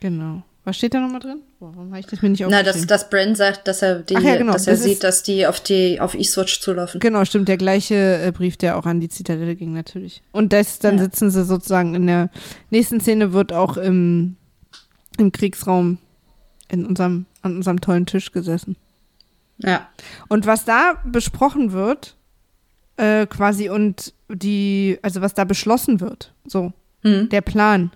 Genau. 0.00 0.42
Was 0.64 0.76
steht 0.76 0.94
da 0.94 1.00
nochmal 1.00 1.20
drin? 1.20 1.42
Warum 1.60 1.90
habe 1.90 2.00
ich 2.00 2.06
das 2.06 2.22
mir 2.22 2.28
nicht 2.28 2.44
Na, 2.48 2.64
dass, 2.64 2.84
dass 2.88 3.08
Bran 3.08 3.36
sagt, 3.36 3.68
dass 3.68 3.82
er, 3.82 4.00
die, 4.00 4.14
ja, 4.14 4.36
genau. 4.36 4.52
dass 4.52 4.66
er 4.66 4.74
das 4.74 4.82
sieht, 4.82 5.04
dass 5.04 5.22
die 5.22 5.46
auf 5.46 5.60
die 5.60 6.00
auf 6.00 6.14
Eastwatch 6.14 6.60
zulaufen. 6.60 6.98
Genau, 6.98 7.24
stimmt. 7.24 7.46
Der 7.46 7.56
gleiche 7.56 7.94
äh, 7.94 8.32
Brief, 8.32 8.56
der 8.56 8.76
auch 8.76 8.84
an 8.84 8.98
die 8.98 9.08
Zitadelle 9.08 9.54
ging, 9.54 9.72
natürlich. 9.72 10.22
Und 10.32 10.52
das, 10.52 10.80
dann 10.80 10.98
ja. 10.98 11.04
sitzen 11.04 11.30
sie 11.30 11.44
sozusagen 11.44 11.94
in 11.94 12.08
der 12.08 12.30
nächsten 12.70 13.00
Szene, 13.00 13.32
wird 13.32 13.52
auch 13.52 13.76
im, 13.76 14.34
im 15.18 15.30
Kriegsraum 15.30 15.98
in 16.68 16.84
unserem, 16.84 17.26
an 17.42 17.56
unserem 17.56 17.80
tollen 17.80 18.06
Tisch 18.06 18.32
gesessen. 18.32 18.76
Ja. 19.58 19.88
Und 20.28 20.46
was 20.46 20.64
da 20.64 21.00
besprochen 21.04 21.72
wird, 21.72 22.16
äh, 22.96 23.26
quasi 23.26 23.68
und 23.68 24.14
die, 24.28 24.98
also 25.02 25.20
was 25.20 25.34
da 25.34 25.44
beschlossen 25.44 26.00
wird, 26.00 26.34
so, 26.46 26.72
mhm. 27.02 27.28
der 27.28 27.40
Plan, 27.40 27.90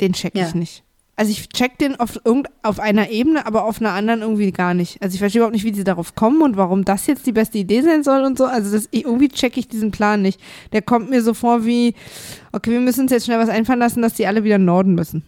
den 0.00 0.12
check 0.12 0.34
ich 0.34 0.40
Ja. 0.40 0.54
nicht. 0.54 0.82
Also 1.16 1.32
ich 1.32 1.50
check 1.50 1.76
den 1.76 2.00
auf, 2.00 2.18
irgend, 2.24 2.48
auf 2.62 2.80
einer 2.80 3.10
Ebene, 3.10 3.44
aber 3.44 3.64
auf 3.64 3.78
einer 3.78 3.92
anderen 3.92 4.22
irgendwie 4.22 4.52
gar 4.52 4.72
nicht. 4.72 5.02
Also 5.02 5.12
ich 5.12 5.18
verstehe 5.18 5.40
überhaupt 5.40 5.52
nicht, 5.52 5.66
wie 5.66 5.74
sie 5.74 5.84
darauf 5.84 6.14
kommen 6.14 6.40
und 6.40 6.56
warum 6.56 6.86
das 6.86 7.06
jetzt 7.06 7.26
die 7.26 7.32
beste 7.32 7.58
Idee 7.58 7.82
sein 7.82 8.02
soll 8.02 8.22
und 8.22 8.38
so. 8.38 8.46
Also 8.46 8.72
das, 8.74 8.88
irgendwie 8.90 9.28
check 9.28 9.58
ich 9.58 9.68
diesen 9.68 9.90
Plan 9.90 10.22
nicht. 10.22 10.40
Der 10.72 10.80
kommt 10.80 11.10
mir 11.10 11.22
so 11.22 11.34
vor 11.34 11.66
wie, 11.66 11.94
okay, 12.52 12.70
wir 12.70 12.80
müssen 12.80 13.02
uns 13.02 13.12
jetzt 13.12 13.26
schnell 13.26 13.38
was 13.38 13.50
einfallen 13.50 13.80
lassen, 13.80 14.00
dass 14.00 14.14
die 14.14 14.26
alle 14.26 14.44
wieder 14.44 14.56
Norden 14.56 14.94
müssen. 14.94 15.22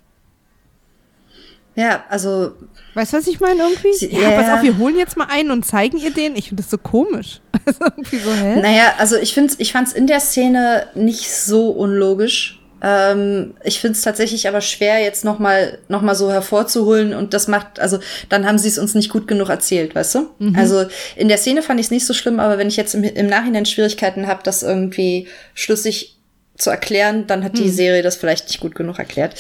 Ja, 1.75 2.05
also 2.09 2.53
Weißt 2.95 3.13
du, 3.15 3.17
was 3.17 3.27
ich 3.27 3.41
meine 3.41 3.63
irgendwie? 3.63 3.93
Sie- 3.95 4.13
Ja, 4.13 4.31
ja. 4.31 4.43
pass 4.43 4.51
auf, 4.59 4.63
wir 4.63 4.77
holen 4.79 4.99
jetzt 4.99 5.17
mal 5.17 5.27
einen 5.31 5.51
und 5.51 5.65
zeigen 5.65 5.97
ihr 5.97 6.13
den. 6.13 6.37
Ich 6.37 6.49
finde 6.49 6.63
das 6.63 6.71
so 6.71 6.79
komisch. 6.79 7.41
Also 7.65 7.79
irgendwie 7.85 8.19
so, 8.19 8.33
hä? 8.33 8.61
Naja, 8.61 8.95
also 8.99 9.17
ich 9.17 9.35
finde 9.35 9.55
ich 9.59 9.71
fand's 9.73 9.93
in 9.93 10.09
der 10.09 10.19
Szene 10.19 10.89
nicht 10.97 11.31
so 11.33 11.71
unlogisch. 11.71 12.59
Ähm, 12.83 13.55
ich 13.63 13.79
finde 13.79 13.97
es 13.97 14.03
tatsächlich 14.03 14.49
aber 14.49 14.61
schwer, 14.61 14.99
jetzt 15.01 15.25
noch 15.25 15.39
mal, 15.39 15.79
noch 15.87 16.03
mal 16.03 16.17
so 16.17 16.33
hervorzuholen 16.33 17.15
und 17.15 17.33
das 17.35 17.47
macht, 17.47 17.79
also 17.79 18.01
dann 18.29 18.45
haben 18.49 18.59
sie 18.59 18.67
es 18.67 18.79
uns 18.79 18.97
nicht 18.97 19.11
gut 19.11 19.29
genug 19.29 19.49
erzählt, 19.49 19.95
weißt 19.95 20.17
du? 20.17 20.31
Also 20.57 20.87
in 21.15 21.29
der 21.29 21.39
Szene 21.39 21.63
fand 21.63 21.79
ich 21.79 21.87
es 21.87 21.91
nicht 21.93 22.05
so 22.05 22.13
schlimm, 22.15 22.41
aber 22.41 22.59
wenn 22.59 22.67
ich 22.67 22.77
jetzt 22.77 22.95
im, 22.97 23.05
im 23.05 23.29
Nachhinein 23.29 23.65
Schwierigkeiten 23.65 24.27
habe, 24.27 24.41
das 24.43 24.65
irgendwie 24.65 25.29
schlüssig 25.55 26.19
zu 26.63 26.71
erklären, 26.71 27.27
dann 27.27 27.45
hat 27.45 27.59
die 27.59 27.69
Serie 27.69 28.03
das 28.03 28.17
vielleicht 28.17 28.49
nicht 28.49 28.61
gut 28.61 28.75
genug 28.75 28.99
erklärt. 28.99 29.35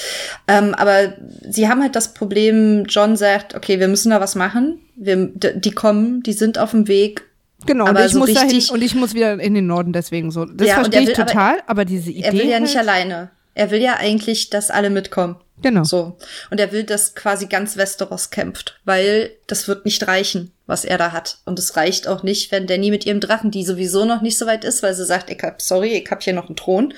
Ähm, 0.49 0.75
aber 0.75 1.15
sie 1.49 1.69
haben 1.69 1.83
halt 1.83 1.97
das 1.97 2.13
Problem, 2.15 2.85
John 2.89 3.17
sagt, 3.17 3.55
okay, 3.55 3.81
wir 3.81 3.89
müssen 3.89 4.11
da 4.11 4.21
was 4.21 4.35
machen. 4.35 4.81
Wir, 4.97 5.17
die 5.17 5.71
kommen, 5.73 6.23
die 6.23 6.33
sind 6.33 6.59
auf 6.59 6.73
dem 6.73 6.89
Weg, 6.89 7.25
Genau, 7.65 7.85
und 7.85 7.91
aber 7.91 8.05
ich 8.07 8.13
so 8.13 8.19
muss 8.19 8.35
dahin 8.35 8.61
und 8.73 8.83
ich 8.83 8.95
muss 8.97 9.15
wieder 9.15 9.39
in 9.39 9.55
den 9.55 9.69
Norden 9.69 9.93
deswegen 9.93 10.33
so. 10.33 10.45
Das 10.47 10.67
Ja, 10.67 10.79
und 10.79 10.93
verstehe 10.93 11.01
er 11.01 11.03
ich 11.03 11.09
will 11.11 11.15
aber- 11.23 11.27
total, 11.31 11.55
aber, 11.67 11.85
diese 11.85 12.11
Idee. 12.11 12.23
Er 12.23 12.33
will 12.33 12.49
ja 12.49 12.59
nicht 12.61 12.77
halt, 12.77 12.89
alleine. 12.89 13.31
Er 13.55 13.71
will 13.71 13.81
ja 13.81 13.95
eigentlich, 13.99 14.51
dass 14.51 14.71
alle 14.71 14.91
mitkommen. 14.91 15.37
Genau. 15.63 15.85
So. 15.85 16.17
Und 16.51 16.61
er 16.61 16.73
will, 16.73 16.85
dass 16.85 17.15
quasi 17.15 17.47
ganz 17.47 17.77
Westeros 17.77 18.31
kämpft, 18.31 18.79
weil 18.85 19.31
das 19.47 19.69
wird 19.69 19.85
nicht 19.85 20.07
reichen, 20.07 20.53
was 20.67 20.85
er 20.85 20.99
da 20.99 21.13
hat. 21.13 21.39
Und 21.45 21.59
es 21.59 21.77
reicht 21.77 22.09
auch 22.09 22.23
nicht, 22.23 22.53
wenn 22.53 22.67
Danny 22.67 22.91
mit 22.91 23.07
ihrem 23.07 23.21
Drachen, 23.21 23.51
die 23.51 23.65
sowieso 23.65 24.05
noch 24.05 24.23
nicht 24.23 24.39
so 24.39 24.47
weit 24.47 24.65
ist, 24.65 24.83
weil 24.83 24.95
sie 24.95 25.05
sagt, 25.05 25.31
ich 25.31 25.43
hab, 25.43 25.61
sorry, 25.63 25.89
ich 25.95 26.11
hab 26.11 26.23
hier 26.23 26.33
noch 26.35 26.47
einen 26.47 26.57
Thron, 26.57 26.95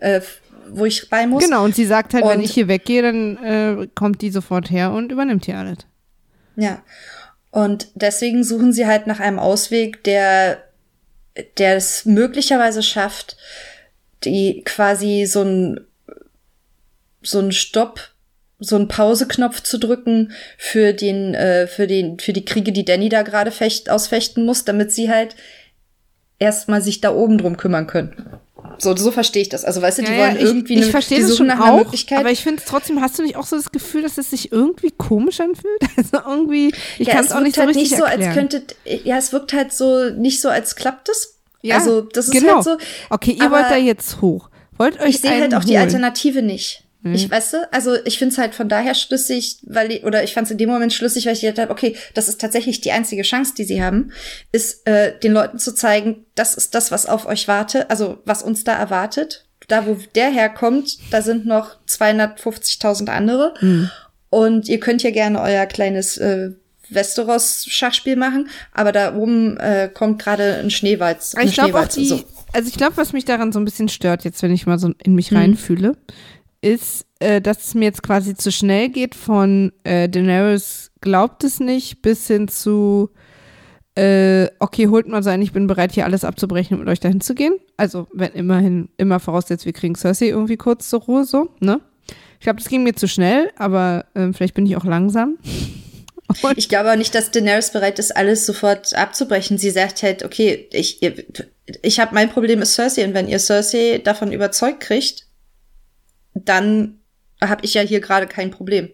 äh, 0.00 0.20
wo 0.68 0.84
ich 0.86 1.08
bei 1.10 1.26
muss. 1.26 1.42
Mhm. 1.42 1.46
Genau, 1.50 1.64
und 1.64 1.74
sie 1.74 1.86
sagt 1.86 2.14
halt, 2.14 2.24
wenn 2.24 2.38
Und- 2.38 2.44
ich 2.44 2.52
hier 2.52 2.68
weggehe, 2.68 3.02
dann 3.02 3.36
äh, 3.44 3.88
kommt 3.94 4.22
die 4.22 4.30
sofort 4.30 4.70
her 4.70 4.92
und 4.92 5.10
übernimmt 5.12 5.44
hier 5.46 5.58
alles. 5.58 5.78
Ja. 6.56 6.82
Und 7.50 7.88
deswegen 7.94 8.44
suchen 8.44 8.72
sie 8.72 8.86
halt 8.86 9.06
nach 9.08 9.18
einem 9.18 9.38
Ausweg, 9.40 10.04
der, 10.04 10.62
der 11.58 11.76
es 11.76 12.04
möglicherweise 12.04 12.82
schafft, 12.82 13.36
die 14.24 14.62
quasi 14.64 15.26
so 15.26 15.42
ein, 15.42 15.80
so 17.22 17.38
ein 17.38 17.52
Stopp, 17.52 18.00
so 18.58 18.76
ein 18.76 18.88
Pauseknopf 18.88 19.62
zu 19.62 19.78
drücken 19.78 20.32
für 20.58 20.92
den, 20.92 21.34
äh, 21.34 21.66
für 21.66 21.86
den, 21.86 22.18
für 22.18 22.32
die 22.32 22.44
Kriege, 22.44 22.72
die 22.72 22.84
Danny 22.84 23.08
da 23.08 23.22
gerade 23.22 23.50
fecht, 23.50 23.88
ausfechten 23.90 24.44
muss, 24.44 24.64
damit 24.64 24.92
sie 24.92 25.10
halt 25.10 25.34
erstmal 26.38 26.82
sich 26.82 27.00
da 27.00 27.12
oben 27.14 27.38
drum 27.38 27.56
kümmern 27.56 27.86
können. 27.86 28.26
So, 28.78 28.96
so 28.96 29.10
verstehe 29.10 29.42
ich 29.42 29.48
das. 29.50 29.64
Also, 29.64 29.82
weißt 29.82 29.98
du, 29.98 30.02
die 30.02 30.16
wollen 30.16 30.36
ich, 30.36 30.42
irgendwie 30.42 30.74
ich 30.74 30.82
eine- 30.82 30.90
verstehe 30.90 31.18
die 31.18 31.24
das 31.24 31.36
schon 31.36 31.48
nach 31.48 31.60
auch, 31.60 31.78
Möglichkeit. 31.78 32.18
aber 32.18 32.30
ich 32.30 32.42
finde 32.42 32.62
es 32.62 32.68
trotzdem, 32.68 33.00
hast 33.02 33.18
du 33.18 33.22
nicht 33.22 33.36
auch 33.36 33.44
so 33.46 33.56
das 33.56 33.72
Gefühl, 33.72 34.02
dass 34.02 34.16
es 34.16 34.30
sich 34.30 34.52
irgendwie 34.52 34.90
komisch 34.90 35.40
anfühlt? 35.40 35.80
Also 35.96 36.18
irgendwie, 36.26 36.72
ich 36.98 37.06
ja, 37.08 37.14
kann 37.14 37.24
es 37.24 37.32
auch 37.32 37.40
nicht 37.40 37.56
so 37.56 37.60
halt 37.62 37.70
richtig 37.70 37.90
nicht 37.90 37.98
so, 37.98 38.04
erklären. 38.04 38.30
als 38.30 38.34
könnte, 38.38 38.62
ja, 39.04 39.18
es 39.18 39.32
wirkt 39.32 39.52
halt 39.52 39.72
so 39.72 40.10
nicht 40.10 40.40
so, 40.40 40.48
als 40.48 40.76
klappt 40.76 41.08
es. 41.10 41.38
ja, 41.62 41.76
also, 41.76 42.00
das 42.02 42.26
ist 42.28 42.32
genau. 42.32 42.54
halt 42.56 42.64
so. 42.64 42.78
Okay, 43.10 43.32
ihr 43.32 43.50
wollt 43.50 43.66
da 43.70 43.76
jetzt 43.76 44.20
hoch. 44.22 44.48
Wollt 44.78 44.98
euch 45.00 45.10
Ich 45.10 45.20
sehe 45.20 45.30
halt 45.32 45.42
einen 45.42 45.54
auch 45.54 45.64
die 45.64 45.72
holen. 45.72 45.82
Alternative 45.82 46.40
nicht. 46.42 46.84
Mhm. 47.02 47.14
Ich 47.14 47.30
weißt 47.30 47.52
du, 47.54 47.72
also 47.72 47.96
ich 48.04 48.18
finde 48.18 48.32
es 48.32 48.38
halt 48.38 48.54
von 48.54 48.68
daher 48.68 48.94
schlüssig, 48.94 49.58
weil 49.62 49.90
ich, 49.92 50.04
oder 50.04 50.22
ich 50.22 50.34
fand 50.34 50.46
es 50.46 50.50
in 50.50 50.58
dem 50.58 50.68
Moment 50.68 50.92
schlüssig, 50.92 51.26
weil 51.26 51.32
ich 51.32 51.40
gedacht 51.40 51.58
habe, 51.58 51.70
okay, 51.72 51.96
das 52.14 52.28
ist 52.28 52.40
tatsächlich 52.40 52.80
die 52.80 52.92
einzige 52.92 53.22
Chance, 53.22 53.54
die 53.56 53.64
sie 53.64 53.82
haben, 53.82 54.12
ist 54.52 54.86
äh, 54.86 55.18
den 55.18 55.32
Leuten 55.32 55.58
zu 55.58 55.74
zeigen, 55.74 56.26
das 56.34 56.54
ist 56.54 56.74
das, 56.74 56.90
was 56.90 57.06
auf 57.06 57.26
euch 57.26 57.48
wartet, 57.48 57.86
also 57.88 58.18
was 58.24 58.42
uns 58.42 58.64
da 58.64 58.76
erwartet. 58.76 59.46
Da, 59.68 59.86
wo 59.86 59.96
der 60.14 60.30
herkommt, 60.30 60.98
da 61.12 61.22
sind 61.22 61.46
noch 61.46 61.76
250.000 61.88 63.08
andere. 63.08 63.54
Mhm. 63.60 63.90
Und 64.28 64.68
ihr 64.68 64.80
könnt 64.80 65.02
ja 65.02 65.10
gerne 65.10 65.40
euer 65.40 65.66
kleines 65.66 66.16
äh, 66.18 66.50
Westeros-Schachspiel 66.88 68.16
machen, 68.16 68.48
aber 68.72 68.92
da 68.92 69.14
oben 69.14 69.56
äh, 69.58 69.88
kommt 69.92 70.20
gerade 70.22 70.56
ein 70.56 70.70
Schneewalz. 70.70 71.34
Aber 71.34 71.44
ich 71.44 71.54
glaube 71.54 71.78
auch 71.78 71.90
Schneewalze, 71.90 72.00
die, 72.00 72.06
so. 72.06 72.24
also 72.52 72.68
ich 72.68 72.74
glaube, 72.76 72.96
was 72.96 73.12
mich 73.12 73.24
daran 73.24 73.52
so 73.52 73.60
ein 73.60 73.64
bisschen 73.64 73.88
stört, 73.88 74.24
jetzt 74.24 74.42
wenn 74.42 74.52
ich 74.52 74.66
mal 74.66 74.78
so 74.78 74.88
in 74.88 75.12
Mhm. 75.12 75.14
mich 75.14 75.32
reinfühle, 75.32 75.96
ist, 76.62 77.06
äh, 77.20 77.40
dass 77.40 77.66
es 77.68 77.74
mir 77.74 77.86
jetzt 77.86 78.02
quasi 78.02 78.34
zu 78.34 78.52
schnell 78.52 78.88
geht 78.90 79.14
von 79.14 79.72
äh, 79.84 80.08
Daenerys 80.08 80.90
glaubt 81.00 81.44
es 81.44 81.60
nicht 81.60 82.02
bis 82.02 82.26
hin 82.26 82.48
zu 82.48 83.10
äh, 83.96 84.48
okay, 84.60 84.86
holt 84.88 85.08
mal 85.08 85.22
sein, 85.22 85.42
ich 85.42 85.52
bin 85.52 85.66
bereit, 85.66 85.92
hier 85.92 86.04
alles 86.04 86.24
abzubrechen 86.24 86.74
und 86.76 86.84
mit 86.84 86.88
euch 86.92 87.00
dahin 87.00 87.20
zu 87.20 87.34
gehen. 87.34 87.54
Also, 87.76 88.06
wenn 88.14 88.32
immerhin, 88.32 88.88
immer 88.98 89.18
voraussetzt, 89.18 89.66
wir 89.66 89.72
kriegen 89.72 89.96
Cersei 89.96 90.26
irgendwie 90.28 90.56
kurz 90.56 90.88
zur 90.88 91.00
Ruhe, 91.02 91.24
so, 91.24 91.48
ne? 91.58 91.80
Ich 92.38 92.44
glaube, 92.44 92.60
das 92.60 92.68
ging 92.68 92.84
mir 92.84 92.94
zu 92.94 93.08
schnell, 93.08 93.50
aber 93.56 94.06
ähm, 94.14 94.32
vielleicht 94.32 94.54
bin 94.54 94.64
ich 94.64 94.76
auch 94.76 94.84
langsam. 94.84 95.38
Und 96.42 96.52
Ich 96.56 96.68
glaube 96.68 96.92
auch 96.92 96.96
nicht, 96.96 97.14
dass 97.14 97.32
Daenerys 97.32 97.72
bereit 97.72 97.98
ist, 97.98 98.16
alles 98.16 98.46
sofort 98.46 98.94
abzubrechen. 98.94 99.58
Sie 99.58 99.70
sagt 99.70 100.02
halt, 100.04 100.24
okay, 100.24 100.68
ich, 100.72 101.02
ihr- 101.02 101.24
ich 101.82 101.98
habe 102.00 102.14
mein 102.14 102.30
Problem 102.30 102.62
ist 102.62 102.74
Cersei 102.74 103.04
und 103.04 103.12
wenn 103.14 103.28
ihr 103.28 103.40
Cersei 103.40 104.00
davon 104.02 104.32
überzeugt 104.32 104.80
kriegt, 104.80 105.26
dann 106.34 106.98
habe 107.40 107.64
ich 107.64 107.74
ja 107.74 107.82
hier 107.82 108.00
gerade 108.00 108.26
kein 108.26 108.50
Problem. 108.50 108.90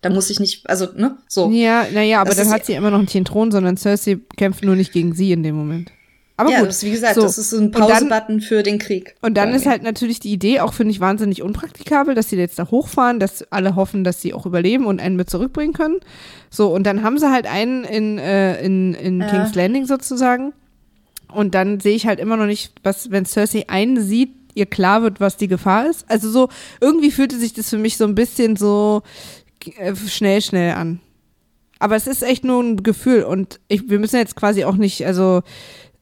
Da 0.00 0.08
muss 0.08 0.30
ich 0.30 0.40
nicht, 0.40 0.68
also, 0.68 0.88
ne, 0.96 1.18
so. 1.28 1.50
Ja, 1.50 1.86
naja, 1.92 2.22
aber 2.22 2.30
Das 2.30 2.38
dann 2.38 2.50
hat 2.50 2.64
sie 2.64 2.72
immer 2.72 2.90
noch 2.90 3.00
nicht 3.00 3.12
den 3.12 3.26
Thron, 3.26 3.50
sondern 3.50 3.76
Cersei 3.76 4.18
kämpft 4.36 4.64
nur 4.64 4.74
nicht 4.74 4.92
gegen 4.92 5.14
sie 5.14 5.32
in 5.32 5.42
dem 5.42 5.54
Moment. 5.54 5.92
Aber 6.38 6.50
ja, 6.50 6.60
gut. 6.60 6.70
das 6.70 6.82
wie 6.82 6.90
gesagt, 6.90 7.16
so. 7.16 7.20
das 7.20 7.36
ist 7.36 7.50
so 7.50 7.58
ein 7.58 7.70
Pause-Button 7.70 8.40
für 8.40 8.62
den 8.62 8.78
Krieg. 8.78 9.14
Und 9.20 9.36
dann 9.36 9.52
ist 9.52 9.66
halt 9.66 9.82
natürlich 9.82 10.20
die 10.20 10.32
Idee 10.32 10.60
auch, 10.60 10.72
finde 10.72 10.92
ich, 10.92 10.98
wahnsinnig 10.98 11.42
unpraktikabel, 11.42 12.14
dass 12.14 12.30
sie 12.30 12.36
jetzt 12.36 12.58
da 12.58 12.70
hochfahren, 12.70 13.20
dass 13.20 13.42
alle 13.52 13.76
hoffen, 13.76 14.04
dass 14.04 14.22
sie 14.22 14.32
auch 14.32 14.46
überleben 14.46 14.86
und 14.86 15.02
einen 15.02 15.16
mit 15.16 15.28
zurückbringen 15.28 15.74
können. 15.74 15.96
So, 16.48 16.72
und 16.74 16.84
dann 16.84 17.02
haben 17.02 17.18
sie 17.18 17.30
halt 17.30 17.46
einen 17.46 17.84
in, 17.84 18.16
äh, 18.16 18.58
in, 18.64 18.94
in 18.94 19.20
Ja. 19.20 19.28
King's 19.28 19.54
Landing 19.54 19.84
sozusagen. 19.84 20.54
Und 21.30 21.54
dann 21.54 21.78
sehe 21.78 21.94
ich 21.94 22.06
halt 22.06 22.18
immer 22.18 22.38
noch 22.38 22.46
nicht, 22.46 22.72
was, 22.82 23.10
wenn 23.10 23.26
Cersei 23.26 23.68
einen 23.68 24.00
sieht, 24.00 24.32
ihr 24.54 24.66
klar 24.66 25.02
wird, 25.02 25.20
was 25.20 25.36
die 25.36 25.48
Gefahr 25.48 25.88
ist. 25.88 26.04
Also 26.08 26.30
so, 26.30 26.48
irgendwie 26.80 27.10
fühlte 27.10 27.38
sich 27.38 27.52
das 27.52 27.70
für 27.70 27.78
mich 27.78 27.96
so 27.96 28.04
ein 28.04 28.14
bisschen 28.14 28.56
so 28.56 29.02
äh, 29.78 29.94
schnell, 29.94 30.42
schnell 30.42 30.74
an. 30.74 31.00
Aber 31.78 31.96
es 31.96 32.06
ist 32.06 32.22
echt 32.22 32.44
nur 32.44 32.62
ein 32.62 32.82
Gefühl 32.82 33.22
und 33.22 33.58
ich, 33.68 33.88
wir 33.88 33.98
müssen 33.98 34.16
jetzt 34.16 34.36
quasi 34.36 34.64
auch 34.64 34.76
nicht, 34.76 35.06
also 35.06 35.42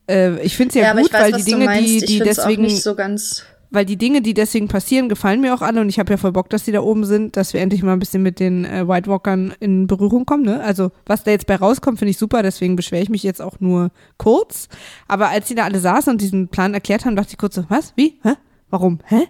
äh, 0.09 0.41
ich 0.43 0.57
finde 0.57 0.71
es 0.71 0.75
ja, 0.75 0.91
aber 0.91 1.03
gut, 1.03 1.11
ich 1.11 1.15
weiß, 1.15 1.33
weil 1.33 1.43
die 1.43 1.45
Dinge, 1.45 1.79
die, 1.79 1.97
ich 1.99 2.05
die 2.05 2.19
find's 2.19 2.37
deswegen 2.37 2.65
auch 2.65 2.69
nicht 2.69 2.83
so 2.83 2.95
ganz. 2.95 3.45
Weil 3.71 3.85
die 3.85 3.97
Dinge, 3.97 4.23
die 4.23 4.35
deswegen 4.35 4.69
passieren, 4.69 5.09
gefallen 5.09 5.41
mir 5.41 5.55
auch 5.55 5.63
alle 5.63 5.81
und 5.81 5.89
ich 5.89 5.99
habe 5.99 6.11
ja 6.11 6.17
voll 6.17 6.33
Bock, 6.33 6.49
dass 6.51 6.65
die 6.65 6.73
da 6.73 6.81
oben 6.81 7.05
sind, 7.05 7.37
dass 7.37 7.53
wir 7.53 7.61
endlich 7.61 7.83
mal 7.83 7.93
ein 7.93 7.99
bisschen 7.99 8.23
mit 8.23 8.41
den 8.41 8.65
äh, 8.65 8.89
White 8.89 9.11
Walkern 9.11 9.55
in 9.61 9.87
Berührung 9.87 10.25
kommen. 10.25 10.45
Ne? 10.45 10.63
Also 10.63 10.91
was 11.07 11.25
da 11.25 11.31
jetzt 11.31 11.47
bei 11.47 11.57
rauskommt, 11.57 11.99
finde 11.99 12.11
ich 12.11 12.19
super, 12.19 12.43
deswegen 12.43 12.77
beschwere 12.77 13.03
ich 13.03 13.11
mich 13.11 13.23
jetzt 13.23 13.43
auch 13.43 13.61
nur 13.61 13.91
kurz. 14.17 14.69
Aber 15.07 15.29
als 15.29 15.49
die 15.49 15.55
da 15.55 15.65
alle 15.65 15.81
saßen 15.81 16.13
und 16.13 16.21
diesen 16.21 16.49
Plan 16.49 16.75
erklärt 16.75 17.05
haben, 17.05 17.17
dachte 17.17 17.33
ich 17.33 17.39
kurz 17.39 17.55
so, 17.55 17.65
was? 17.69 17.93
Wie? 17.97 18.19
Hä? 18.23 18.35
Warum? 18.71 19.01
Hä? 19.05 19.27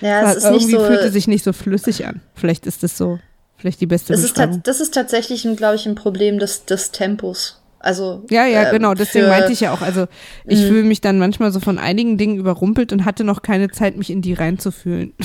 Ja, 0.00 0.32
es 0.32 0.38
ist 0.38 0.44
Irgendwie 0.44 0.66
nicht 0.66 0.76
so. 0.76 0.86
fühlte 0.86 1.10
sich 1.10 1.28
nicht 1.28 1.44
so 1.44 1.52
flüssig 1.52 2.06
an. 2.06 2.20
Vielleicht 2.34 2.66
ist 2.66 2.82
das 2.82 2.96
so, 2.98 3.20
vielleicht 3.56 3.80
die 3.80 3.86
beste 3.86 4.12
Es 4.12 4.24
ist, 4.24 4.36
das 4.64 4.80
ist 4.80 4.92
tatsächlich, 4.92 5.46
glaube 5.56 5.76
ich, 5.76 5.86
ein 5.86 5.94
Problem 5.94 6.38
des, 6.38 6.64
des 6.64 6.90
Tempos. 6.90 7.61
Also 7.82 8.24
Ja, 8.30 8.46
ja, 8.46 8.64
ähm, 8.64 8.70
genau, 8.70 8.94
deswegen 8.94 9.28
meinte 9.28 9.52
ich 9.52 9.60
ja 9.60 9.72
auch, 9.72 9.82
also 9.82 10.06
ich 10.46 10.60
Mhm. 10.60 10.66
fühle 10.68 10.82
mich 10.84 11.00
dann 11.00 11.18
manchmal 11.18 11.50
so 11.52 11.60
von 11.60 11.78
einigen 11.78 12.16
Dingen 12.16 12.36
überrumpelt 12.38 12.92
und 12.92 13.04
hatte 13.04 13.24
noch 13.24 13.42
keine 13.42 13.70
Zeit, 13.70 13.96
mich 13.96 14.08
in 14.10 14.22
die 14.22 14.34
reinzufühlen. 14.34 15.12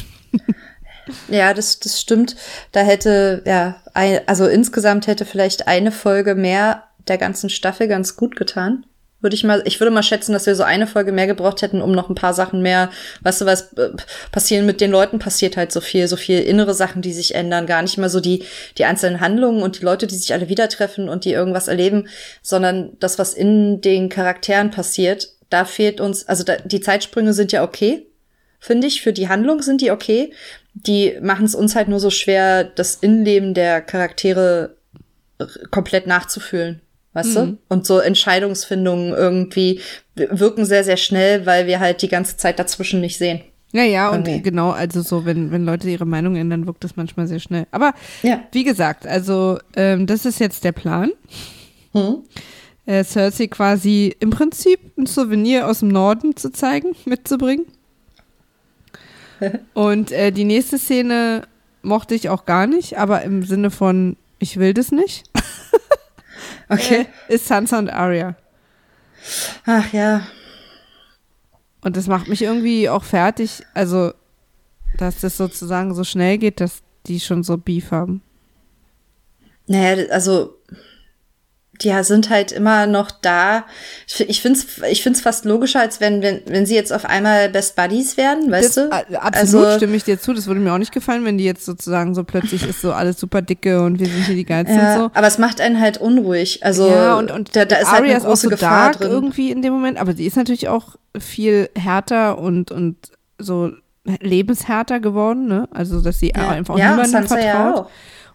Ja, 1.29 1.53
das, 1.53 1.79
das 1.79 2.01
stimmt. 2.01 2.35
Da 2.73 2.81
hätte, 2.81 3.41
ja, 3.45 3.77
ein, 3.93 4.19
also 4.27 4.45
insgesamt 4.45 5.07
hätte 5.07 5.23
vielleicht 5.23 5.65
eine 5.67 5.93
Folge 5.93 6.35
mehr 6.35 6.83
der 7.07 7.17
ganzen 7.17 7.49
Staffel 7.49 7.87
ganz 7.87 8.17
gut 8.17 8.35
getan. 8.35 8.85
Würde 9.19 9.35
ich 9.35 9.43
mal, 9.43 9.63
ich 9.65 9.79
würde 9.79 9.91
mal 9.91 10.03
schätzen, 10.03 10.33
dass 10.33 10.45
wir 10.45 10.55
so 10.55 10.63
eine 10.63 10.85
Folge 10.85 11.11
mehr 11.11 11.27
gebraucht 11.27 11.61
hätten, 11.61 11.81
um 11.81 11.91
noch 11.91 12.09
ein 12.09 12.15
paar 12.15 12.33
Sachen 12.33 12.61
mehr, 12.61 12.91
weißt 13.21 13.41
du 13.41 13.45
was, 13.45 13.73
äh, 13.73 13.89
passieren 14.31 14.65
mit 14.65 14.79
den 14.79 14.91
Leuten 14.91 15.17
passiert 15.17 15.57
halt 15.57 15.71
so 15.71 15.81
viel, 15.81 16.07
so 16.07 16.15
viel 16.15 16.39
innere 16.39 16.73
Sachen, 16.73 17.01
die 17.01 17.13
sich 17.13 17.33
ändern, 17.33 17.65
gar 17.65 17.81
nicht 17.81 17.97
mal 17.97 18.09
so 18.09 18.19
die, 18.19 18.43
die 18.77 18.85
einzelnen 18.85 19.19
Handlungen 19.19 19.63
und 19.63 19.79
die 19.79 19.85
Leute, 19.85 20.05
die 20.05 20.15
sich 20.15 20.33
alle 20.33 20.49
wieder 20.49 20.69
treffen 20.69 21.09
und 21.09 21.25
die 21.25 21.31
irgendwas 21.31 21.67
erleben, 21.67 22.07
sondern 22.43 22.91
das, 22.99 23.17
was 23.17 23.33
in 23.33 23.81
den 23.81 24.09
Charakteren 24.09 24.69
passiert, 24.69 25.29
da 25.49 25.65
fehlt 25.65 25.99
uns, 25.99 26.27
also 26.27 26.43
da, 26.43 26.57
die 26.57 26.81
Zeitsprünge 26.81 27.33
sind 27.33 27.51
ja 27.51 27.63
okay, 27.63 28.05
finde 28.59 28.87
ich, 28.87 29.01
für 29.01 29.13
die 29.13 29.29
Handlung 29.29 29.61
sind 29.61 29.81
die 29.81 29.91
okay. 29.91 30.33
Die 30.73 31.17
machen 31.21 31.45
es 31.45 31.55
uns 31.55 31.75
halt 31.75 31.87
nur 31.87 31.99
so 31.99 32.11
schwer, 32.11 32.63
das 32.63 32.95
Innenleben 32.95 33.55
der 33.55 33.81
Charaktere 33.81 34.75
komplett 35.71 36.05
nachzufühlen 36.05 36.81
weißt 37.17 37.29
mhm. 37.29 37.33
du? 37.33 37.57
Und 37.67 37.85
so 37.87 37.99
Entscheidungsfindungen 37.99 39.13
irgendwie 39.13 39.81
wirken 40.15 40.65
sehr, 40.65 40.83
sehr 40.83 40.97
schnell, 40.97 41.45
weil 41.45 41.65
wir 41.65 41.79
halt 41.79 42.01
die 42.03 42.07
ganze 42.07 42.37
Zeit 42.37 42.59
dazwischen 42.59 43.01
nicht 43.01 43.17
sehen. 43.17 43.41
Ja, 43.73 43.83
ja, 43.83 44.09
und 44.09 44.21
okay. 44.21 44.39
genau, 44.39 44.69
also 44.69 45.01
so, 45.01 45.25
wenn, 45.25 45.51
wenn 45.51 45.65
Leute 45.65 45.89
ihre 45.89 46.05
Meinung 46.05 46.35
ändern, 46.35 46.67
wirkt 46.67 46.83
das 46.83 46.95
manchmal 46.95 47.27
sehr 47.27 47.39
schnell. 47.39 47.65
Aber 47.71 47.93
ja. 48.21 48.41
wie 48.51 48.63
gesagt, 48.63 49.05
also 49.05 49.57
ähm, 49.75 50.05
das 50.05 50.25
ist 50.25 50.39
jetzt 50.39 50.63
der 50.63 50.71
Plan. 50.71 51.11
Hm. 51.93 52.23
Äh, 52.85 53.03
Cersei 53.03 53.47
quasi 53.47 54.15
im 54.19 54.29
Prinzip 54.29 54.79
ein 54.97 55.07
Souvenir 55.07 55.67
aus 55.67 55.79
dem 55.79 55.89
Norden 55.89 56.37
zu 56.37 56.51
zeigen, 56.51 56.95
mitzubringen. 57.05 57.65
und 59.73 60.11
äh, 60.11 60.31
die 60.31 60.45
nächste 60.45 60.77
Szene 60.77 61.43
mochte 61.81 62.15
ich 62.15 62.29
auch 62.29 62.45
gar 62.45 62.67
nicht, 62.67 62.97
aber 62.97 63.23
im 63.23 63.43
Sinne 63.43 63.71
von, 63.71 64.15
ich 64.39 64.57
will 64.57 64.73
das 64.73 64.91
nicht. 64.91 65.25
Okay. 66.69 67.07
Äh, 67.27 67.35
ist 67.35 67.47
Sansa 67.47 67.79
und 67.79 67.89
Arya. 67.89 68.35
Ach 69.65 69.91
ja. 69.93 70.27
Und 71.81 71.95
das 71.95 72.07
macht 72.07 72.27
mich 72.27 72.41
irgendwie 72.41 72.89
auch 72.89 73.03
fertig, 73.03 73.63
also, 73.73 74.13
dass 74.97 75.21
das 75.21 75.37
sozusagen 75.37 75.93
so 75.93 76.03
schnell 76.03 76.37
geht, 76.37 76.59
dass 76.59 76.81
die 77.05 77.19
schon 77.19 77.43
so 77.43 77.57
Beef 77.57 77.91
haben. 77.91 78.21
Naja, 79.67 80.05
also 80.09 80.56
die 81.81 81.93
sind 82.03 82.29
halt 82.29 82.51
immer 82.51 82.87
noch 82.87 83.11
da. 83.11 83.65
Ich 84.27 84.41
finde 84.41 84.59
es 84.59 84.81
ich 84.89 85.03
find's 85.03 85.21
fast 85.21 85.45
logischer, 85.45 85.79
als 85.79 85.99
wenn, 85.99 86.21
wenn, 86.21 86.41
wenn 86.45 86.65
sie 86.65 86.75
jetzt 86.75 86.91
auf 86.91 87.05
einmal 87.05 87.49
Best 87.49 87.75
Buddies 87.75 88.17
werden, 88.17 88.51
weißt 88.51 88.77
das, 88.77 88.89
du? 88.89 89.19
Absolut, 89.21 89.65
also, 89.65 89.77
stimme 89.77 89.95
ich 89.95 90.03
dir 90.03 90.19
zu. 90.19 90.33
Das 90.33 90.47
würde 90.47 90.59
mir 90.59 90.73
auch 90.73 90.77
nicht 90.77 90.91
gefallen, 90.91 91.25
wenn 91.25 91.37
die 91.37 91.43
jetzt 91.43 91.65
sozusagen 91.65 92.15
so 92.15 92.23
plötzlich 92.23 92.67
ist 92.67 92.81
so 92.81 92.93
alles 92.93 93.19
super 93.19 93.41
dicke 93.41 93.83
und 93.83 93.99
wir 93.99 94.07
sind 94.07 94.25
hier 94.25 94.35
die 94.35 94.45
geilsten 94.45 94.77
ja, 94.77 94.93
und 94.93 94.99
so. 94.99 95.11
Aber 95.13 95.27
es 95.27 95.37
macht 95.37 95.61
einen 95.61 95.79
halt 95.79 95.97
unruhig. 95.97 96.63
Also 96.63 96.89
ja, 96.89 97.15
und, 97.15 97.31
und 97.31 97.55
da, 97.55 97.65
da 97.65 97.77
ist 97.77 97.91
halt 97.91 98.03
eine 98.03 98.19
große 98.19 98.43
so 98.43 98.49
Gefahr 98.49 98.91
drin. 98.93 99.11
irgendwie 99.11 99.51
in 99.51 99.61
dem 99.61 99.73
Moment, 99.73 99.97
aber 99.97 100.13
sie 100.13 100.25
ist 100.25 100.37
natürlich 100.37 100.67
auch 100.69 100.95
viel 101.17 101.69
härter 101.75 102.37
und, 102.37 102.71
und 102.71 102.97
so 103.37 103.71
lebenshärter 104.21 104.99
geworden, 104.99 105.47
ne? 105.47 105.67
Also, 105.71 106.01
dass 106.01 106.19
sie 106.19 106.31
ja. 106.35 106.49
einfach 106.49 106.77
ja, 106.77 106.91
niemandem 106.91 107.27
vertraut. 107.27 107.75
Ja 107.75 107.87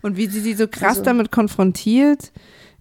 und 0.02 0.16
wie 0.16 0.26
sie 0.26 0.40
sie 0.40 0.54
so 0.54 0.66
krass 0.68 0.98
also. 0.98 1.02
damit 1.04 1.32
konfrontiert 1.32 2.32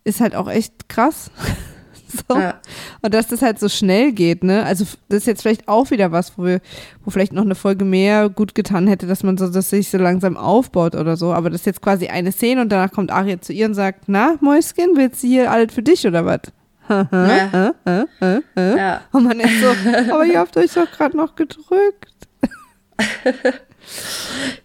ist 0.03 0.21
halt 0.21 0.35
auch 0.35 0.49
echt 0.49 0.89
krass. 0.89 1.31
so. 2.29 2.37
Ja. 2.37 2.59
Und 3.01 3.13
dass 3.13 3.27
das 3.27 3.41
halt 3.41 3.59
so 3.59 3.69
schnell 3.69 4.11
geht, 4.11 4.43
ne? 4.43 4.63
Also 4.65 4.85
das 5.09 5.19
ist 5.19 5.27
jetzt 5.27 5.41
vielleicht 5.41 5.67
auch 5.67 5.91
wieder 5.91 6.11
was, 6.11 6.37
wo 6.37 6.45
wir, 6.45 6.61
wo 7.03 7.11
vielleicht 7.11 7.33
noch 7.33 7.43
eine 7.43 7.55
Folge 7.55 7.85
mehr 7.85 8.29
gut 8.29 8.55
getan 8.55 8.87
hätte, 8.87 9.07
dass 9.07 9.23
man 9.23 9.37
so, 9.37 9.47
dass 9.47 9.69
sich 9.69 9.89
so 9.89 9.97
langsam 9.97 10.37
aufbaut 10.37 10.95
oder 10.95 11.17
so. 11.17 11.33
Aber 11.33 11.49
das 11.49 11.61
ist 11.61 11.65
jetzt 11.65 11.81
quasi 11.81 12.07
eine 12.07 12.31
Szene 12.31 12.61
und 12.61 12.69
danach 12.69 12.91
kommt 12.91 13.11
Aria 13.11 13.39
zu 13.41 13.53
ihr 13.53 13.65
und 13.65 13.73
sagt, 13.73 14.03
na, 14.07 14.35
Mäuschen, 14.41 14.95
willst 14.95 15.23
du 15.23 15.27
hier 15.27 15.51
alles 15.51 15.73
für 15.73 15.83
dich 15.83 16.05
oder 16.05 16.25
was? 16.25 16.41
ja. 16.89 17.73
ja. 18.55 19.01
Und 19.11 19.23
man 19.23 19.39
ist 19.39 19.61
so, 19.61 19.67
aber 20.13 20.25
ihr 20.25 20.39
habt 20.39 20.57
euch 20.57 20.73
doch 20.73 20.91
gerade 20.91 21.15
noch 21.15 21.35
gedrückt. 21.35 22.11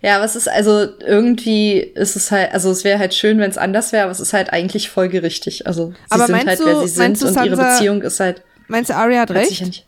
Ja, 0.03 0.23
es 0.25 0.37
ist 0.37 0.49
also 0.49 0.89
irgendwie 1.01 1.79
ist 1.79 2.17
es 2.17 2.31
halt, 2.31 2.53
also 2.53 2.71
es 2.71 2.85
wäre 2.85 2.99
halt 2.99 3.15
schön, 3.15 3.39
wenn 3.39 3.51
es 3.51 3.59
anders 3.59 3.93
wäre, 3.93 4.05
aber 4.05 4.13
es 4.13 4.21
ist 4.21 4.33
halt 4.33 4.53
eigentlich 4.53 4.91
folgerichtig. 4.91 5.67
Also 5.67 5.91
sie 5.91 5.97
aber 6.11 6.27
sind 6.27 6.47
halt, 6.47 6.61
wer 6.65 6.81
sie 6.81 6.89
sind 6.89 7.23
und 7.23 7.45
ihre 7.45 7.57
Beziehung 7.57 8.03
ist 8.03 8.21
halt. 8.21 8.43
Meinst 8.69 8.91
du, 8.91 8.95
Aria 8.95 9.21
hat 9.21 9.31
recht? 9.31 9.63
Nicht. 9.63 9.87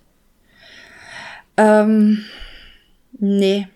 Ähm, 1.56 2.24
nee. 3.18 3.68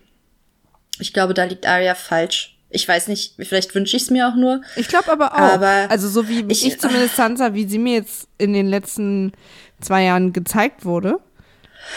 Ich 0.99 1.13
glaube, 1.13 1.33
da 1.33 1.43
liegt 1.43 1.65
Aria 1.67 1.95
falsch. 1.95 2.57
Ich 2.69 2.87
weiß 2.87 3.07
nicht, 3.07 3.35
vielleicht 3.37 3.75
wünsche 3.75 3.95
ich 3.95 4.03
es 4.03 4.09
mir 4.09 4.27
auch 4.27 4.35
nur. 4.35 4.61
Ich 4.75 4.87
glaube 4.87 5.11
aber 5.11 5.33
auch. 5.33 5.53
Aber 5.53 5.87
also 5.89 6.07
so 6.07 6.27
wie 6.27 6.43
ich, 6.47 6.65
ich 6.65 6.79
zumindest 6.79 7.15
Sansa, 7.15 7.53
wie 7.53 7.67
sie 7.67 7.77
mir 7.77 7.93
jetzt 7.95 8.27
in 8.39 8.53
den 8.53 8.67
letzten 8.67 9.33
zwei 9.79 10.03
Jahren 10.03 10.33
gezeigt 10.33 10.83
wurde. 10.85 11.19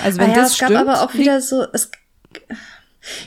Also 0.03 0.19
wenn 0.19 0.31
ah 0.31 0.35
ja, 0.35 0.41
das 0.41 0.51
es 0.51 0.57
stimmt, 0.57 0.73
gab 0.73 0.83
aber 0.83 1.03
auch 1.03 1.15
wieder 1.15 1.41
so, 1.41 1.65
es, 1.73 1.91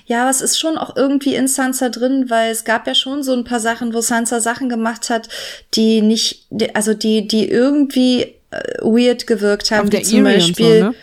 ja, 0.06 0.22
aber 0.22 0.30
es 0.30 0.42
ist 0.42 0.60
schon 0.60 0.78
auch 0.78 0.96
irgendwie 0.96 1.36
in 1.36 1.48
Sansa 1.48 1.90
drin, 1.90 2.30
weil 2.30 2.52
es 2.52 2.64
gab 2.64 2.88
ja 2.88 2.96
schon 2.96 3.24
so 3.24 3.34
ein 3.34 3.44
paar 3.44 3.60
Sachen, 3.60 3.94
wo 3.94 4.02
Sansa 4.02 4.40
Sachen 4.40 4.70
gemacht 4.70 5.10
hat, 5.10 5.30
die 5.74 6.02
nicht, 6.02 6.48
also 6.74 6.94
die, 6.94 7.28
die 7.28 7.50
irgendwie 7.50 8.36
äh, 8.52 8.82
weird 8.82 9.28
gewirkt 9.28 9.72
haben, 9.72 9.92
wie 9.92 10.02
zum 10.02 10.24
Beispiel. 10.24 10.80
So, 10.80 10.86
ne? 10.86 10.96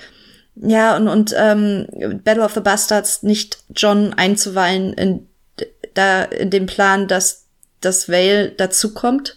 Ja, 0.56 0.96
und, 0.96 1.08
und 1.08 1.34
ähm, 1.36 1.86
Battle 2.24 2.42
of 2.42 2.54
the 2.54 2.60
Bastards 2.60 3.22
nicht 3.22 3.58
John 3.74 4.14
einzuweihen 4.14 4.94
in, 4.94 5.26
da 5.94 6.22
in 6.24 6.50
dem 6.50 6.66
Plan, 6.66 7.08
dass 7.08 7.44
das 7.80 8.08
Vale 8.08 8.50
dazukommt. 8.50 9.36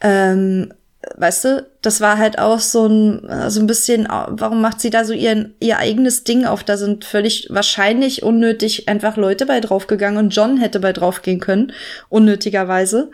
Ähm, 0.00 0.72
weißt 1.16 1.44
du, 1.44 1.66
das 1.82 2.00
war 2.00 2.18
halt 2.18 2.38
auch 2.38 2.60
so 2.60 2.86
ein, 2.86 3.50
so 3.50 3.60
ein 3.60 3.66
bisschen, 3.66 4.06
warum 4.08 4.60
macht 4.60 4.80
sie 4.80 4.90
da 4.90 5.04
so 5.04 5.12
ihren, 5.12 5.54
ihr 5.60 5.78
eigenes 5.78 6.24
Ding 6.24 6.44
auf? 6.44 6.64
Da 6.64 6.76
sind 6.76 7.04
völlig 7.04 7.48
wahrscheinlich 7.50 8.22
unnötig 8.22 8.88
einfach 8.88 9.16
Leute 9.16 9.46
bei 9.46 9.60
draufgegangen 9.60 10.18
und 10.18 10.30
John 10.30 10.58
hätte 10.58 10.80
bei 10.80 10.92
draufgehen 10.92 11.40
können, 11.40 11.72
unnötigerweise. 12.08 13.10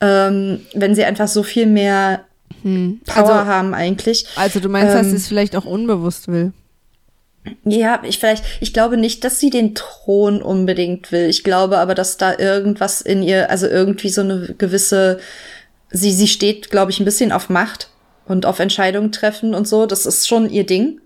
Ähm, 0.00 0.60
wenn 0.74 0.94
sie 0.94 1.04
einfach 1.04 1.28
so 1.28 1.42
viel 1.42 1.66
mehr 1.66 2.24
hm. 2.62 3.00
Power 3.06 3.30
also, 3.30 3.46
haben 3.46 3.74
eigentlich. 3.74 4.26
Also 4.36 4.58
du 4.58 4.68
meinst, 4.68 4.94
ähm, 4.94 4.98
dass 4.98 5.10
sie 5.10 5.16
es 5.16 5.28
vielleicht 5.28 5.54
auch 5.54 5.66
unbewusst 5.66 6.28
will? 6.28 6.52
Ja, 7.64 8.02
ich 8.04 8.18
vielleicht, 8.18 8.44
ich 8.60 8.72
glaube 8.72 8.96
nicht, 8.96 9.22
dass 9.22 9.38
sie 9.38 9.50
den 9.50 9.74
Thron 9.74 10.40
unbedingt 10.40 11.12
will. 11.12 11.28
Ich 11.28 11.44
glaube 11.44 11.78
aber, 11.78 11.94
dass 11.94 12.16
da 12.16 12.38
irgendwas 12.38 13.02
in 13.02 13.22
ihr, 13.22 13.50
also 13.50 13.66
irgendwie 13.66 14.08
so 14.08 14.22
eine 14.22 14.54
gewisse 14.56 15.18
sie, 15.94 16.12
sie 16.12 16.28
steht, 16.28 16.70
glaube 16.70 16.90
ich, 16.90 17.00
ein 17.00 17.04
bisschen 17.04 17.32
auf 17.32 17.48
Macht 17.48 17.88
und 18.26 18.44
auf 18.44 18.58
Entscheidungen 18.58 19.12
treffen 19.12 19.54
und 19.54 19.66
so. 19.66 19.86
Das 19.86 20.04
ist 20.04 20.28
schon 20.28 20.50
ihr 20.50 20.66
Ding. 20.66 21.00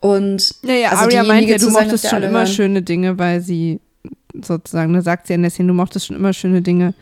Und 0.00 0.54
naja, 0.62 0.90
also 0.90 1.04
Aria 1.04 1.22
meint 1.24 1.48
ja, 1.48 1.58
du 1.58 1.70
mochtest 1.70 2.08
schon 2.08 2.22
immer 2.22 2.46
schöne 2.46 2.82
Dinge, 2.82 3.18
weil 3.18 3.40
sie 3.40 3.80
sozusagen, 4.40 4.92
da 4.94 5.02
sagt 5.02 5.26
sie 5.26 5.34
in 5.34 5.42
der 5.42 5.50
Szene, 5.50 5.68
du 5.68 5.74
mochtest 5.74 6.06
schon 6.06 6.16
immer 6.16 6.32
schöne 6.32 6.62
Dinge, 6.62 6.94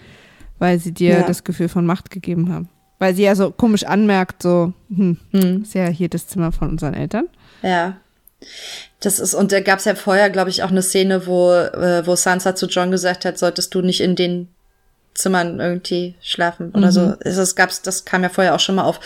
weil 0.58 0.78
sie 0.78 0.92
dir 0.92 1.20
ja. 1.20 1.22
das 1.22 1.44
Gefühl 1.44 1.68
von 1.68 1.86
Macht 1.86 2.10
gegeben 2.10 2.52
haben. 2.52 2.68
Weil 2.98 3.14
sie 3.14 3.22
ja 3.22 3.34
so 3.34 3.50
komisch 3.50 3.84
anmerkt, 3.84 4.42
so, 4.42 4.72
hm, 4.94 5.16
hm. 5.30 5.62
ist 5.62 5.74
ja 5.74 5.86
hier 5.86 6.08
das 6.08 6.26
Zimmer 6.26 6.52
von 6.52 6.68
unseren 6.68 6.94
Eltern. 6.94 7.28
Ja. 7.62 7.96
Das 9.00 9.18
ist, 9.18 9.34
und 9.34 9.52
da 9.52 9.60
gab 9.60 9.78
es 9.78 9.86
ja 9.86 9.94
vorher, 9.94 10.28
glaube 10.28 10.50
ich, 10.50 10.62
auch 10.62 10.70
eine 10.70 10.82
Szene, 10.82 11.26
wo, 11.26 11.52
äh, 11.52 12.06
wo 12.06 12.16
Sansa 12.16 12.54
zu 12.54 12.66
John 12.66 12.90
gesagt 12.90 13.24
hat, 13.24 13.38
solltest 13.38 13.74
du 13.74 13.80
nicht 13.80 14.00
in 14.00 14.16
den 14.16 14.48
Zimmern 15.14 15.60
irgendwie 15.60 16.14
schlafen 16.20 16.70
oder 16.70 16.86
mhm. 16.86 16.92
so. 16.92 17.14
Es 17.20 17.56
gab's, 17.56 17.82
das 17.82 18.04
kam 18.04 18.22
ja 18.22 18.28
vorher 18.28 18.54
auch 18.54 18.60
schon 18.60 18.76
mal 18.76 18.84
auf. 18.84 19.00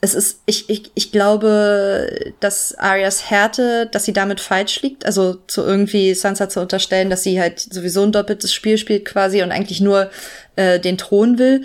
Es 0.00 0.14
ist, 0.14 0.40
ich, 0.46 0.68
ich, 0.68 0.90
ich 0.94 1.12
glaube, 1.12 2.32
dass 2.40 2.76
Arias 2.76 3.30
Härte, 3.30 3.86
dass 3.92 4.04
sie 4.04 4.12
damit 4.12 4.40
falsch 4.40 4.82
liegt, 4.82 5.06
also 5.06 5.34
zu 5.46 5.62
irgendwie 5.62 6.14
Sansa 6.14 6.48
zu 6.48 6.60
unterstellen, 6.60 7.08
dass 7.08 7.22
sie 7.22 7.40
halt 7.40 7.60
sowieso 7.60 8.02
ein 8.02 8.10
doppeltes 8.10 8.52
Spiel 8.52 8.78
spielt 8.78 9.04
quasi 9.04 9.42
und 9.42 9.52
eigentlich 9.52 9.80
nur 9.80 10.10
äh, 10.56 10.80
den 10.80 10.98
Thron 10.98 11.38
will. 11.38 11.64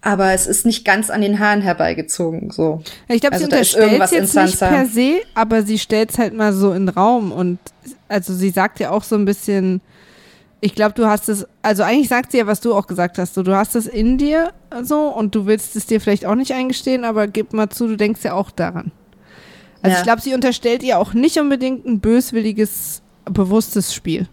Aber 0.00 0.32
es 0.32 0.46
ist 0.46 0.64
nicht 0.64 0.84
ganz 0.84 1.10
an 1.10 1.20
den 1.20 1.38
Haaren 1.38 1.60
herbeigezogen, 1.60 2.50
so. 2.50 2.82
Ich 3.08 3.20
glaube, 3.20 3.34
also 3.34 3.46
sie 3.46 3.52
unterstellt 3.52 4.02
es 4.02 4.10
jetzt 4.10 4.34
nicht 4.34 4.58
per 4.58 4.86
se, 4.86 5.20
aber 5.34 5.62
sie 5.62 5.78
stellt 5.78 6.10
es 6.10 6.18
halt 6.18 6.34
mal 6.34 6.52
so 6.52 6.72
in 6.72 6.86
den 6.86 6.94
Raum 6.94 7.30
und 7.30 7.58
also 8.08 8.32
sie 8.32 8.50
sagt 8.50 8.80
ja 8.80 8.90
auch 8.90 9.02
so 9.02 9.16
ein 9.16 9.24
bisschen, 9.24 9.80
ich 10.60 10.74
glaube, 10.74 10.94
du 10.94 11.06
hast 11.06 11.28
es, 11.28 11.46
also 11.62 11.82
eigentlich 11.82 12.08
sagt 12.08 12.32
sie 12.32 12.38
ja, 12.38 12.46
was 12.46 12.60
du 12.60 12.74
auch 12.74 12.86
gesagt 12.86 13.18
hast, 13.18 13.34
so, 13.34 13.42
du 13.42 13.54
hast 13.54 13.76
es 13.76 13.86
in 13.86 14.18
dir 14.18 14.52
so 14.82 15.08
und 15.08 15.34
du 15.34 15.46
willst 15.46 15.76
es 15.76 15.86
dir 15.86 16.00
vielleicht 16.00 16.26
auch 16.26 16.34
nicht 16.34 16.52
eingestehen, 16.52 17.04
aber 17.04 17.28
gib 17.28 17.52
mal 17.52 17.68
zu, 17.68 17.86
du 17.86 17.96
denkst 17.96 18.24
ja 18.24 18.34
auch 18.34 18.50
daran. 18.50 18.90
Also 19.82 19.94
ja. 19.94 19.98
ich 19.98 20.04
glaube, 20.04 20.20
sie 20.20 20.34
unterstellt 20.34 20.82
ihr 20.82 20.98
auch 20.98 21.14
nicht 21.14 21.38
unbedingt 21.38 21.86
ein 21.86 22.00
böswilliges, 22.00 23.02
bewusstes 23.26 23.94
Spiel. 23.94 24.26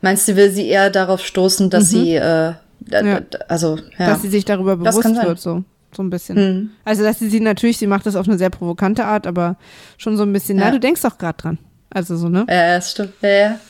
Meinst 0.00 0.28
du, 0.28 0.36
will 0.36 0.50
sie 0.50 0.66
eher 0.68 0.90
darauf 0.90 1.24
stoßen, 1.24 1.68
dass 1.68 1.92
mhm. 1.92 2.04
sie, 2.04 2.14
äh, 2.14 2.54
ja. 2.90 3.20
also, 3.48 3.78
ja. 3.98 4.06
Dass 4.06 4.22
sie 4.22 4.28
sich 4.28 4.44
darüber 4.44 4.76
bewusst 4.76 5.04
wird, 5.04 5.40
so. 5.40 5.64
So 5.94 6.02
ein 6.02 6.08
bisschen. 6.08 6.36
Mhm. 6.36 6.70
Also, 6.86 7.02
dass 7.02 7.18
sie 7.18 7.28
sie 7.28 7.40
natürlich, 7.40 7.76
sie 7.76 7.86
macht 7.86 8.06
das 8.06 8.16
auf 8.16 8.26
eine 8.26 8.38
sehr 8.38 8.48
provokante 8.48 9.04
Art, 9.04 9.26
aber 9.26 9.56
schon 9.98 10.16
so 10.16 10.22
ein 10.22 10.32
bisschen, 10.32 10.56
na, 10.56 10.70
du 10.70 10.80
denkst 10.80 11.02
doch 11.02 11.18
gerade 11.18 11.36
dran. 11.36 11.58
Also 11.90 12.16
so, 12.16 12.30
ne? 12.30 12.46
Ja, 12.48 12.76
das 12.76 12.92
stimmt. 12.92 13.12
Ja, 13.20 13.28
ja. 13.28 13.60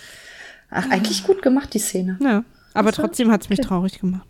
Ach, 0.72 0.90
eigentlich 0.90 1.24
gut 1.24 1.42
gemacht, 1.42 1.74
die 1.74 1.78
Szene. 1.78 2.18
Ja, 2.20 2.44
aber 2.74 2.88
also, 2.88 3.02
trotzdem 3.02 3.30
hat 3.30 3.42
es 3.42 3.50
mich 3.50 3.58
okay. 3.58 3.68
traurig 3.68 4.00
gemacht. 4.00 4.26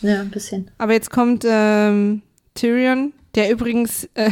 Ja, 0.00 0.20
ein 0.20 0.30
bisschen. 0.30 0.70
Aber 0.78 0.92
jetzt 0.92 1.10
kommt 1.10 1.44
ähm, 1.46 2.22
Tyrion, 2.54 3.12
Der 3.34 3.50
übrigens, 3.50 4.08
äh, 4.14 4.30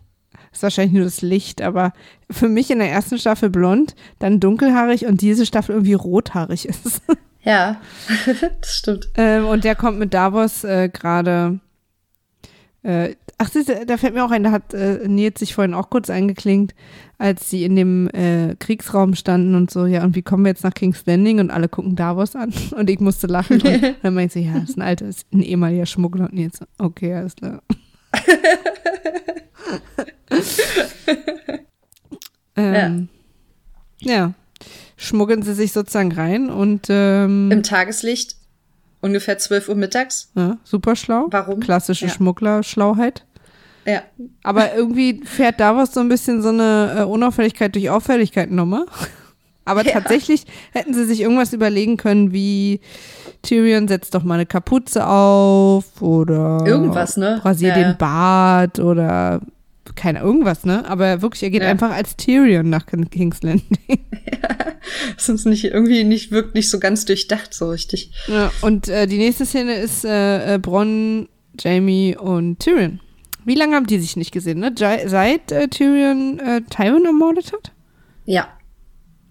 ist 0.52 0.62
wahrscheinlich 0.62 0.94
nur 0.94 1.04
das 1.04 1.22
Licht, 1.22 1.62
aber 1.62 1.92
für 2.30 2.48
mich 2.48 2.70
in 2.70 2.78
der 2.78 2.90
ersten 2.90 3.18
Staffel 3.18 3.50
blond, 3.50 3.94
dann 4.18 4.40
dunkelhaarig 4.40 5.06
und 5.06 5.20
diese 5.20 5.46
Staffel 5.46 5.74
irgendwie 5.74 5.94
rothaarig 5.94 6.66
ist. 6.66 7.02
Ja, 7.46 7.80
das 8.60 8.74
stimmt. 8.74 9.08
Ähm, 9.14 9.46
und 9.46 9.62
der 9.62 9.76
kommt 9.76 10.00
mit 10.00 10.12
Davos 10.12 10.64
äh, 10.64 10.88
gerade. 10.88 11.60
Äh, 12.86 13.16
ach, 13.38 13.50
da 13.86 13.96
fällt 13.96 14.14
mir 14.14 14.24
auch 14.24 14.30
ein, 14.30 14.44
da 14.44 14.52
hat 14.52 14.72
äh, 14.72 15.08
Nils 15.08 15.40
sich 15.40 15.54
vorhin 15.54 15.74
auch 15.74 15.90
kurz 15.90 16.08
eingeklinkt, 16.08 16.72
als 17.18 17.50
sie 17.50 17.64
in 17.64 17.74
dem 17.74 18.08
äh, 18.10 18.54
Kriegsraum 18.60 19.16
standen 19.16 19.56
und 19.56 19.72
so, 19.72 19.86
ja, 19.86 20.04
und 20.04 20.14
wie 20.14 20.22
kommen 20.22 20.44
wir 20.44 20.50
jetzt 20.50 20.62
nach 20.62 20.72
King's 20.72 21.04
Landing? 21.04 21.40
Und 21.40 21.50
alle 21.50 21.68
gucken 21.68 21.96
Davos 21.96 22.36
an. 22.36 22.52
Und 22.76 22.88
ich 22.88 23.00
musste 23.00 23.26
lachen. 23.26 23.60
Und 23.60 23.96
dann 24.02 24.14
meinte 24.14 24.34
sie, 24.34 24.44
ja, 24.44 24.60
das 24.60 24.70
ist 24.70 24.78
ein 24.78 24.82
alter, 24.82 25.06
ist 25.06 25.26
ein 25.32 25.42
ehemaliger 25.42 25.86
Schmuggler. 25.86 26.26
Und 26.26 26.34
Nils, 26.34 26.60
okay, 26.78 27.12
alles 27.14 27.34
klar. 27.34 27.60
ähm, 32.56 33.08
ja. 33.98 34.14
ja 34.14 34.34
schmuggeln 34.96 35.42
sie 35.42 35.54
sich 35.54 35.72
sozusagen 35.72 36.12
rein 36.12 36.48
und 36.48 36.86
ähm, 36.88 37.50
im 37.50 37.62
Tageslicht 37.62 38.35
ungefähr 39.06 39.38
12 39.38 39.68
Uhr 39.68 39.74
mittags. 39.74 40.30
Ja, 40.34 40.58
super 40.64 40.96
schlau. 40.96 41.28
Warum? 41.30 41.60
Klassische 41.60 42.06
ja. 42.06 42.12
Schmuggler-Schlauheit. 42.12 43.24
Ja. 43.86 44.02
Aber 44.42 44.74
irgendwie 44.74 45.22
fährt 45.24 45.60
da 45.60 45.76
was 45.76 45.94
so 45.94 46.00
ein 46.00 46.08
bisschen 46.08 46.42
so 46.42 46.48
eine 46.48 46.96
äh, 46.98 47.02
Unauffälligkeit 47.04 47.74
durch 47.74 47.88
Auffälligkeit 47.88 48.50
Nummer. 48.50 48.86
Aber 49.64 49.84
ja. 49.84 49.92
tatsächlich 49.92 50.44
hätten 50.72 50.94
sie 50.94 51.04
sich 51.04 51.20
irgendwas 51.20 51.52
überlegen 51.52 51.96
können, 51.96 52.32
wie 52.32 52.80
Tyrion 53.42 53.88
setzt 53.88 54.14
doch 54.14 54.22
mal 54.22 54.34
eine 54.34 54.46
Kapuze 54.46 55.06
auf 55.06 56.00
oder 56.00 56.64
irgendwas, 56.64 57.16
ne? 57.16 57.44
Rasiert 57.44 57.76
ja. 57.76 57.82
den 57.82 57.98
Bart 57.98 58.78
oder 58.78 59.40
keine 59.94 60.20
irgendwas, 60.20 60.64
ne? 60.64 60.88
Aber 60.88 61.22
wirklich, 61.22 61.42
er 61.42 61.50
geht 61.50 61.62
ja. 61.62 61.68
einfach 61.68 61.90
als 61.90 62.16
Tyrion 62.16 62.68
nach 62.68 62.86
King's 62.86 63.42
Landing. 63.42 63.66
Ja, 64.42 65.12
das 65.16 65.28
ist 65.28 65.46
nicht 65.46 65.64
irgendwie 65.64 66.04
nicht 66.04 66.30
wirkt 66.30 66.54
nicht 66.54 66.70
so 66.70 66.78
ganz 66.78 67.04
durchdacht 67.04 67.54
so 67.54 67.70
richtig. 67.70 68.12
Ja, 68.28 68.52
und 68.60 68.88
äh, 68.88 69.06
die 69.06 69.18
nächste 69.18 69.46
Szene 69.46 69.74
ist 69.74 70.04
äh, 70.04 70.54
äh, 70.54 70.58
Bronn, 70.58 71.28
Jamie 71.58 72.16
und 72.16 72.58
Tyrion. 72.60 73.00
Wie 73.44 73.54
lange 73.54 73.76
haben 73.76 73.86
die 73.86 73.98
sich 73.98 74.16
nicht 74.16 74.32
gesehen, 74.32 74.58
ne? 74.58 74.72
Seit 74.76 75.52
äh, 75.52 75.68
Tyrion 75.68 76.38
äh, 76.40 76.62
Tywin 76.62 77.04
ermordet 77.04 77.52
hat? 77.52 77.72
Ja. 78.24 78.48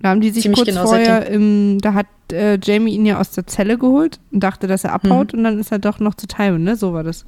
Da 0.01 0.09
haben 0.09 0.21
die 0.21 0.29
sich 0.29 0.43
Ziemlich 0.43 0.59
kurz 0.59 0.69
genau 0.69 0.85
vorher 0.85 1.27
im, 1.27 1.79
da 1.81 1.93
hat 1.93 2.07
äh, 2.31 2.57
Jamie 2.61 2.95
ihn 2.95 3.05
ja 3.05 3.19
aus 3.19 3.31
der 3.31 3.47
Zelle 3.47 3.77
geholt 3.77 4.19
und 4.31 4.41
dachte, 4.41 4.67
dass 4.67 4.83
er 4.83 4.93
abhaut 4.93 5.33
mhm. 5.33 5.39
und 5.39 5.43
dann 5.43 5.59
ist 5.59 5.71
er 5.71 5.79
doch 5.79 5.99
noch 5.99 6.15
zu 6.15 6.27
Tywin, 6.27 6.63
ne? 6.63 6.75
So 6.75 6.93
war 6.93 7.03
das. 7.03 7.25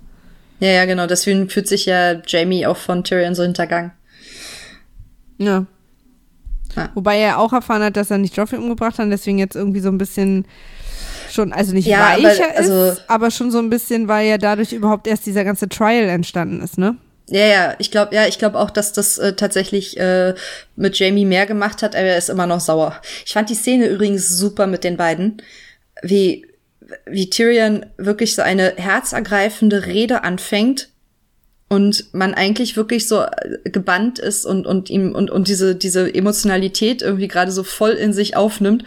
Ja, 0.59 0.69
ja, 0.69 0.85
genau. 0.85 1.07
Deswegen 1.07 1.49
fühlt 1.49 1.67
sich 1.67 1.85
ja 1.85 2.21
Jamie 2.25 2.65
auch 2.65 2.77
von 2.77 3.03
Tyrion 3.03 3.35
so 3.35 3.43
hintergangen. 3.43 3.91
Ja. 5.37 5.65
ja. 6.75 6.89
Wobei 6.95 7.19
er 7.19 7.39
auch 7.39 7.53
erfahren 7.53 7.83
hat, 7.83 7.95
dass 7.95 8.11
er 8.11 8.17
nicht 8.17 8.35
Joffrey 8.35 8.57
umgebracht 8.57 8.97
hat, 8.97 9.11
deswegen 9.11 9.37
jetzt 9.37 9.55
irgendwie 9.55 9.81
so 9.81 9.89
ein 9.89 9.97
bisschen 9.97 10.45
schon, 11.31 11.53
also 11.53 11.73
nicht 11.73 11.87
ja, 11.87 12.17
weicher 12.17 12.45
aber, 12.45 12.57
also, 12.57 12.85
ist, 12.91 13.03
aber 13.07 13.31
schon 13.31 13.51
so 13.51 13.59
ein 13.59 13.69
bisschen, 13.69 14.07
weil 14.07 14.27
ja 14.27 14.37
dadurch 14.37 14.73
überhaupt 14.73 15.07
erst 15.07 15.25
dieser 15.25 15.43
ganze 15.43 15.69
Trial 15.69 16.09
entstanden 16.09 16.61
ist, 16.61 16.77
ne? 16.77 16.97
Ja, 17.29 17.45
ja, 17.45 17.75
ich 17.77 17.91
glaube, 17.91 18.15
ja, 18.15 18.25
ich 18.25 18.39
glaube 18.39 18.57
auch, 18.57 18.69
dass 18.69 18.93
das 18.93 19.17
äh, 19.17 19.33
tatsächlich 19.33 19.97
äh, 19.99 20.33
mit 20.77 20.97
Jamie 20.97 21.25
mehr 21.25 21.45
gemacht 21.45 21.83
hat, 21.83 21.93
aber 21.93 22.05
er 22.05 22.17
ist 22.17 22.29
immer 22.29 22.47
noch 22.47 22.61
sauer. 22.61 23.01
Ich 23.25 23.33
fand 23.33 23.49
die 23.49 23.55
Szene 23.55 23.87
übrigens 23.87 24.29
super 24.29 24.65
mit 24.65 24.85
den 24.85 24.95
beiden, 24.95 25.41
wie 26.01 26.47
wie 27.05 27.29
Tyrion 27.29 27.85
wirklich 27.97 28.35
so 28.35 28.41
eine 28.41 28.73
herzergreifende 28.77 29.85
Rede 29.85 30.23
anfängt 30.23 30.89
und 31.69 32.13
man 32.13 32.33
eigentlich 32.33 32.77
wirklich 32.77 33.07
so 33.07 33.23
äh, 33.23 33.69
gebannt 33.69 34.19
ist 34.19 34.45
und 34.45 34.65
und 34.65 34.89
ihm 34.89 35.13
und 35.13 35.29
und 35.29 35.47
diese 35.47 35.75
diese 35.75 36.13
Emotionalität 36.13 37.01
irgendwie 37.01 37.27
gerade 37.27 37.51
so 37.51 37.63
voll 37.63 37.91
in 37.91 38.13
sich 38.13 38.35
aufnimmt 38.35 38.85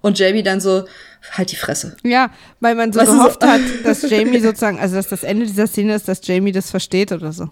und 0.00 0.18
Jamie 0.18 0.42
dann 0.42 0.60
so 0.60 0.84
halt 1.30 1.52
die 1.52 1.56
Fresse. 1.56 1.96
Ja, 2.02 2.30
weil 2.60 2.74
man 2.74 2.92
so 2.92 3.00
weißt 3.00 3.12
gehofft 3.12 3.42
so? 3.42 3.48
hat, 3.48 3.60
dass 3.84 4.02
Jamie 4.02 4.40
sozusagen, 4.40 4.78
also 4.78 4.96
dass 4.96 5.08
das 5.08 5.22
Ende 5.22 5.46
dieser 5.46 5.66
Szene 5.66 5.94
ist, 5.94 6.08
dass 6.08 6.26
Jamie 6.26 6.52
das 6.52 6.70
versteht 6.70 7.12
oder 7.12 7.32
so. 7.32 7.50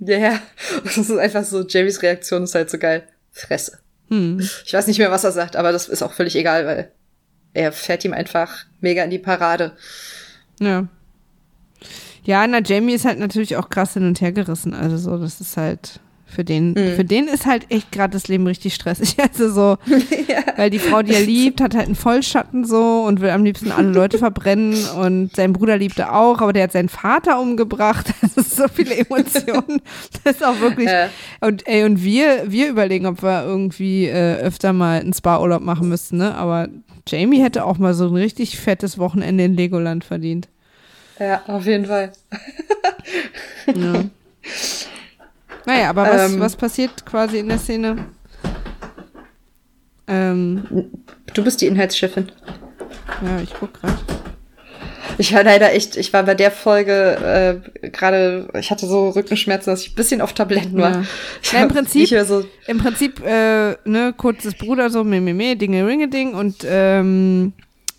Ja, 0.00 0.18
yeah. 0.18 0.42
das 0.84 0.98
ist 0.98 1.10
einfach 1.10 1.44
so, 1.44 1.66
Jamies 1.66 2.02
Reaktion 2.02 2.44
ist 2.44 2.54
halt 2.54 2.68
so 2.68 2.78
geil. 2.78 3.04
Fresse. 3.32 3.78
Hm. 4.08 4.46
Ich 4.64 4.72
weiß 4.72 4.86
nicht 4.86 4.98
mehr, 4.98 5.10
was 5.10 5.24
er 5.24 5.32
sagt, 5.32 5.56
aber 5.56 5.72
das 5.72 5.88
ist 5.88 6.02
auch 6.02 6.12
völlig 6.12 6.36
egal, 6.36 6.66
weil 6.66 6.92
er 7.56 7.72
fährt 7.72 8.04
ihm 8.04 8.12
einfach 8.12 8.66
mega 8.80 9.02
in 9.02 9.10
die 9.10 9.18
Parade. 9.18 9.72
Ja. 10.60 10.86
Ja, 12.24 12.46
na, 12.46 12.60
Jamie 12.60 12.94
ist 12.94 13.04
halt 13.04 13.18
natürlich 13.18 13.56
auch 13.56 13.68
krass 13.68 13.94
hin 13.94 14.06
und 14.06 14.20
her 14.20 14.32
gerissen. 14.32 14.74
Also 14.74 14.96
so, 14.96 15.16
das 15.16 15.40
ist 15.40 15.56
halt 15.56 16.00
für 16.26 16.44
den, 16.44 16.72
mhm. 16.72 16.96
für 16.96 17.04
den 17.04 17.28
ist 17.28 17.46
halt 17.46 17.70
echt 17.70 17.92
gerade 17.92 18.12
das 18.12 18.26
Leben 18.28 18.46
richtig 18.46 18.74
stressig. 18.74 19.16
Also 19.26 19.50
so, 19.50 19.78
ja. 20.28 20.42
weil 20.56 20.70
die 20.70 20.78
Frau, 20.78 21.02
die 21.02 21.14
er 21.14 21.20
liebt, 21.20 21.60
hat 21.60 21.74
halt 21.74 21.86
einen 21.86 21.94
Vollschatten 21.94 22.64
so 22.64 23.04
und 23.06 23.20
will 23.20 23.30
am 23.30 23.44
liebsten 23.44 23.70
alle 23.70 23.88
Leute 23.88 24.18
verbrennen 24.18 24.74
und 24.96 25.34
sein 25.34 25.52
Bruder 25.52 25.76
liebt 25.76 25.98
er 25.98 26.14
auch, 26.14 26.40
aber 26.40 26.52
der 26.52 26.64
hat 26.64 26.72
seinen 26.72 26.88
Vater 26.88 27.40
umgebracht. 27.40 28.12
Das 28.22 28.36
ist 28.36 28.56
so 28.56 28.64
viele 28.68 28.96
Emotionen. 28.96 29.80
Das 30.24 30.36
ist 30.36 30.44
auch 30.44 30.60
wirklich. 30.60 30.88
Ja. 30.88 31.08
Und 31.40 31.66
ey, 31.66 31.84
und 31.84 32.02
wir, 32.02 32.44
wir 32.46 32.68
überlegen, 32.68 33.06
ob 33.06 33.22
wir 33.22 33.44
irgendwie 33.44 34.06
äh, 34.06 34.36
öfter 34.36 34.72
mal 34.72 35.00
einen 35.00 35.12
Spa-Urlaub 35.12 35.62
machen 35.62 35.88
müssten, 35.88 36.16
ne? 36.18 36.34
Aber 36.34 36.68
Jamie 37.08 37.42
hätte 37.42 37.64
auch 37.64 37.78
mal 37.78 37.94
so 37.94 38.08
ein 38.08 38.16
richtig 38.16 38.58
fettes 38.58 38.98
Wochenende 38.98 39.44
in 39.44 39.54
Legoland 39.54 40.04
verdient. 40.04 40.48
Ja, 41.18 41.42
auf 41.46 41.64
jeden 41.66 41.86
Fall. 41.86 42.12
ja. 43.74 44.04
Naja, 45.64 45.90
aber 45.90 46.02
was, 46.02 46.32
ähm, 46.32 46.40
was 46.40 46.56
passiert 46.56 47.06
quasi 47.06 47.38
in 47.38 47.48
der 47.48 47.58
Szene? 47.58 48.06
Ähm, 50.06 50.90
du 51.32 51.44
bist 51.44 51.60
die 51.60 51.66
Inhaltschefin. 51.66 52.30
Ja, 53.24 53.40
ich 53.40 53.52
guck 53.58 53.74
gerade. 53.74 53.98
Ich 55.18 55.32
war 55.34 55.44
leider 55.44 55.72
echt, 55.72 55.96
ich 55.96 56.12
war 56.12 56.22
bei 56.22 56.34
der 56.34 56.50
Folge 56.50 57.62
äh, 57.82 57.88
gerade, 57.90 58.48
ich 58.58 58.70
hatte 58.70 58.86
so 58.86 59.10
Rückenschmerzen, 59.10 59.72
dass 59.72 59.82
ich 59.82 59.92
ein 59.92 59.94
bisschen 59.94 60.20
auf 60.20 60.32
Tabletten 60.32 60.76
war. 60.76 60.92
Ja. 60.92 61.04
ja 61.52 61.62
Im 61.62 61.68
Prinzip, 61.68 62.08
so 62.08 62.44
im 62.66 62.78
Prinzip, 62.78 63.24
äh, 63.24 63.76
ne, 63.84 64.14
kurzes 64.16 64.54
Bruder 64.54 64.90
so, 64.90 65.04
me, 65.04 65.20
me, 65.20 65.34
me, 65.34 65.56
dinge, 65.56 65.86
ringe, 65.86 66.08
ding 66.08 66.34
und 66.34 66.66
ähm, 66.68 67.52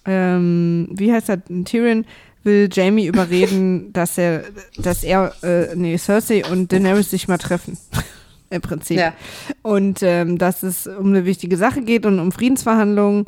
ähm, 0.05 0.87
wie 0.91 1.11
heißt 1.11 1.29
er, 1.29 1.43
Tyrion 1.65 2.05
will 2.43 2.69
Jamie 2.71 3.05
überreden, 3.05 3.91
dass 3.93 4.17
er, 4.17 4.43
dass 4.77 5.03
er, 5.03 5.33
äh, 5.43 5.75
nee, 5.75 5.97
Cersei 5.97 6.43
und 6.45 6.71
Daenerys 6.71 7.11
sich 7.11 7.27
mal 7.27 7.37
treffen. 7.37 7.77
Im 8.49 8.61
Prinzip. 8.61 8.97
Ja. 8.97 9.13
Und 9.61 10.01
ähm, 10.01 10.37
dass 10.37 10.63
es 10.63 10.87
um 10.87 11.07
eine 11.07 11.25
wichtige 11.25 11.57
Sache 11.57 11.81
geht 11.81 12.05
und 12.05 12.19
um 12.19 12.31
Friedensverhandlungen 12.31 13.25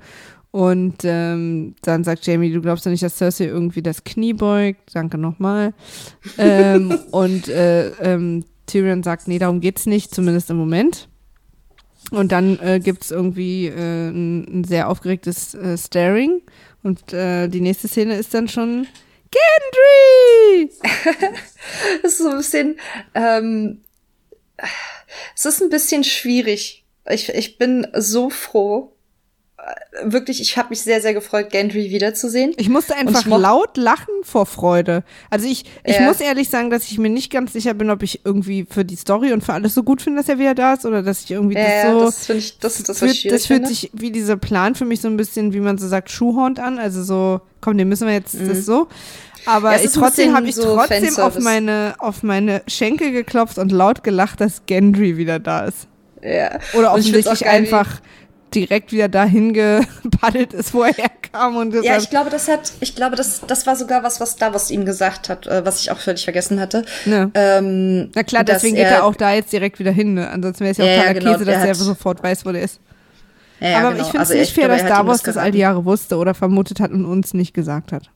und 0.52 0.98
ähm, 1.04 1.76
dann 1.84 2.04
sagt 2.04 2.26
Jamie, 2.26 2.52
du 2.52 2.62
glaubst 2.62 2.86
doch 2.86 2.92
nicht, 2.92 3.04
dass 3.04 3.18
Cersei 3.18 3.46
irgendwie 3.46 3.84
das 3.84 4.04
Knie 4.04 4.34
beugt. 4.34 4.82
Danke 4.94 5.18
nochmal. 5.18 5.74
ähm, 6.38 6.98
und 7.12 7.48
äh, 7.48 7.90
ähm, 7.90 8.46
Tyrion 8.66 9.04
sagt, 9.04 9.28
nee, 9.28 9.38
darum 9.38 9.62
geht's 9.62 9.86
nicht, 9.86 10.14
zumindest 10.14 10.50
im 10.50 10.58
Moment. 10.58 11.08
Und 12.12 12.32
dann 12.32 12.58
äh, 12.60 12.80
gibt 12.80 13.04
es 13.04 13.12
irgendwie 13.12 13.68
äh, 13.68 14.10
ein, 14.10 14.62
ein, 14.62 14.64
sehr 14.64 14.90
aufgeregtes 14.90 15.54
äh, 15.54 15.78
Staring. 15.78 16.42
Und 16.82 17.14
äh, 17.14 17.48
die 17.48 17.62
nächste 17.62 17.88
Szene 17.88 18.16
ist 18.16 18.34
dann 18.34 18.48
schon 18.48 18.88
Gendry! 19.32 20.72
das 22.02 22.14
ist 22.14 22.18
so 22.18 22.30
ein 22.30 22.38
bisschen, 22.38 22.80
ähm, 23.14 23.82
es 25.36 25.46
ist 25.46 25.62
ein 25.62 25.70
bisschen 25.70 26.04
schwierig. 26.04 26.86
Ich, 27.08 27.30
ich 27.30 27.60
bin 27.60 27.86
so 27.94 28.32
froh, 28.32 28.96
wirklich, 30.04 30.42
ich 30.42 30.58
habe 30.58 30.70
mich 30.70 30.82
sehr, 30.82 31.02
sehr 31.02 31.14
gefreut, 31.14 31.50
Gendry 31.50 31.90
wiederzusehen. 31.90 32.54
Ich 32.58 32.70
musste 32.70 32.96
einfach 32.96 33.22
ich 33.22 33.28
laut 33.28 33.78
lachen 33.78 34.14
vor 34.24 34.46
Freude. 34.46 35.04
Also 35.30 35.48
ich, 35.48 35.66
ich 35.84 35.96
ja. 35.96 36.02
muss 36.02 36.20
ehrlich 36.22 36.50
sagen, 36.50 36.70
dass 36.70 36.86
ich 36.86 36.98
mir 36.98 37.10
nicht 37.10 37.32
ganz 37.32 37.54
sicher 37.54 37.74
bin, 37.74 37.90
ob 37.90 38.04
ich 38.04 38.22
irgendwie 38.24 38.66
für 38.70 38.86
die 38.86 38.96
Story 38.96 39.34
und 39.34 39.44
für 39.44 39.54
alles 39.54 39.74
so 39.74 39.84
gut 39.84 40.02
finde, 40.02 40.20
dass 40.20 40.30
er 40.30 40.40
wieder 40.40 40.56
da 40.56 40.74
ist 40.74 40.86
oder 40.86 41.02
dass 41.02 41.24
ich 41.24 41.32
irgendwie 41.32 41.56
ja, 41.56 41.84
das 41.84 41.92
so. 41.92 42.06
Das 42.06 42.26
finde 42.26 42.40
ich, 42.40 42.60
das, 42.60 42.84
das, 42.84 43.00
fühlt, 43.00 43.32
das 43.32 43.46
fühlt 43.46 43.68
sich 43.68 43.90
wie 43.94 44.12
dieser 44.12 44.38
Plan 44.38 44.76
für 44.76 44.86
mich 44.86 45.02
so 45.02 45.08
ein 45.08 45.18
bisschen, 45.18 45.54
wie 45.54 45.60
man 45.60 45.78
so 45.78 45.88
sagt, 45.88 46.10
Schuhhornt 46.10 46.60
an. 46.60 46.80
Also 46.80 47.04
so, 47.04 47.42
komm, 47.62 47.78
den 47.78 47.90
müssen 47.90 48.08
wir 48.08 48.14
jetzt, 48.14 48.36
mhm. 48.36 48.50
das 48.50 48.66
so. 48.66 48.88
Aber 49.46 49.76
ja, 49.76 49.84
ich, 49.84 49.92
trotzdem 49.92 50.36
habe 50.36 50.48
ich 50.48 50.56
so 50.56 50.76
trotzdem 50.76 51.18
auf 51.18 51.40
meine, 51.40 51.96
auf 51.98 52.24
meine 52.24 52.62
Schenkel 52.68 53.12
geklopft 53.12 53.58
und 53.58 53.72
laut 53.72 54.04
gelacht, 54.04 54.42
dass 54.42 54.66
Gendry 54.66 55.18
wieder 55.18 55.40
da 55.40 55.66
ist. 55.66 55.88
Ja. 56.22 56.60
Oder 56.74 56.92
offensichtlich 56.92 57.46
einfach 57.46 58.02
direkt 58.56 58.92
wieder 58.92 59.08
dahin 59.08 59.54
gepaddelt 59.54 60.54
ist, 60.54 60.74
wo 60.74 60.84
er 60.84 60.94
herkam 60.94 61.58
und 61.58 61.72
gesagt, 61.72 61.88
Ja, 61.88 61.98
ich 61.98 62.10
glaube, 62.10 62.30
das 62.30 62.48
hat, 62.48 62.74
ich 62.80 62.96
glaube, 62.96 63.16
das, 63.16 63.42
das 63.48 63.68
war 63.68 63.76
sogar 63.76 64.04
was, 64.04 64.20
was 64.20 64.36
Davos 64.36 64.72
ihm 64.72 64.86
gesagt 64.86 65.30
hat, 65.30 65.48
äh, 65.48 65.66
was 65.66 65.82
ich 65.82 65.92
auch 65.92 66.00
völlig 66.00 66.24
vergessen 66.24 66.60
hatte. 66.60 66.86
Ja. 67.06 67.30
Ähm, 67.34 68.12
Na 68.14 68.24
klar, 68.24 68.44
deswegen 68.44 68.76
er, 68.76 68.84
geht 68.84 68.94
er 68.94 69.04
auch 69.06 69.16
da 69.16 69.34
jetzt 69.34 69.52
direkt 69.52 69.80
wieder 69.80 69.92
hin. 69.92 70.16
Ne? 70.16 70.30
Ansonsten 70.30 70.64
wäre 70.64 70.72
es 70.72 70.78
ja 70.78 70.86
auch 70.86 71.06
ja, 71.06 71.14
genau, 71.14 71.34
Käse, 71.34 71.46
dass 71.46 71.64
er 71.64 71.76
sofort 71.76 72.24
weiß, 72.24 72.46
wo 72.46 72.52
der 72.52 72.64
ist. 72.64 72.80
Ja, 73.60 73.80
Aber 73.80 73.92
genau. 73.92 74.04
ich 74.04 74.12
finde 74.12 74.24
es 74.24 74.30
also 74.30 74.40
nicht 74.40 74.54
fair, 74.54 74.68
dass 74.68 74.86
Davos 74.86 75.22
das 75.22 75.38
all 75.38 75.52
die 75.52 75.60
Jahre 75.60 75.84
wusste 75.86 76.18
oder 76.18 76.34
vermutet 76.34 76.80
hat 76.80 76.92
und 76.92 77.06
uns 77.06 77.34
nicht 77.34 77.54
gesagt 77.54 77.92
hat. 77.92 78.10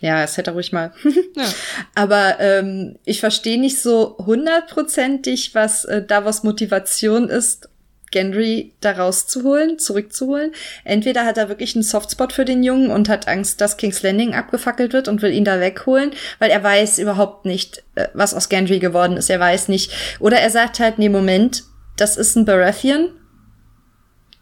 Ja, 0.00 0.22
es 0.22 0.36
hätte 0.36 0.52
ruhig 0.52 0.72
mal. 0.72 0.92
ja. 1.34 1.44
Aber 1.94 2.38
ähm, 2.40 2.98
ich 3.04 3.20
verstehe 3.20 3.58
nicht 3.58 3.80
so 3.80 4.16
hundertprozentig, 4.18 5.54
was 5.54 5.84
äh, 5.86 6.04
Davos 6.04 6.44
Motivation 6.44 7.28
ist, 7.28 7.68
Gendry 8.10 8.72
da 8.80 8.92
rauszuholen, 8.92 9.78
zurückzuholen. 9.78 10.52
Entweder 10.84 11.24
hat 11.24 11.38
er 11.38 11.48
wirklich 11.48 11.74
einen 11.74 11.82
Softspot 11.82 12.32
für 12.32 12.44
den 12.44 12.62
Jungen 12.62 12.90
und 12.90 13.08
hat 13.08 13.28
Angst, 13.28 13.60
dass 13.60 13.76
King's 13.76 14.02
Landing 14.02 14.34
abgefackelt 14.34 14.92
wird 14.92 15.08
und 15.08 15.22
will 15.22 15.32
ihn 15.32 15.44
da 15.44 15.60
wegholen, 15.60 16.12
weil 16.38 16.50
er 16.50 16.62
weiß 16.62 16.98
überhaupt 16.98 17.44
nicht, 17.44 17.84
äh, 17.94 18.08
was 18.14 18.34
aus 18.34 18.48
Gendry 18.48 18.78
geworden 18.78 19.16
ist. 19.16 19.30
Er 19.30 19.40
weiß 19.40 19.68
nicht. 19.68 19.92
Oder 20.20 20.38
er 20.38 20.50
sagt 20.50 20.80
halt, 20.80 20.98
nee, 20.98 21.08
Moment, 21.08 21.64
das 21.96 22.16
ist 22.16 22.36
ein 22.36 22.44
Baratheon. 22.44 23.10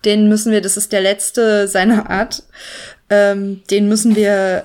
Den 0.04 0.28
müssen 0.28 0.52
wir, 0.52 0.60
das 0.60 0.76
ist 0.76 0.92
der 0.92 1.00
letzte 1.00 1.66
seiner 1.66 2.10
Art. 2.10 2.44
Ähm, 3.10 3.62
den 3.70 3.88
müssen 3.88 4.14
wir. 4.14 4.62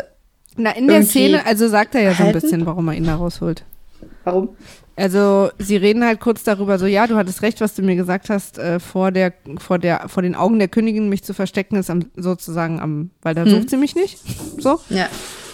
Na, 0.57 0.71
in 0.71 0.87
der 0.87 1.03
Szene, 1.03 1.45
also 1.45 1.67
sagt 1.67 1.95
er 1.95 2.01
ja 2.01 2.09
halten? 2.09 2.21
so 2.21 2.27
ein 2.27 2.41
bisschen, 2.41 2.65
warum 2.65 2.87
er 2.89 2.95
ihn 2.95 3.05
da 3.05 3.15
rausholt. 3.15 3.63
Warum? 4.23 4.55
Also 4.95 5.49
sie 5.57 5.77
reden 5.77 6.05
halt 6.05 6.19
kurz 6.19 6.43
darüber, 6.43 6.77
so 6.77 6.85
ja, 6.85 7.07
du 7.07 7.15
hattest 7.15 7.41
recht, 7.41 7.61
was 7.61 7.75
du 7.75 7.81
mir 7.81 7.95
gesagt 7.95 8.29
hast, 8.29 8.57
äh, 8.57 8.79
vor 8.79 9.11
der, 9.11 9.33
vor 9.57 9.79
der, 9.79 10.09
vor 10.09 10.21
den 10.21 10.35
Augen 10.35 10.59
der 10.59 10.67
Königin 10.67 11.09
mich 11.09 11.23
zu 11.23 11.33
verstecken, 11.33 11.77
ist 11.77 11.89
am, 11.89 12.05
sozusagen 12.15 12.79
am, 12.79 13.09
weil 13.21 13.33
da 13.33 13.43
hm. 13.43 13.51
sucht 13.51 13.69
sie 13.69 13.77
mich 13.77 13.95
nicht. 13.95 14.19
So. 14.57 14.79
Ja. 14.89 15.07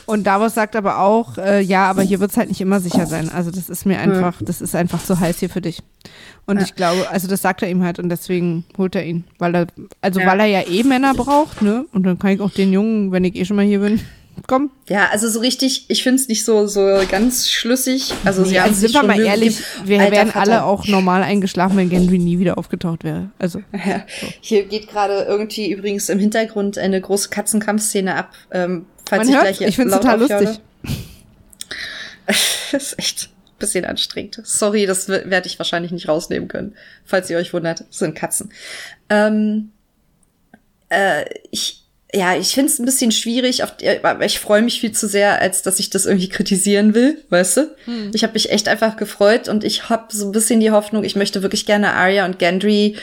Und 0.07 0.26
Davos 0.26 0.53
sagt 0.53 0.77
aber 0.77 0.99
auch, 0.99 1.38
äh, 1.38 1.59
ja, 1.59 1.89
aber 1.89 2.01
hier 2.01 2.22
wird 2.22 2.31
es 2.31 2.38
halt 2.38 2.47
nicht 2.47 2.61
immer 2.61 2.80
sicher 2.80 3.05
sein. 3.05 3.30
Also 3.30 3.51
das 3.51 3.69
ist 3.69 3.85
mir 3.85 3.99
einfach, 3.99 4.39
ja. 4.39 4.45
das 4.45 4.61
ist 4.61 4.73
einfach 4.73 5.03
zu 5.03 5.19
heiß 5.19 5.39
hier 5.39 5.49
für 5.49 5.59
dich. 5.59 5.84
Und 6.45 6.57
ja. 6.57 6.64
ich 6.64 6.76
glaube, 6.76 7.09
also 7.09 7.27
das 7.27 7.41
sagt 7.41 7.61
er 7.61 7.69
ihm 7.69 7.84
halt 7.84 7.99
und 7.99 8.07
deswegen 8.07 8.64
holt 8.77 8.95
er 8.95 9.05
ihn. 9.05 9.26
Weil 9.38 9.53
er, 9.53 9.68
also 9.99 10.22
ja. 10.22 10.27
weil 10.27 10.39
er 10.39 10.45
ja 10.45 10.61
eh 10.65 10.84
Männer 10.84 11.14
braucht, 11.14 11.61
ne? 11.61 11.85
Und 11.91 12.03
dann 12.03 12.18
kann 12.18 12.31
ich 12.31 12.39
auch 12.39 12.51
den 12.51 12.72
Jungen, 12.72 13.11
wenn 13.11 13.26
ich 13.26 13.35
eh 13.35 13.43
schon 13.43 13.57
mal 13.57 13.65
hier 13.65 13.80
bin, 13.80 13.99
komm. 14.45 14.72
Ja, 14.89 15.09
also 15.11 15.30
so 15.30 15.39
richtig, 15.39 15.85
ich 15.89 16.03
finde 16.03 16.22
es 16.22 16.27
nicht 16.27 16.45
so, 16.45 16.68
so 16.68 17.01
ganz 17.09 17.49
schlüssig. 17.49 18.14
Also 18.23 18.43
sie 18.43 18.51
nee, 18.51 18.59
haben 18.59 18.69
also 18.69 18.81
sind 18.81 18.93
wir 18.93 19.03
mal 19.03 19.19
ehrlich, 19.19 19.59
wir 19.84 19.99
wären 20.11 20.31
alle 20.31 20.64
auch 20.64 20.88
normal 20.88 21.23
eingeschlafen, 21.23 21.77
wenn 21.77 21.89
Gendry 21.89 22.19
nie 22.19 22.39
wieder 22.39 22.57
aufgetaucht 22.57 23.03
wäre. 23.03 23.31
Also. 23.39 23.61
Ja. 23.88 24.03
So. 24.19 24.27
Hier 24.41 24.65
geht 24.65 24.89
gerade 24.89 25.23
irgendwie 25.23 25.72
übrigens 25.72 26.09
im 26.09 26.19
Hintergrund 26.19 26.77
eine 26.77 26.99
große 26.99 27.30
Katzenkampfszene 27.30 28.15
ab. 28.15 28.34
Ähm, 28.51 28.85
falls 29.07 29.19
Man 29.19 29.30
ich 29.30 29.35
hört, 29.35 29.57
gleich 29.57 29.69
ich 29.69 29.76
finde 29.76 29.93
es 29.93 29.99
total 29.99 30.19
lustig. 30.19 30.59
das 32.26 32.84
ist 32.84 32.99
echt 32.99 33.30
ein 33.30 33.59
bisschen 33.59 33.85
anstrengend. 33.85 34.41
Sorry, 34.43 34.85
das 34.85 35.07
werde 35.07 35.47
ich 35.47 35.57
wahrscheinlich 35.57 35.91
nicht 35.91 36.09
rausnehmen 36.09 36.49
können. 36.49 36.76
Falls 37.05 37.30
ihr 37.30 37.38
euch 37.38 37.53
wundert, 37.53 37.81
das 37.81 37.99
sind 37.99 38.15
Katzen. 38.15 38.51
Ähm, 39.09 39.72
äh, 40.89 41.26
ich, 41.51 41.86
ja, 42.14 42.36
ich 42.36 42.54
finde 42.54 42.72
es 42.72 42.80
ein 42.80 42.86
bisschen 42.86 43.12
schwierig, 43.12 43.64
auf, 43.64 43.74
aber 44.04 44.26
ich 44.26 44.40
freue 44.40 44.62
mich 44.62 44.80
viel 44.80 44.94
zu 44.94 45.08
sehr, 45.08 45.42
als 45.42 45.62
dass 45.62 45.80
ich 45.80 45.90
das 45.90 46.06
irgendwie 46.06 46.30
kritisieren 46.30 46.94
will, 46.94 47.24
weißt 47.30 47.58
du? 47.58 47.76
Hm. 47.86 48.12
Ich 48.14 48.24
habe 48.24 48.34
mich 48.34 48.50
echt 48.50 48.70
einfach 48.70 48.96
gefreut 48.96 49.50
und 49.50 49.64
ich 49.64 49.90
habe 49.90 50.06
so 50.10 50.26
ein 50.26 50.32
bisschen 50.32 50.62
die 50.62 50.72
Hoffnung, 50.72 51.04
ich 51.04 51.18
möchte 51.18 51.42
wirklich 51.42 51.66
gerne 51.66 51.94
Arya 51.94 52.26
und 52.26 52.40
Gendry 52.40 52.96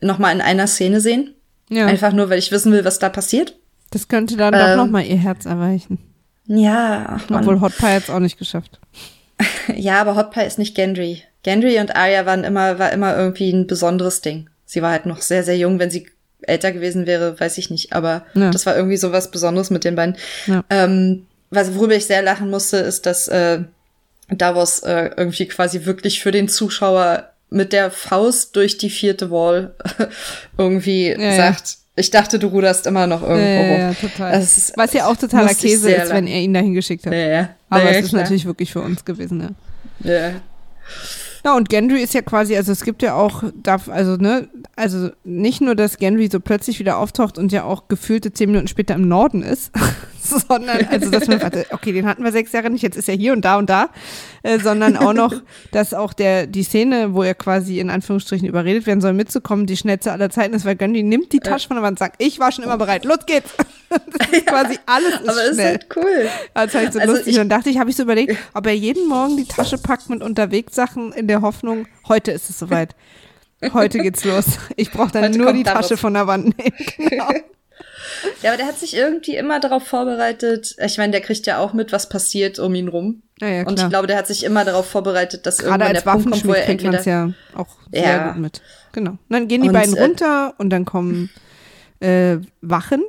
noch 0.00 0.18
mal 0.18 0.32
in 0.32 0.42
einer 0.42 0.66
Szene 0.66 1.00
sehen. 1.00 1.34
Ja. 1.70 1.86
Einfach 1.86 2.12
nur, 2.12 2.28
weil 2.28 2.38
ich 2.38 2.52
wissen 2.52 2.72
will, 2.72 2.84
was 2.84 2.98
da 2.98 3.08
passiert. 3.08 3.54
Das 3.90 4.08
könnte 4.08 4.36
dann 4.36 4.52
ähm, 4.52 4.60
doch 4.60 4.76
noch 4.76 4.90
mal 4.90 5.04
ihr 5.04 5.16
Herz 5.16 5.46
erweichen. 5.46 5.98
Ja, 6.46 7.18
ach 7.18 7.30
Obwohl 7.30 7.60
Hot 7.60 7.76
Pie 7.76 7.92
jetzt 7.92 8.10
auch 8.10 8.18
nicht 8.18 8.38
geschafft. 8.38 8.80
ja, 9.74 10.00
aber 10.00 10.16
Hot 10.16 10.32
Pie 10.32 10.44
ist 10.44 10.58
nicht 10.58 10.74
Gendry. 10.74 11.22
Gendry 11.42 11.78
und 11.78 11.96
Arya 11.96 12.26
waren 12.26 12.44
immer, 12.44 12.78
war 12.78 12.92
immer 12.92 13.16
irgendwie 13.16 13.50
ein 13.52 13.66
besonderes 13.66 14.20
Ding. 14.20 14.50
Sie 14.66 14.82
war 14.82 14.90
halt 14.90 15.06
noch 15.06 15.22
sehr, 15.22 15.44
sehr 15.44 15.56
jung, 15.56 15.78
wenn 15.78 15.90
sie 15.90 16.08
älter 16.42 16.72
gewesen 16.72 17.06
wäre, 17.06 17.38
weiß 17.38 17.58
ich 17.58 17.70
nicht. 17.70 17.92
Aber 17.92 18.24
ja. 18.34 18.50
das 18.50 18.66
war 18.66 18.76
irgendwie 18.76 18.96
so 18.96 19.12
was 19.12 19.30
Besonderes 19.30 19.70
mit 19.70 19.84
den 19.84 19.96
beiden. 19.96 20.16
Ja. 20.46 20.64
Ähm, 20.70 21.26
was, 21.50 21.74
worüber 21.74 21.94
ich 21.94 22.06
sehr 22.06 22.22
lachen 22.22 22.50
musste, 22.50 22.78
ist, 22.78 23.06
dass 23.06 23.28
äh, 23.28 23.60
Davos 24.28 24.80
äh, 24.80 25.10
irgendwie 25.16 25.46
quasi 25.46 25.84
wirklich 25.84 26.20
für 26.20 26.30
den 26.30 26.48
Zuschauer 26.48 27.30
mit 27.50 27.72
der 27.72 27.90
Faust 27.90 28.54
durch 28.54 28.78
die 28.78 28.90
vierte 28.90 29.30
Wall 29.30 29.74
irgendwie 30.58 31.08
ja, 31.08 31.36
sagt, 31.36 31.78
ich 31.96 32.10
dachte, 32.10 32.38
du 32.38 32.46
ruderst 32.46 32.86
immer 32.86 33.06
noch 33.06 33.22
irgendwo 33.22 33.78
ja, 33.78 33.94
total. 33.94 34.40
Ist, 34.40 34.72
Was 34.76 34.92
ja 34.92 35.06
auch 35.06 35.16
totaler 35.16 35.54
Käse 35.54 35.90
ist, 35.90 36.10
wenn 36.10 36.26
er 36.26 36.40
ihn 36.40 36.54
dahin 36.54 36.74
geschickt 36.74 37.06
hat. 37.06 37.12
Ja, 37.12 37.18
ja. 37.18 37.48
Aber 37.68 37.90
es 37.90 38.04
ist 38.04 38.10
klar. 38.10 38.22
natürlich 38.22 38.46
wirklich 38.46 38.72
für 38.72 38.80
uns 38.80 39.04
gewesen, 39.04 39.54
ja. 40.04 40.12
Ja. 40.12 40.32
Ja, 41.44 41.56
und 41.56 41.68
Gendry 41.68 42.02
ist 42.02 42.14
ja 42.14 42.22
quasi, 42.22 42.56
also 42.56 42.72
es 42.72 42.84
gibt 42.84 43.02
ja 43.02 43.14
auch, 43.14 43.44
darf, 43.62 43.88
also, 43.88 44.16
ne, 44.16 44.48
also 44.76 45.10
nicht 45.24 45.60
nur, 45.60 45.74
dass 45.74 45.96
Gendry 45.96 46.28
so 46.30 46.40
plötzlich 46.40 46.78
wieder 46.78 46.98
auftaucht 46.98 47.38
und 47.38 47.52
ja 47.52 47.64
auch 47.64 47.88
gefühlte 47.88 48.32
zehn 48.32 48.50
Minuten 48.50 48.68
später 48.68 48.94
im 48.94 49.08
Norden 49.08 49.42
ist, 49.42 49.72
sondern, 50.48 50.86
also 50.90 51.10
dass 51.10 51.26
man, 51.28 51.40
warte, 51.42 51.66
okay, 51.70 51.92
den 51.92 52.06
hatten 52.06 52.22
wir 52.24 52.32
sechs 52.32 52.52
Jahre 52.52 52.70
nicht, 52.70 52.82
jetzt 52.82 52.96
ist 52.96 53.08
er 53.08 53.14
hier 53.14 53.32
und 53.32 53.44
da 53.44 53.56
und 53.58 53.70
da, 53.70 53.90
äh, 54.42 54.58
sondern 54.58 54.96
auch 54.96 55.12
noch, 55.12 55.34
dass 55.72 55.94
auch 55.94 56.12
der, 56.12 56.46
die 56.46 56.62
Szene, 56.62 57.14
wo 57.14 57.22
er 57.22 57.34
quasi 57.34 57.80
in 57.80 57.90
Anführungsstrichen 57.90 58.46
überredet 58.46 58.86
werden 58.86 59.00
soll, 59.00 59.12
mitzukommen, 59.12 59.66
die 59.66 59.76
schnellste 59.76 60.12
aller 60.12 60.30
Zeiten 60.30 60.54
ist, 60.54 60.64
weil 60.64 60.76
Gendry 60.76 61.02
nimmt 61.02 61.32
die 61.32 61.40
Tasche 61.40 61.68
von 61.68 61.76
der 61.76 61.82
Wand 61.82 61.92
und 61.92 61.98
sagt, 61.98 62.16
ich 62.18 62.38
war 62.38 62.52
schon 62.52 62.64
immer 62.64 62.78
bereit, 62.78 63.04
los 63.04 63.26
geht's. 63.26 63.50
das 63.88 64.28
ist 64.30 64.46
quasi 64.46 64.78
alles 64.86 65.20
ist 65.20 65.28
Aber 65.28 65.32
schnell. 65.32 65.50
ist 65.50 65.64
halt 65.64 65.86
cool. 65.96 66.28
Das 66.54 66.74
war 66.74 66.80
halt 66.82 66.92
so 66.92 66.98
also 67.00 67.12
lustig. 67.12 67.34
und 67.34 67.38
dann 67.38 67.48
dachte 67.48 67.70
ich, 67.70 67.78
habe 67.78 67.90
ich 67.90 67.96
so 67.96 68.02
überlegt, 68.02 68.36
ob 68.54 68.66
er 68.66 68.74
jeden 68.74 69.08
Morgen 69.08 69.36
die 69.36 69.46
Tasche 69.46 69.78
packt 69.78 70.08
mit 70.10 70.22
Unterwegssachen 70.22 71.12
in 71.12 71.26
der 71.26 71.42
Hoffnung, 71.42 71.86
heute 72.08 72.30
ist 72.30 72.50
es 72.50 72.58
soweit. 72.58 72.94
Heute 73.74 73.98
geht's 73.98 74.24
los. 74.24 74.46
Ich 74.76 74.90
brauche 74.90 75.12
dann 75.12 75.24
heute 75.24 75.38
nur 75.38 75.52
die 75.52 75.64
Tasche 75.64 75.96
von 75.96 76.14
der 76.14 76.26
Wand 76.26 76.56
nehmen. 76.58 76.76
Genau. 76.96 77.28
Ja, 78.42 78.50
aber 78.50 78.56
der 78.56 78.66
hat 78.66 78.78
sich 78.78 78.96
irgendwie 78.96 79.36
immer 79.36 79.60
darauf 79.60 79.86
vorbereitet. 79.86 80.76
Ich 80.84 80.98
meine, 80.98 81.12
der 81.12 81.20
kriegt 81.20 81.46
ja 81.46 81.58
auch 81.58 81.72
mit, 81.72 81.92
was 81.92 82.08
passiert 82.08 82.58
um 82.58 82.74
ihn 82.74 82.88
rum. 82.88 83.22
Ja, 83.40 83.48
ja, 83.48 83.66
und 83.66 83.78
ich 83.78 83.88
glaube, 83.88 84.06
der 84.06 84.18
hat 84.18 84.26
sich 84.26 84.44
immer 84.44 84.64
darauf 84.64 84.86
vorbereitet, 84.86 85.46
dass 85.46 85.58
Gerade 85.58 85.84
irgendwann 85.84 85.94
der 85.94 86.10
Punkt 86.10 86.30
kommt, 86.30 86.46
wo 86.46 86.52
er 86.52 86.68
entweder 86.68 87.02
ja 87.02 87.30
auch 87.54 87.68
sehr 87.90 88.02
ja. 88.02 88.28
gut 88.28 88.40
mit. 88.40 88.62
Genau. 88.92 89.12
Und 89.12 89.20
dann 89.28 89.48
gehen 89.48 89.62
die 89.62 89.68
und, 89.68 89.74
beiden 89.74 89.96
äh, 89.96 90.02
runter 90.02 90.54
und 90.58 90.70
dann 90.70 90.84
kommen 90.84 91.30
äh, 92.00 92.38
Wachen. 92.60 93.02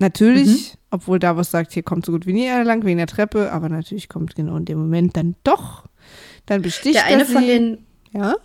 Natürlich, 0.00 0.72
mhm. 0.72 0.78
obwohl 0.90 1.18
Davos 1.18 1.50
sagt, 1.50 1.72
hier 1.72 1.82
kommt 1.82 2.06
so 2.06 2.12
gut 2.12 2.26
wie 2.26 2.32
nie 2.32 2.48
einer 2.48 2.64
lang 2.64 2.84
wegen 2.84 2.98
der 2.98 3.06
Treppe, 3.06 3.52
aber 3.52 3.68
natürlich 3.68 4.08
kommt 4.08 4.34
genau 4.34 4.56
in 4.56 4.64
dem 4.64 4.78
Moment 4.78 5.16
dann 5.16 5.36
doch. 5.44 5.84
Dann 6.46 6.62
besticht 6.62 6.96
der 6.96 7.04
eine 7.04 7.26
von 7.26 7.46
den 7.46 7.86
ja 8.12 8.36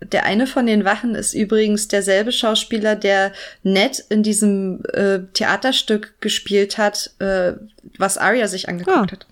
der 0.00 0.24
eine 0.24 0.46
von 0.46 0.66
den 0.66 0.84
Wachen 0.84 1.14
ist 1.14 1.34
übrigens 1.34 1.88
derselbe 1.88 2.32
Schauspieler, 2.32 2.94
der 2.94 3.32
Ned 3.62 4.04
in 4.08 4.22
diesem 4.22 4.82
äh, 4.92 5.20
Theaterstück 5.34 6.14
gespielt 6.20 6.78
hat, 6.78 7.10
äh, 7.18 7.54
was 7.98 8.18
Arya 8.18 8.46
sich 8.46 8.68
angeguckt 8.68 8.96
ah. 8.96 9.12
hat. 9.12 9.26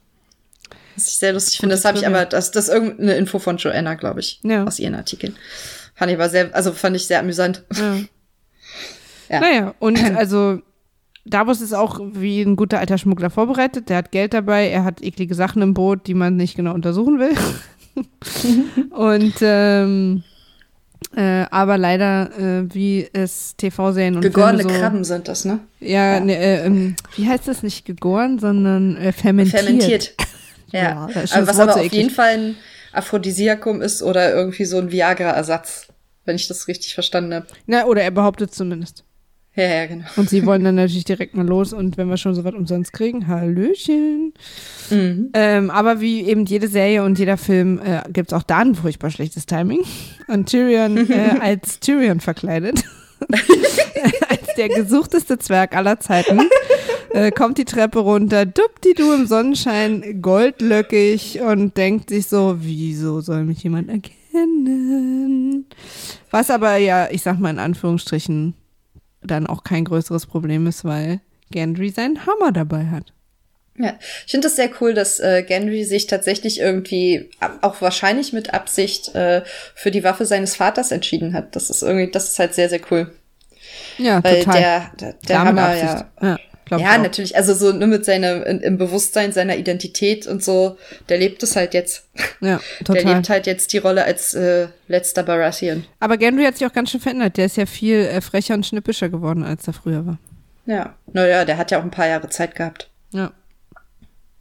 Was 0.97 1.09
ich 1.09 1.17
sehr 1.17 1.33
lustig 1.33 1.61
finde. 1.61 1.75
Das 1.75 1.85
habe 1.85 1.99
ich 1.99 2.07
aber, 2.07 2.25
das, 2.25 2.51
das 2.51 2.69
ist 2.69 2.75
irgendeine 2.75 3.17
Info 3.17 3.39
von 3.39 3.59
Joanna, 3.59 3.95
glaube 3.95 4.21
ich, 4.21 4.41
ja. 4.43 4.65
aus 4.65 4.79
ihren 4.79 4.95
Artikeln. 4.95 5.37
Fand 5.95 6.11
ich 6.11 6.17
aber 6.17 6.29
sehr, 6.29 6.55
also 6.55 6.73
fand 6.73 6.97
ich 6.97 7.07
sehr 7.07 7.21
amüsant. 7.21 7.63
Ja. 7.75 7.97
ja. 9.29 9.41
Naja, 9.41 9.75
und 9.79 9.99
also 10.17 10.61
Davos 11.27 11.61
ist 11.61 11.75
auch 11.75 12.01
wie 12.13 12.41
ein 12.41 12.57
guter 12.57 12.79
alter 12.79 12.99
Schmuggler 12.99 13.31
vorbereitet. 13.31 13.89
Der 13.89 13.99
hat 13.99 14.13
Geld 14.13 14.33
dabei, 14.33 14.69
er 14.69 14.85
hat 14.85 15.03
eklige 15.03 15.35
Sachen 15.35 15.61
im 15.61 15.75
Boot, 15.75 16.07
die 16.07 16.15
man 16.15 16.37
nicht 16.37 16.57
genau 16.57 16.73
untersuchen 16.73 17.19
will. 17.19 17.35
und 18.91 19.35
ähm, 19.41 20.23
äh, 21.15 21.45
aber 21.51 21.79
leider, 21.79 22.31
äh, 22.39 22.75
wie 22.75 23.09
es 23.13 23.57
TV-Serien 23.57 24.17
und 24.17 24.23
Gegorene 24.23 24.59
Filme 24.59 24.73
so, 24.75 24.81
Krabben 24.81 25.05
sind 25.05 25.29
das, 25.29 25.45
ne? 25.45 25.61
Ja, 25.81 26.15
ja. 26.15 26.21
Ne, 26.21 26.37
äh, 26.37 26.67
ähm, 26.67 26.97
wie 27.17 27.29
heißt 27.29 27.49
das 27.49 27.63
nicht 27.63 27.85
gegoren, 27.85 28.39
sondern 28.39 28.97
äh, 28.97 29.13
fermentiert. 29.13 29.63
Fermentiert. 29.63 30.15
Ja, 30.73 30.83
ja 30.83 30.97
aber 30.97 31.15
was 31.15 31.61
aber 31.61 31.75
so 31.75 31.79
auf 31.79 31.93
jeden 31.93 32.11
Fall 32.11 32.35
ein 32.35 32.57
Aphrodisiakum 32.93 33.83
ist 33.83 34.03
oder 34.03 34.35
irgendwie 34.35 34.65
so 34.65 34.79
ein 34.79 34.91
Viagra-Ersatz, 34.91 35.87
wenn 36.25 36.35
ich 36.35 36.49
das 36.49 36.67
richtig 36.67 36.93
verstanden 36.93 37.33
habe. 37.35 37.47
Na, 37.67 37.85
oder 37.85 38.03
er 38.03 38.11
behauptet 38.11 38.53
zumindest. 38.53 39.05
Ja, 39.57 39.65
ja, 39.65 39.87
genau. 39.87 40.05
Und 40.17 40.29
sie 40.29 40.45
wollen 40.45 40.65
dann 40.65 40.75
natürlich 40.75 41.07
direkt 41.07 41.35
mal 41.35 41.47
los 41.47 41.73
und 41.73 41.97
wenn 41.97 42.09
wir 42.09 42.19
schon 42.19 42.35
so 42.35 42.45
was 42.45 42.55
umsonst 42.55 42.93
kriegen, 42.93 43.27
Hallöchen. 43.27 44.35
Mhm. 44.91 45.31
Ähm, 45.33 45.71
aber 45.71 46.01
wie 46.01 46.21
eben 46.23 46.45
jede 46.45 46.69
Serie 46.69 47.03
und 47.03 47.19
jeder 47.19 47.39
Film 47.39 47.81
äh, 47.83 48.03
gibt 48.13 48.33
es 48.33 48.39
auch 48.39 48.43
da 48.43 48.59
ein 48.59 48.75
furchtbar 48.75 49.11
schlechtes 49.11 49.47
Timing. 49.47 49.81
Und 50.29 50.51
Tyrion 50.51 50.99
äh, 51.11 51.37
als 51.41 51.81
Tyrion 51.81 52.21
verkleidet. 52.21 52.85
als 54.29 54.55
der 54.59 54.69
gesuchteste 54.69 55.39
Zwerg 55.39 55.75
aller 55.75 55.99
Zeiten. 56.01 56.41
Äh, 57.15 57.31
kommt 57.31 57.57
die 57.57 57.65
Treppe 57.65 58.01
runter, 58.01 58.45
du 58.45 58.63
im 59.15 59.27
Sonnenschein, 59.27 60.21
goldlöckig 60.21 61.41
und 61.41 61.77
denkt 61.79 62.11
sich 62.11 62.27
so, 62.27 62.57
wieso 62.59 63.23
soll 63.23 63.45
mich 63.45 63.63
jemand 63.63 63.89
erkennen? 63.89 65.65
Was 66.31 66.51
aber 66.51 66.77
ja, 66.77 67.09
ich 67.11 67.23
sag 67.23 67.39
mal 67.39 67.51
in 67.51 67.59
Anführungsstrichen, 67.59 68.55
dann 69.27 69.47
auch 69.47 69.65
kein 69.65 69.85
größeres 69.85 70.27
Problem 70.27 70.67
ist, 70.67 70.85
weil 70.85 71.21
Gendry 71.51 71.91
seinen 71.91 72.27
Hammer 72.27 72.53
dabei 72.53 72.87
hat. 72.87 73.13
Ja, 73.79 73.95
ich 74.25 74.31
finde 74.31 74.47
das 74.47 74.57
sehr 74.57 74.71
cool, 74.81 74.95
dass 74.95 75.21
äh, 75.21 75.43
Gendry 75.43 75.85
sich 75.85 76.07
tatsächlich 76.07 76.61
irgendwie, 76.61 77.31
auch 77.61 77.83
wahrscheinlich 77.83 78.33
mit 78.33 78.55
Absicht, 78.55 79.15
äh, 79.15 79.43
für 79.75 79.91
die 79.91 80.03
Waffe 80.03 80.25
seines 80.25 80.57
Vaters 80.57 80.93
entschieden 80.93 81.35
hat. 81.35 81.55
Das 81.57 81.69
ist 81.69 81.83
irgendwie, 81.83 82.11
das 82.11 82.29
ist 82.31 82.39
halt 82.39 82.55
sehr, 82.55 82.71
sehr 82.71 82.81
cool. 82.91 83.13
Ja, 83.99 84.23
Weil 84.25 84.45
total. 84.45 84.61
der, 84.61 84.91
der, 84.99 85.13
der 85.29 85.45
Hammer, 85.45 85.77
ja, 85.77 86.11
ja, 86.23 86.39
Glaub 86.67 86.81
ja, 86.81 86.99
natürlich. 86.99 87.37
Also 87.37 87.55
so 87.55 87.73
nur 87.73 87.87
mit 87.87 88.05
seiner, 88.05 88.45
in, 88.45 88.61
im 88.61 88.77
Bewusstsein 88.77 89.31
seiner 89.31 89.57
Identität 89.57 90.27
und 90.27 90.43
so, 90.43 90.77
der 91.09 91.17
lebt 91.17 91.41
es 91.45 91.55
halt 91.55 91.75
jetzt. 91.75 92.09
Ja, 92.41 92.61
total. 92.85 93.05
Der 93.05 93.15
lebt 93.15 93.29
halt 93.29 93.47
jetzt 93.47 93.73
die 93.73 93.79
Rolle 93.79 94.05
als 94.05 94.35
äh, 94.35 94.67
letzter 94.89 95.23
Baratheon. 95.23 95.85
Aber 96.01 96.17
Gendry 96.17 96.43
hat 96.45 96.59
sich 96.59 96.67
auch 96.67 96.73
ganz 96.73 96.91
schön 96.91 97.01
verändert. 97.01 97.37
Der 97.37 97.47
ist 97.47 97.57
ja 97.57 97.67
viel 97.67 97.99
äh, 97.99 98.21
frecher 98.21 98.55
und 98.55 98.67
schnippischer 98.67 99.09
geworden, 99.09 99.45
als 99.45 99.65
er 99.69 99.75
früher 99.75 100.05
war. 100.07 100.19
Ja. 100.67 100.97
Naja, 101.13 101.45
der 101.45 101.57
hat 101.57 101.71
ja 101.71 101.79
auch 101.79 101.85
ein 101.85 101.93
paar 101.93 102.09
Jahre 102.09 102.29
Zeit 102.31 102.57
gehabt. 102.57 102.91
Ja. 103.13 103.31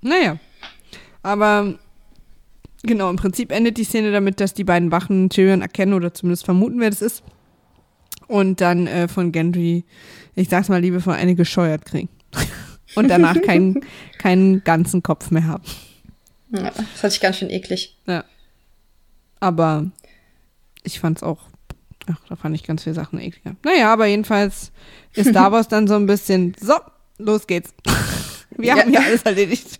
Naja. 0.01 0.39
Aber 1.21 1.75
genau, 2.81 3.11
im 3.11 3.17
Prinzip 3.17 3.51
endet 3.51 3.77
die 3.77 3.83
Szene 3.83 4.11
damit, 4.11 4.39
dass 4.39 4.55
die 4.55 4.63
beiden 4.63 4.91
Wachen 4.91 5.29
Tyrion 5.29 5.61
erkennen 5.61 5.93
oder 5.93 6.11
zumindest 6.11 6.45
vermuten, 6.45 6.79
wer 6.79 6.89
das 6.89 7.03
ist. 7.03 7.23
Und 8.27 8.61
dann 8.61 8.87
äh, 8.87 9.07
von 9.07 9.31
Gendry, 9.31 9.83
ich 10.33 10.49
sag's 10.49 10.69
mal 10.69 10.81
liebevoll, 10.81 11.13
eine 11.13 11.35
gescheuert 11.35 11.85
kriegen. 11.85 12.09
Und 12.95 13.07
danach 13.09 13.41
keinen, 13.45 13.81
keinen 14.17 14.63
ganzen 14.63 15.03
Kopf 15.03 15.31
mehr 15.31 15.45
haben. 15.47 15.63
Ja, 16.51 16.71
das 16.71 16.85
fand 16.95 17.13
ich 17.13 17.19
ganz 17.21 17.37
schön 17.37 17.49
eklig. 17.49 17.97
Ja. 18.07 18.23
Aber 19.39 19.85
ich 20.83 20.99
fand's 20.99 21.23
auch, 21.23 21.39
ach, 22.09 22.17
da 22.29 22.35
fand 22.35 22.55
ich 22.55 22.63
ganz 22.63 22.83
viele 22.83 22.95
Sachen 22.95 23.19
ekliger. 23.19 23.55
Naja, 23.63 23.91
aber 23.91 24.05
jedenfalls 24.05 24.71
ist 25.13 25.29
Star 25.31 25.51
Wars 25.51 25.67
dann 25.67 25.87
so 25.87 25.95
ein 25.95 26.05
bisschen, 26.05 26.55
so, 26.59 26.75
los 27.17 27.47
geht's. 27.47 27.73
Wir 28.57 28.67
Ja. 28.69 28.77
haben 28.77 28.93
ja 28.93 29.01
alles 29.01 29.23
erledigt. 29.23 29.79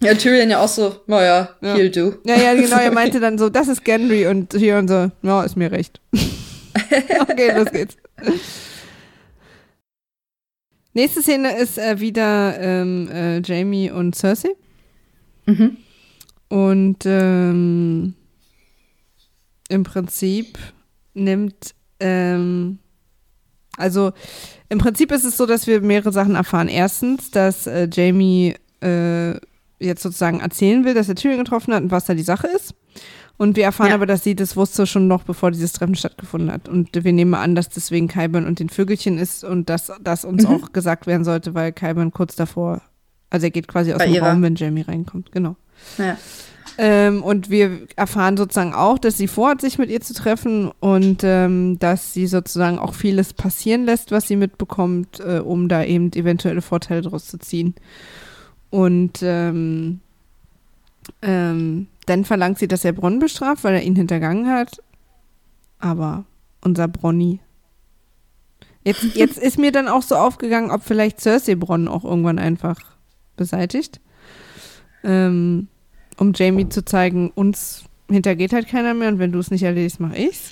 Ja, 0.00 0.14
Tyrion 0.14 0.50
ja 0.50 0.60
auch 0.60 0.68
so, 0.68 1.00
naja, 1.06 1.50
Ja. 1.62 1.74
he'll 1.76 1.88
do. 1.90 2.16
Ja, 2.26 2.36
ja, 2.36 2.54
genau, 2.54 2.76
er 2.76 2.90
meinte 2.92 3.20
dann 3.20 3.38
so, 3.38 3.48
das 3.48 3.68
ist 3.68 3.84
Gendry 3.84 4.26
und 4.26 4.52
hier 4.52 4.76
und 4.78 4.88
so, 4.88 5.10
ja, 5.22 5.42
ist 5.44 5.56
mir 5.56 5.70
recht. 5.70 6.00
okay, 7.20 7.56
los 7.56 7.70
geht's. 7.70 7.96
Nächste 10.94 11.22
Szene 11.22 11.56
ist 11.56 11.78
äh, 11.78 12.00
wieder 12.00 12.58
ähm, 12.60 13.08
äh, 13.10 13.40
Jamie 13.40 13.90
und 13.90 14.14
Cersei. 14.14 14.50
Mhm. 15.46 15.76
Und 16.48 16.98
ähm, 17.06 18.14
im 19.68 19.84
Prinzip 19.84 20.58
nimmt, 21.14 21.74
ähm, 21.98 22.78
also 23.78 24.12
im 24.68 24.78
Prinzip 24.78 25.12
ist 25.12 25.24
es 25.24 25.36
so, 25.36 25.46
dass 25.46 25.66
wir 25.66 25.80
mehrere 25.80 26.12
Sachen 26.12 26.34
erfahren. 26.34 26.68
Erstens, 26.68 27.30
dass 27.30 27.66
äh, 27.66 27.88
Jamie 27.90 28.54
äh, 28.82 29.32
jetzt 29.78 30.02
sozusagen 30.02 30.40
erzählen 30.40 30.84
will, 30.84 30.94
dass 30.94 31.08
er 31.08 31.14
Tyrion 31.14 31.38
getroffen 31.38 31.72
hat 31.72 31.82
und 31.82 31.90
was 31.90 32.04
da 32.04 32.14
die 32.14 32.22
Sache 32.22 32.48
ist. 32.48 32.74
Und 33.42 33.56
wir 33.56 33.64
erfahren 33.64 33.88
Ja. 33.88 33.94
aber, 33.96 34.06
dass 34.06 34.22
sie 34.22 34.36
das 34.36 34.56
wusste 34.56 34.86
schon 34.86 35.08
noch, 35.08 35.24
bevor 35.24 35.50
dieses 35.50 35.72
Treffen 35.72 35.96
stattgefunden 35.96 36.52
hat. 36.52 36.68
Und 36.68 36.90
wir 36.92 37.12
nehmen 37.12 37.34
an, 37.34 37.56
dass 37.56 37.68
deswegen 37.68 38.06
Kyburn 38.06 38.46
und 38.46 38.60
den 38.60 38.68
Vögelchen 38.68 39.18
ist 39.18 39.42
und 39.42 39.68
dass 39.68 39.90
das 40.00 40.24
uns 40.24 40.44
Mhm. 40.46 40.54
auch 40.54 40.72
gesagt 40.72 41.08
werden 41.08 41.24
sollte, 41.24 41.52
weil 41.54 41.72
Kyburn 41.72 42.12
kurz 42.12 42.36
davor, 42.36 42.82
also 43.30 43.46
er 43.46 43.50
geht 43.50 43.66
quasi 43.66 43.92
aus 43.92 43.98
Bei 43.98 44.06
dem 44.06 44.14
ihrer- 44.14 44.28
Raum, 44.30 44.42
wenn 44.42 44.54
Jamie 44.54 44.82
reinkommt. 44.82 45.32
Genau. 45.32 45.56
Ja. 45.98 46.16
Ähm, 46.78 47.22
und 47.24 47.50
wir 47.50 47.80
erfahren 47.96 48.36
sozusagen 48.36 48.74
auch, 48.74 48.96
dass 48.98 49.18
sie 49.18 49.26
vorhat, 49.26 49.60
sich 49.60 49.76
mit 49.76 49.90
ihr 49.90 50.00
zu 50.00 50.14
treffen 50.14 50.70
und 50.80 51.22
ähm, 51.24 51.78
dass 51.80 52.14
sie 52.14 52.28
sozusagen 52.28 52.78
auch 52.78 52.94
vieles 52.94 53.32
passieren 53.34 53.84
lässt, 53.84 54.12
was 54.12 54.28
sie 54.28 54.36
mitbekommt, 54.36 55.18
äh, 55.18 55.40
um 55.40 55.68
da 55.68 55.82
eben 55.84 56.12
eventuelle 56.12 56.62
Vorteile 56.62 57.02
draus 57.02 57.26
zu 57.26 57.38
ziehen. 57.38 57.74
Und 58.70 59.18
ähm, 59.22 59.98
ähm, 61.20 61.88
dann 62.06 62.24
verlangt 62.24 62.58
sie, 62.58 62.68
dass 62.68 62.84
er 62.84 62.92
Bronn 62.92 63.18
bestraft, 63.18 63.64
weil 63.64 63.74
er 63.74 63.82
ihn 63.82 63.96
hintergangen 63.96 64.48
hat. 64.48 64.82
Aber 65.78 66.24
unser 66.64 66.88
Bronny. 66.88 67.40
Jetzt, 68.84 69.02
jetzt 69.14 69.38
ist 69.38 69.58
mir 69.58 69.72
dann 69.72 69.88
auch 69.88 70.02
so 70.02 70.16
aufgegangen, 70.16 70.70
ob 70.70 70.82
vielleicht 70.82 71.20
Cersei 71.20 71.54
Bronn 71.54 71.88
auch 71.88 72.04
irgendwann 72.04 72.38
einfach 72.38 72.78
beseitigt. 73.36 74.00
Ähm, 75.04 75.68
um 76.18 76.32
Jamie 76.34 76.68
zu 76.68 76.84
zeigen, 76.84 77.30
uns 77.34 77.84
hintergeht 78.10 78.52
halt 78.52 78.68
keiner 78.68 78.94
mehr 78.94 79.08
und 79.08 79.18
wenn 79.18 79.32
du 79.32 79.38
es 79.38 79.50
nicht 79.50 79.62
erledigst, 79.62 80.00
mach 80.00 80.14
ich's. 80.14 80.50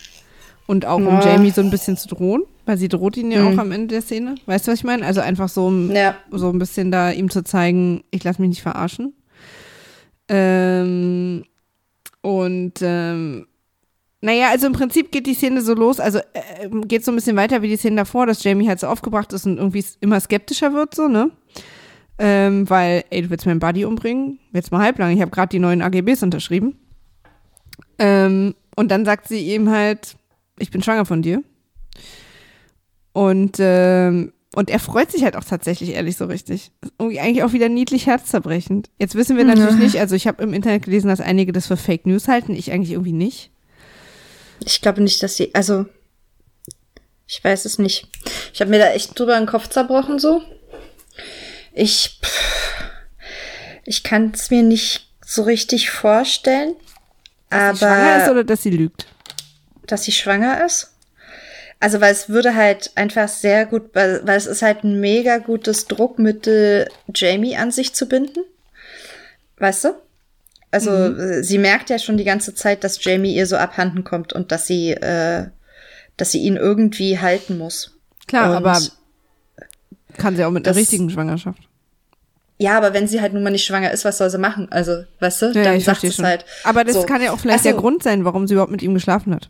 Und 0.67 0.87
auch 0.87 0.97
um 0.99 1.05
Ja. 1.07 1.21
Jamie 1.33 1.51
so 1.51 1.61
ein 1.61 1.71
bisschen 1.71 1.97
zu 1.97 2.09
drohen, 2.09 2.43
weil 2.65 2.79
sie 2.79 2.89
droht 2.89 3.17
ihn 3.17 3.31
ja 3.33 3.43
Mhm. 3.43 3.55
auch 3.59 3.63
am 3.63 3.73
Ende 3.73 3.89
der 3.89 4.03
Szene. 4.03 4.37
Weißt 4.47 4.67
du, 4.67 4.73
was 4.73 4.79
ich 4.79 4.85
meine? 4.85 5.05
Also 5.05 5.21
einfach 5.21 5.49
so, 5.49 5.67
um 5.67 5.91
Ja. 5.91 6.15
so 6.31 6.49
ein 6.49 6.59
bisschen 6.61 6.91
da 6.93 7.11
ihm 7.11 7.29
zu 7.29 7.43
zeigen, 7.43 8.05
ich 8.13 8.23
lasse 8.25 8.41
mich 8.41 8.51
nicht 8.51 8.63
verarschen. 8.63 9.13
Ähm, 10.33 11.45
und 12.23 12.75
ähm, 12.83 13.47
naja, 14.21 14.51
also 14.51 14.67
im 14.67 14.75
Prinzip 14.75 15.11
geht 15.11 15.27
die 15.27 15.35
Szene 15.35 15.61
so 15.61 15.75
los, 15.75 15.99
also 15.99 16.19
äh, 16.19 16.69
geht 16.87 17.05
so 17.05 17.11
ein 17.11 17.17
bisschen 17.17 17.37
weiter 17.37 17.63
wie 17.63 17.69
die 17.69 17.77
Szene 17.77 17.97
davor, 17.97 18.27
dass 18.27 18.45
Jamie 18.45 18.69
halt 18.69 18.79
so 18.79 18.87
aufgebracht 18.87 19.33
ist 19.33 19.47
und 19.47 19.59
irgendwie 19.59 19.85
immer 20.01 20.21
skeptischer 20.21 20.73
wird, 20.73 20.95
so, 20.95 21.09
ne? 21.09 21.31
Ähm, 22.19 22.69
weil, 22.71 23.05
ey, 23.11 23.23
du 23.23 23.31
willst 23.31 23.47
meinen 23.47 23.61
Buddy 23.61 23.85
umbringen? 23.85 24.39
Jetzt 24.53 24.71
mal 24.71 24.83
halblang, 24.83 25.11
ich 25.11 25.21
habe 25.21 25.31
gerade 25.31 25.49
die 25.49 25.59
neuen 25.59 25.83
AGBs 25.83 26.23
unterschrieben. 26.23 26.79
Ähm, 27.99 28.55
und 28.77 28.91
dann 28.91 29.05
sagt 29.05 29.27
sie 29.27 29.55
ihm 29.55 29.69
halt, 29.71 30.17
ich 30.59 30.71
bin 30.71 30.83
schwanger 30.83 31.07
von 31.07 31.23
dir. 31.23 31.43
Und, 33.13 33.57
ähm, 33.59 34.33
und 34.55 34.69
er 34.69 34.81
freut 34.81 35.13
sich 35.13 35.23
halt 35.23 35.37
auch 35.37 35.45
tatsächlich, 35.45 35.91
ehrlich, 35.91 36.17
so 36.17 36.25
richtig. 36.25 36.73
Irgendwie 36.99 37.21
eigentlich 37.21 37.45
auch 37.45 37.53
wieder 37.53 37.69
niedlich 37.69 38.07
herzzerbrechend. 38.07 38.91
Jetzt 38.99 39.15
wissen 39.15 39.37
wir 39.37 39.45
natürlich 39.45 39.77
nicht, 39.77 40.01
also 40.01 40.17
ich 40.17 40.27
habe 40.27 40.43
im 40.43 40.53
Internet 40.55 40.85
gelesen, 40.85 41.09
dass 41.09 41.21
einige 41.21 41.53
das 41.53 41.69
für 41.69 41.77
Fake 41.77 42.07
News 42.07 42.27
halten, 42.27 42.55
ich 42.55 42.73
eigentlich 42.73 42.93
irgendwie 42.93 43.13
nicht. 43.13 43.51
Ich 44.65 44.81
glaube 44.81 45.03
nicht, 45.03 45.23
dass 45.23 45.37
sie, 45.37 45.55
also, 45.55 45.87
ich 47.27 47.43
weiß 47.43 47.65
es 47.65 47.79
nicht. 47.79 48.09
Ich 48.53 48.61
habe 48.61 48.71
mir 48.71 48.79
da 48.79 48.91
echt 48.91 49.19
drüber 49.19 49.39
den 49.39 49.47
Kopf 49.47 49.69
zerbrochen, 49.69 50.19
so. 50.19 50.43
Ich, 51.73 52.19
pff, 52.21 52.75
ich 53.85 54.03
kann 54.03 54.33
es 54.35 54.51
mir 54.51 54.65
nicht 54.65 55.09
so 55.25 55.43
richtig 55.43 55.91
vorstellen. 55.91 56.75
Dass 57.51 57.79
sie 57.79 57.85
schwanger 57.85 58.17
ist 58.17 58.23
Aber, 58.25 58.33
oder 58.33 58.45
dass 58.45 58.63
sie 58.65 58.71
lügt. 58.71 59.07
dass 59.87 60.03
sie 60.03 60.13
schwanger 60.13 60.65
ist? 60.67 60.90
Also, 61.83 62.01
weil 62.03 62.13
es 62.13 62.29
würde 62.29 62.55
halt 62.55 62.91
einfach 62.95 63.29
sehr 63.29 63.65
gut, 63.67 63.91
weil, 63.95 64.21
weil 64.27 64.37
es 64.37 64.47
ist 64.47 64.61
halt 64.63 64.85
ein 64.85 65.01
mega 65.01 65.39
gutes 65.39 65.87
Druckmittel, 65.87 66.89
Jamie 67.15 67.57
an 67.57 67.71
sich 67.71 67.95
zu 67.95 68.07
binden. 68.07 68.41
Weißt 69.59 69.85
du? 69.85 69.89
Also, 70.71 70.91
äh, 70.93 71.43
sie 71.43 71.59
merkt 71.59 71.91
ja 71.91 71.99
schon 71.99 72.17
die 72.19 72.25
ganze 72.25 72.55
Zeit, 72.55 72.85
dass 72.85 73.03
Jamie 73.03 73.35
ihr 73.35 73.47
so 73.47 73.57
abhanden 73.57 74.05
kommt 74.05 74.33
und 74.33 74.53
dass 74.53 74.67
sie, 74.67 74.91
äh, 74.93 75.47
dass 76.19 76.33
sie 76.33 76.41
ihn 76.43 76.57
irgendwie 76.57 77.19
halten 77.19 77.57
muss. 77.59 77.97
Klar, 78.29 78.51
Und- 78.51 78.57
aber 78.59 78.79
kann 80.19 80.37
sie 80.37 80.45
auch 80.45 80.51
mit 80.51 80.67
das- 80.67 80.77
richtigen 80.77 81.09
Schwangerschaft. 81.11 81.61
Ja, 82.59 82.77
aber 82.77 82.93
wenn 82.93 83.09
sie 83.09 83.23
halt 83.23 83.33
nun 83.33 83.43
mal 83.43 83.49
nicht 83.51 83.65
schwanger 83.65 83.91
ist, 83.91 84.05
was 84.05 84.19
soll 84.19 84.29
sie 84.29 84.37
machen? 84.37 84.69
Also, 84.71 85.05
weißt 85.21 85.43
du, 85.43 85.47
Ja, 85.53 85.65
dann 85.65 85.77
ich 85.77 85.85
sagt 85.87 86.05
es 86.05 86.17
schon. 86.17 86.27
halt. 86.27 86.45
Aber 86.63 86.85
das 86.85 86.95
so. 86.95 87.03
kann 87.05 87.23
ja 87.23 87.33
auch 87.33 87.39
vielleicht 87.41 87.61
Ach 87.61 87.65
so. 87.65 87.71
der 87.71 87.79
Grund 87.79 88.03
sein, 88.03 88.27
warum 88.27 88.47
sie 88.47 88.53
überhaupt 88.53 88.71
mit 88.71 88.83
ihm 88.83 88.93
geschlafen 88.93 89.35
hat. 89.35 89.49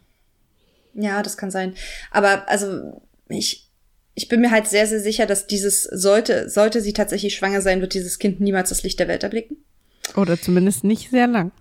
Ja, 0.94 1.22
das 1.22 1.36
kann 1.36 1.50
sein. 1.50 1.74
Aber 2.10 2.48
also 2.48 3.02
ich, 3.28 3.68
ich 4.14 4.28
bin 4.28 4.40
mir 4.40 4.50
halt 4.50 4.66
sehr, 4.66 4.86
sehr 4.86 5.00
sicher, 5.00 5.26
dass 5.26 5.46
dieses 5.46 5.84
sollte, 5.84 6.48
sollte 6.48 6.80
sie 6.80 6.92
tatsächlich 6.92 7.34
schwanger 7.34 7.62
sein, 7.62 7.80
wird 7.80 7.94
dieses 7.94 8.18
Kind 8.18 8.40
niemals 8.40 8.68
das 8.68 8.82
Licht 8.82 8.98
der 8.98 9.08
Welt 9.08 9.22
erblicken. 9.22 9.58
Oder 10.16 10.40
zumindest 10.40 10.84
nicht 10.84 11.10
sehr 11.10 11.26
lang. 11.26 11.52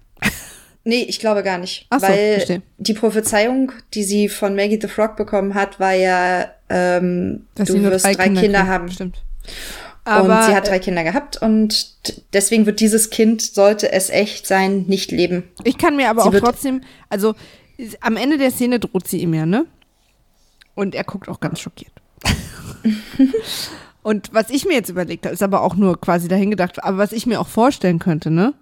Nee, 0.84 1.06
ich 1.08 1.20
glaube 1.20 1.44
gar 1.44 1.58
nicht. 1.58 1.86
Ach 1.90 2.00
so, 2.00 2.08
weil 2.08 2.34
verstehe. 2.36 2.62
die 2.78 2.94
Prophezeiung, 2.94 3.72
die 3.94 4.04
sie 4.04 4.30
von 4.30 4.56
Maggie 4.56 4.80
the 4.82 4.88
Frog 4.88 5.18
bekommen 5.18 5.54
hat, 5.54 5.80
war 5.80 5.94
ja, 5.94 6.52
ähm, 6.70 7.46
Dass 7.56 7.68
du 7.68 7.82
wirst 7.84 8.06
drei, 8.06 8.16
drei, 8.16 8.24
Kinder, 8.26 8.42
Kinder, 8.42 8.68
haben. 8.68 8.90
Stimmt. 8.90 9.22
und 10.06 10.12
Aber 10.12 10.44
sie 10.44 10.56
hat 10.56 10.68
drei 10.68 10.80
Kinder 10.80 11.04
gehabt 11.04 11.42
und 11.42 11.96
deswegen 12.34 12.66
wird 12.66 12.80
dieses 12.80 13.10
Kind, 13.10 13.42
sollte 13.42 13.92
es 13.92 14.10
echt 14.10 14.48
sein, 14.48 14.86
nicht 14.88 15.12
leben. 15.12 15.44
ich 15.64 15.78
kann 15.78 15.96
mir 15.96 16.10
aber 16.10 16.24
sie 16.24 16.30
auch 16.30 16.40
trotzdem, 16.40 16.82
also 17.10 17.36
am 18.02 18.18
Ende 18.18 18.38
der 18.38 18.52
Szene 18.52 18.80
droht 18.80 19.08
sie 19.08 19.22
ihm 19.22 19.34
ja, 19.34 19.46
ne? 19.46 19.66
Und 20.76 20.96
er 20.96 21.04
guckt 21.04 21.30
auch 21.30 21.40
ganz 21.40 21.60
schockiert. 21.60 21.94
Und 24.02 24.34
was 24.34 24.50
ich 24.50 24.66
mir 24.66 24.74
jetzt 24.74 24.90
überlegt 24.90 25.26
habe, 25.26 25.34
ist 25.34 25.44
aber 25.44 25.62
auch 25.62 25.76
nur 25.76 26.00
quasi 26.00 26.28
dahin 26.28 26.50
gedacht, 26.50 26.84
aber 26.84 26.98
was 26.98 27.12
ich 27.12 27.26
mir 27.26 27.40
auch 27.40 27.48
vorstellen 27.48 28.00
könnte, 28.00 28.32
ne? 28.32 28.54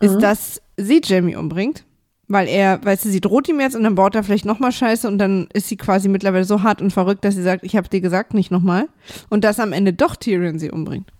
Ist, 0.00 0.18
dass 0.18 0.60
sie 0.76 1.00
Jamie 1.02 1.36
umbringt, 1.36 1.84
weil 2.28 2.46
er, 2.46 2.84
weißt 2.84 3.06
du, 3.06 3.08
sie 3.08 3.22
droht 3.22 3.48
ihm 3.48 3.60
jetzt 3.60 3.74
und 3.74 3.84
dann 3.84 3.94
baut 3.94 4.14
er 4.14 4.22
vielleicht 4.22 4.44
nochmal 4.44 4.72
Scheiße 4.72 5.08
und 5.08 5.18
dann 5.18 5.48
ist 5.54 5.68
sie 5.68 5.76
quasi 5.76 6.08
mittlerweile 6.08 6.44
so 6.44 6.62
hart 6.62 6.82
und 6.82 6.92
verrückt, 6.92 7.24
dass 7.24 7.34
sie 7.34 7.42
sagt, 7.42 7.64
ich 7.64 7.74
habe 7.74 7.88
dir 7.88 8.02
gesagt, 8.02 8.34
nicht 8.34 8.50
nochmal. 8.50 8.88
Und 9.30 9.44
dass 9.44 9.60
am 9.60 9.72
Ende 9.72 9.94
doch 9.94 10.16
Tyrion 10.16 10.58
sie 10.58 10.70
umbringt. 10.70 11.10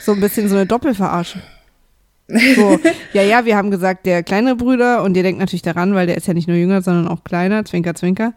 So 0.00 0.12
ein 0.12 0.20
bisschen 0.20 0.48
so 0.48 0.56
eine 0.56 0.66
Doppelverarsche. 0.66 1.40
So, 2.28 2.78
ja, 3.12 3.22
ja, 3.22 3.44
wir 3.44 3.56
haben 3.56 3.70
gesagt, 3.70 4.06
der 4.06 4.22
kleinere 4.22 4.56
Brüder 4.56 5.02
und 5.02 5.16
ihr 5.16 5.22
denkt 5.22 5.40
natürlich 5.40 5.62
daran, 5.62 5.94
weil 5.94 6.06
der 6.06 6.16
ist 6.16 6.26
ja 6.26 6.34
nicht 6.34 6.48
nur 6.48 6.56
jünger, 6.56 6.82
sondern 6.82 7.08
auch 7.08 7.24
kleiner, 7.24 7.64
Zwinker, 7.64 7.94
Zwinker. 7.94 8.32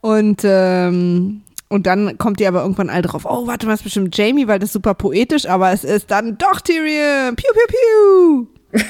Und, 0.00 0.42
ähm, 0.44 1.42
und 1.68 1.86
dann 1.86 2.18
kommt 2.18 2.40
ihr 2.40 2.48
aber 2.48 2.62
irgendwann 2.62 2.90
all 2.90 3.02
drauf, 3.02 3.26
oh, 3.28 3.46
warte 3.46 3.66
mal, 3.66 3.74
ist 3.74 3.84
bestimmt 3.84 4.16
Jamie, 4.16 4.48
weil 4.48 4.58
das 4.58 4.68
ist 4.68 4.74
super 4.74 4.94
poetisch, 4.94 5.46
aber 5.46 5.72
es 5.72 5.84
ist 5.84 6.10
dann 6.10 6.38
doch 6.38 6.60
Tyrion, 6.60 7.36
piu, 7.36 7.50
piu, 7.52 7.66
piu. 7.68 8.46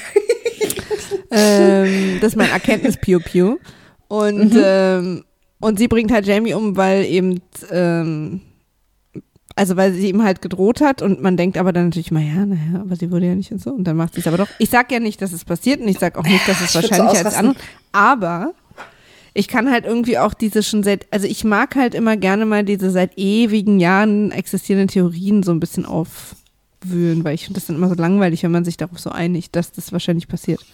ähm, 1.31 2.19
das 2.21 2.33
ist 2.33 2.37
mein 2.37 2.51
Erkenntnis, 2.51 2.97
piu, 2.97 3.21
piu. 3.21 3.59
Und, 4.09 4.55
ähm, 4.57 5.25
und 5.61 5.79
sie 5.79 5.89
bringt 5.89 6.13
halt 6.13 6.27
Jamie 6.27 6.55
um, 6.55 6.77
weil 6.77 7.05
eben, 7.05 7.41
ähm, 7.71 8.41
Also 9.57 9.77
weil 9.77 9.93
sie 9.93 10.09
ihm 10.09 10.25
halt 10.25 10.43
gedroht 10.43 10.81
hat 10.81 11.01
und 11.01 11.23
man 11.23 11.37
denkt 11.37 11.59
aber 11.59 11.73
dann 11.73 11.85
natürlich 11.85 12.11
mal, 12.11 12.23
ja, 12.23 12.45
naja, 12.45 12.81
aber 12.81 12.97
sie 12.97 13.13
wurde 13.13 13.27
ja 13.27 13.35
nicht 13.37 13.53
und 13.53 13.63
so. 13.63 13.71
Und 13.71 13.85
dann 13.85 13.97
macht 13.97 14.15
sie 14.15 14.21
es 14.21 14.27
aber 14.27 14.37
doch. 14.37 14.49
Ich 14.59 14.71
sag 14.71 14.91
ja 14.91 14.99
nicht, 14.99 15.23
dass 15.23 15.33
es 15.33 15.45
passiert 15.45 15.81
und 15.81 15.87
ich 15.87 15.99
sag 15.99 16.19
auch 16.19 16.25
nicht, 16.25 16.49
dass 16.49 16.61
es 16.61 16.75
wahrscheinlich 16.75 17.19
so 17.19 17.25
als 17.25 17.37
andere. 17.37 17.57
Aber 17.93 18.53
ich 19.33 19.47
kann 19.47 19.71
halt 19.71 19.85
irgendwie 19.85 20.19
auch 20.19 20.35
diese 20.35 20.63
schon 20.65 20.83
seit, 20.83 21.07
also 21.13 21.29
ich 21.29 21.45
mag 21.45 21.77
halt 21.77 21.95
immer 21.95 22.17
gerne 22.17 22.47
mal 22.47 22.65
diese 22.65 22.91
seit 22.91 23.17
ewigen 23.17 23.79
Jahren 23.79 24.33
existierenden 24.33 24.89
Theorien 24.89 25.45
so 25.45 25.53
ein 25.53 25.61
bisschen 25.61 25.87
aufwühlen, 25.87 27.23
weil 27.23 27.35
ich 27.35 27.45
finde 27.45 27.61
das 27.61 27.67
dann 27.67 27.77
immer 27.77 27.89
so 27.89 27.95
langweilig, 27.95 28.43
wenn 28.43 28.53
man 28.53 28.65
sich 28.65 28.77
darauf 28.77 28.99
so 28.99 29.11
einigt, 29.11 29.55
dass 29.55 29.71
das 29.71 29.93
wahrscheinlich 29.93 30.27
passiert. 30.27 30.65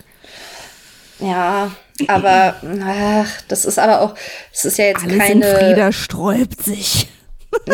Ja, 1.19 1.71
aber 2.09 2.57
ach, 2.83 3.43
das 3.49 3.67
ist 3.67 3.79
aber 3.79 4.01
auch, 4.01 4.15
es 4.53 4.65
ist 4.65 4.79
ja 4.79 4.87
jetzt 4.87 5.05
Alles 5.05 5.19
keine. 5.19 5.47
In 5.47 5.57
Frieda 5.57 5.93
sträubt 5.93 6.63
sich. 6.63 7.09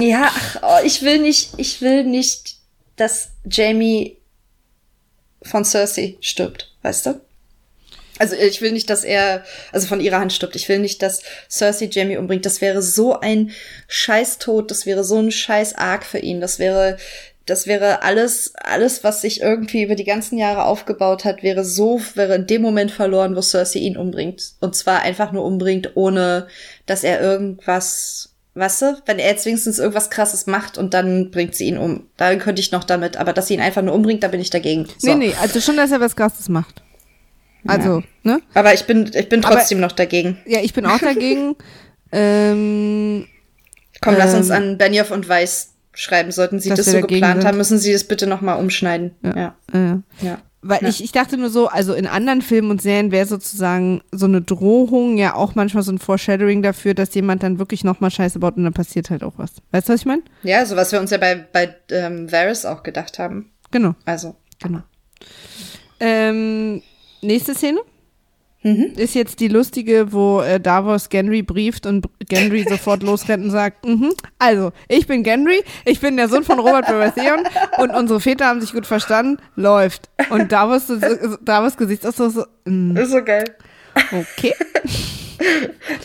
Ja, 0.00 0.30
ach, 0.32 0.56
oh, 0.62 0.84
ich 0.84 1.02
will 1.02 1.18
nicht, 1.18 1.50
ich 1.56 1.80
will 1.80 2.04
nicht, 2.04 2.56
dass 2.96 3.30
Jamie 3.44 4.18
von 5.42 5.64
Cersei 5.64 6.16
stirbt, 6.20 6.72
weißt 6.82 7.06
du? 7.06 7.20
Also 8.18 8.34
ich 8.34 8.62
will 8.62 8.72
nicht, 8.72 8.88
dass 8.88 9.04
er, 9.04 9.44
also 9.72 9.86
von 9.86 10.00
ihrer 10.00 10.20
Hand 10.20 10.32
stirbt. 10.32 10.56
Ich 10.56 10.68
will 10.68 10.78
nicht, 10.78 11.02
dass 11.02 11.22
Cersei 11.50 11.88
Jamie 11.90 12.16
umbringt. 12.16 12.46
Das 12.46 12.60
wäre 12.60 12.80
so 12.80 13.20
ein 13.20 13.50
Scheißtod, 13.88 14.70
das 14.70 14.86
wäre 14.86 15.04
so 15.04 15.18
ein 15.18 15.30
Scheiß 15.30 15.74
Arg 15.74 16.04
für 16.04 16.18
ihn. 16.18 16.40
Das 16.40 16.58
wäre, 16.58 16.96
das 17.44 17.66
wäre 17.66 18.02
alles, 18.02 18.54
alles, 18.56 19.04
was 19.04 19.20
sich 19.20 19.42
irgendwie 19.42 19.82
über 19.82 19.96
die 19.96 20.04
ganzen 20.04 20.38
Jahre 20.38 20.64
aufgebaut 20.64 21.24
hat, 21.24 21.42
wäre 21.42 21.64
so, 21.64 22.00
wäre 22.14 22.36
in 22.36 22.46
dem 22.46 22.62
Moment 22.62 22.90
verloren, 22.90 23.36
wo 23.36 23.42
Cersei 23.42 23.80
ihn 23.80 23.98
umbringt. 23.98 24.54
Und 24.60 24.74
zwar 24.74 25.02
einfach 25.02 25.32
nur 25.32 25.44
umbringt, 25.44 25.90
ohne 25.94 26.48
dass 26.86 27.04
er 27.04 27.20
irgendwas, 27.20 28.30
weißt 28.56 28.82
du, 28.82 29.02
wenn 29.06 29.18
er 29.18 29.30
jetzt 29.30 29.46
wenigstens 29.46 29.78
irgendwas 29.78 30.10
krasses 30.10 30.46
macht 30.46 30.78
und 30.78 30.94
dann 30.94 31.30
bringt 31.30 31.54
sie 31.54 31.66
ihn 31.66 31.78
um. 31.78 32.06
Da 32.16 32.34
könnte 32.36 32.60
ich 32.60 32.72
noch 32.72 32.84
damit, 32.84 33.16
aber 33.16 33.32
dass 33.32 33.48
sie 33.48 33.54
ihn 33.54 33.60
einfach 33.60 33.82
nur 33.82 33.94
umbringt, 33.94 34.22
da 34.22 34.28
bin 34.28 34.40
ich 34.40 34.50
dagegen. 34.50 34.86
So. 34.98 35.08
Nee, 35.08 35.28
nee, 35.28 35.34
also 35.40 35.60
schon, 35.60 35.76
dass 35.76 35.92
er 35.92 36.00
was 36.00 36.16
krasses 36.16 36.48
macht. 36.48 36.82
Also, 37.66 38.00
ja. 38.22 38.32
ne? 38.34 38.42
Aber 38.54 38.74
ich 38.74 38.84
bin, 38.84 39.10
ich 39.12 39.28
bin 39.28 39.42
trotzdem 39.42 39.78
Aber, 39.78 39.88
noch 39.88 39.92
dagegen. 39.92 40.38
Ja, 40.46 40.60
ich 40.60 40.72
bin 40.72 40.86
auch 40.86 40.98
dagegen. 40.98 41.56
ähm, 42.12 43.26
Komm, 44.00 44.14
ähm, 44.14 44.18
lass 44.18 44.34
uns 44.34 44.48
ähm, 44.48 44.54
an 44.54 44.78
Benioff 44.78 45.10
und 45.10 45.28
Weiss 45.28 45.74
schreiben. 45.92 46.30
Sollten 46.30 46.60
Sie 46.60 46.70
das 46.70 46.86
so 46.86 47.00
geplant 47.00 47.40
sind. 47.40 47.48
haben, 47.48 47.58
müssen 47.58 47.78
Sie 47.78 47.92
das 47.92 48.04
bitte 48.04 48.26
noch 48.26 48.40
mal 48.40 48.54
umschneiden. 48.54 49.12
Ja. 49.22 49.36
ja. 49.36 49.54
ja. 49.72 50.02
ja. 50.20 50.38
Weil 50.68 50.82
ja. 50.82 50.88
ich, 50.88 51.02
ich 51.02 51.12
dachte 51.12 51.36
nur 51.36 51.50
so, 51.50 51.68
also 51.68 51.94
in 51.94 52.06
anderen 52.06 52.42
Filmen 52.42 52.70
und 52.70 52.82
Serien 52.82 53.12
wäre 53.12 53.26
sozusagen 53.26 54.02
so 54.12 54.26
eine 54.26 54.42
Drohung 54.42 55.18
ja 55.18 55.34
auch 55.34 55.54
manchmal 55.54 55.82
so 55.82 55.92
ein 55.92 55.98
Foreshadowing 55.98 56.62
dafür, 56.62 56.94
dass 56.94 57.14
jemand 57.14 57.42
dann 57.42 57.58
wirklich 57.58 57.84
nochmal 57.84 58.10
Scheiße 58.10 58.38
baut 58.38 58.56
und 58.56 58.64
dann 58.64 58.72
passiert 58.72 59.10
halt 59.10 59.22
auch 59.22 59.34
was. 59.36 59.52
Weißt 59.72 59.88
du, 59.88 59.92
was 59.92 60.00
ich 60.00 60.06
meine? 60.06 60.22
Ja, 60.42 60.64
so 60.66 60.76
was 60.76 60.92
wir 60.92 61.00
uns 61.00 61.10
ja 61.10 61.18
bei, 61.18 61.46
bei 61.52 61.74
ähm, 61.90 62.30
Varys 62.30 62.64
auch 62.64 62.82
gedacht 62.82 63.18
haben. 63.18 63.50
Genau. 63.70 63.94
Also. 64.04 64.36
Genau. 64.60 64.80
Ähm, 66.00 66.82
Nächste 67.22 67.54
Szene 67.54 67.80
mhm. 68.62 68.92
ist 68.96 69.14
jetzt 69.14 69.40
die 69.40 69.48
lustige, 69.48 70.12
wo 70.12 70.40
äh, 70.40 70.60
Davos 70.60 71.08
Genry 71.08 71.42
brieft 71.42 71.86
und 71.86 72.06
Genry 72.28 72.64
sofort 72.68 73.02
losrennt 73.02 73.44
und 73.44 73.50
sagt, 73.50 73.84
mhm, 73.86 74.12
also, 74.38 74.72
ich 74.88 75.06
bin 75.06 75.22
Genry, 75.22 75.62
ich 75.84 76.00
bin 76.00 76.16
der 76.16 76.28
Sohn 76.28 76.44
von 76.44 76.58
Robert 76.58 76.86
Baratheon 76.86 77.44
und 77.78 77.90
unsere 77.90 78.20
Väter 78.20 78.46
haben 78.46 78.60
sich 78.60 78.72
gut 78.72 78.86
verstanden, 78.86 79.38
läuft. 79.54 80.08
Und 80.30 80.52
Davos, 80.52 80.92
Davos 81.42 81.76
Gesichtsausdruck 81.76 82.32
so, 82.32 82.70
mm. 82.70 82.96
ist 82.96 83.10
so 83.10 83.22
geil. 83.22 83.44
Okay. 84.12 84.54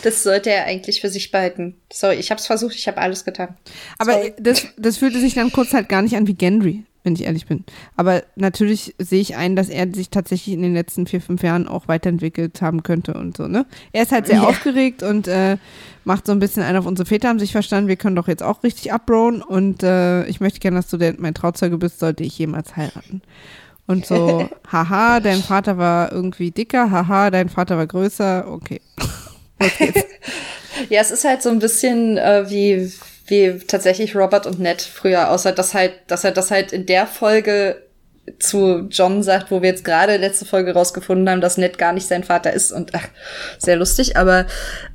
Das 0.02 0.22
sollte 0.22 0.50
er 0.50 0.64
eigentlich 0.64 1.00
für 1.00 1.08
sich 1.08 1.30
behalten. 1.30 1.76
Sorry, 1.92 2.16
ich 2.16 2.30
habe 2.30 2.40
es 2.40 2.46
versucht, 2.46 2.74
ich 2.74 2.88
habe 2.88 2.98
alles 2.98 3.24
getan. 3.24 3.56
Aber 3.98 4.18
das, 4.38 4.66
das 4.76 4.98
fühlte 4.98 5.20
sich 5.20 5.34
dann 5.34 5.52
kurz 5.52 5.72
halt 5.72 5.88
gar 5.88 6.02
nicht 6.02 6.16
an 6.16 6.26
wie 6.26 6.34
Gendry 6.34 6.84
wenn 7.04 7.14
ich 7.14 7.24
ehrlich 7.24 7.46
bin. 7.46 7.64
Aber 7.96 8.22
natürlich 8.36 8.94
sehe 8.98 9.20
ich 9.20 9.36
ein, 9.36 9.56
dass 9.56 9.68
er 9.68 9.92
sich 9.92 10.10
tatsächlich 10.10 10.54
in 10.54 10.62
den 10.62 10.74
letzten 10.74 11.06
vier, 11.06 11.20
fünf 11.20 11.42
Jahren 11.42 11.66
auch 11.66 11.88
weiterentwickelt 11.88 12.62
haben 12.62 12.82
könnte 12.82 13.14
und 13.14 13.36
so, 13.36 13.48
ne? 13.48 13.66
Er 13.92 14.04
ist 14.04 14.12
halt 14.12 14.26
sehr 14.26 14.36
ja. 14.36 14.42
aufgeregt 14.44 15.02
und 15.02 15.28
äh, 15.28 15.56
macht 16.04 16.26
so 16.26 16.32
ein 16.32 16.38
bisschen 16.38 16.62
ein 16.62 16.76
auf 16.76 16.86
unsere 16.86 17.06
Väter 17.06 17.28
haben 17.28 17.38
sich 17.38 17.52
verstanden, 17.52 17.88
wir 17.88 17.96
können 17.96 18.16
doch 18.16 18.28
jetzt 18.28 18.42
auch 18.42 18.62
richtig 18.62 18.92
abrohen 18.92 19.42
und 19.42 19.82
äh, 19.82 20.24
ich 20.26 20.40
möchte 20.40 20.60
gerne, 20.60 20.76
dass 20.76 20.88
du 20.88 20.96
der, 20.96 21.14
mein 21.18 21.34
Trauzeuge 21.34 21.78
bist, 21.78 21.98
sollte 21.98 22.24
ich 22.24 22.38
jemals 22.38 22.76
heiraten. 22.76 23.22
Und 23.92 24.06
so, 24.06 24.48
haha, 24.72 25.20
dein 25.20 25.42
Vater 25.42 25.76
war 25.78 26.10
irgendwie 26.12 26.50
dicker, 26.50 26.90
haha, 26.90 27.30
dein 27.30 27.48
Vater 27.48 27.76
war 27.76 27.86
größer, 27.86 28.48
okay. 28.48 28.80
Los 29.60 29.76
geht's. 29.78 30.04
Ja, 30.88 31.00
es 31.02 31.10
ist 31.10 31.24
halt 31.24 31.42
so 31.42 31.50
ein 31.50 31.58
bisschen 31.58 32.16
äh, 32.16 32.48
wie 32.48 32.90
wie 33.26 33.58
tatsächlich 33.66 34.16
Robert 34.16 34.46
und 34.46 34.58
Ned 34.58 34.82
früher, 34.82 35.30
außer 35.30 35.52
dass 35.52 35.74
halt, 35.74 35.92
dass 36.08 36.24
er 36.24 36.32
das 36.32 36.50
halt 36.50 36.72
in 36.72 36.86
der 36.86 37.06
Folge 37.06 37.82
zu 38.38 38.88
John 38.90 39.22
sagt, 39.22 39.50
wo 39.50 39.62
wir 39.62 39.70
jetzt 39.70 39.84
gerade 39.84 40.16
letzte 40.16 40.44
Folge 40.44 40.72
rausgefunden 40.72 41.28
haben, 41.28 41.40
dass 41.40 41.58
Ned 41.58 41.78
gar 41.78 41.92
nicht 41.92 42.06
sein 42.06 42.24
Vater 42.24 42.52
ist 42.52 42.72
und 42.72 42.94
ach, 42.94 43.08
sehr 43.58 43.76
lustig, 43.76 44.16
aber 44.16 44.46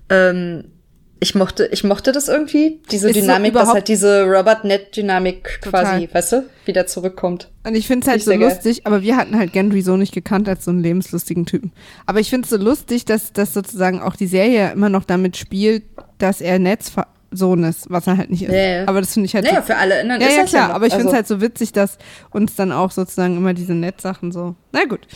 ähm, 0.10 0.72
ich 1.20 1.36
mochte, 1.36 1.68
ich 1.72 1.84
mochte 1.84 2.12
das 2.12 2.28
irgendwie, 2.28 2.80
diese 2.92 3.10
ist 3.10 3.16
Dynamik, 3.16 3.54
so 3.54 3.60
dass 3.60 3.70
halt 3.70 3.88
diese 3.88 4.24
Robert-Ned-Dynamik 4.24 5.62
quasi, 5.62 6.10
weißt 6.12 6.32
du, 6.34 6.46
wieder 6.66 6.88
zurückkommt. 6.88 7.50
Und 7.66 7.76
ich 7.76 7.88
finde 7.88 8.06
es 8.06 8.08
halt 8.08 8.20
ich 8.20 8.26
so 8.26 8.34
lustig, 8.34 8.86
aber 8.86 9.02
wir 9.02 9.18
hatten 9.18 9.38
halt 9.38 9.54
Gendry 9.54 9.82
so 9.82 9.98
nicht 9.98 10.14
gekannt 10.14 10.48
als 10.48 10.66
so 10.66 10.72
einen 10.72 10.82
lebenslustigen 10.82 11.46
Typen. 11.46 11.72
Aber 12.06 12.20
ich 12.20 12.30
finde 12.30 12.46
es 12.46 12.50
so 12.50 12.58
lustig, 12.58 13.06
dass, 13.06 13.34
dass 13.34 13.54
sozusagen 13.54 14.02
auch 14.02 14.16
die 14.16 14.28
Serie 14.28 14.72
immer 14.72 14.90
noch 14.90 15.06
damit 15.06 15.38
spielt, 15.38 15.84
dass 16.18 16.42
er 16.42 16.60
Neds 16.60 16.92
Sohn 17.32 17.64
ist, 17.64 17.90
was 17.90 18.08
er 18.08 18.18
halt 18.18 18.30
nicht 18.30 18.44
ist. 18.44 18.52
Ja, 18.54 18.58
ja. 18.58 18.88
Aber 18.88 19.02
das 19.02 19.14
finde 19.14 19.26
ich 19.26 19.36
halt. 19.36 19.46
Naja, 19.46 19.62
so, 19.62 19.68
für 19.68 19.76
alle 19.76 20.00
anderen 20.00 20.22
ja, 20.22 20.28
ist 20.28 20.36
ja, 20.38 20.44
klar, 20.46 20.70
ja 20.70 20.76
aber 20.76 20.88
ich 20.88 20.94
also. 20.94 21.04
finde 21.04 21.10
es 21.12 21.16
halt 21.16 21.28
so 21.28 21.42
witzig, 21.42 21.74
dass 21.74 21.98
uns 22.32 22.56
dann 22.56 22.72
auch 22.72 22.92
sozusagen 22.92 23.36
immer 23.36 23.54
diese 23.54 23.74
Nettsachen 23.74 24.32
so. 24.32 24.56
Na 24.72 24.86
gut. 24.86 25.08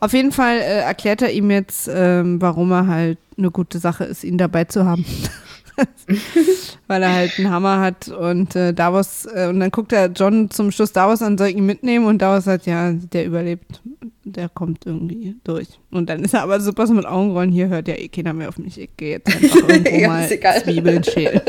Auf 0.00 0.12
jeden 0.12 0.32
Fall 0.32 0.56
äh, 0.56 0.80
erklärt 0.80 1.20
er 1.20 1.30
ihm 1.30 1.50
jetzt, 1.50 1.90
ähm, 1.92 2.40
warum 2.40 2.72
er 2.72 2.86
halt 2.86 3.18
eine 3.36 3.50
gute 3.50 3.78
Sache 3.78 4.04
ist, 4.04 4.24
ihn 4.24 4.38
dabei 4.38 4.64
zu 4.64 4.84
haben. 4.84 5.04
Weil 6.86 7.02
er 7.02 7.12
halt 7.12 7.38
einen 7.38 7.50
Hammer 7.50 7.80
hat 7.80 8.08
und 8.08 8.56
äh, 8.56 8.72
Davos, 8.72 9.26
äh, 9.26 9.48
und 9.48 9.60
dann 9.60 9.70
guckt 9.70 9.92
er 9.92 10.06
John 10.06 10.50
zum 10.50 10.70
Schluss 10.70 10.92
Davos 10.92 11.22
an, 11.22 11.38
soll 11.38 11.48
ihn 11.48 11.66
mitnehmen 11.66 12.06
und 12.06 12.22
Davos 12.22 12.44
sagt, 12.44 12.66
ja, 12.66 12.92
der 12.92 13.26
überlebt, 13.26 13.80
der 14.24 14.48
kommt 14.48 14.86
irgendwie 14.86 15.36
durch. 15.44 15.68
Und 15.90 16.08
dann 16.08 16.24
ist 16.24 16.34
er 16.34 16.42
aber 16.42 16.60
super 16.60 16.86
so 16.86 16.94
mit 16.94 17.06
Augenrollen, 17.06 17.50
hier 17.50 17.68
hört 17.68 17.88
ja 17.88 17.94
eh 17.94 18.08
keiner 18.08 18.32
mehr 18.32 18.48
auf 18.48 18.58
mich, 18.58 18.80
ich 18.80 18.90
gehe 18.96 19.18
jetzt 19.18 19.34
einfach 19.34 19.68
irgendwo 19.68 20.06
mal 20.06 20.28
Zwiebeln 20.62 21.04
schälen. 21.04 21.40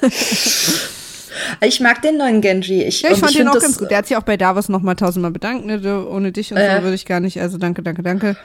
Ich 1.62 1.80
mag 1.80 2.02
den 2.02 2.18
neuen 2.18 2.40
Genji. 2.40 2.82
Ich, 2.82 3.02
ja, 3.02 3.10
ich 3.10 3.18
fand 3.18 3.32
ich 3.32 3.38
den 3.38 3.48
auch 3.48 3.58
ganz 3.58 3.78
gut. 3.78 3.90
Der 3.90 3.98
hat 3.98 4.06
sich 4.06 4.16
auch 4.16 4.22
bei 4.22 4.36
Davos 4.36 4.68
nochmal 4.68 4.96
tausendmal 4.96 5.30
bedankt. 5.30 5.66
Ne? 5.66 6.06
Ohne 6.06 6.32
dich 6.32 6.52
und 6.52 6.58
äh, 6.58 6.76
so 6.76 6.82
würde 6.82 6.94
ich 6.94 7.06
gar 7.06 7.20
nicht. 7.20 7.40
Also 7.40 7.58
danke, 7.58 7.82
danke, 7.82 8.02
danke. 8.02 8.36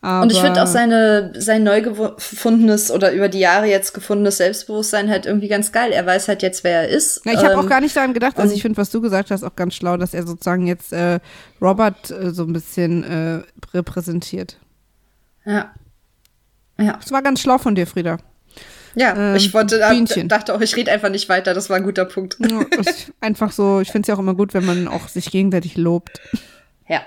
Aber 0.00 0.22
und 0.22 0.32
ich 0.32 0.40
finde 0.40 0.62
auch 0.62 0.66
seine, 0.68 1.32
sein 1.36 1.64
neu 1.64 1.82
gefundenes 1.82 2.92
oder 2.92 3.10
über 3.12 3.28
die 3.28 3.40
Jahre 3.40 3.66
jetzt 3.66 3.94
gefundenes 3.94 4.36
Selbstbewusstsein 4.36 5.10
halt 5.10 5.26
irgendwie 5.26 5.48
ganz 5.48 5.72
geil. 5.72 5.90
Er 5.90 6.06
weiß 6.06 6.28
halt 6.28 6.42
jetzt, 6.42 6.62
wer 6.62 6.82
er 6.82 6.88
ist. 6.88 7.20
Ja, 7.24 7.32
ich 7.32 7.38
habe 7.38 7.54
ähm, 7.54 7.58
auch 7.58 7.68
gar 7.68 7.80
nicht 7.80 7.96
daran 7.96 8.14
gedacht. 8.14 8.38
Also 8.38 8.54
ich 8.54 8.62
finde, 8.62 8.76
was 8.76 8.90
du 8.90 9.00
gesagt 9.00 9.32
hast, 9.32 9.42
auch 9.42 9.56
ganz 9.56 9.74
schlau, 9.74 9.96
dass 9.96 10.14
er 10.14 10.24
sozusagen 10.24 10.68
jetzt 10.68 10.92
äh, 10.92 11.18
Robert 11.60 12.12
äh, 12.12 12.30
so 12.30 12.44
ein 12.44 12.52
bisschen 12.52 13.02
äh, 13.02 13.40
repräsentiert. 13.74 14.58
Ja. 15.44 15.72
Ja. 16.80 16.98
Das 17.00 17.10
war 17.10 17.22
ganz 17.22 17.40
schlau 17.40 17.58
von 17.58 17.74
dir, 17.74 17.88
Frieda. 17.88 18.18
Ja, 18.94 19.14
ähm, 19.16 19.36
ich 19.36 19.52
wollte, 19.54 19.80
Bienchen. 19.90 20.28
dachte 20.28 20.54
auch, 20.54 20.60
ich 20.60 20.74
rede 20.76 20.90
einfach 20.90 21.10
nicht 21.10 21.28
weiter. 21.28 21.54
Das 21.54 21.70
war 21.70 21.76
ein 21.76 21.84
guter 21.84 22.04
Punkt. 22.04 22.36
Ja, 22.40 22.60
einfach 23.20 23.52
so, 23.52 23.80
ich 23.80 23.90
finde 23.90 24.02
es 24.02 24.08
ja 24.08 24.14
auch 24.14 24.18
immer 24.18 24.34
gut, 24.34 24.54
wenn 24.54 24.64
man 24.64 24.88
auch 24.88 25.08
sich 25.08 25.30
gegenseitig 25.30 25.76
lobt. 25.76 26.20
Ja. 26.88 27.02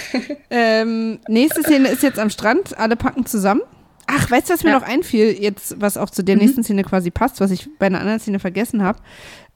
ähm, 0.50 1.20
nächste 1.28 1.62
Szene 1.62 1.88
ist 1.88 2.02
jetzt 2.02 2.18
am 2.18 2.30
Strand. 2.30 2.78
Alle 2.78 2.96
packen 2.96 3.26
zusammen. 3.26 3.62
Ach, 4.06 4.30
weißt 4.30 4.48
du, 4.48 4.54
was 4.54 4.64
mir 4.64 4.70
ja. 4.70 4.80
noch 4.80 4.86
einfiel, 4.86 5.36
jetzt, 5.38 5.80
was 5.80 5.98
auch 5.98 6.08
zu 6.08 6.24
der 6.24 6.36
mhm. 6.36 6.42
nächsten 6.42 6.64
Szene 6.64 6.82
quasi 6.82 7.10
passt, 7.10 7.40
was 7.40 7.50
ich 7.50 7.68
bei 7.78 7.86
einer 7.86 8.00
anderen 8.00 8.18
Szene 8.18 8.38
vergessen 8.38 8.82
habe? 8.82 9.00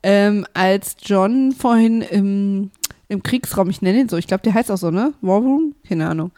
Ähm, 0.02 0.46
als 0.52 0.96
John 1.02 1.52
vorhin 1.52 2.02
im, 2.02 2.70
im 3.08 3.22
Kriegsraum, 3.22 3.70
ich 3.70 3.80
nenne 3.80 4.00
ihn 4.00 4.08
so, 4.10 4.18
ich 4.18 4.26
glaube, 4.26 4.42
der 4.42 4.52
heißt 4.52 4.70
auch 4.70 4.76
so, 4.76 4.90
ne? 4.90 5.14
War 5.22 5.38
Room? 5.38 5.74
Keine 5.88 6.08
Ahnung. 6.08 6.32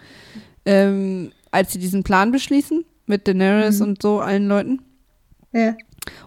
Ähm, 0.64 1.32
als 1.50 1.72
sie 1.72 1.78
diesen 1.80 2.04
Plan 2.04 2.30
beschließen 2.30 2.84
mit 3.06 3.26
Daenerys 3.26 3.80
mhm. 3.80 3.88
und 3.88 4.02
so 4.02 4.20
allen 4.20 4.46
Leuten. 4.46 4.80
Ja. 5.54 5.74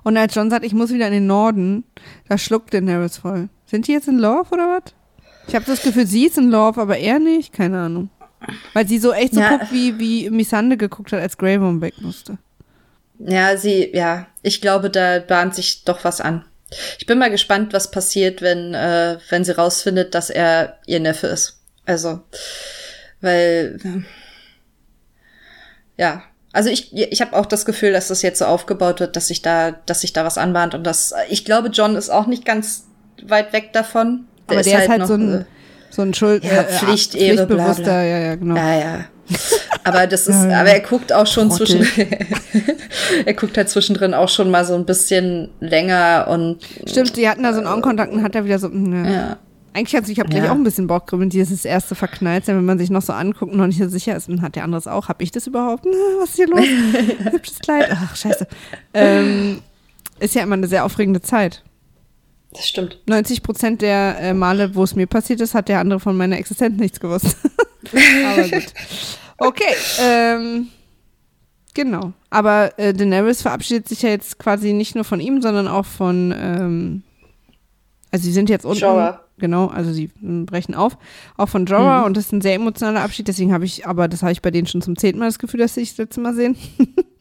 Und 0.04 0.18
als 0.18 0.34
John 0.34 0.50
sagt, 0.50 0.66
ich 0.66 0.74
muss 0.74 0.92
wieder 0.92 1.08
in 1.08 1.14
den 1.14 1.28
Norden, 1.28 1.84
da 2.28 2.38
schluckt 2.38 2.74
Daenerys 2.74 3.18
voll. 3.18 3.50
Sind 3.66 3.88
die 3.88 3.92
jetzt 3.92 4.08
in 4.08 4.18
Love 4.18 4.50
oder 4.52 4.80
was? 4.80 4.94
Ich 5.48 5.56
habe 5.56 5.66
das 5.66 5.82
Gefühl, 5.82 6.08
sie 6.08 6.26
ist 6.26 6.38
in 6.38 6.50
Love, 6.50 6.82
aber 6.82 6.98
er 6.98 7.20
nicht. 7.20 7.54
Keine 7.54 7.80
Ahnung. 7.82 8.10
Weil 8.74 8.88
sie 8.88 9.00
so 9.00 9.14
echt 9.14 9.34
so 9.34 9.42
ja. 9.42 9.50
guckt, 9.58 9.72
wie, 9.72 10.00
wie 10.00 10.30
Missande 10.30 10.78
geguckt 10.78 11.12
hat, 11.12 11.22
als 11.22 11.38
Grey 11.38 11.60
weg 11.82 11.96
musste. 12.02 12.38
Ja, 13.20 13.58
sie, 13.58 13.92
ja, 13.94 14.28
ich 14.44 14.62
glaube, 14.62 14.90
da 14.90 15.20
bahnt 15.20 15.56
sich 15.56 15.84
doch 15.84 16.04
was 16.04 16.22
an. 16.22 16.46
Ich 17.00 17.06
bin 17.06 17.18
mal 17.18 17.32
gespannt, 17.32 17.74
was 17.74 17.92
passiert, 17.92 18.42
wenn, 18.42 18.74
äh, 18.74 19.18
wenn 19.30 19.44
sie 19.44 19.56
rausfindet, 19.56 20.14
dass 20.14 20.30
er 20.30 20.78
ihr 20.86 21.00
Neffe 21.00 21.28
ist. 21.28 21.62
Also, 21.86 22.22
weil, 23.22 24.06
ja, 25.96 26.24
Also 26.58 26.72
ich, 26.72 26.92
ich 26.92 27.22
habe 27.22 27.36
auch 27.36 27.46
das 27.46 27.66
Gefühl, 27.66 27.92
dass 27.92 28.08
das 28.08 28.24
jetzt 28.24 28.40
so 28.40 28.46
aufgebaut 28.46 29.00
wird, 29.00 29.16
dass 29.16 29.28
sich 29.28 29.44
da, 29.44 29.76
dass 29.86 30.02
sich 30.02 30.12
da 30.12 30.26
was 30.26 30.40
anbahnt 30.40 30.74
und 30.74 30.84
das. 30.84 31.14
Ich 31.30 31.46
glaube, 31.46 31.68
John 31.68 31.96
ist 31.96 32.10
auch 32.10 32.26
nicht 32.26 32.46
ganz 32.46 32.88
weit 33.22 33.54
weg 33.54 33.74
davon. 33.74 34.26
Der 34.50 34.58
Aber 34.58 34.64
der 34.64 34.74
ist 34.74 34.74
halt, 34.74 34.84
ist 34.84 34.90
halt 34.90 35.00
noch, 35.02 35.08
so 35.08 35.14
ein, 35.14 35.46
so 35.92 36.02
ein 36.02 36.14
Schuld, 36.16 36.44
ja, 36.44 36.62
äh, 36.62 36.64
Pflicht, 36.64 37.14
Ehre, 37.14 37.46
Pflichtbewusster, 37.46 37.84
bla 37.84 37.84
bla. 37.84 38.04
ja, 38.04 38.18
ja, 38.18 38.36
genau. 38.36 38.56
Ja, 38.56 38.80
ja. 38.80 39.06
Aber 39.84 40.08
das 40.08 40.28
ist, 40.28 40.36
aber 40.36 40.72
er 40.72 40.80
guckt 40.80 41.14
auch 41.14 41.28
schon 41.28 41.50
Trottel. 41.50 41.84
zwischen, 41.84 42.08
er 43.28 43.34
guckt 43.36 43.56
halt 43.56 43.70
zwischendrin 43.70 44.16
auch 44.16 44.30
schon 44.30 44.50
mal 44.50 44.66
so 44.66 44.74
ein 44.74 44.86
bisschen 44.88 45.52
länger 45.60 46.26
und. 46.28 46.64
Stimmt, 46.88 47.18
die 47.18 47.30
hatten 47.30 47.44
da 47.44 47.54
so 47.54 47.60
einen 47.60 47.68
Augenkontakt 47.68 48.12
und 48.12 48.24
hat 48.24 48.34
er 48.34 48.46
wieder 48.46 48.58
so, 48.58 48.70
ne. 48.70 49.14
ja. 49.14 49.38
Eigentlich 49.78 49.96
hat 49.96 50.10
ich 50.10 50.20
habe 50.20 50.30
gleich 50.30 50.50
auch 50.50 50.56
ein 50.56 50.64
bisschen 50.64 50.88
Bock, 50.88 51.12
wenn 51.12 51.30
dieses 51.30 51.64
erste 51.64 51.94
verknallt 51.94 52.46
sein, 52.46 52.58
wenn 52.58 52.66
man 52.66 52.80
sich 52.80 52.90
noch 52.90 53.04
so 53.04 53.14
anguckt 53.14 53.52
und 53.52 53.60
noch 53.60 53.68
nicht 53.68 53.78
so 53.78 53.88
sicher 53.88 54.16
ist, 54.16 54.28
und 54.28 54.42
hat 54.42 54.56
der 54.56 54.64
andere 54.64 54.80
es 54.80 54.88
auch. 54.88 55.08
Hab 55.08 55.22
ich 55.22 55.30
das 55.30 55.46
überhaupt? 55.46 55.86
Was 56.20 56.30
ist 56.30 56.36
hier 56.38 56.48
los? 56.48 56.66
Hübsches 57.32 57.60
Kleid. 57.60 57.90
Ach, 57.92 58.16
scheiße. 58.16 58.48
Ähm, 58.96 59.62
ist 60.20 60.34
ja 60.34 60.42
immer 60.42 60.56
eine 60.56 60.68
sehr 60.68 60.84
aufregende 60.84 61.22
Zeit. 61.22 61.64
Das 62.54 62.68
stimmt. 62.68 62.98
90 63.06 63.44
Prozent 63.44 63.84
der 63.84 64.18
äh, 64.20 64.34
Male, 64.34 64.74
wo 64.74 64.84
es 64.84 64.96
mir 64.96 65.06
passiert 65.06 65.42
ist, 65.42 65.54
hat 65.54 65.70
der 65.70 65.80
andere 65.80 66.00
von 66.00 66.18
meiner 66.18 66.40
Existenz 66.40 66.80
nichts 66.80 67.00
gewusst. 67.00 67.38
Aber 68.26 68.50
gut. 68.50 68.74
Okay, 69.38 69.76
ähm, 70.02 70.70
genau. 71.76 72.14
Aber 72.32 72.80
äh, 72.80 72.96
Daenerys 72.96 73.44
verabschiedet 73.44 73.88
sich 73.88 74.02
ja 74.02 74.10
jetzt 74.10 74.40
quasi 74.40 74.74
nicht 74.74 74.96
nur 74.96 75.04
von 75.04 75.20
ihm, 75.20 75.40
sondern 75.40 75.68
auch 75.68 75.86
von, 75.86 76.34
ähm, 76.36 77.04
also 78.12 78.24
sie 78.24 78.32
sind 78.32 78.50
jetzt 78.50 78.66
unten. 78.66 78.80
Jorah. 78.80 79.22
Genau, 79.40 79.68
also 79.68 79.92
sie 79.92 80.10
brechen 80.22 80.74
auf. 80.74 80.98
Auch 81.38 81.50
von 81.50 81.66
Jorah 81.66 82.00
mhm. 82.00 82.06
und 82.08 82.18
das 82.18 82.26
ist 82.26 82.32
ein 82.32 82.42
sehr 82.42 82.56
emotionaler 82.56 83.02
Abschied, 83.02 83.28
deswegen 83.28 83.54
habe 83.54 83.66
ich, 83.66 83.86
aber 83.86 84.08
das 84.08 84.24
habe 84.24 84.32
ich 84.32 84.42
bei 84.42 84.50
denen 84.50 84.68
schon 84.68 84.82
zum 84.82 84.98
zehnten 84.98 85.20
Mal 85.20 85.28
das 85.28 85.40
Gefühl, 85.40 85.60
dass 85.60 85.76
sie 85.76 85.82
sich 85.82 85.92
das 85.92 85.98
letzte 86.00 86.22
Mal 86.22 86.34
sehen. 86.34 86.58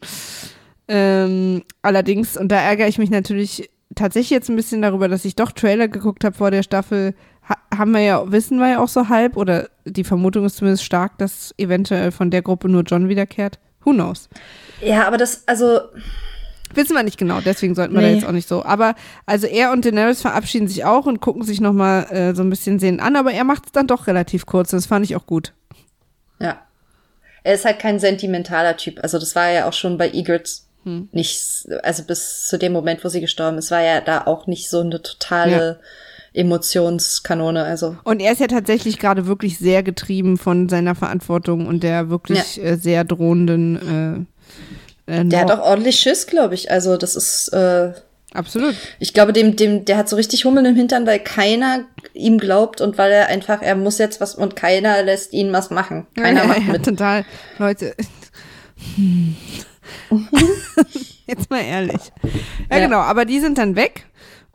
ähm, 0.87 1.63
allerdings, 1.83 2.35
und 2.37 2.51
da 2.51 2.57
ärgere 2.57 2.87
ich 2.87 2.97
mich 2.97 3.11
natürlich 3.11 3.69
tatsächlich 3.93 4.31
jetzt 4.31 4.49
ein 4.49 4.55
bisschen 4.55 4.81
darüber, 4.81 5.07
dass 5.07 5.25
ich 5.25 5.35
doch 5.35 5.51
Trailer 5.51 5.87
geguckt 5.87 6.23
habe 6.23 6.35
vor 6.35 6.49
der 6.49 6.63
Staffel, 6.63 7.13
ha 7.47 7.55
haben 7.75 7.91
wir 7.91 8.01
ja, 8.01 8.31
wissen 8.31 8.57
wir 8.57 8.69
ja 8.69 8.79
auch 8.79 8.87
so 8.87 9.09
halb, 9.09 9.37
oder 9.37 9.69
die 9.85 10.03
Vermutung 10.03 10.45
ist 10.45 10.57
zumindest 10.57 10.83
stark, 10.83 11.17
dass 11.19 11.53
eventuell 11.57 12.11
von 12.11 12.31
der 12.31 12.41
Gruppe 12.41 12.67
nur 12.67 12.81
John 12.81 13.09
wiederkehrt. 13.09 13.59
Who 13.83 13.91
knows? 13.91 14.27
Ja, 14.81 15.07
aber 15.07 15.17
das, 15.17 15.47
also. 15.47 15.79
Wissen 16.73 16.95
wir 16.95 17.03
nicht 17.03 17.17
genau, 17.17 17.39
deswegen 17.41 17.75
sollten 17.75 17.93
wir 17.93 18.01
nee. 18.01 18.09
da 18.09 18.15
jetzt 18.15 18.25
auch 18.25 18.31
nicht 18.31 18.47
so. 18.47 18.63
Aber 18.63 18.95
also 19.25 19.47
er 19.47 19.71
und 19.71 19.85
Daenerys 19.85 20.21
verabschieden 20.21 20.67
sich 20.67 20.85
auch 20.85 21.05
und 21.05 21.21
gucken 21.21 21.43
sich 21.43 21.61
nochmal 21.61 22.05
äh, 22.11 22.35
so 22.35 22.43
ein 22.43 22.49
bisschen 22.49 22.79
sehen 22.79 22.99
an, 22.99 23.15
aber 23.15 23.31
er 23.31 23.43
macht 23.43 23.67
es 23.67 23.71
dann 23.71 23.87
doch 23.87 24.07
relativ 24.07 24.45
kurz. 24.45 24.71
Das 24.71 24.85
fand 24.85 25.05
ich 25.05 25.15
auch 25.15 25.25
gut. 25.25 25.53
Ja. 26.39 26.61
Er 27.43 27.53
ist 27.53 27.65
halt 27.65 27.79
kein 27.79 27.99
sentimentaler 27.99 28.75
Typ. 28.75 28.99
Also 29.01 29.19
das 29.19 29.35
war 29.35 29.49
ja 29.49 29.67
auch 29.67 29.73
schon 29.73 29.97
bei 29.97 30.09
Egrets 30.09 30.67
hm. 30.83 31.09
nicht, 31.11 31.67
also 31.83 32.03
bis 32.03 32.47
zu 32.47 32.57
dem 32.57 32.73
Moment, 32.73 33.03
wo 33.03 33.09
sie 33.09 33.21
gestorben 33.21 33.57
ist, 33.57 33.71
war 33.71 33.81
ja 33.81 34.01
da 34.01 34.25
auch 34.25 34.47
nicht 34.47 34.69
so 34.69 34.81
eine 34.81 35.01
totale 35.01 35.79
ja. 36.33 36.41
Emotionskanone. 36.41 37.63
Also. 37.63 37.97
Und 38.03 38.21
er 38.21 38.31
ist 38.31 38.41
ja 38.41 38.47
tatsächlich 38.47 38.99
gerade 38.99 39.27
wirklich 39.27 39.57
sehr 39.57 39.83
getrieben 39.83 40.37
von 40.37 40.69
seiner 40.69 40.95
Verantwortung 40.95 41.67
und 41.67 41.83
der 41.83 42.09
wirklich 42.09 42.57
ja. 42.57 42.63
äh, 42.63 42.77
sehr 42.77 43.03
drohenden. 43.03 44.27
Äh, 44.27 44.47
äh, 45.07 45.25
der 45.25 45.41
hat 45.41 45.51
auch 45.51 45.59
ordentlich 45.65 45.99
Schiss, 45.99 46.27
glaube 46.27 46.53
ich. 46.53 46.69
Also 46.69 46.97
das 46.97 47.15
ist. 47.15 47.49
Äh, 47.49 47.93
Absolut. 48.33 48.75
Ich 48.99 49.13
glaube, 49.13 49.33
dem, 49.33 49.55
dem, 49.55 49.85
der 49.85 49.97
hat 49.97 50.09
so 50.09 50.15
richtig 50.15 50.45
Hummeln 50.45 50.65
im 50.65 50.75
Hintern, 50.75 51.07
weil 51.07 51.19
keiner 51.19 51.85
ihm 52.13 52.37
glaubt 52.37 52.81
und 52.81 52.97
weil 52.97 53.11
er 53.11 53.27
einfach, 53.27 53.61
er 53.61 53.75
muss 53.75 53.97
jetzt 53.97 54.19
was 54.21 54.35
und 54.35 54.55
keiner 54.55 55.01
lässt 55.01 55.33
ihn 55.33 55.53
was 55.53 55.69
machen. 55.69 56.05
Keiner 56.15 56.41
ja, 56.41 56.47
macht 56.47 56.67
ja, 56.67 56.73
mit. 56.73 56.85
Total. 56.85 57.25
Leute. 57.57 57.95
Jetzt 61.25 61.49
mal 61.49 61.61
ehrlich. 61.61 62.01
Ja, 62.69 62.77
ja, 62.77 62.85
genau, 62.85 62.99
aber 62.99 63.25
die 63.25 63.39
sind 63.39 63.57
dann 63.57 63.75
weg. 63.75 64.05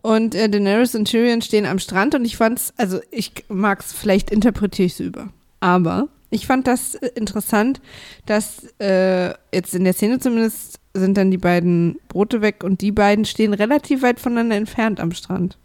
Und 0.00 0.34
äh, 0.34 0.48
Daenerys 0.48 0.94
und 0.94 1.06
Tyrion 1.06 1.42
stehen 1.42 1.64
am 1.64 1.78
Strand 1.78 2.14
und 2.14 2.24
ich 2.24 2.36
fand's, 2.36 2.72
also 2.76 3.00
ich 3.10 3.32
mag's, 3.48 3.92
vielleicht 3.92 4.30
interpretiere 4.30 4.86
ich 4.86 4.94
es 4.94 5.00
über. 5.00 5.28
Aber 5.60 6.08
ich 6.32 6.46
fand 6.46 6.66
das 6.66 6.94
äh, 6.96 7.10
interessant, 7.14 7.80
dass 8.26 8.66
äh, 8.80 9.34
jetzt 9.54 9.74
in 9.74 9.84
der 9.84 9.92
Szene 9.92 10.18
zumindest 10.18 10.80
sind 10.94 11.16
dann 11.16 11.30
die 11.30 11.38
beiden 11.38 11.98
Brote 12.08 12.42
weg 12.42 12.64
und 12.64 12.80
die 12.80 12.92
beiden 12.92 13.24
stehen 13.24 13.54
relativ 13.54 14.02
weit 14.02 14.20
voneinander 14.20 14.56
entfernt 14.56 15.00
am 15.00 15.12
Strand. 15.12 15.58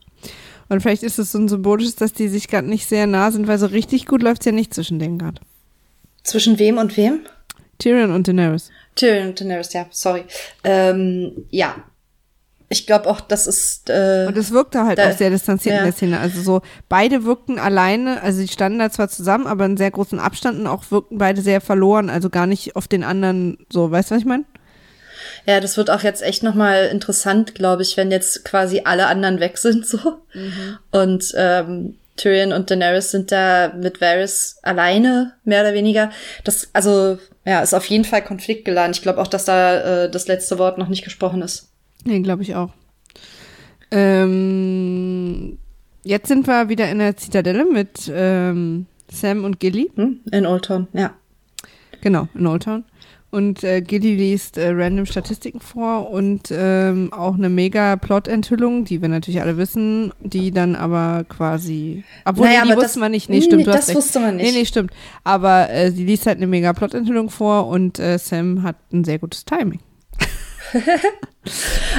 Und 0.70 0.82
vielleicht 0.82 1.04
ist 1.04 1.20
es 1.20 1.32
so 1.32 1.40
ein 1.40 1.48
symbolisches, 1.48 1.96
dass 1.96 2.14
die 2.14 2.28
sich 2.28 2.48
gerade 2.48 2.68
nicht 2.68 2.88
sehr 2.88 3.08
nah 3.08 3.32
sind, 3.32 3.48
weil 3.48 3.58
so 3.58 3.68
richtig 3.68 4.06
gut 4.06 4.22
läuft's 4.22 4.46
ja 4.46 4.52
nicht 4.52 4.74
zwischen 4.74 5.00
denen 5.00 5.18
gerade. 5.18 5.42
Zwischen 6.24 6.60
wem 6.60 6.78
und 6.78 6.98
wem? 6.98 7.22
Tyrion 7.80 8.12
und 8.12 8.28
Daenerys. 8.28 8.70
Tyrion 8.96 9.30
und 9.30 9.40
Daenerys, 9.40 9.72
ja, 9.74 9.86
sorry. 9.92 10.24
Ähm, 10.64 11.46
ja. 11.50 11.76
Ich 12.70 12.86
glaube 12.86 13.10
auch, 13.10 13.22
das 13.22 13.48
ist. 13.48 13.90
Äh, 13.90 14.26
und 14.28 14.38
es 14.38 14.52
wirkte 14.52 14.84
halt 14.84 14.98
da, 14.98 15.10
auch 15.10 15.18
sehr 15.18 15.30
distanziert 15.30 15.76
ja. 15.76 15.80
in 15.80 15.86
der 15.86 15.94
Szene. 15.94 16.20
Also 16.20 16.42
so, 16.42 16.62
beide 16.90 17.24
wirkten 17.24 17.60
alleine, 17.60 18.22
also 18.22 18.42
die 18.42 18.48
standen 18.48 18.80
da 18.80 18.92
zwar 18.92 19.08
zusammen, 19.08 19.48
aber 19.48 19.66
in 19.66 19.78
sehr 19.78 19.92
großen 19.92 20.20
Abständen 20.20 20.68
auch 20.68 20.84
wirkten 20.90 21.18
beide 21.18 21.42
sehr 21.42 21.62
verloren, 21.62 22.10
also 22.10 22.30
gar 22.30 22.46
nicht 22.46 22.76
auf 22.76 22.88
den 22.88 23.04
anderen 23.04 23.58
so, 23.72 23.90
weißt 23.90 24.12
du, 24.12 24.16
was 24.16 24.22
ich 24.22 24.28
meine? 24.28 24.44
Ja, 25.46 25.62
das 25.62 25.78
wird 25.78 25.90
auch 25.90 26.02
jetzt 26.02 26.22
echt 26.22 26.44
nochmal 26.44 26.88
interessant, 26.88 27.56
glaube 27.56 27.84
ich, 27.84 27.96
wenn 27.96 28.12
jetzt 28.12 28.44
quasi 28.44 28.82
alle 28.84 29.08
anderen 29.08 29.40
weg 29.40 29.58
sind 29.58 29.86
so. 29.86 29.98
Mhm. 30.34 30.78
Und 30.92 31.34
ähm, 31.38 31.96
Tyrion 32.18 32.52
und 32.52 32.70
Daenerys 32.70 33.12
sind 33.12 33.32
da 33.32 33.72
mit 33.76 34.02
Varys 34.02 34.58
alleine, 34.64 35.34
mehr 35.44 35.62
oder 35.62 35.74
weniger. 35.74 36.12
Das, 36.44 36.70
also, 36.74 37.18
ja, 37.46 37.62
ist 37.62 37.74
auf 37.74 37.86
jeden 37.86 38.04
Fall 38.04 38.24
konfliktgeladen. 38.24 38.92
Ich 38.92 39.02
glaube 39.02 39.22
auch, 39.22 39.28
dass 39.28 39.46
da 39.46 40.04
äh, 40.04 40.12
das 40.12 40.28
letzte 40.28 40.58
Wort 40.58 40.78
noch 40.78 40.90
nicht 40.90 41.04
gesprochen 41.04 41.42
ist. 41.42 41.70
Nee, 42.06 42.22
glaube 42.22 42.44
ich 42.44 42.56
auch. 42.56 42.72
Ähm, 43.92 45.58
jetzt 46.04 46.28
sind 46.28 46.48
wir 46.48 46.70
wieder 46.70 46.90
in 46.90 47.00
der 47.00 47.18
Zitadelle 47.18 47.66
mit 47.66 48.12
ähm, 48.14 48.86
Sam 49.10 49.44
und 49.44 49.60
Gilly. 49.60 49.92
Hm? 49.96 50.20
In 50.32 50.46
Old 50.46 50.66
Town, 50.66 50.88
ja. 50.94 51.14
Genau, 52.02 52.28
in 52.36 52.48
Old 52.48 52.64
Town. 52.64 52.84
Und 53.30 53.64
äh, 53.66 53.82
Gilly 53.82 54.16
liest 54.16 54.58
äh, 54.58 54.70
random 54.70 55.06
Statistiken 55.06 55.60
vor 55.60 56.10
und 56.10 56.50
ähm, 56.50 57.12
auch 57.12 57.36
eine 57.36 57.50
mega 57.50 57.98
Plot-Enthüllung, 57.98 58.86
die 58.86 59.02
wir 59.02 59.10
natürlich 59.10 59.42
alle 59.42 59.58
wissen, 59.58 60.14
die 60.22 60.52
dann 60.52 60.76
aber 60.76 61.26
quasi. 61.28 62.06
Obwohl, 62.24 62.48
naja, 62.48 62.64
nee, 62.64 62.72
die 62.72 62.78
wussten 62.78 63.02
wir 63.02 63.10
nicht. 63.10 63.30
Nee, 63.30 63.42
stimmt. 63.42 63.68
Nee, 63.68 63.72
das 63.72 63.94
wusste 63.94 64.22
man 64.22 64.38
nicht. 64.38 64.46
Nee, 64.54 64.60
nee, 64.60 64.66
stimmt. 64.66 64.92
Aber 65.26 65.70
äh, 65.70 65.92
sie 65.92 66.06
liest 66.06 66.26
halt 66.26 66.38
eine 66.38 66.48
mega 66.48 66.72
Plot-Enthüllung 66.72 67.30
vor 67.30 67.68
und 67.68 68.00
äh, 68.00 68.18
Sam 68.18 68.64
hat 68.64 68.78
ein 68.94 69.04
sehr 69.04 69.20
gutes 69.20 69.44
Timing. 69.44 69.82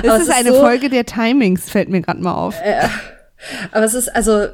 es 0.03 0.23
ist 0.23 0.31
eine 0.31 0.53
so 0.53 0.61
Folge 0.61 0.89
der 0.89 1.07
Timings, 1.07 1.71
fällt 1.71 1.89
mir 1.89 2.01
gerade 2.01 2.21
mal 2.21 2.35
auf. 2.35 2.55
Ja. 2.65 2.91
Aber 3.73 3.85
es 3.85 3.95
ist, 3.95 4.09
also 4.15 4.49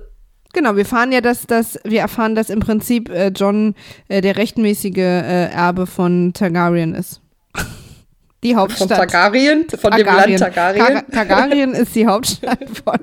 Genau, 0.55 0.77
wir 0.77 0.87
fahren 0.87 1.11
ja, 1.11 1.21
dass, 1.21 1.49
dass 1.49 1.81
wir 1.83 2.01
erfahren, 2.01 2.37
dass 2.37 2.49
im 2.49 2.61
Prinzip 2.61 3.11
äh, 3.11 3.29
John 3.35 3.75
äh, 4.07 4.21
der 4.21 4.37
rechtmäßige 4.37 4.97
äh, 4.97 5.47
Erbe 5.51 5.87
von 5.87 6.33
Targaryen 6.33 6.95
ist. 6.95 7.21
Die 8.45 8.55
Hauptstadt. 8.55 8.89
Von 8.89 8.99
Targaryen? 8.99 9.67
Von 9.71 9.91
Targaryen. 9.91 10.37
dem 10.37 10.41
Land 10.41 10.55
Targaryen? 10.55 10.87
Tar 10.87 11.11
Targaryen 11.11 11.75
ist 11.75 11.95
die 11.95 12.07
Hauptstadt 12.07 12.59
von. 12.85 12.99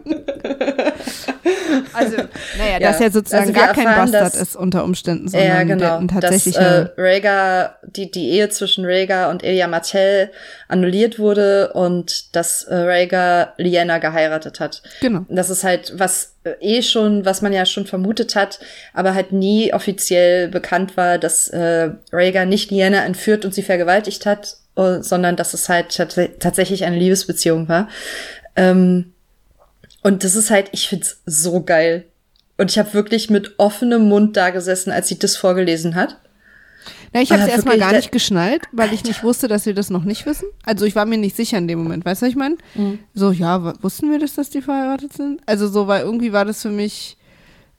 also, 1.93 2.17
naja, 2.57 2.71
ja. 2.73 2.79
dass 2.79 3.01
er 3.01 3.11
sozusagen 3.11 3.47
also 3.47 3.53
gar 3.53 3.73
kein 3.73 3.85
Bastard 3.85 4.35
ist 4.35 4.55
unter 4.55 4.83
Umständen, 4.83 5.27
sondern 5.27 5.49
ja, 5.49 5.63
genau. 5.63 5.99
der, 5.99 6.21
tatsächlich. 6.21 6.55
Dass 6.55 6.89
äh, 6.89 6.89
Rhaegar, 6.95 7.79
die, 7.83 8.11
die 8.11 8.29
Ehe 8.29 8.49
zwischen 8.49 8.85
Rhaegar 8.85 9.31
und 9.31 9.43
Elia 9.43 9.67
Martell 9.67 10.31
annulliert 10.67 11.17
wurde 11.17 11.73
und 11.73 12.35
dass 12.35 12.63
äh, 12.63 12.75
Rhaegar 12.75 13.55
Lyanna 13.57 13.97
geheiratet 13.97 14.59
hat. 14.59 14.83
Genau. 15.01 15.25
Das 15.27 15.49
ist 15.49 15.63
halt 15.63 15.93
was 15.95 16.35
äh, 16.43 16.51
eh 16.59 16.83
schon, 16.83 17.25
was 17.25 17.41
man 17.41 17.51
ja 17.51 17.65
schon 17.65 17.87
vermutet 17.87 18.35
hat, 18.35 18.59
aber 18.93 19.15
halt 19.15 19.31
nie 19.31 19.73
offiziell 19.73 20.49
bekannt 20.49 20.97
war, 20.97 21.17
dass 21.17 21.47
äh, 21.47 21.89
Rhaegar 22.13 22.45
nicht 22.45 22.69
Lyanna 22.69 23.03
entführt 23.05 23.43
und 23.43 23.55
sie 23.55 23.63
vergewaltigt 23.63 24.27
hat, 24.27 24.57
sondern 25.01 25.35
dass 25.35 25.53
es 25.53 25.69
halt 25.69 25.95
tatsächlich 26.39 26.85
eine 26.85 26.97
Liebesbeziehung 26.97 27.67
war. 27.67 27.87
Ähm, 28.55 29.13
und 30.03 30.23
das 30.23 30.35
ist 30.35 30.49
halt, 30.49 30.69
ich 30.71 30.87
find's 30.87 31.21
so 31.25 31.61
geil. 31.63 32.05
Und 32.57 32.71
ich 32.71 32.79
habe 32.79 32.93
wirklich 32.93 33.29
mit 33.29 33.55
offenem 33.57 34.07
Mund 34.07 34.37
da 34.37 34.49
gesessen, 34.49 34.91
als 34.91 35.07
sie 35.07 35.17
das 35.17 35.35
vorgelesen 35.37 35.95
hat. 35.95 36.17
Na, 37.13 37.21
ich 37.21 37.31
habe 37.31 37.43
es 37.43 37.49
erstmal 37.49 37.77
gar 37.77 37.91
nicht 37.91 38.11
geschnallt, 38.11 38.63
weil 38.71 38.93
ich 38.93 39.03
nicht 39.03 39.23
wusste, 39.23 39.47
dass 39.47 39.65
wir 39.65 39.73
das 39.73 39.89
noch 39.89 40.03
nicht 40.03 40.25
wissen. 40.25 40.47
Also 40.63 40.85
ich 40.85 40.95
war 40.95 41.05
mir 41.05 41.17
nicht 41.17 41.35
sicher 41.35 41.57
in 41.57 41.67
dem 41.67 41.83
Moment, 41.83 42.05
weißt 42.05 42.21
du, 42.21 42.25
was 42.25 42.31
ich 42.31 42.37
meine? 42.37 42.55
Mhm. 42.75 42.99
So, 43.13 43.31
ja, 43.31 43.73
wussten 43.83 44.09
wir 44.11 44.19
das, 44.19 44.33
dass 44.35 44.49
die 44.49 44.61
verheiratet 44.61 45.13
sind? 45.13 45.41
Also 45.45 45.67
so, 45.67 45.87
weil 45.87 46.03
irgendwie 46.03 46.31
war 46.31 46.45
das 46.45 46.61
für 46.61 46.69
mich, 46.69 47.17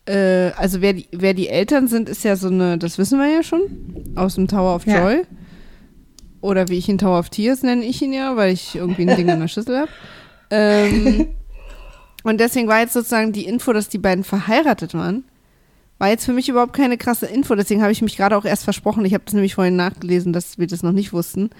äh, 0.06 0.50
also 0.56 0.82
wer 0.82 0.92
die, 0.92 1.08
wer 1.12 1.32
die 1.32 1.48
Eltern 1.48 1.88
sind, 1.88 2.08
ist 2.08 2.24
ja 2.24 2.36
so 2.36 2.48
eine, 2.48 2.76
das 2.76 2.98
wissen 2.98 3.18
wir 3.18 3.28
ja 3.28 3.42
schon, 3.42 4.12
aus 4.16 4.34
dem 4.34 4.48
Tower 4.48 4.74
of 4.74 4.86
Joy. 4.86 5.18
Ja. 5.18 5.22
Oder 6.42 6.68
wie 6.68 6.76
ich 6.76 6.88
ihn 6.88 6.98
Tower 6.98 7.20
of 7.20 7.30
Tears 7.30 7.62
nenne 7.62 7.84
ich 7.84 8.02
ihn 8.02 8.12
ja, 8.12 8.36
weil 8.36 8.52
ich 8.52 8.74
irgendwie 8.74 9.08
ein 9.08 9.16
Ding 9.16 9.28
in 9.28 9.40
der 9.40 9.48
Schüssel 9.48 9.78
habe. 9.78 9.90
Ähm, 10.50 11.28
und 12.24 12.40
deswegen 12.40 12.68
war 12.68 12.80
jetzt 12.80 12.92
sozusagen 12.92 13.32
die 13.32 13.46
Info, 13.46 13.72
dass 13.72 13.88
die 13.88 13.98
beiden 13.98 14.24
verheiratet 14.24 14.92
waren, 14.92 15.24
war 15.98 16.08
jetzt 16.08 16.24
für 16.24 16.32
mich 16.32 16.48
überhaupt 16.48 16.72
keine 16.72 16.98
krasse 16.98 17.26
Info. 17.26 17.54
Deswegen 17.54 17.80
habe 17.80 17.92
ich 17.92 18.02
mich 18.02 18.16
gerade 18.16 18.36
auch 18.36 18.44
erst 18.44 18.64
versprochen. 18.64 19.04
Ich 19.04 19.14
habe 19.14 19.24
das 19.24 19.34
nämlich 19.34 19.54
vorhin 19.54 19.76
nachgelesen, 19.76 20.32
dass 20.32 20.58
wir 20.58 20.66
das 20.66 20.82
noch 20.82 20.90
nicht 20.90 21.12
wussten. 21.12 21.50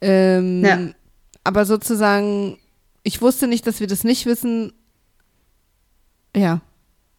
Ähm, 0.00 0.64
ja. 0.64 0.78
Aber 1.42 1.64
sozusagen, 1.64 2.56
ich 3.02 3.20
wusste 3.20 3.48
nicht, 3.48 3.66
dass 3.66 3.80
wir 3.80 3.88
das 3.88 4.04
nicht 4.04 4.26
wissen. 4.26 4.72
Ja, 6.36 6.60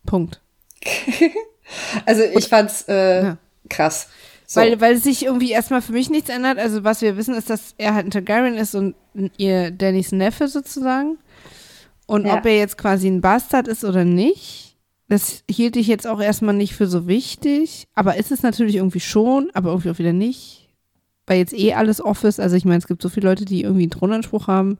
Punkt. 0.05 0.39
also 2.05 2.23
ich 2.23 2.47
fand's 2.47 2.85
äh, 2.87 3.23
ja. 3.23 3.37
krass. 3.69 4.07
So. 4.51 4.59
Weil, 4.59 4.81
weil 4.81 4.97
sich 4.97 5.23
irgendwie 5.23 5.51
erstmal 5.51 5.81
für 5.81 5.93
mich 5.93 6.09
nichts 6.09 6.29
ändert. 6.29 6.59
Also 6.59 6.83
was 6.83 7.01
wir 7.01 7.15
wissen, 7.15 7.35
ist, 7.35 7.49
dass 7.49 7.73
er 7.77 7.93
halt 7.93 8.07
ein 8.07 8.11
Targaryen 8.11 8.57
ist 8.57 8.75
und 8.75 8.95
ihr 9.37 9.71
Dannys 9.71 10.11
Neffe 10.11 10.49
sozusagen. 10.49 11.17
Und 12.05 12.25
ja. 12.25 12.33
ob 12.33 12.45
er 12.45 12.57
jetzt 12.57 12.77
quasi 12.77 13.07
ein 13.07 13.21
Bastard 13.21 13.69
ist 13.69 13.85
oder 13.85 14.03
nicht, 14.03 14.75
das 15.07 15.43
hielt 15.49 15.77
ich 15.77 15.87
jetzt 15.87 16.05
auch 16.05 16.19
erstmal 16.19 16.53
nicht 16.53 16.73
für 16.73 16.87
so 16.87 17.07
wichtig. 17.07 17.87
Aber 17.95 18.17
ist 18.17 18.33
es 18.33 18.43
natürlich 18.43 18.75
irgendwie 18.75 18.99
schon, 18.99 19.49
aber 19.53 19.69
irgendwie 19.69 19.91
auch 19.91 19.99
wieder 19.99 20.11
nicht. 20.11 20.67
Weil 21.27 21.37
jetzt 21.37 21.53
eh 21.53 21.73
alles 21.73 22.03
off 22.03 22.25
ist. 22.25 22.41
Also 22.41 22.57
ich 22.57 22.65
meine, 22.65 22.79
es 22.79 22.87
gibt 22.87 23.01
so 23.01 23.07
viele 23.07 23.29
Leute, 23.29 23.45
die 23.45 23.61
irgendwie 23.61 23.83
einen 23.83 23.91
Thronanspruch 23.91 24.47
haben. 24.47 24.79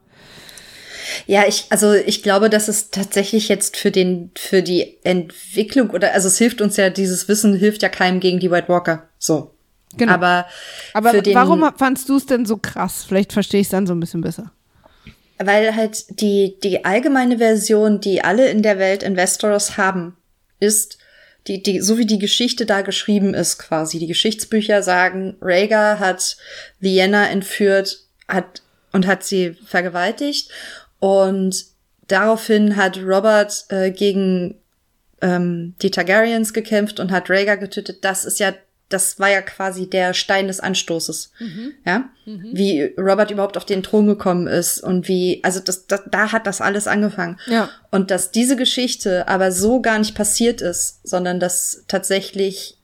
Ja, 1.26 1.48
ich, 1.48 1.64
also 1.70 1.94
ich 1.94 2.22
glaube, 2.22 2.50
dass 2.50 2.68
es 2.68 2.90
tatsächlich 2.90 3.48
jetzt 3.48 3.78
für 3.78 3.90
den, 3.90 4.32
für 4.36 4.62
die 4.62 4.98
Entwicklung 5.02 5.88
oder, 5.88 6.12
also 6.12 6.28
es 6.28 6.36
hilft 6.36 6.60
uns 6.60 6.76
ja, 6.76 6.90
dieses 6.90 7.26
Wissen 7.26 7.56
hilft 7.56 7.82
ja 7.82 7.88
keinem 7.88 8.20
gegen 8.20 8.38
die 8.38 8.50
White 8.50 8.68
Walker. 8.68 9.08
So. 9.18 9.51
Genau. 9.96 10.12
Aber, 10.12 10.46
Aber 10.94 11.12
warum 11.12 11.70
fandst 11.76 12.08
du 12.08 12.16
es 12.16 12.26
denn 12.26 12.46
so 12.46 12.56
krass? 12.56 13.04
Vielleicht 13.06 13.32
verstehe 13.32 13.60
ich 13.60 13.66
es 13.66 13.70
dann 13.70 13.86
so 13.86 13.94
ein 13.94 14.00
bisschen 14.00 14.20
besser. 14.20 14.52
Weil 15.38 15.74
halt 15.74 16.20
die, 16.20 16.58
die 16.62 16.84
allgemeine 16.84 17.38
Version, 17.38 18.00
die 18.00 18.22
alle 18.22 18.48
in 18.48 18.62
der 18.62 18.78
Welt 18.78 19.02
in 19.02 19.16
Westeros 19.16 19.76
haben, 19.76 20.16
ist, 20.60 20.98
die, 21.48 21.62
die, 21.62 21.80
so 21.80 21.98
wie 21.98 22.06
die 22.06 22.18
Geschichte 22.18 22.66
da 22.66 22.82
geschrieben 22.82 23.34
ist, 23.34 23.58
quasi. 23.58 23.98
Die 23.98 24.06
Geschichtsbücher 24.06 24.82
sagen, 24.82 25.36
Rhaegar 25.40 25.98
hat 25.98 26.36
Vienna 26.78 27.28
entführt, 27.28 28.06
hat, 28.28 28.62
und 28.92 29.06
hat 29.06 29.24
sie 29.24 29.56
vergewaltigt. 29.66 30.50
Und 31.00 31.64
daraufhin 32.06 32.76
hat 32.76 32.98
Robert 32.98 33.64
äh, 33.70 33.90
gegen 33.90 34.54
ähm, 35.20 35.74
die 35.82 35.90
Targaryens 35.90 36.52
gekämpft 36.52 37.00
und 37.00 37.10
hat 37.10 37.28
Rhaegar 37.28 37.56
getötet. 37.56 38.04
Das 38.04 38.24
ist 38.24 38.38
ja 38.38 38.52
das 38.92 39.18
war 39.18 39.30
ja 39.30 39.42
quasi 39.42 39.88
der 39.88 40.14
Stein 40.14 40.46
des 40.46 40.60
Anstoßes. 40.60 41.32
Mhm. 41.38 41.74
Ja, 41.84 42.10
mhm. 42.24 42.50
wie 42.52 42.94
Robert 42.98 43.30
überhaupt 43.30 43.56
auf 43.56 43.64
den 43.64 43.82
Thron 43.82 44.06
gekommen 44.06 44.46
ist 44.46 44.80
und 44.80 45.08
wie, 45.08 45.40
also 45.42 45.60
das, 45.60 45.86
das, 45.86 46.02
da 46.10 46.32
hat 46.32 46.46
das 46.46 46.60
alles 46.60 46.86
angefangen. 46.86 47.38
Ja. 47.46 47.70
Und 47.90 48.10
dass 48.10 48.30
diese 48.30 48.56
Geschichte 48.56 49.28
aber 49.28 49.52
so 49.52 49.80
gar 49.80 49.98
nicht 49.98 50.14
passiert 50.14 50.60
ist, 50.60 51.00
sondern 51.06 51.40
dass 51.40 51.84
tatsächlich 51.88 52.78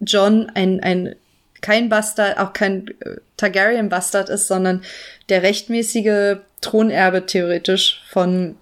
John 0.00 0.50
ein, 0.54 0.80
ein 0.80 1.16
kein 1.60 1.88
Bastard, 1.88 2.38
auch 2.38 2.52
kein 2.52 2.88
äh, 3.00 3.16
Targaryen-Bastard 3.36 4.30
ist, 4.30 4.46
sondern 4.46 4.82
der 5.28 5.42
rechtmäßige 5.42 6.38
Thronerbe 6.60 7.26
theoretisch 7.26 8.02
von 8.08 8.56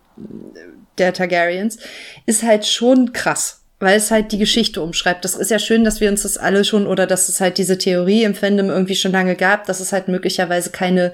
der 0.98 1.12
Targaryens, 1.12 1.78
ist 2.26 2.42
halt 2.42 2.66
schon 2.66 3.12
krass 3.12 3.57
weil 3.80 3.96
es 3.96 4.10
halt 4.10 4.32
die 4.32 4.38
Geschichte 4.38 4.82
umschreibt. 4.82 5.24
Das 5.24 5.36
ist 5.36 5.50
ja 5.50 5.58
schön, 5.58 5.84
dass 5.84 6.00
wir 6.00 6.10
uns 6.10 6.22
das 6.22 6.36
alle 6.36 6.64
schon 6.64 6.86
oder 6.86 7.06
dass 7.06 7.28
es 7.28 7.40
halt 7.40 7.58
diese 7.58 7.78
Theorie 7.78 8.24
im 8.24 8.34
Fandom 8.34 8.70
irgendwie 8.70 8.96
schon 8.96 9.12
lange 9.12 9.36
gab, 9.36 9.66
dass 9.66 9.80
es 9.80 9.92
halt 9.92 10.08
möglicherweise 10.08 10.70
keine, 10.70 11.12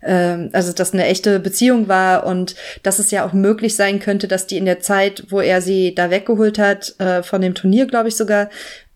äh, 0.00 0.48
also 0.52 0.72
dass 0.72 0.92
eine 0.92 1.06
echte 1.06 1.40
Beziehung 1.40 1.88
war 1.88 2.24
und 2.24 2.54
dass 2.84 3.00
es 3.00 3.10
ja 3.10 3.26
auch 3.26 3.32
möglich 3.32 3.74
sein 3.74 3.98
könnte, 3.98 4.28
dass 4.28 4.46
die 4.46 4.58
in 4.58 4.64
der 4.64 4.80
Zeit, 4.80 5.24
wo 5.28 5.40
er 5.40 5.60
sie 5.60 5.94
da 5.94 6.10
weggeholt 6.10 6.58
hat, 6.58 6.94
äh, 7.00 7.22
von 7.24 7.40
dem 7.40 7.54
Turnier, 7.54 7.86
glaube 7.86 8.08
ich 8.08 8.16
sogar, 8.16 8.48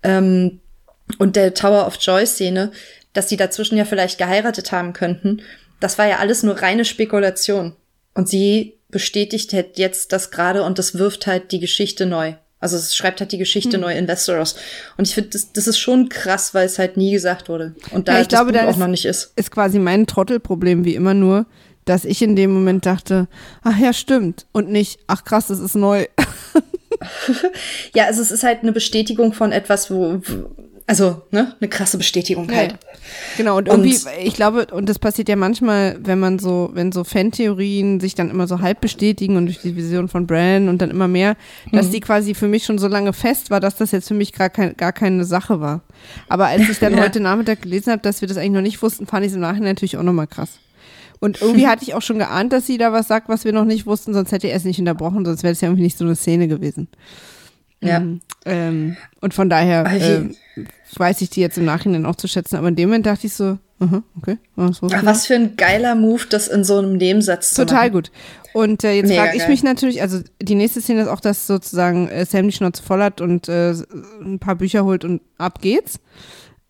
ähm, 0.04 0.60
und 1.18 1.34
der 1.36 1.54
Tower 1.54 1.86
of 1.86 1.96
Joy 2.00 2.24
Szene, 2.26 2.70
dass 3.14 3.26
die 3.26 3.36
dazwischen 3.36 3.78
ja 3.78 3.84
vielleicht 3.84 4.18
geheiratet 4.18 4.70
haben 4.70 4.92
könnten. 4.92 5.42
Das 5.80 5.98
war 5.98 6.06
ja 6.06 6.18
alles 6.18 6.42
nur 6.42 6.60
reine 6.60 6.84
Spekulation. 6.84 7.74
Und 8.14 8.28
sie 8.28 8.78
bestätigt 8.90 9.52
jetzt 9.76 10.12
das 10.12 10.30
gerade 10.30 10.62
und 10.62 10.78
das 10.78 10.98
wirft 10.98 11.26
halt 11.26 11.50
die 11.52 11.60
Geschichte 11.60 12.06
neu. 12.06 12.34
Also 12.60 12.76
es 12.76 12.96
schreibt 12.96 13.20
halt 13.20 13.30
die 13.32 13.38
Geschichte 13.38 13.74
hm. 13.74 13.80
neu 13.82 13.96
in 13.96 14.08
Westeros. 14.08 14.56
Und 14.96 15.06
ich 15.06 15.14
finde, 15.14 15.30
das, 15.30 15.52
das 15.52 15.68
ist 15.68 15.78
schon 15.78 16.08
krass, 16.08 16.54
weil 16.54 16.66
es 16.66 16.78
halt 16.78 16.96
nie 16.96 17.12
gesagt 17.12 17.48
wurde. 17.48 17.74
Und 17.92 18.08
da 18.08 18.14
ja, 18.14 18.20
ich 18.20 18.28
das 18.28 18.38
glaube, 18.38 18.52
da 18.52 18.66
auch 18.66 18.70
ist, 18.70 18.78
noch 18.78 18.88
nicht 18.88 19.04
ist. 19.04 19.32
Ist 19.36 19.50
quasi 19.50 19.78
mein 19.78 20.06
Trottelproblem 20.06 20.84
wie 20.84 20.94
immer 20.94 21.14
nur, 21.14 21.46
dass 21.84 22.04
ich 22.04 22.20
in 22.20 22.36
dem 22.36 22.52
Moment 22.52 22.84
dachte, 22.84 23.28
ach 23.62 23.78
ja, 23.78 23.92
stimmt. 23.92 24.46
Und 24.52 24.70
nicht, 24.70 25.00
ach 25.06 25.24
krass, 25.24 25.46
das 25.46 25.60
ist 25.60 25.74
neu. 25.74 26.06
ja, 27.94 28.06
also 28.06 28.22
es 28.22 28.30
ist 28.30 28.42
halt 28.42 28.62
eine 28.62 28.72
Bestätigung 28.72 29.32
von 29.32 29.52
etwas, 29.52 29.90
wo, 29.90 30.20
also, 30.88 31.20
ne, 31.32 31.54
eine 31.60 31.68
krasse 31.68 31.98
Bestätigung 31.98 32.50
halt. 32.50 32.72
Ja, 32.72 32.78
genau, 33.36 33.58
und 33.58 33.68
irgendwie, 33.68 33.94
und, 33.94 34.08
ich 34.24 34.32
glaube, 34.32 34.68
und 34.72 34.88
das 34.88 34.98
passiert 34.98 35.28
ja 35.28 35.36
manchmal, 35.36 35.98
wenn 36.02 36.18
man 36.18 36.38
so, 36.38 36.70
wenn 36.72 36.92
so 36.92 37.04
Fantheorien 37.04 38.00
sich 38.00 38.14
dann 38.14 38.30
immer 38.30 38.46
so 38.46 38.62
halb 38.62 38.80
bestätigen 38.80 39.36
und 39.36 39.44
durch 39.44 39.60
die 39.60 39.76
Vision 39.76 40.08
von 40.08 40.26
Bran 40.26 40.70
und 40.70 40.80
dann 40.80 40.90
immer 40.90 41.06
mehr, 41.06 41.36
dass 41.72 41.88
mhm. 41.88 41.92
die 41.92 42.00
quasi 42.00 42.32
für 42.32 42.48
mich 42.48 42.64
schon 42.64 42.78
so 42.78 42.88
lange 42.88 43.12
fest 43.12 43.50
war, 43.50 43.60
dass 43.60 43.76
das 43.76 43.90
jetzt 43.90 44.08
für 44.08 44.14
mich 44.14 44.32
gar, 44.32 44.48
kein, 44.48 44.78
gar 44.78 44.94
keine 44.94 45.26
Sache 45.26 45.60
war. 45.60 45.82
Aber 46.26 46.46
als 46.46 46.66
ich 46.70 46.78
dann 46.78 46.94
ja. 46.96 47.02
heute 47.02 47.20
Nachmittag 47.20 47.60
gelesen 47.60 47.90
habe, 47.92 48.00
dass 48.00 48.22
wir 48.22 48.28
das 48.28 48.38
eigentlich 48.38 48.52
noch 48.52 48.62
nicht 48.62 48.80
wussten, 48.80 49.06
fand 49.06 49.26
ich 49.26 49.32
es 49.32 49.36
im 49.36 49.42
Nachhinein 49.42 49.74
natürlich 49.74 49.98
auch 49.98 50.02
nochmal 50.02 50.26
krass. 50.26 50.58
Und 51.20 51.42
irgendwie 51.42 51.66
hatte 51.68 51.82
ich 51.82 51.92
auch 51.92 52.02
schon 52.02 52.18
geahnt, 52.18 52.54
dass 52.54 52.66
sie 52.66 52.78
da 52.78 52.94
was 52.94 53.08
sagt, 53.08 53.28
was 53.28 53.44
wir 53.44 53.52
noch 53.52 53.66
nicht 53.66 53.84
wussten, 53.84 54.14
sonst 54.14 54.32
hätte 54.32 54.48
er 54.48 54.56
es 54.56 54.64
nicht 54.64 54.78
unterbrochen, 54.78 55.26
sonst 55.26 55.42
wäre 55.42 55.52
es 55.52 55.60
ja 55.60 55.68
irgendwie 55.68 55.82
nicht 55.82 55.98
so 55.98 56.06
eine 56.06 56.16
Szene 56.16 56.48
gewesen. 56.48 56.88
Ja. 57.82 58.00
Mhm. 58.00 58.20
Ähm, 58.46 58.96
und 59.20 59.34
von 59.34 59.50
daher 59.50 59.84
äh, 59.86 60.30
weiß 60.96 61.20
ich 61.20 61.30
die 61.30 61.40
jetzt 61.40 61.58
im 61.58 61.64
Nachhinein 61.64 62.06
auch 62.06 62.16
zu 62.16 62.28
schätzen, 62.28 62.56
aber 62.56 62.68
in 62.68 62.76
dem 62.76 62.88
Moment 62.88 63.06
dachte 63.06 63.26
ich 63.26 63.34
so, 63.34 63.58
aha, 63.80 64.02
okay. 64.16 64.38
Was, 64.56 64.82
was, 64.82 65.04
was 65.04 65.26
für 65.26 65.34
ein 65.34 65.56
geiler 65.56 65.94
Move, 65.94 66.24
das 66.28 66.48
in 66.48 66.64
so 66.64 66.78
einem 66.78 66.96
Nebensatz 66.96 67.50
zu 67.50 67.66
Total 67.66 67.88
machen. 67.88 67.92
gut. 67.92 68.10
Und 68.54 68.84
äh, 68.84 68.94
jetzt 68.94 69.12
frage 69.12 69.32
ich 69.34 69.40
geil. 69.40 69.50
mich 69.50 69.62
natürlich, 69.62 70.02
also 70.02 70.20
die 70.40 70.54
nächste 70.54 70.80
Szene 70.80 71.02
ist 71.02 71.08
auch, 71.08 71.20
dass 71.20 71.46
sozusagen 71.46 72.08
äh, 72.08 72.24
Sam 72.24 72.46
die 72.46 72.52
Schnauze 72.52 72.82
voll 72.82 73.02
hat 73.02 73.20
und 73.20 73.48
äh, 73.48 73.74
ein 74.20 74.38
paar 74.38 74.56
Bücher 74.56 74.84
holt 74.84 75.04
und 75.04 75.20
ab 75.36 75.60
geht's. 75.60 76.00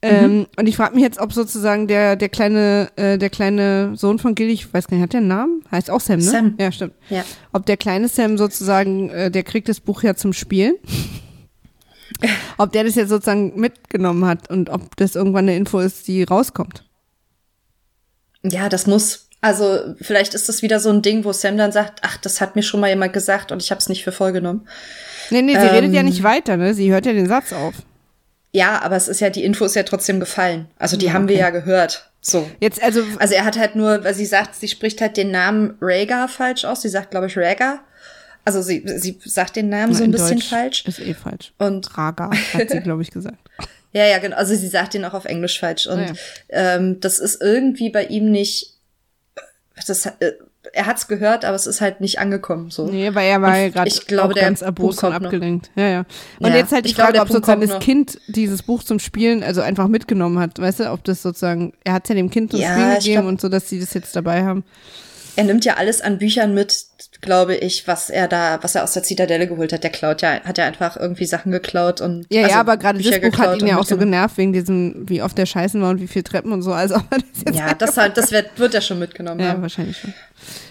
Ähm, 0.01 0.39
mhm. 0.39 0.47
Und 0.57 0.69
ich 0.69 0.77
frage 0.77 0.95
mich 0.95 1.03
jetzt, 1.03 1.19
ob 1.19 1.32
sozusagen 1.32 1.89
der, 1.89 2.15
der 2.15 2.28
kleine, 2.28 2.90
äh, 2.97 3.19
der 3.19 3.31
kleine 3.31 3.97
Sohn 3.97 4.20
von 4.20 4.36
Gilly, 4.36 4.53
ich 4.53 4.73
weiß 4.73 4.86
gar 4.86 4.97
nicht, 4.97 5.03
hat 5.03 5.12
der 5.12 5.19
einen 5.19 5.28
Namen? 5.28 5.65
Heißt 5.73 5.90
auch 5.90 6.01
Sam, 6.01 6.19
ne? 6.19 6.24
Sam. 6.24 6.55
Ja, 6.59 6.70
stimmt. 6.70 6.95
Ja. 7.11 7.24
Ob 7.53 7.66
der 7.66 7.77
kleine 7.77 8.09
Sam 8.09 8.39
sozusagen, 8.39 9.11
äh, 9.11 9.31
der 9.31 9.43
kriegt 9.43 9.69
das 9.69 9.81
Buch 9.81 10.03
ja 10.05 10.15
zum 10.15 10.32
Spielen. 10.32 10.77
ob 12.59 12.73
der 12.73 12.85
das 12.85 12.95
jetzt 12.95 13.09
sozusagen 13.09 13.59
mitgenommen 13.59 14.27
hat 14.27 14.51
und 14.51 14.71
ob 14.71 14.97
das 14.97 15.15
irgendwann 15.15 15.45
eine 15.45 15.57
Info 15.57 15.79
ist, 15.79 16.09
die 16.09 16.23
rauskommt. 16.23 16.85
Ja, 18.43 18.69
das 18.69 18.87
muss. 18.87 19.29
Also 19.41 19.95
vielleicht 20.01 20.35
ist 20.35 20.49
das 20.49 20.63
wieder 20.63 20.81
so 20.81 20.91
ein 20.91 21.03
Ding, 21.03 21.25
wo 21.25 21.33
Sam 21.33 21.57
dann 21.57 21.71
sagt, 21.71 22.01
ach, 22.03 22.17
das 22.17 22.41
hat 22.41 22.57
mir 22.57 22.63
schon 22.63 22.81
mal 22.81 22.89
jemand 22.89 23.13
gesagt 23.13 23.53
und 23.53 23.63
ich 23.63 23.71
habe 23.71 23.79
es 23.79 23.89
nicht 23.89 24.03
für 24.03 24.11
voll 24.11 24.33
genommen. 24.33 24.67
Nee, 25.31 25.43
nee, 25.43 25.53
sie 25.53 25.59
ähm, 25.59 25.75
redet 25.75 25.93
ja 25.93 26.03
nicht 26.03 26.23
weiter, 26.23 26.57
ne? 26.57 26.75
Sie 26.75 26.91
hört 26.91 27.07
ja 27.07 27.13
den 27.13 27.29
Satz 27.29 27.53
auf. 27.53 27.75
Ja, 28.53 28.81
aber 28.83 28.97
es 28.97 29.09
ist 29.09 29.21
ja, 29.21 29.31
die 29.31 29.45
Info 29.45 29.65
ist 29.65 29.77
ja 29.77 29.83
trotzdem 29.83 30.21
gefallen. 30.21 30.69
Also 30.79 30.97
die 30.97 31.07
ja, 31.07 31.13
haben 31.13 31.29
wir 31.29 31.37
ja 31.37 31.51
gehört. 31.51 32.11
So. 32.21 32.49
Jetzt, 32.61 32.83
also. 32.83 33.05
Also 33.19 33.35
er 33.35 33.45
hat 33.45 33.59
halt 33.59 33.77
nur, 33.77 34.03
weil 34.05 34.15
sie 34.15 34.27
sagt, 34.27 34.55
sie 34.55 34.69
spricht 34.69 35.01
halt 35.01 35.17
den 35.17 35.31
Namen 35.31 35.77
Rhaegar 35.81 36.29
falsch 36.29 36.65
aus. 36.65 36.83
Sie 36.83 36.89
sagt, 36.89 37.11
glaube 37.11 37.27
ich, 37.27 37.37
Rhaegar. 37.37 37.81
Also 38.49 38.62
sie, 38.62 38.83
sie 38.97 39.19
sagt 39.27 39.57
den 39.57 39.69
Namen 39.69 39.93
Na, 39.93 39.99
so 39.99 40.05
ein 40.05 40.11
bisschen 40.11 40.39
Deutsch 40.39 40.49
falsch. 40.49 40.85
Ist 40.87 41.01
eh 41.01 41.12
falsch. 41.12 41.53
Und 41.59 41.99
Raga 41.99 42.31
hat 42.55 42.70
sie, 42.70 42.81
glaube 42.81 43.03
ich, 43.03 43.11
gesagt. 43.11 43.37
ja, 43.93 44.07
ja, 44.07 44.16
genau. 44.16 44.37
Also 44.37 44.55
sie 44.55 44.69
sagt 44.69 44.95
den 44.95 45.05
auch 45.05 45.12
auf 45.12 45.27
Englisch 45.27 45.61
falsch. 45.61 45.87
Und 45.87 46.01
ja. 46.01 46.12
ähm, 46.49 46.99
das 46.99 47.19
ist 47.19 47.43
irgendwie 47.43 47.91
bei 47.91 48.07
ihm 48.07 48.31
nicht. 48.31 48.73
Das, 49.87 50.07
äh, 50.07 50.33
er 50.73 50.87
hat's 50.87 51.09
gehört, 51.09 51.45
aber 51.45 51.57
es 51.57 51.66
ist 51.66 51.83
halt 51.83 52.01
nicht 52.01 52.20
angekommen. 52.20 52.70
So. 52.70 52.87
Nee, 52.87 53.15
weil 53.15 53.29
er 53.29 53.43
war 53.43 53.59
ja 53.59 53.69
gerade 53.69 54.35
ganz 54.35 54.62
erbost 54.62 55.05
und 55.05 55.12
abgelenkt. 55.12 55.70
Ja, 55.77 55.89
ja. 55.89 56.05
Und 56.39 56.49
ja, 56.49 56.57
jetzt 56.57 56.73
halt 56.73 56.87
die 56.87 56.95
Frage, 56.95 57.12
glaube, 57.12 57.27
ob 57.27 57.33
sozusagen 57.33 57.61
das 57.61 57.79
Kind 57.81 58.19
dieses 58.29 58.62
Buch 58.62 58.83
zum 58.83 58.99
Spielen 58.99 59.43
also 59.43 59.61
einfach 59.61 59.89
mitgenommen 59.89 60.39
hat. 60.39 60.59
Weißt 60.59 60.81
du, 60.81 60.91
ob 60.91 61.05
das 61.05 61.20
sozusagen, 61.20 61.75
er 61.85 61.93
hat 61.93 62.09
ja 62.09 62.15
dem 62.15 62.31
Kind 62.31 62.53
zum 62.53 62.61
ja, 62.61 62.73
Spielen 62.73 62.95
gegeben 62.95 63.12
glaub, 63.20 63.27
und 63.27 63.41
so, 63.43 63.51
dass 63.51 63.69
sie 63.69 63.79
das 63.79 63.93
jetzt 63.93 64.16
dabei 64.16 64.43
haben. 64.45 64.65
Er 65.39 65.44
nimmt 65.44 65.65
ja 65.65 65.74
alles 65.74 66.01
an 66.01 66.19
Büchern 66.19 66.52
mit, 66.52 66.86
glaube 67.20 67.55
ich, 67.55 67.86
was 67.86 68.10
er 68.10 68.27
da, 68.27 68.59
was 68.62 68.74
er 68.74 68.82
aus 68.82 68.94
der 68.94 69.05
Zitadelle 69.05 69.47
geholt 69.47 69.73
hat. 69.73 69.85
Der 69.85 69.90
klaut 69.90 70.20
ja, 70.20 70.40
hat 70.40 70.59
ja 70.59 70.65
einfach 70.65 70.97
irgendwie 70.97 71.27
Sachen 71.27 71.52
geklaut 71.52 72.01
und. 72.01 72.27
Ja, 72.28 72.43
also 72.43 72.55
ja, 72.55 72.60
aber 72.60 72.77
gerade 72.77 73.01
das 73.01 73.20
Buch 73.20 73.39
hat 73.39 73.60
ihn 73.60 73.69
ja 73.69 73.78
auch 73.78 73.85
so 73.85 73.97
genervt 73.97 74.36
wegen 74.36 74.52
diesem, 74.52 75.09
wie 75.09 75.23
oft 75.23 75.39
der 75.39 75.47
Scheißen 75.47 75.81
war 75.81 75.90
und 75.90 76.01
wie 76.01 76.09
viel 76.09 76.24
Treppen 76.24 76.51
und 76.51 76.62
so. 76.62 76.73
Also, 76.73 76.97
das 77.44 77.56
ja, 77.56 77.73
das 77.73 77.97
halt, 77.97 78.16
das 78.16 78.32
wird, 78.32 78.59
wird 78.59 78.74
er 78.74 78.81
schon 78.81 78.98
mitgenommen. 78.98 79.39
Ja, 79.39 79.51
haben. 79.51 79.62
wahrscheinlich 79.62 79.97
schon. 79.97 80.12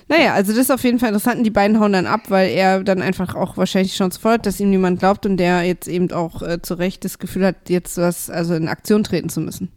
Naja, 0.09 0.33
also 0.33 0.51
das 0.51 0.63
ist 0.63 0.71
auf 0.71 0.83
jeden 0.83 0.99
Fall 0.99 1.09
interessant. 1.09 1.37
Und 1.37 1.43
die 1.45 1.49
beiden 1.49 1.79
hauen 1.79 1.93
dann 1.93 2.05
ab, 2.05 2.23
weil 2.27 2.49
er 2.49 2.83
dann 2.83 3.01
einfach 3.01 3.35
auch 3.35 3.55
wahrscheinlich 3.55 3.95
schon 3.95 4.11
sofort, 4.11 4.45
dass 4.45 4.59
ihm 4.59 4.69
niemand 4.69 4.99
glaubt 4.99 5.25
und 5.25 5.37
der 5.37 5.63
jetzt 5.63 5.87
eben 5.87 6.11
auch 6.11 6.41
äh, 6.41 6.61
zu 6.61 6.73
Recht 6.73 7.05
das 7.05 7.19
Gefühl 7.19 7.45
hat, 7.45 7.55
jetzt 7.69 7.97
was, 7.97 8.29
also 8.29 8.53
in 8.53 8.67
Aktion 8.67 9.05
treten 9.05 9.29
zu 9.29 9.39
müssen. 9.39 9.71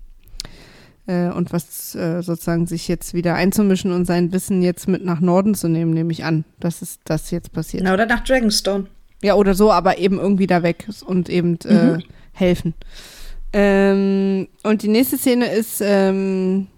Äh, 1.11 1.33
und 1.33 1.53
was 1.53 1.95
äh, 1.97 2.23
sozusagen 2.23 2.69
sich 2.69 2.87
jetzt 2.87 3.15
wieder 3.15 3.35
einzumischen 3.35 3.91
und 3.91 4.05
sein 4.05 4.33
Wissen 4.33 4.63
jetzt 4.63 4.87
mit 4.87 5.05
nach 5.05 5.19
Norden 5.19 5.57
zu 5.57 5.69
nehmen, 5.69 5.93
nehme 5.93 6.13
ich 6.13 6.25
an, 6.25 6.45
dass 6.61 6.83
es 6.83 7.01
das 7.05 7.33
jetzt 7.33 7.53
passiert. 7.53 7.83
Na, 7.83 7.95
oder 7.95 8.07
nach 8.07 8.21
Dragonstone. 8.21 8.87
Ja, 9.21 9.35
oder 9.35 9.55
so, 9.55 9.73
aber 9.73 9.99
eben 9.99 10.21
irgendwie 10.21 10.47
da 10.47 10.63
weg 10.63 10.87
und 11.05 11.29
eben 11.29 11.59
äh, 11.65 11.97
mhm. 11.97 12.03
helfen. 12.33 12.75
Ähm, 13.53 14.47
und 14.63 14.83
die 14.83 14.89
nächste 14.89 15.19
Szene 15.19 15.53
ist 15.53 15.81
ähm, 15.85 16.69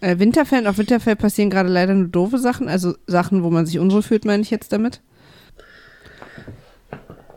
äh, 0.00 0.18
Winterfell. 0.18 0.60
Und 0.60 0.66
auf 0.66 0.78
Winterfell 0.78 1.16
passieren 1.16 1.50
gerade 1.50 1.68
leider 1.68 1.92
nur 1.92 2.08
doofe 2.08 2.38
Sachen, 2.38 2.68
also 2.68 2.94
Sachen, 3.06 3.42
wo 3.42 3.50
man 3.50 3.66
sich 3.66 3.78
unwohl 3.78 4.02
fühlt, 4.02 4.24
meine 4.24 4.42
ich 4.42 4.50
jetzt 4.50 4.72
damit. 4.72 5.02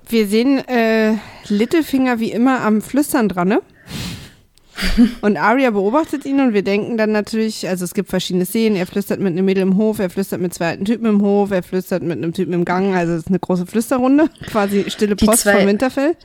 Wir 0.07 0.27
sehen 0.27 0.59
äh, 0.67 1.15
Littlefinger 1.49 2.19
wie 2.19 2.31
immer 2.31 2.61
am 2.61 2.81
Flüstern 2.81 3.27
dran, 3.27 3.49
ne? 3.49 3.61
und 5.21 5.37
Arya 5.37 5.71
beobachtet 5.71 6.25
ihn 6.25 6.39
und 6.39 6.53
wir 6.53 6.63
denken 6.63 6.97
dann 6.97 7.11
natürlich, 7.11 7.67
also 7.67 7.85
es 7.85 7.93
gibt 7.93 8.09
verschiedene 8.09 8.45
Szenen, 8.45 8.75
er 8.75 8.87
flüstert 8.87 9.19
mit 9.19 9.33
einem 9.33 9.45
Mädel 9.45 9.63
im 9.63 9.77
Hof, 9.77 9.99
er 9.99 10.09
flüstert 10.09 10.41
mit 10.41 10.53
zwei 10.53 10.69
alten 10.69 10.85
Typen 10.85 11.05
im 11.05 11.21
Hof, 11.21 11.51
er 11.51 11.63
flüstert 11.63 12.03
mit 12.03 12.17
einem 12.17 12.33
Typen 12.33 12.53
im 12.53 12.65
Gang, 12.65 12.95
also 12.95 13.13
es 13.13 13.19
ist 13.19 13.27
eine 13.27 13.39
große 13.39 13.65
Flüsterrunde, 13.65 14.29
quasi 14.47 14.85
stille 14.89 15.15
Post 15.15 15.41
zwei, 15.41 15.57
vom 15.57 15.67
Winterfell. 15.67 16.15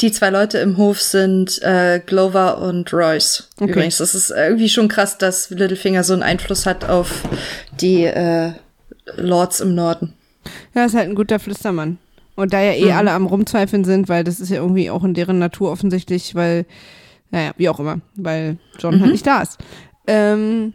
Die 0.00 0.10
zwei 0.10 0.30
Leute 0.30 0.58
im 0.58 0.78
Hof 0.78 1.00
sind 1.00 1.60
äh, 1.62 2.00
Glover 2.04 2.58
und 2.58 2.92
Royce. 2.92 3.48
Okay. 3.60 3.70
Übrigens, 3.70 3.98
das 3.98 4.14
ist 4.14 4.30
irgendwie 4.30 4.68
schon 4.68 4.88
krass, 4.88 5.18
dass 5.18 5.50
Littlefinger 5.50 6.02
so 6.02 6.14
einen 6.14 6.22
Einfluss 6.22 6.66
hat 6.66 6.88
auf 6.88 7.22
die 7.80 8.04
äh, 8.04 8.52
Lords 9.16 9.60
im 9.60 9.74
Norden. 9.74 10.14
Ja, 10.74 10.84
ist 10.84 10.94
halt 10.94 11.08
ein 11.08 11.14
guter 11.14 11.38
Flüstermann. 11.38 11.98
Und 12.34 12.52
da 12.52 12.62
ja 12.62 12.72
eh 12.72 12.86
mhm. 12.86 12.92
alle 12.92 13.10
am 13.12 13.26
Rumzweifeln 13.26 13.84
sind, 13.84 14.08
weil 14.08 14.24
das 14.24 14.40
ist 14.40 14.48
ja 14.48 14.56
irgendwie 14.56 14.90
auch 14.90 15.04
in 15.04 15.14
deren 15.14 15.38
Natur 15.38 15.70
offensichtlich, 15.70 16.34
weil 16.34 16.64
naja, 17.32 17.52
wie 17.56 17.68
auch 17.68 17.80
immer, 17.80 18.00
weil 18.14 18.58
John 18.78 18.92
halt 18.92 19.00
mhm. 19.00 19.02
halt 19.02 19.12
nicht 19.12 19.26
da 19.26 19.42
ist. 19.42 19.58
Ähm, 20.06 20.74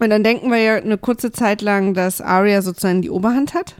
und 0.00 0.10
dann 0.10 0.22
denken 0.22 0.50
wir 0.50 0.58
ja 0.58 0.74
eine 0.74 0.98
kurze 0.98 1.32
Zeit 1.32 1.62
lang, 1.62 1.94
dass 1.94 2.20
Arya 2.20 2.60
sozusagen 2.60 3.00
die 3.00 3.10
Oberhand 3.10 3.54
hat. 3.54 3.76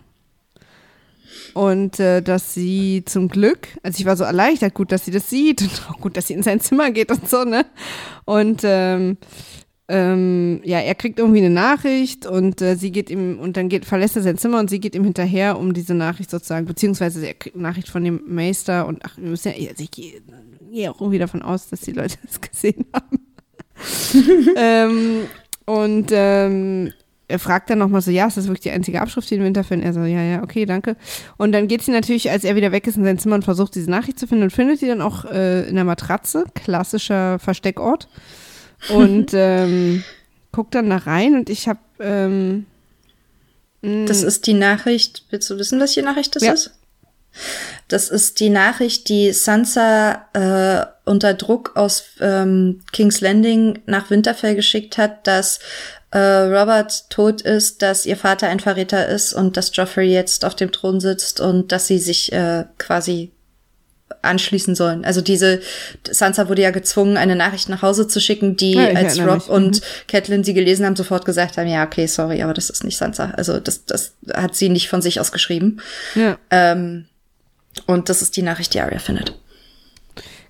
Und 1.53 2.01
äh, 2.01 2.23
dass 2.23 2.55
sie 2.55 3.03
zum 3.07 3.29
Glück, 3.29 3.69
also 3.83 3.99
ich 3.99 4.07
war 4.07 4.17
so 4.17 4.25
erleichtert, 4.25 4.75
gut, 4.75 4.93
dass 4.93 5.05
sie 5.05 5.11
das 5.11 5.29
sieht 5.29 5.63
und 5.63 5.83
auch 5.91 6.01
gut, 6.01 6.17
dass 6.17 6.29
sie 6.29 6.35
in 6.35 6.43
sein 6.43 6.61
Zimmer 6.61 6.91
geht 6.91 7.11
und 7.11 7.29
so, 7.29 7.45
ne? 7.45 7.65
Und 8.25 8.61
ähm, 8.63 9.17
ähm, 9.89 10.61
ja, 10.65 10.81
er 10.81 10.95
kriegt 10.95 11.19
irgendwie 11.19 11.39
eine 11.39 11.51
Nachricht 11.51 12.27
und 12.27 12.61
äh, 12.61 12.77
sie 12.77 12.91
geht 12.91 13.09
ihm, 13.09 13.39
und 13.39 13.57
dann 13.57 13.69
geht, 13.69 13.85
verlässt 13.85 14.17
er 14.17 14.23
sein 14.23 14.37
Zimmer 14.37 14.59
und 14.59 14.69
sie 14.69 14.81
geht 14.81 14.95
ihm 14.95 15.05
hinterher, 15.05 15.59
um 15.59 15.73
diese 15.73 15.95
Nachricht 15.95 16.31
sozusagen, 16.31 16.67
beziehungsweise 16.67 17.25
er 17.25 17.35
kriegt 17.35 17.57
eine 17.57 17.63
Nachricht 17.63 17.89
von 17.89 18.05
dem 18.05 18.21
Meister 18.27 18.87
und 18.87 19.05
ach, 19.05 19.17
wir 19.17 19.29
müssen 19.29 19.53
ja, 19.57 19.71
also 19.71 19.83
ich 19.83 19.91
gehe 20.77 20.85
geh 20.85 20.89
auch 20.89 21.01
irgendwie 21.01 21.19
davon 21.19 21.43
aus, 21.43 21.69
dass 21.69 21.81
die 21.81 21.93
Leute 21.93 22.17
das 22.23 22.41
gesehen 22.41 22.85
haben. 22.93 23.21
ähm, 24.57 25.27
und 25.65 26.09
ähm, 26.13 26.93
er 27.29 27.39
fragt 27.39 27.71
dann 27.71 27.79
nochmal 27.79 28.03
so, 28.03 28.11
ja, 28.11 28.27
ist 28.27 28.37
das 28.37 28.45
wirklich 28.45 28.61
die 28.61 28.71
einzige 28.71 29.01
Abschrift, 29.01 29.29
die 29.31 29.35
in 29.35 29.43
Winterfell? 29.43 29.83
Er 29.83 29.93
so, 29.93 30.01
ja, 30.01 30.23
ja, 30.23 30.43
okay, 30.43 30.65
danke. 30.65 30.97
Und 31.37 31.53
dann 31.53 31.67
geht 31.67 31.83
sie 31.83 31.91
natürlich, 31.91 32.31
als 32.31 32.45
er 32.45 32.55
wieder 32.55 32.71
weg 32.71 32.87
ist 32.87 32.97
in 32.97 33.05
sein 33.05 33.19
Zimmer 33.19 33.35
und 33.35 33.45
versucht, 33.45 33.75
diese 33.75 33.91
Nachricht 33.91 34.21
zu 34.21 34.29
finden 34.29 34.45
und 34.45 34.53
findet 34.53 34.79
sie 34.79 34.87
dann 34.87 35.03
auch 35.03 35.25
äh, 35.25 35.69
in 35.69 35.75
der 35.75 35.85
Matratze, 35.85 36.45
klassischer 36.55 37.39
Versteckort 37.41 38.09
und 38.91 39.31
ähm, 39.33 40.05
guck 40.53 40.71
dann 40.71 40.89
da 40.89 40.99
rein 40.99 41.35
und 41.35 41.51
ich 41.51 41.69
habe. 41.69 41.81
Ähm, 41.99 42.67
das 43.83 44.23
ist 44.23 44.47
die 44.47 44.55
Nachricht. 44.55 45.25
Willst 45.31 45.51
du 45.51 45.59
wissen, 45.59 45.81
was 45.81 45.93
die 45.93 46.03
Nachricht 46.03 46.35
das 46.35 46.43
ja. 46.43 46.53
ist? 46.53 46.73
Das 47.89 48.09
ist 48.09 48.41
die 48.41 48.51
Nachricht, 48.51 49.09
die 49.09 49.33
Sansa 49.33 50.27
äh, 50.33 50.87
unter 51.05 51.35
Druck 51.35 51.73
aus 51.77 52.05
ähm, 52.21 52.83
King's 52.93 53.21
Landing 53.21 53.81
nach 53.87 54.11
Winterfell 54.11 54.57
geschickt 54.57 54.99
hat, 54.99 55.27
dass 55.27 55.61
äh, 56.11 56.19
Robert 56.19 57.09
tot 57.11 57.43
ist, 57.43 57.83
dass 57.83 58.07
ihr 58.07 58.17
Vater 58.17 58.49
ein 58.49 58.61
Verräter 58.61 59.07
ist 59.07 59.33
und 59.33 59.57
dass 59.57 59.75
Joffrey 59.75 60.13
jetzt 60.13 60.45
auf 60.45 60.57
dem 60.57 60.73
Thron 60.73 61.01
sitzt 61.01 61.41
und 61.41 61.71
dass 61.71 61.87
sie 61.87 61.99
sich 61.99 62.33
äh, 62.33 62.65
quasi 62.79 63.31
anschließen 64.23 64.75
sollen. 64.75 65.05
Also 65.05 65.21
diese 65.21 65.61
Sansa 66.09 66.49
wurde 66.49 66.63
ja 66.63 66.71
gezwungen, 66.71 67.17
eine 67.17 67.37
Nachricht 67.37 67.69
nach 67.69 67.83
Hause 67.83 68.09
zu 68.09 68.21
schicken, 68.21 68.57
die 68.57 68.73
ja, 68.73 68.89
als 68.95 69.19
Rob 69.21 69.35
mich. 69.35 69.49
und 69.49 69.77
mhm. 69.77 69.85
Catelyn 70.09 70.45
sie 70.45 70.55
gelesen 70.55 70.85
haben, 70.87 70.97
sofort 70.97 71.25
gesagt 71.25 71.57
haben, 71.57 71.69
ja, 71.69 71.85
okay, 71.85 72.07
sorry, 72.07 72.43
aber 72.43 72.55
das 72.55 72.71
ist 72.71 72.85
nicht 72.85 72.97
Sansa. 72.97 73.33
Also 73.37 73.61
das, 73.61 73.85
das 73.85 74.15
hat 74.33 74.55
sie 74.55 74.69
nicht 74.69 74.89
von 74.89 75.03
sich 75.03 75.21
aus 75.21 75.33
geschrieben. 75.33 75.81
Ja. 76.15 76.39
Ähm, 76.51 77.07
und 77.87 78.09
das 78.09 78.23
ist 78.23 78.37
die 78.37 78.43
Nachricht, 78.43 78.75
die 78.75 78.81
Arya 78.81 78.99
findet. 78.99 79.39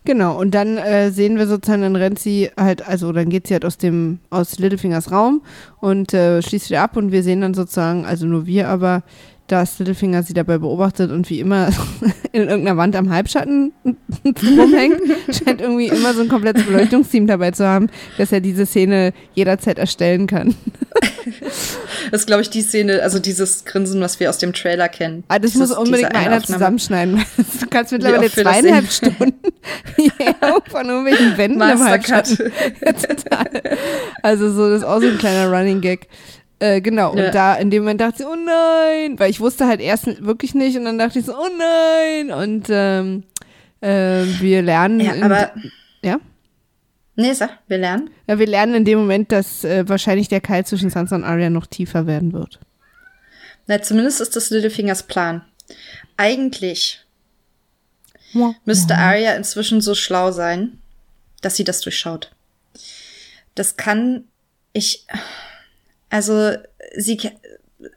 Genau, 0.05 0.39
und 0.39 0.55
dann 0.55 0.79
äh, 0.79 1.11
sehen 1.11 1.37
wir 1.37 1.49
sozusagen, 1.49 1.83
dann 1.83 1.97
rennt 1.97 2.21
sie 2.21 2.51
halt, 2.57 2.87
also 2.87 3.13
dann 3.13 3.29
geht 3.29 3.49
sie 3.49 3.55
halt 3.55 3.65
aus 3.65 3.77
dem, 3.77 4.21
aus 4.31 4.59
Littlefingers 4.59 5.11
Raum 5.11 5.43
und 5.81 6.15
äh, 6.15 6.41
schließt 6.43 6.71
wieder 6.71 6.83
ab 6.83 6.97
und 6.97 7.11
wir 7.11 7.25
sehen 7.25 7.41
dann 7.41 7.55
sozusagen, 7.55 8.05
also 8.07 8.25
nur 8.25 8.47
wir 8.47 8.69
aber, 8.69 9.03
dass 9.49 9.79
Littlefinger 9.79 10.23
sie 10.23 10.35
dabei 10.35 10.59
beobachtet 10.59 11.11
und 11.11 11.29
wie 11.31 11.41
immer 11.41 11.71
in 12.33 12.43
irgendeiner 12.43 12.77
Wand 12.77 12.97
am 12.97 13.11
Halbschatten 13.11 13.73
rumhängt. 14.25 15.01
Scheint 15.29 15.61
irgendwie 15.61 15.89
immer 15.89 16.15
so 16.15 16.23
ein 16.23 16.29
komplettes 16.29 16.65
Beleuchtungsteam 16.65 17.27
dabei 17.27 17.51
zu 17.53 17.67
haben, 17.67 17.89
dass 18.19 18.33
er 18.33 18.41
diese 18.41 18.67
Szene 18.67 19.13
jederzeit 19.35 19.79
erstellen 19.79 20.27
kann. 20.27 20.55
Das 22.11 22.21
ist, 22.21 22.27
glaube 22.27 22.43
ich, 22.43 22.51
die 22.51 22.63
Szene, 22.63 23.03
also 23.03 23.19
dieses 23.19 23.65
Grinsen, 23.65 24.01
was 24.01 24.21
wir 24.21 24.31
aus 24.31 24.39
dem 24.39 24.53
Trailer 24.53 24.89
kennen. 24.89 25.25
Ah, 25.29 25.39
das 25.39 25.53
dieses, 25.53 25.71
muss 25.71 25.79
unbedingt 25.79 26.13
mal 26.13 26.21
einer 26.21 26.43
zusammenschneiden. 26.43 27.25
Du 27.61 27.67
kannst 27.69 27.93
mittlerweile 27.93 28.31
zweieinhalb 28.31 28.91
Stunden 28.91 29.35
von 30.71 30.89
irgendwelchen 30.89 31.37
Wänden. 31.37 31.59
Total. 32.81 33.63
Also 34.23 34.53
so, 34.53 34.71
das 34.71 34.83
ist 34.83 34.85
auch 34.85 35.01
so 35.01 35.09
ein 35.09 35.19
kleiner 35.19 35.51
Running 35.51 35.81
Gag. 35.81 36.09
Äh, 36.59 36.81
genau, 36.81 37.15
ja. 37.15 37.27
und 37.27 37.35
da 37.35 37.55
in 37.55 37.71
dem 37.71 37.83
Moment 37.83 38.01
dachte 38.01 38.23
ich, 38.23 38.27
oh 38.27 38.35
nein, 38.35 39.19
weil 39.19 39.31
ich 39.31 39.41
wusste 39.41 39.67
halt 39.67 39.81
erst 39.81 40.25
wirklich 40.25 40.55
nicht 40.55 40.77
und 40.79 40.87
dann 40.87 40.99
dachte 40.99 41.19
ich 41.19 41.27
so, 41.27 41.35
oh 41.35 41.49
nein, 41.59 42.31
und 42.31 42.67
ähm, 42.71 43.25
äh, 43.81 44.25
wir 44.41 44.63
lernen. 44.63 45.01
Ja, 45.01 45.13
aber. 45.23 45.51
Ja? 46.03 46.19
Nee, 47.17 47.33
sag, 47.33 47.51
wir 47.67 47.79
lernen. 47.79 48.11
Ja, 48.27 48.39
wir 48.39 48.47
lernen 48.47 48.75
in 48.75 48.85
dem 48.85 48.99
Moment, 48.99 49.33
dass 49.33 49.65
äh, 49.65 49.89
wahrscheinlich 49.89 50.29
der 50.29 50.41
Keil 50.41 50.67
zwischen 50.67 50.91
Sansa 50.91 51.17
und 51.17 51.25
Arya 51.25 51.51
noch 51.51 51.67
tiefer 51.67 52.07
werden 52.07 52.33
wird. 52.33 52.61
Na, 53.67 53.83
zumindest 53.83 54.21
ist 54.21 54.37
das 54.37 54.51
Littlefingers 54.51 55.05
Plan. 55.05 55.43
Eigentlich 56.17 57.01
ja. 58.33 58.55
müsste 58.65 58.97
Arya 58.97 59.35
inzwischen 59.35 59.81
so 59.81 59.95
schlau 59.95 60.31
sein, 60.31 60.79
dass 61.41 61.57
sie 61.57 61.65
das 61.65 61.81
durchschaut. 61.81 62.33
Das 63.55 63.77
kann 63.77 64.25
ich 64.73 65.07
also 66.11 66.53
sie, 66.97 67.31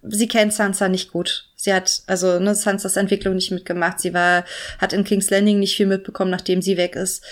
sie 0.04 0.28
kennt 0.28 0.54
Sansa 0.54 0.90
nicht 0.90 1.12
gut. 1.12 1.50
Sie 1.56 1.74
hat 1.74 2.04
also 2.08 2.40
ne, 2.40 2.56
Sansas 2.56 2.96
Entwicklung 2.96 3.36
nicht 3.36 3.52
mitgemacht. 3.52 4.00
Sie 4.00 4.14
war, 4.14 4.46
hat 4.80 4.94
in 4.94 5.04
King's 5.04 5.30
Landing 5.30 5.60
nicht 5.60 5.76
viel 5.76 5.86
mitbekommen, 5.86 6.32
nachdem 6.32 6.62
sie 6.62 6.78
weg 6.78 6.96
ist. 6.96 7.24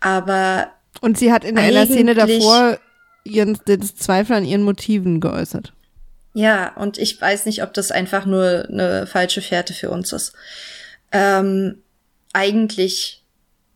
Aber 0.00 0.72
und 1.00 1.18
sie 1.18 1.32
hat 1.32 1.44
in 1.44 1.58
einer 1.58 1.86
Szene 1.86 2.14
davor 2.14 2.78
ihren 3.24 3.58
das 3.64 3.96
Zweifel 3.96 4.36
an 4.36 4.44
ihren 4.44 4.62
Motiven 4.62 5.20
geäußert. 5.20 5.72
Ja, 6.34 6.74
und 6.76 6.98
ich 6.98 7.20
weiß 7.20 7.46
nicht, 7.46 7.62
ob 7.62 7.72
das 7.74 7.90
einfach 7.90 8.26
nur 8.26 8.66
eine 8.68 9.06
falsche 9.06 9.40
Fährte 9.40 9.72
für 9.72 9.90
uns 9.90 10.12
ist. 10.12 10.32
Ähm, 11.12 11.82
eigentlich 12.32 13.22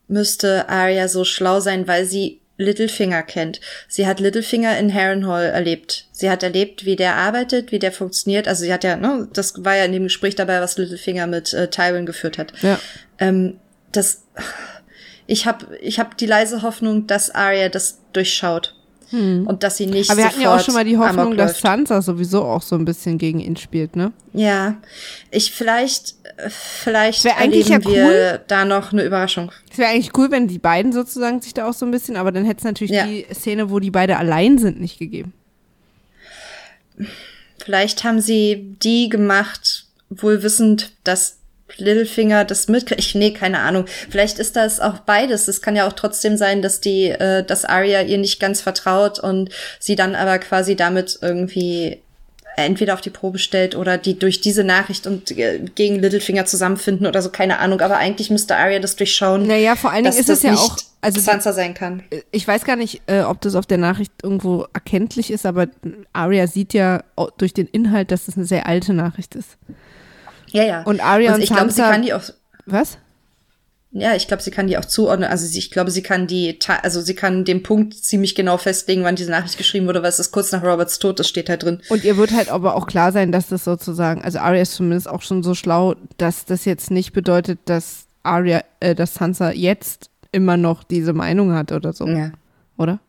müsste 0.09 0.69
Arya 0.69 1.07
so 1.09 1.25
schlau 1.25 1.61
sein, 1.61 1.87
weil 1.87 2.05
sie 2.05 2.41
Littlefinger 2.57 3.23
kennt. 3.23 3.61
Sie 3.87 4.07
hat 4.07 4.19
Littlefinger 4.19 4.77
in 4.79 4.93
Harrenhal 4.93 5.47
erlebt. 5.47 6.07
Sie 6.11 6.29
hat 6.29 6.43
erlebt, 6.43 6.85
wie 6.85 6.97
der 6.97 7.15
arbeitet, 7.15 7.71
wie 7.71 7.79
der 7.79 7.93
funktioniert. 7.93 8.49
Also 8.49 8.65
sie 8.65 8.73
hat 8.73 8.83
ja, 8.83 8.97
ne, 8.97 9.29
das 9.33 9.65
war 9.65 9.77
ja 9.77 9.85
in 9.85 9.93
dem 9.93 10.03
Gespräch 10.03 10.35
dabei, 10.35 10.61
was 10.61 10.77
Littlefinger 10.77 11.29
mit 11.29 11.55
äh, 11.55 11.71
Tywin 11.71 12.05
geführt 12.05 12.37
hat. 12.37 12.53
Ja. 12.63 12.81
Ähm, 13.21 13.61
das, 13.93 14.25
ich 15.29 15.47
habe, 15.47 15.77
ich 15.81 16.01
hab 16.01 16.17
die 16.17 16.27
leise 16.27 16.63
Hoffnung, 16.63 17.07
dass 17.07 17.31
Arya 17.31 17.69
das 17.69 17.99
durchschaut. 18.13 18.75
Hm. 19.11 19.47
Und 19.47 19.63
dass 19.63 19.77
sie 19.79 19.87
nicht. 19.87 20.11
Aber 20.11 20.19
wir 20.19 20.27
hatten 20.27 20.41
ja 20.41 20.55
auch 20.55 20.61
schon 20.61 20.75
mal 20.75 20.85
die 20.85 20.99
Hoffnung, 20.99 21.37
dass 21.37 21.61
Sansa 21.61 22.03
sowieso 22.03 22.45
auch 22.45 22.61
so 22.61 22.77
ein 22.77 22.85
bisschen 22.85 23.17
gegen 23.17 23.41
ihn 23.41 23.57
spielt, 23.57 23.97
ne? 23.97 24.13
Ja. 24.35 24.77
Ich 25.31 25.53
vielleicht, 25.53 26.15
vielleicht 26.49 27.25
erleben 27.25 27.71
ja 27.71 27.85
wir 27.85 28.05
cool. 28.05 28.41
da 28.49 28.67
noch 28.67 28.93
eine 28.93 29.05
Überraschung. 29.05 29.51
Es 29.71 29.79
wäre 29.79 29.91
eigentlich 29.91 30.17
cool, 30.19 30.31
wenn 30.31 30.47
die 30.47 30.59
beiden 30.59 30.93
sozusagen 30.93 31.41
sich 31.41 31.55
da 31.55 31.69
auch 31.69 31.73
so 31.73 31.87
ein 31.87 31.91
bisschen, 31.91 32.17
aber 32.17 32.33
dann 32.33 32.45
hätte 32.45 32.59
es 32.59 32.65
natürlich 32.65 32.93
ja. 32.93 33.07
die 33.07 33.27
Szene, 33.33 33.71
wo 33.71 33.81
die 33.81 33.91
beide 33.91 34.19
allein 34.19 34.59
sind, 34.59 34.79
nicht 34.79 34.99
gegeben. 34.99 35.33
Vielleicht 37.65 38.05
haben 38.05 38.21
sie 38.21 38.77
die 38.83 39.09
gemacht, 39.09 39.87
wohl 40.11 40.43
wissend, 40.43 40.93
dass 41.05 41.38
Littlefinger 41.77 42.45
das 42.45 42.69
mitkriegt. 42.69 43.01
Ich, 43.01 43.15
nee, 43.15 43.33
keine 43.33 43.61
Ahnung. 43.61 43.85
Vielleicht 44.09 44.39
ist 44.39 44.57
das 44.57 44.81
auch 44.81 44.99
beides. 45.01 45.49
Es 45.49 45.63
kann 45.63 45.77
ja 45.77 45.87
auch 45.87 45.93
trotzdem 45.93 46.37
sein, 46.37 46.63
dass 46.63 46.81
die, 46.81 47.07
äh, 47.07 47.45
dass 47.45 47.65
Arya 47.65 48.03
ihr 48.03 48.19
nicht 48.19 48.41
ganz 48.41 48.61
vertraut 48.61 49.19
und 49.19 49.51
sie 49.79 49.97
dann 49.97 50.15
aber 50.15 50.39
quasi 50.39 50.77
damit 50.77 51.19
irgendwie 51.21 52.03
entweder 52.57 52.95
auf 52.95 53.01
die 53.01 53.11
Probe 53.11 53.39
stellt 53.39 53.77
oder 53.77 53.99
die 53.99 54.19
durch 54.19 54.41
diese 54.41 54.65
Nachricht 54.65 55.07
und 55.07 55.31
äh, 55.37 55.61
gegen 55.75 56.01
Littlefinger 56.01 56.45
zusammenfinden 56.47 57.07
oder 57.07 57.23
so, 57.23 57.31
keine 57.31 57.59
Ahnung. 57.59 57.81
Aber 57.81 57.99
eigentlich 57.99 58.31
müsste 58.31 58.57
Arya 58.57 58.81
das 58.81 58.97
durchschauen. 58.97 59.47
Naja, 59.47 59.77
vor 59.77 59.91
allen 59.91 60.05
Dingen 60.05 60.17
ist 60.17 60.29
es 60.29 60.43
ja 60.43 60.55
auch, 60.55 60.77
also 61.01 61.21
Sansa 61.21 61.53
sein 61.53 61.75
kann. 61.75 62.03
Ich 62.33 62.47
weiß 62.47 62.65
gar 62.65 62.77
nicht, 62.77 63.03
äh, 63.07 63.21
ob 63.21 63.41
das 63.41 63.55
auf 63.55 63.67
der 63.67 63.79
Nachricht 63.79 64.13
irgendwo 64.23 64.67
erkenntlich 64.73 65.31
ist, 65.31 65.47
aber 65.47 65.69
Arya 66.13 66.47
sieht 66.47 66.75
ja 66.75 67.05
durch 67.37 67.55
den 67.55 67.67
Inhalt, 67.67 68.11
dass 68.11 68.21
es 68.21 68.27
das 68.27 68.37
eine 68.37 68.47
sehr 68.47 68.67
alte 68.67 68.93
Nachricht 68.93 69.35
ist. 69.35 69.57
Ja, 70.53 70.65
ja. 70.65 70.83
Und 70.83 71.01
Arya 71.05 71.35
und, 71.35 71.43
ich 71.43 71.51
glaube, 71.51 71.71
sie 71.71 71.83
kann 71.83 72.03
die 72.03 72.13
auch. 72.15 72.23
Was? 72.67 72.99
Ja, 73.91 74.15
ich 74.15 74.29
glaube, 74.29 74.43
sie 74.43 74.51
kann 74.51 74.67
die 74.67 74.77
auch 74.77 74.85
zuordnen. 74.85 75.31
Also 75.31 75.47
sie, 75.47 75.59
ich 75.59 75.71
glaube, 75.71 75.91
sie 75.91 76.03
kann 76.03 76.27
die, 76.27 76.59
also 76.83 77.01
sie 77.01 77.15
kann 77.15 77.45
den 77.47 77.63
Punkt 77.63 77.95
ziemlich 77.95 78.35
genau 78.35 78.59
festlegen, 78.59 79.03
wann 79.03 79.17
diese 79.17 79.31
Nachricht 79.31 79.57
geschrieben 79.57 79.87
wurde, 79.87 80.03
weil 80.03 80.11
es 80.11 80.19
ist 80.19 80.31
kurz 80.31 80.53
nach 80.53 80.63
Roberts 80.63 80.99
Tod, 80.99 81.19
das 81.19 81.27
steht 81.29 81.49
halt 81.49 81.63
drin. 81.63 81.81
Und 81.89 82.05
ihr 82.05 82.19
wird 82.19 82.33
halt 82.33 82.51
aber 82.51 82.75
auch 82.77 82.87
klar 82.87 83.13
sein, 83.13 83.33
dass 83.33 83.49
das 83.49 83.65
sozusagen, 83.65 84.23
also 84.23 84.41
Arya 84.41 84.61
ist 84.61 84.75
zumindest 84.75 85.09
auch 85.09 85.23
schon 85.23 85.43
so 85.43 85.55
schlau, 85.55 85.95
dass 86.19 86.45
das 86.45 86.67
jetzt 86.67 86.91
nicht 86.91 87.15
bedeutet, 87.15 87.61
dass 87.65 88.05
Arya, 88.23 88.63
äh, 88.81 88.95
dass 88.95 89.15
Sansa 89.15 89.53
jetzt 89.53 90.11
immer 90.33 90.59
noch 90.59 90.85
diese 90.85 91.15
Meinung 91.15 91.55
hat 91.55 91.73
oder 91.73 91.95
so, 91.95 92.07
Ja. 92.07 92.33
oder? 92.77 93.01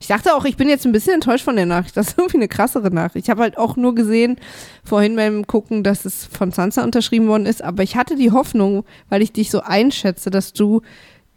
Ich 0.00 0.06
dachte 0.06 0.34
auch, 0.34 0.44
ich 0.44 0.56
bin 0.56 0.68
jetzt 0.68 0.86
ein 0.86 0.92
bisschen 0.92 1.14
enttäuscht 1.14 1.44
von 1.44 1.56
der 1.56 1.66
Nachricht. 1.66 1.96
Das 1.96 2.08
ist 2.08 2.18
irgendwie 2.18 2.36
eine 2.38 2.48
krassere 2.48 2.90
Nachricht. 2.90 3.26
Ich 3.26 3.30
habe 3.30 3.42
halt 3.42 3.58
auch 3.58 3.76
nur 3.76 3.94
gesehen, 3.94 4.36
vorhin 4.84 5.16
beim 5.16 5.46
Gucken, 5.46 5.82
dass 5.82 6.04
es 6.04 6.24
von 6.26 6.52
Sansa 6.52 6.84
unterschrieben 6.84 7.26
worden 7.28 7.46
ist, 7.46 7.62
aber 7.62 7.82
ich 7.82 7.96
hatte 7.96 8.14
die 8.16 8.30
Hoffnung, 8.30 8.84
weil 9.08 9.22
ich 9.22 9.32
dich 9.32 9.50
so 9.50 9.60
einschätze, 9.60 10.30
dass 10.30 10.52
du 10.52 10.82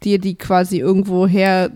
dir 0.04 0.18
die 0.18 0.36
quasi 0.36 0.78
irgendwoher 0.78 1.70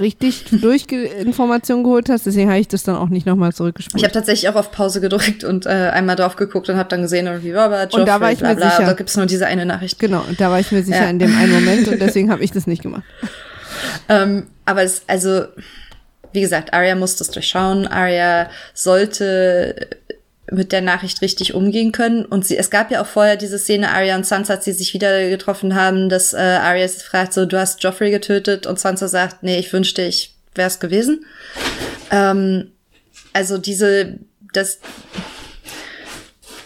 richtig 0.00 0.46
durch 0.50 0.86
Informationen 0.90 1.84
geholt 1.84 2.08
hast. 2.08 2.26
Deswegen 2.26 2.48
habe 2.48 2.58
ich 2.58 2.68
das 2.68 2.82
dann 2.82 2.96
auch 2.96 3.08
nicht 3.08 3.26
nochmal 3.26 3.52
zurückgespult. 3.52 4.00
Ich 4.00 4.04
habe 4.04 4.12
tatsächlich 4.12 4.48
auch 4.48 4.56
auf 4.56 4.72
Pause 4.72 5.00
gedrückt 5.00 5.44
und 5.44 5.66
äh, 5.66 5.68
einmal 5.68 6.16
drauf 6.16 6.36
geguckt 6.36 6.68
und 6.68 6.76
habe 6.76 6.88
dann 6.88 7.02
gesehen, 7.02 7.26
irgendwie 7.26 7.52
Robert, 7.52 7.92
Joffrey, 7.92 8.00
Und 8.00 8.08
da 8.08 8.20
war 8.20 8.32
ich 8.32 8.38
bla, 8.38 8.48
mir 8.50 8.56
bla, 8.56 8.70
sicher. 8.70 8.84
Da 8.84 8.92
gibt's 8.94 9.16
nur 9.16 9.26
diese 9.26 9.46
eine 9.46 9.64
Nachricht. 9.66 9.98
Genau, 9.98 10.22
und 10.28 10.40
da 10.40 10.50
war 10.50 10.58
ich 10.58 10.72
mir 10.72 10.82
sicher 10.82 11.04
Ja. 11.04 11.10
in 11.10 11.18
dem 11.18 11.36
einen 11.36 11.52
Moment 11.52 11.88
und 11.88 12.00
deswegen 12.00 12.30
habe 12.32 12.42
ich 12.42 12.50
das 12.52 12.66
nicht 12.66 12.82
gemacht. 12.82 13.04
Ähm, 14.08 14.46
aber 14.64 14.82
es, 14.82 15.02
also, 15.06 15.44
wie 16.36 16.42
gesagt, 16.42 16.74
Arya 16.74 16.94
muss 16.94 17.16
das 17.16 17.30
durchschauen. 17.30 17.86
Arya 17.86 18.50
sollte 18.74 19.88
mit 20.52 20.70
der 20.70 20.82
Nachricht 20.82 21.22
richtig 21.22 21.54
umgehen 21.54 21.92
können. 21.92 22.24
Und 22.26 22.46
sie, 22.46 22.56
es 22.58 22.70
gab 22.70 22.90
ja 22.90 23.00
auch 23.00 23.06
vorher 23.06 23.36
diese 23.36 23.58
Szene, 23.58 23.90
Arya 23.90 24.14
und 24.14 24.26
Sansa, 24.26 24.54
als 24.54 24.66
sie 24.66 24.72
sich 24.72 24.94
wieder 24.94 25.28
getroffen 25.30 25.74
haben, 25.74 26.08
dass 26.08 26.34
äh, 26.34 26.36
Arya 26.36 26.86
fragt 26.88 27.32
so, 27.32 27.46
du 27.46 27.58
hast 27.58 27.82
Joffrey 27.82 28.10
getötet 28.10 28.66
und 28.66 28.78
Sansa 28.78 29.08
sagt, 29.08 29.42
nee, 29.42 29.58
ich 29.58 29.72
wünschte, 29.72 30.02
ich 30.02 30.36
wär's 30.54 30.78
gewesen. 30.78 31.24
Ähm, 32.10 32.70
also 33.32 33.56
diese, 33.56 34.18
das, 34.52 34.78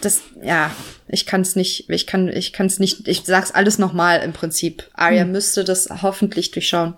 das, 0.01 0.21
ja, 0.43 0.69
ich 1.07 1.25
kann 1.25 1.41
es 1.41 1.55
nicht, 1.55 1.89
ich 1.89 2.07
kann, 2.07 2.27
ich 2.27 2.51
kann 2.51 2.67
es 2.67 2.77
nicht, 2.77 3.07
ich 3.07 3.23
sag's 3.25 3.51
alles 3.51 3.79
nochmal 3.79 4.21
im 4.21 4.33
Prinzip. 4.33 4.83
Arya 4.93 5.23
müsste 5.23 5.63
das 5.63 5.87
hoffentlich 6.01 6.51
durchschauen. 6.51 6.93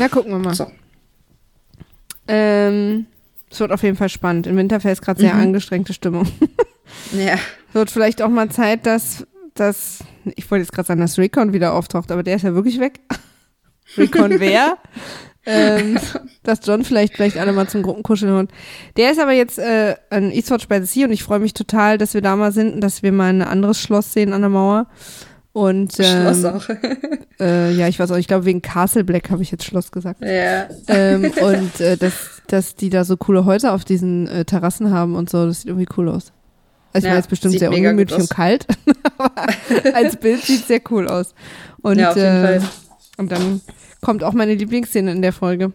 Na, 0.00 0.08
gucken 0.08 0.32
wir 0.32 0.38
mal. 0.38 0.54
So. 0.54 0.70
Ähm, 2.28 3.06
es 3.50 3.60
wird 3.60 3.72
auf 3.72 3.82
jeden 3.82 3.96
Fall 3.96 4.08
spannend. 4.08 4.46
Im 4.46 4.56
Winterfell 4.56 4.92
ist 4.92 5.02
gerade 5.02 5.20
sehr 5.20 5.34
Mhm. 5.34 5.40
angestrengte 5.40 5.92
Stimmung. 5.92 6.26
Ja. 7.12 7.34
wird 7.72 7.90
vielleicht 7.90 8.22
auch 8.22 8.28
mal 8.28 8.48
Zeit, 8.48 8.86
dass, 8.86 9.26
dass 9.54 9.98
ich 10.36 10.48
wollte 10.50 10.62
jetzt 10.62 10.72
gerade 10.72 10.86
sagen, 10.86 11.00
dass 11.00 11.18
Recon 11.18 11.52
wieder 11.52 11.74
auftaucht, 11.74 12.10
aber 12.12 12.22
der 12.22 12.36
ist 12.36 12.42
ja 12.42 12.54
wirklich 12.54 12.78
weg. 12.80 13.00
Recon 13.96 14.38
wer? 14.38 14.78
ähm, 15.46 15.98
dass 16.42 16.60
John 16.64 16.84
vielleicht 16.84 17.14
vielleicht 17.14 17.38
alle 17.38 17.52
mal 17.52 17.68
zum 17.68 17.82
Gruppenkuscheln 17.82 18.32
holt. 18.32 18.50
Der 18.96 19.10
ist 19.12 19.20
aber 19.20 19.32
jetzt 19.32 19.58
äh, 19.58 19.96
an 20.10 20.30
Eastwatch 20.30 20.68
by 20.68 20.78
the 20.80 20.86
Sea 20.86 21.06
und 21.06 21.12
ich 21.12 21.22
freue 21.24 21.40
mich 21.40 21.54
total, 21.54 21.98
dass 21.98 22.14
wir 22.14 22.22
da 22.22 22.34
mal 22.36 22.52
sind 22.52 22.74
und 22.74 22.80
dass 22.80 23.02
wir 23.02 23.12
mal 23.12 23.28
ein 23.30 23.42
anderes 23.42 23.80
Schloss 23.80 24.12
sehen 24.12 24.32
an 24.32 24.40
der 24.42 24.50
Mauer. 24.50 24.86
Und 25.56 25.98
ähm, 26.00 26.04
Schloss 26.04 26.44
auch. 26.44 26.68
Äh, 27.38 27.72
ja, 27.72 27.86
ich 27.86 27.98
weiß 27.98 28.10
auch, 28.12 28.16
ich 28.16 28.28
glaube 28.28 28.46
wegen 28.46 28.62
Castle 28.62 29.04
Black 29.04 29.28
habe 29.30 29.42
ich 29.42 29.50
jetzt 29.50 29.64
Schloss 29.64 29.90
gesagt. 29.92 30.22
ja. 30.22 30.68
ähm, 30.88 31.30
und 31.42 31.80
äh, 31.82 31.98
dass, 31.98 32.14
dass 32.46 32.74
die 32.76 32.88
da 32.88 33.04
so 33.04 33.18
coole 33.18 33.44
Häuser 33.44 33.74
auf 33.74 33.84
diesen 33.84 34.26
äh, 34.26 34.46
Terrassen 34.46 34.90
haben 34.90 35.14
und 35.14 35.28
so, 35.28 35.44
das 35.46 35.58
sieht 35.60 35.68
irgendwie 35.68 35.86
cool 35.98 36.08
aus. 36.08 36.32
Also 36.94 36.98
ich 36.98 37.04
Ja, 37.04 37.10
war 37.10 37.16
jetzt 37.18 37.28
bestimmt 37.28 37.58
sehr 37.58 37.70
ungemütlich 37.70 38.18
und 38.18 38.30
kalt, 38.30 38.66
aber 39.18 39.32
als 39.92 40.16
Bild 40.16 40.42
sieht 40.42 40.66
sehr 40.66 40.80
cool 40.90 41.08
aus. 41.08 41.34
Und, 41.82 41.98
Ja, 41.98 42.10
auf 42.10 42.16
jeden 42.16 42.44
äh, 42.44 42.60
Fall. 42.60 42.70
und 43.18 43.32
dann 43.32 43.60
kommt 44.00 44.24
auch 44.24 44.32
meine 44.32 44.54
Lieblingsszene 44.54 45.10
in 45.12 45.20
der 45.20 45.34
Folge. 45.34 45.72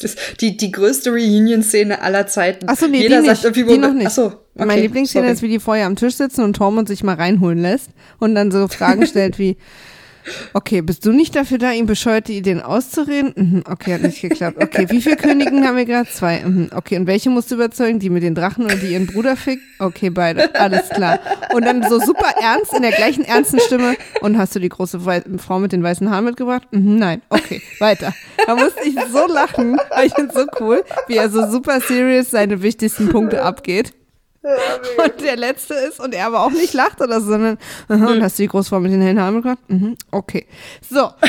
Das 0.00 0.16
die, 0.40 0.56
die 0.56 0.70
größte 0.70 1.10
Reunion-Szene 1.10 2.00
aller 2.00 2.26
Zeiten. 2.26 2.66
Ach 2.68 2.76
so, 2.76 2.86
nee, 2.86 3.02
Jeder 3.02 3.20
die 3.20 3.26
sagt 3.26 3.44
nicht. 3.44 3.56
irgendwie, 3.56 3.74
Die 3.74 3.78
noch 3.78 3.92
nicht. 3.92 4.06
Ach 4.06 4.12
so, 4.12 4.32
okay, 4.60 4.66
Meine 4.66 4.82
Lieblingsszene 4.82 5.24
sorry. 5.24 5.32
ist, 5.34 5.42
wie 5.42 5.48
die 5.48 5.58
vorher 5.60 5.86
am 5.86 5.96
Tisch 5.96 6.14
sitzen 6.14 6.42
und 6.42 6.54
Tormund 6.56 6.88
sich 6.88 7.02
mal 7.02 7.14
reinholen 7.16 7.58
lässt 7.60 7.90
und 8.18 8.34
dann 8.34 8.50
so 8.50 8.68
Fragen 8.68 9.06
stellt 9.06 9.38
wie, 9.38 9.56
okay, 10.52 10.82
bist 10.82 11.06
du 11.06 11.12
nicht 11.12 11.34
dafür 11.34 11.56
da, 11.58 11.72
ihm 11.72 11.86
bescheuerte 11.86 12.32
Ideen 12.32 12.60
auszureden? 12.60 13.32
Mhm, 13.34 13.62
okay, 13.66 13.94
hat 13.94 14.02
nicht 14.02 14.20
geklappt. 14.20 14.62
Okay, 14.62 14.86
wie 14.90 15.00
viele 15.00 15.16
Königen 15.16 15.66
haben 15.66 15.76
wir 15.76 15.86
gerade? 15.86 16.08
Zwei. 16.10 16.40
Mhm, 16.44 16.70
okay, 16.74 16.98
und 16.98 17.06
welche 17.06 17.30
musst 17.30 17.50
du 17.50 17.54
überzeugen? 17.54 17.98
Die 18.00 18.10
mit 18.10 18.22
den 18.22 18.34
Drachen 18.34 18.66
oder 18.66 18.76
die 18.76 18.92
ihren 18.92 19.06
Bruder 19.06 19.34
fickt? 19.36 19.62
Okay, 19.78 20.10
beide. 20.10 20.54
Alles 20.56 20.90
klar. 20.90 21.18
Und 21.54 21.64
dann 21.64 21.82
so 21.88 21.98
super 21.98 22.34
ernst, 22.40 22.74
in 22.74 22.82
der 22.82 22.92
gleichen 22.92 23.24
ernsten 23.24 23.60
Stimme. 23.60 23.96
Und 24.20 24.36
hast 24.36 24.54
du 24.54 24.60
die 24.60 24.68
große 24.68 25.06
Wei 25.06 25.22
Frau 25.38 25.58
mit 25.58 25.72
den 25.72 25.82
weißen 25.82 26.10
Haaren 26.10 26.26
mitgebracht? 26.26 26.68
Mhm, 26.70 26.96
nein. 26.96 27.22
Okay, 27.30 27.62
weiter. 27.78 28.12
Da 28.46 28.56
musste 28.56 28.80
ich 28.86 28.96
so 29.10 29.26
lachen, 29.26 29.78
weil 29.90 30.06
ich 30.06 30.14
finde 30.14 30.34
so 30.34 30.44
cool, 30.60 30.84
wie 31.08 31.16
er 31.16 31.30
so 31.30 31.50
super 31.50 31.80
serious 31.80 32.30
seine 32.30 32.62
wichtigsten 32.62 33.08
Punkte 33.08 33.42
abgeht. 33.42 33.94
Und 34.42 35.20
der 35.20 35.36
letzte 35.36 35.74
ist, 35.74 36.00
und 36.00 36.14
er 36.14 36.26
aber 36.26 36.44
auch 36.44 36.50
nicht 36.50 36.72
lacht 36.72 37.00
oder 37.00 37.20
so, 37.20 37.28
sondern, 37.28 37.58
und 37.88 38.22
hast 38.22 38.38
du 38.38 38.42
die 38.42 38.48
Großfrau 38.48 38.80
mit 38.80 38.92
den 38.92 39.02
hellen 39.02 39.20
Haaren 39.20 39.36
bekommen? 39.36 39.58
Mhm, 39.68 39.96
okay. 40.10 40.46
So. 40.88 41.10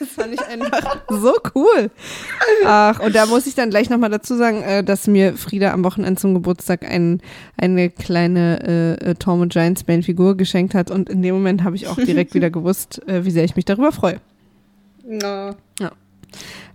Das 0.00 0.10
fand 0.10 0.32
ich 0.32 0.46
einfach 0.46 1.00
so 1.08 1.34
cool. 1.56 1.90
Ach, 2.64 3.00
und 3.00 3.16
da 3.16 3.26
muss 3.26 3.48
ich 3.48 3.56
dann 3.56 3.70
gleich 3.70 3.90
nochmal 3.90 4.10
dazu 4.10 4.36
sagen, 4.36 4.62
äh, 4.62 4.84
dass 4.84 5.08
mir 5.08 5.36
Frieda 5.36 5.72
am 5.72 5.82
Wochenende 5.82 6.20
zum 6.20 6.34
Geburtstag 6.34 6.88
ein, 6.88 7.20
eine 7.56 7.90
kleine 7.90 8.96
äh, 9.00 9.14
Tom 9.16 9.40
und 9.40 9.52
Giants 9.52 9.82
Band 9.82 10.04
Figur 10.04 10.36
geschenkt 10.36 10.74
hat. 10.74 10.92
Und 10.92 11.08
in 11.08 11.22
dem 11.22 11.34
Moment 11.34 11.64
habe 11.64 11.74
ich 11.74 11.88
auch 11.88 11.96
direkt 11.96 12.32
wieder 12.34 12.48
gewusst, 12.48 13.02
äh, 13.08 13.24
wie 13.24 13.32
sehr 13.32 13.42
ich 13.42 13.56
mich 13.56 13.64
darüber 13.64 13.90
freue. 13.90 14.20
No. 15.04 15.90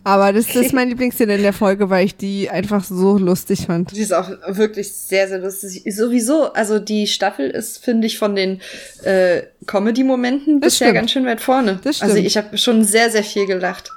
Aber 0.05 0.33
das, 0.33 0.47
das 0.47 0.55
ist 0.57 0.73
meine 0.73 0.89
Lieblingsszene 0.89 1.35
in 1.35 1.41
der 1.43 1.53
Folge, 1.53 1.89
weil 1.89 2.05
ich 2.05 2.17
die 2.17 2.49
einfach 2.49 2.83
so 2.83 3.17
lustig 3.17 3.67
fand. 3.67 3.91
Die 3.91 4.01
ist 4.01 4.13
auch 4.13 4.29
wirklich 4.47 4.91
sehr, 4.91 5.27
sehr 5.29 5.39
lustig. 5.39 5.83
Sowieso, 5.95 6.51
also 6.53 6.79
die 6.79 7.07
Staffel 7.07 7.49
ist, 7.49 7.83
finde 7.83 8.07
ich, 8.07 8.17
von 8.19 8.35
den 8.35 8.59
äh, 9.03 9.43
Comedy-Momenten 9.65 10.59
Das 10.59 10.73
bisher 10.73 10.87
stimmt. 10.87 10.95
ganz 10.95 11.11
schön 11.11 11.25
weit 11.25 11.39
vorne. 11.41 11.79
Das 11.83 12.01
Also 12.01 12.15
stimmt. 12.15 12.27
ich 12.27 12.37
habe 12.37 12.57
schon 12.57 12.83
sehr, 12.83 13.09
sehr 13.11 13.23
viel 13.23 13.45
gelacht. 13.45 13.91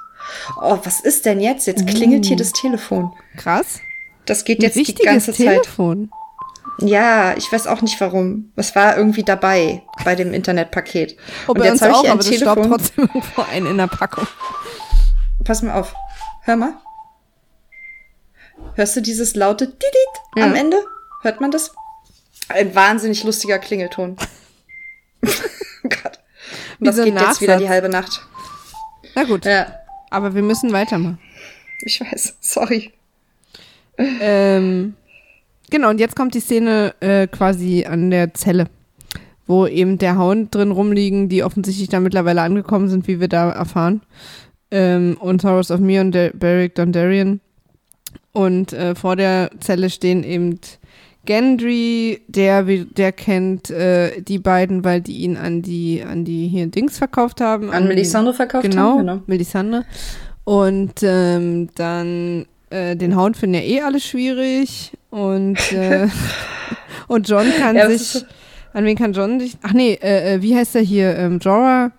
Oh, 0.61 0.77
was 0.83 0.99
ist 1.01 1.25
denn 1.25 1.39
jetzt? 1.39 1.67
Jetzt 1.67 1.85
klingelt 1.87 2.25
hier 2.25 2.37
das 2.37 2.53
Telefon. 2.53 3.11
Krass. 3.37 3.79
Das 4.25 4.43
geht 4.45 4.59
Ein 4.59 4.63
jetzt 4.63 4.75
die 4.75 4.93
ganze 4.93 5.31
Zeit. 5.33 5.61
Telefon. 5.63 6.09
Ja, 6.79 7.33
ich 7.35 7.51
weiß 7.51 7.65
auch 7.67 7.81
nicht 7.81 7.99
warum. 7.99 8.51
Es 8.55 8.75
war 8.75 8.97
irgendwie 8.97 9.23
dabei 9.23 9.81
bei 10.05 10.15
dem 10.15 10.31
Internetpaket. 10.33 11.15
Oh, 11.47 11.51
Und 11.51 11.59
bei 11.59 11.71
uns 11.71 11.81
hab 11.81 11.91
auch, 11.93 12.01
hier 12.01 12.11
aber 12.11 12.23
das 12.23 12.35
staubt 12.35 12.65
trotzdem 12.67 13.05
irgendwo 13.13 13.41
ein 13.51 13.65
in 13.65 13.77
der 13.77 13.87
Packung. 13.87 14.27
Pass 15.47 15.61
mal 15.61 15.73
auf. 15.79 15.95
Hör 16.43 16.57
mal. 16.57 16.73
Hörst 18.75 18.95
du 18.97 19.01
dieses 19.01 19.35
laute 19.35 19.67
Didit 19.67 19.81
Ja. 20.35 20.43
am 20.45 20.55
Ende? 20.55 20.77
Hört 21.21 21.41
man 21.41 21.51
das? 21.51 21.73
Ein 22.49 22.75
wahnsinnig 22.75 23.23
lustiger 23.23 23.57
Klingelton. 23.59 24.17
Gott. 25.83 26.19
Und 26.79 26.81
Wie 26.81 26.85
das 26.85 26.95
so 26.97 27.03
geht 27.03 27.13
jetzt 27.13 27.41
wieder 27.41 27.53
Nachsatz. 27.53 27.59
die 27.59 27.69
halbe 27.69 27.89
Nacht. 27.89 28.21
Na 29.15 29.23
gut, 29.23 29.45
Ja, 29.45 29.73
aber 30.09 30.35
wir 30.35 30.41
müssen 30.43 30.71
weitermachen. 30.73 31.17
ich 31.81 31.99
weiß. 32.01 32.35
Sorry. 32.39 32.93
Ähm, 33.97 34.95
genau, 35.69 35.89
und 35.89 35.99
jetzt 35.99 36.15
kommt 36.15 36.33
die 36.35 36.39
Szene 36.39 36.93
äh, 36.99 37.27
quasi 37.27 37.85
an 37.85 38.11
der 38.11 38.33
Zelle, 38.35 38.67
wo 39.47 39.65
eben 39.65 39.97
der 39.97 40.17
Hound 40.19 40.53
drin 40.53 40.71
rumliegen, 40.71 41.29
die 41.29 41.43
offensichtlich 41.43 41.89
da 41.89 41.99
mittlerweile 41.99 42.41
angekommen 42.43 42.89
sind, 42.89 43.07
wie 43.07 43.19
wir 43.19 43.27
da 43.27 43.49
erfahren. 43.49 44.01
Ähm, 44.69 45.17
und 45.19 45.41
Thoros 45.41 45.71
of 45.71 45.79
Mir 45.79 46.01
und 46.01 46.11
der 46.11 46.31
Beric 46.31 46.75
Dondarrion. 46.75 47.39
Und 48.33 48.73
äh, 48.73 48.95
vor 48.95 49.15
der 49.15 49.49
Zelle 49.59 49.89
stehen 49.89 50.23
eben 50.23 50.59
Gendry, 51.25 52.21
der, 52.27 52.63
der 52.63 53.11
kennt 53.11 53.69
äh, 53.69 54.21
die 54.21 54.39
beiden, 54.39 54.83
weil 54.83 55.01
die 55.01 55.17
ihn 55.17 55.37
an 55.37 55.61
die, 55.61 56.01
an 56.01 56.23
die 56.23 56.47
hier 56.47 56.67
Dings 56.67 56.97
verkauft 56.97 57.41
haben. 57.41 57.71
An 57.71 57.87
Melisandre 57.87 58.33
verkauft 58.33 58.69
genau, 58.69 58.91
haben? 58.91 58.97
Genau. 58.99 59.21
Melisandre. 59.27 59.85
Und 60.45 61.03
ähm, 61.03 61.69
dann 61.75 62.45
äh, 62.69 62.95
den 62.95 63.17
Hound 63.17 63.37
finden 63.37 63.55
ja 63.55 63.61
eh 63.61 63.81
alle 63.81 63.99
schwierig. 63.99 64.93
Und, 65.09 65.73
äh, 65.73 66.07
und 67.07 67.27
John 67.27 67.45
kann 67.59 67.75
Ja, 67.75 67.89
sich. 67.89 68.23
An 68.73 68.85
wen 68.85 68.95
kann 68.95 69.13
John 69.13 69.39
sich. 69.39 69.57
Ach 69.63 69.73
nee, 69.73 69.97
äh, 70.01 70.35
äh, 70.35 70.41
wie 70.41 70.55
heißt 70.55 70.75
er 70.75 70.81
hier? 70.81 71.15
Ähm, 71.17 71.39
Jorah 71.39 71.91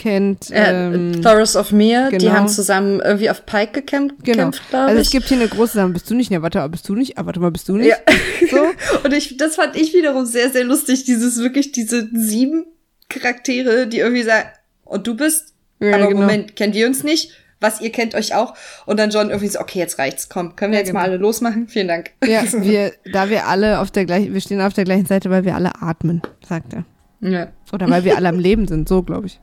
kennt. 0.00 0.50
Äh, 0.50 0.70
Ähm, 0.92 1.22
Thoros 1.22 1.54
of 1.56 1.70
Mir, 1.72 2.08
die 2.10 2.18
genau. 2.18 2.32
haben 2.32 2.48
zusammen 2.48 3.00
irgendwie 3.00 3.30
auf 3.30 3.46
Pike 3.46 3.72
gekämpft, 3.72 4.16
genau. 4.24 4.50
Also 4.72 4.94
ich. 4.96 5.06
es 5.06 5.10
gibt 5.10 5.26
hier 5.28 5.36
eine 5.38 5.48
große 5.48 5.74
Sache. 5.74 5.88
Bist 5.90 6.10
du 6.10 6.14
nicht? 6.14 6.30
Ja, 6.30 6.42
warte, 6.42 6.68
bist 6.68 6.88
du 6.88 6.94
nicht? 6.94 7.18
Ah, 7.18 7.26
warte 7.26 7.38
mal, 7.40 7.50
bist 7.50 7.68
du 7.68 7.76
nicht? 7.76 7.88
Ja. 7.88 7.96
So. 8.50 8.56
Und 9.04 9.12
ich, 9.12 9.36
das 9.36 9.56
fand 9.56 9.76
ich 9.76 9.92
wiederum 9.94 10.24
sehr, 10.26 10.50
sehr 10.50 10.64
lustig, 10.64 11.04
dieses 11.04 11.38
wirklich, 11.38 11.72
diese 11.72 12.08
sieben 12.12 12.64
Charaktere, 13.08 13.86
die 13.86 13.98
irgendwie 13.98 14.22
sagen, 14.22 14.48
und 14.84 15.06
du 15.06 15.14
bist, 15.16 15.54
Ja, 15.78 15.94
aber 15.94 16.08
genau. 16.08 16.20
Moment, 16.22 16.56
kennen 16.56 16.74
wir 16.74 16.86
uns 16.86 17.04
nicht? 17.04 17.32
was, 17.62 17.82
ihr 17.82 17.92
kennt 17.92 18.14
euch 18.14 18.34
auch? 18.34 18.54
Und 18.86 18.98
dann 18.98 19.10
John 19.10 19.28
irgendwie 19.28 19.48
so, 19.48 19.60
okay, 19.60 19.78
jetzt 19.80 19.98
reicht's, 19.98 20.30
komm, 20.30 20.56
können 20.56 20.72
wir 20.72 20.78
Ja, 20.78 20.80
jetzt 20.80 20.88
genau. 20.92 21.00
mal 21.00 21.08
alle 21.10 21.18
losmachen? 21.18 21.68
Vielen 21.68 21.88
Dank. 21.88 22.12
Ja, 22.26 22.42
wir, 22.52 22.92
da 23.12 23.28
wir 23.28 23.46
alle 23.48 23.80
auf 23.80 23.90
der 23.90 24.06
gleichen, 24.06 24.32
wir 24.32 24.40
stehen 24.40 24.62
auf 24.62 24.72
der 24.72 24.84
gleichen 24.84 25.04
Seite, 25.04 25.28
weil 25.28 25.44
wir 25.44 25.54
alle 25.54 25.70
atmen, 25.82 26.22
sagt 26.48 26.72
er. 26.72 26.84
ja. 27.20 27.48
Oder 27.70 27.90
weil 27.90 28.04
wir 28.04 28.16
alle 28.16 28.30
am 28.30 28.38
Leben 28.38 28.66
sind, 28.66 28.88
so 28.88 29.02
glaube 29.02 29.26
ich. 29.26 29.38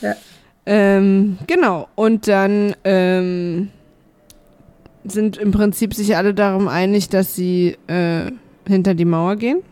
Ja. 0.00 0.14
Ähm, 0.66 1.38
genau. 1.46 1.88
Und 1.94 2.26
dann 2.28 2.74
ähm, 2.84 3.70
sind 5.04 5.36
im 5.36 5.52
Prinzip 5.52 5.94
sich 5.94 6.16
alle 6.16 6.34
darum 6.34 6.68
einig, 6.68 7.08
dass 7.08 7.34
sie 7.34 7.76
äh, 7.86 8.30
hinter 8.66 8.94
die 8.94 9.04
Mauer 9.04 9.36
gehen. 9.36 9.62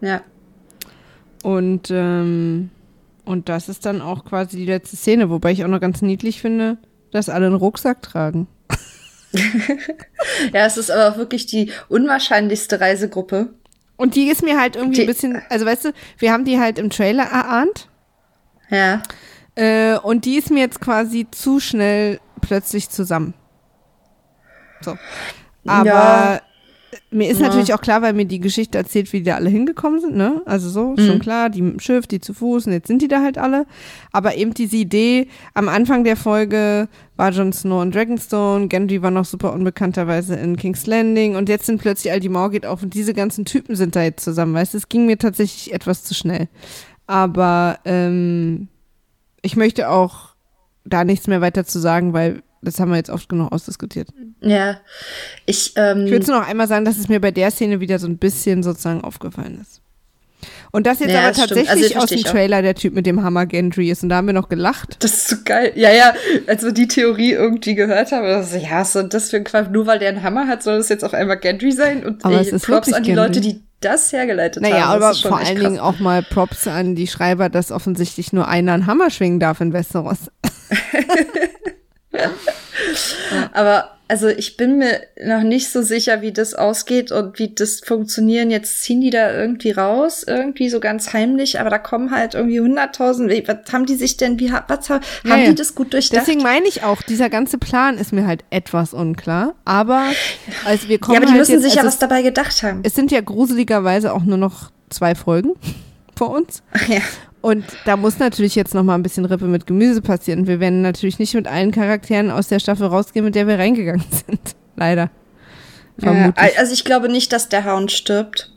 Ja. 0.00 0.20
Und, 1.42 1.88
ähm, 1.92 2.70
und 3.24 3.48
das 3.48 3.68
ist 3.68 3.86
dann 3.86 4.02
auch 4.02 4.24
quasi 4.24 4.56
die 4.56 4.66
letzte 4.66 4.96
Szene, 4.96 5.30
wobei 5.30 5.52
ich 5.52 5.64
auch 5.64 5.68
noch 5.68 5.80
ganz 5.80 6.02
niedlich 6.02 6.40
finde, 6.40 6.78
dass 7.12 7.28
alle 7.28 7.46
einen 7.46 7.54
Rucksack 7.54 8.02
tragen. 8.02 8.46
Ja, 10.54 10.64
es 10.66 10.78
ist 10.78 10.90
aber 10.90 11.12
auch 11.12 11.18
wirklich 11.18 11.44
die 11.46 11.70
unwahrscheinlichste 11.88 12.80
Reisegruppe. 12.80 13.50
Und 13.96 14.14
die 14.14 14.28
ist 14.30 14.42
mir 14.42 14.58
halt 14.58 14.74
irgendwie 14.76 14.96
Die- 14.96 15.00
ein 15.02 15.06
bisschen, 15.06 15.42
also 15.50 15.66
weißt 15.66 15.84
du, 15.86 15.92
wir 16.18 16.32
haben 16.32 16.44
die 16.46 16.58
halt 16.58 16.78
im 16.78 16.88
Trailer 16.88 17.24
erahnt. 17.24 17.88
Ja. 18.70 19.02
Äh, 19.58 19.98
und 19.98 20.24
die 20.24 20.36
ist 20.36 20.50
mir 20.50 20.60
jetzt 20.60 20.80
quasi 20.80 21.26
zu 21.30 21.58
schnell 21.58 22.20
plötzlich 22.40 22.90
zusammen. 22.90 23.34
So. 24.84 24.96
Aber 25.66 25.84
Ja. 25.84 26.40
mir 27.10 27.28
ist 27.28 27.40
Ja. 27.40 27.48
natürlich 27.48 27.74
auch 27.74 27.80
klar, 27.80 28.00
weil 28.00 28.12
mir 28.12 28.24
die 28.24 28.38
Geschichte 28.38 28.78
erzählt, 28.78 29.12
wie 29.12 29.18
die 29.18 29.24
da 29.24 29.34
alle 29.34 29.50
hingekommen 29.50 30.00
sind, 30.00 30.16
ne? 30.16 30.42
Also 30.46 30.70
so, 30.70 30.90
Mhm. 30.92 30.98
schon 31.04 31.18
klar, 31.18 31.50
die 31.50 31.60
mit 31.60 31.72
dem 31.74 31.80
Schiff, 31.80 32.06
die 32.06 32.20
zu 32.20 32.32
Fuß 32.34 32.66
und 32.66 32.72
jetzt 32.72 32.86
sind 32.86 33.02
die 33.02 33.08
da 33.08 33.20
halt 33.20 33.36
alle. 33.36 33.66
Aber 34.12 34.36
eben 34.36 34.54
diese 34.54 34.76
Idee, 34.76 35.26
am 35.54 35.68
Anfang 35.68 36.04
der 36.04 36.16
Folge 36.16 36.88
war 37.16 37.30
Jon 37.30 37.52
Snow 37.52 37.82
in 37.82 37.90
Dragonstone, 37.90 38.68
Gendry 38.68 39.02
war 39.02 39.10
noch 39.10 39.24
super 39.24 39.52
unbekannterweise 39.52 40.36
in 40.36 40.56
King's 40.56 40.86
Landing 40.86 41.34
und 41.34 41.48
jetzt 41.48 41.66
sind 41.66 41.80
plötzlich 41.82 42.12
all 42.12 42.20
die 42.20 42.28
Mauer 42.28 42.50
geht 42.52 42.64
auf 42.64 42.82
und 42.84 42.94
diese 42.94 43.12
ganzen 43.12 43.44
Typen 43.44 43.74
sind 43.74 43.96
da 43.96 44.02
jetzt 44.04 44.22
zusammen, 44.24 44.54
weißt 44.54 44.74
du? 44.74 44.78
Es 44.78 44.88
ging 44.88 45.04
mir 45.06 45.18
tatsächlich 45.18 45.74
etwas 45.74 46.04
zu 46.04 46.14
schnell. 46.14 46.48
Aber 47.08 47.80
ähm, 47.84 48.68
ich 49.42 49.56
möchte 49.56 49.90
auch 49.90 50.30
da 50.84 51.04
nichts 51.04 51.26
mehr 51.26 51.40
weiter 51.40 51.64
zu 51.64 51.78
sagen, 51.78 52.12
weil 52.12 52.42
das 52.62 52.80
haben 52.80 52.90
wir 52.90 52.96
jetzt 52.96 53.10
oft 53.10 53.28
genug 53.28 53.52
ausdiskutiert. 53.52 54.08
Ja. 54.40 54.80
Ich, 55.46 55.72
ähm, 55.76 56.06
Ich 56.06 56.10
will 56.12 56.20
nur 56.20 56.40
noch 56.40 56.48
einmal 56.48 56.66
sagen, 56.66 56.84
dass 56.84 56.98
es 56.98 57.08
mir 57.08 57.20
bei 57.20 57.30
der 57.30 57.50
Szene 57.50 57.80
wieder 57.80 57.98
so 57.98 58.06
ein 58.08 58.18
bisschen 58.18 58.62
sozusagen 58.62 59.02
aufgefallen 59.02 59.60
ist. 59.60 59.80
Und 60.70 60.86
das 60.86 61.00
jetzt 61.00 61.12
Ja, 61.12 61.20
aber 61.20 61.28
das 61.28 61.38
tatsächlich 61.38 61.96
Also, 61.96 61.98
aus 61.98 62.06
dem 62.10 62.18
auch. 62.20 62.30
Trailer 62.30 62.62
der 62.62 62.74
Typ 62.74 62.94
mit 62.94 63.06
dem 63.06 63.22
Hammer 63.22 63.46
Gendry 63.46 63.90
ist. 63.90 64.02
Und 64.02 64.08
da 64.10 64.16
haben 64.16 64.26
wir 64.26 64.34
noch 64.34 64.48
gelacht. 64.48 64.96
Das 65.02 65.12
ist 65.14 65.28
so 65.28 65.36
geil. 65.44 65.72
Ja, 65.76 65.90
ja, 65.92 66.14
als 66.46 66.62
wir 66.62 66.72
die 66.72 66.88
Theorie 66.88 67.32
irgendwie 67.32 67.74
gehört 67.74 68.12
haben, 68.12 68.24
war 68.24 68.42
so, 68.44 68.56
ja, 68.56 68.84
soll 68.84 69.08
das 69.08 69.30
für 69.30 69.36
ein 69.36 69.44
Quatsch? 69.44 69.68
Nur 69.70 69.86
weil 69.86 69.98
der 69.98 70.08
einen 70.10 70.22
Hammer 70.22 70.46
hat, 70.46 70.62
soll 70.62 70.78
das 70.78 70.88
jetzt 70.90 71.04
auf 71.04 71.14
einmal 71.14 71.38
Gendry 71.38 71.72
sein? 71.72 72.04
Und 72.04 72.24
Aber 72.24 72.38
ey, 72.40 72.50
Props 72.50 72.68
wirklich 72.68 72.94
an 72.96 73.02
die 73.02 73.10
Gendry. 73.10 73.26
Leute, 73.26 73.40
die 73.40 73.62
das 73.80 74.12
hergeleitet 74.12 74.62
Naja, 74.62 74.88
haben. 74.88 75.02
aber 75.02 75.10
ist 75.12 75.20
schon 75.20 75.30
vor 75.30 75.38
allen 75.38 75.56
krass. 75.56 75.64
Dingen 75.64 75.78
auch 75.78 75.98
mal 75.98 76.22
Props 76.22 76.66
an 76.66 76.94
die 76.94 77.06
Schreiber, 77.06 77.48
dass 77.48 77.72
offensichtlich 77.72 78.32
nur 78.32 78.48
einer 78.48 78.72
einen 78.72 78.86
Hammer 78.86 79.10
schwingen 79.10 79.40
darf 79.40 79.60
in 79.60 79.72
Westeros. 79.72 80.30
Aber 83.52 83.97
also 84.08 84.28
ich 84.28 84.56
bin 84.56 84.78
mir 84.78 85.02
noch 85.22 85.42
nicht 85.42 85.70
so 85.70 85.82
sicher, 85.82 86.22
wie 86.22 86.32
das 86.32 86.54
ausgeht 86.54 87.12
und 87.12 87.38
wie 87.38 87.54
das 87.54 87.80
funktionieren. 87.80 88.50
Jetzt 88.50 88.82
ziehen 88.82 89.02
die 89.02 89.10
da 89.10 89.32
irgendwie 89.34 89.70
raus, 89.70 90.24
irgendwie 90.26 90.70
so 90.70 90.80
ganz 90.80 91.12
heimlich, 91.12 91.60
aber 91.60 91.68
da 91.68 91.78
kommen 91.78 92.10
halt 92.10 92.34
irgendwie 92.34 92.60
hunderttausend. 92.60 93.30
Was 93.46 93.72
haben 93.72 93.84
die 93.84 93.96
sich 93.96 94.16
denn, 94.16 94.40
wie 94.40 94.50
was 94.50 94.88
haben 94.88 95.02
ja. 95.24 95.36
die 95.44 95.54
das 95.54 95.74
gut 95.74 95.92
durchdacht? 95.92 96.22
Deswegen 96.22 96.42
meine 96.42 96.66
ich 96.66 96.82
auch, 96.82 97.02
dieser 97.02 97.28
ganze 97.28 97.58
Plan 97.58 97.98
ist 97.98 98.14
mir 98.14 98.26
halt 98.26 98.44
etwas 98.48 98.94
unklar. 98.94 99.54
Aber 99.66 100.10
also 100.64 100.88
wir 100.88 100.98
kommen 100.98 101.14
ja, 101.14 101.18
aber 101.18 101.26
die 101.26 101.32
halt 101.32 101.40
müssen 101.40 101.52
jetzt, 101.52 101.62
sich 101.64 101.74
ja 101.74 101.82
also 101.82 101.88
was 101.88 101.98
dabei 101.98 102.22
gedacht 102.22 102.62
haben. 102.62 102.80
es 102.84 102.94
sind 102.94 103.10
ja 103.10 103.20
gruseligerweise 103.20 104.14
auch 104.14 104.24
nur 104.24 104.38
noch 104.38 104.70
zwei 104.88 105.14
Folgen 105.14 105.52
vor 106.16 106.30
uns. 106.30 106.62
Ach 106.72 106.88
ja. 106.88 107.00
Und 107.40 107.64
da 107.84 107.96
muss 107.96 108.18
natürlich 108.18 108.54
jetzt 108.54 108.74
noch 108.74 108.82
mal 108.82 108.94
ein 108.94 109.02
bisschen 109.02 109.24
Rippe 109.24 109.44
mit 109.44 109.66
Gemüse 109.66 110.02
passieren. 110.02 110.46
Wir 110.46 110.58
werden 110.60 110.82
natürlich 110.82 111.18
nicht 111.18 111.34
mit 111.34 111.46
allen 111.46 111.70
Charakteren 111.70 112.30
aus 112.30 112.48
der 112.48 112.58
Staffel 112.58 112.86
rausgehen, 112.86 113.24
mit 113.24 113.34
der 113.34 113.46
wir 113.46 113.58
reingegangen 113.58 114.04
sind. 114.10 114.56
Leider. 114.76 115.10
ja. 115.98 116.32
Also 116.34 116.72
ich 116.72 116.84
glaube 116.84 117.08
nicht, 117.08 117.32
dass 117.32 117.48
der 117.48 117.64
Hound 117.64 117.92
stirbt. 117.92 118.52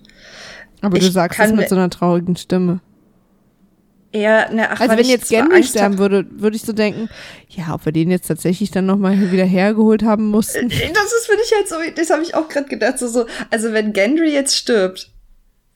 Aber 0.82 0.98
du 0.98 1.06
ich 1.06 1.14
sagst 1.14 1.40
es 1.40 1.54
mit 1.54 1.70
so 1.70 1.76
einer 1.76 1.90
traurigen 1.90 2.36
Stimme. 2.36 2.80
Eher, 4.14 4.52
ne, 4.52 4.70
ach, 4.70 4.82
Also 4.82 4.94
wenn 4.94 5.00
ich 5.00 5.10
jetzt 5.10 5.30
Gendry 5.30 5.64
sterben 5.64 5.98
würde, 5.98 6.26
würde 6.32 6.58
ich 6.58 6.64
so 6.64 6.74
denken, 6.74 7.08
ja, 7.50 7.74
ob 7.74 7.86
wir 7.86 7.94
den 7.94 8.12
jetzt 8.12 8.28
tatsächlich 8.28 8.70
dann 8.70 8.86
noch 8.86 8.98
mal 8.98 9.32
wieder 9.32 9.46
hergeholt 9.46 10.04
haben 10.04 10.26
mussten. 10.26 10.68
Das 10.68 10.78
ist 10.78 11.28
für 11.28 11.38
dich 11.38 11.54
halt 11.56 11.70
so, 11.70 11.76
das 11.96 12.10
habe 12.10 12.22
ich 12.22 12.36
auch 12.36 12.50
gerade 12.50 12.68
gedacht, 12.68 13.00
so, 13.00 13.08
so, 13.08 13.26
also 13.52 13.72
wenn 13.72 13.94
Gendry 13.94 14.34
jetzt 14.34 14.58
stirbt, 14.58 15.12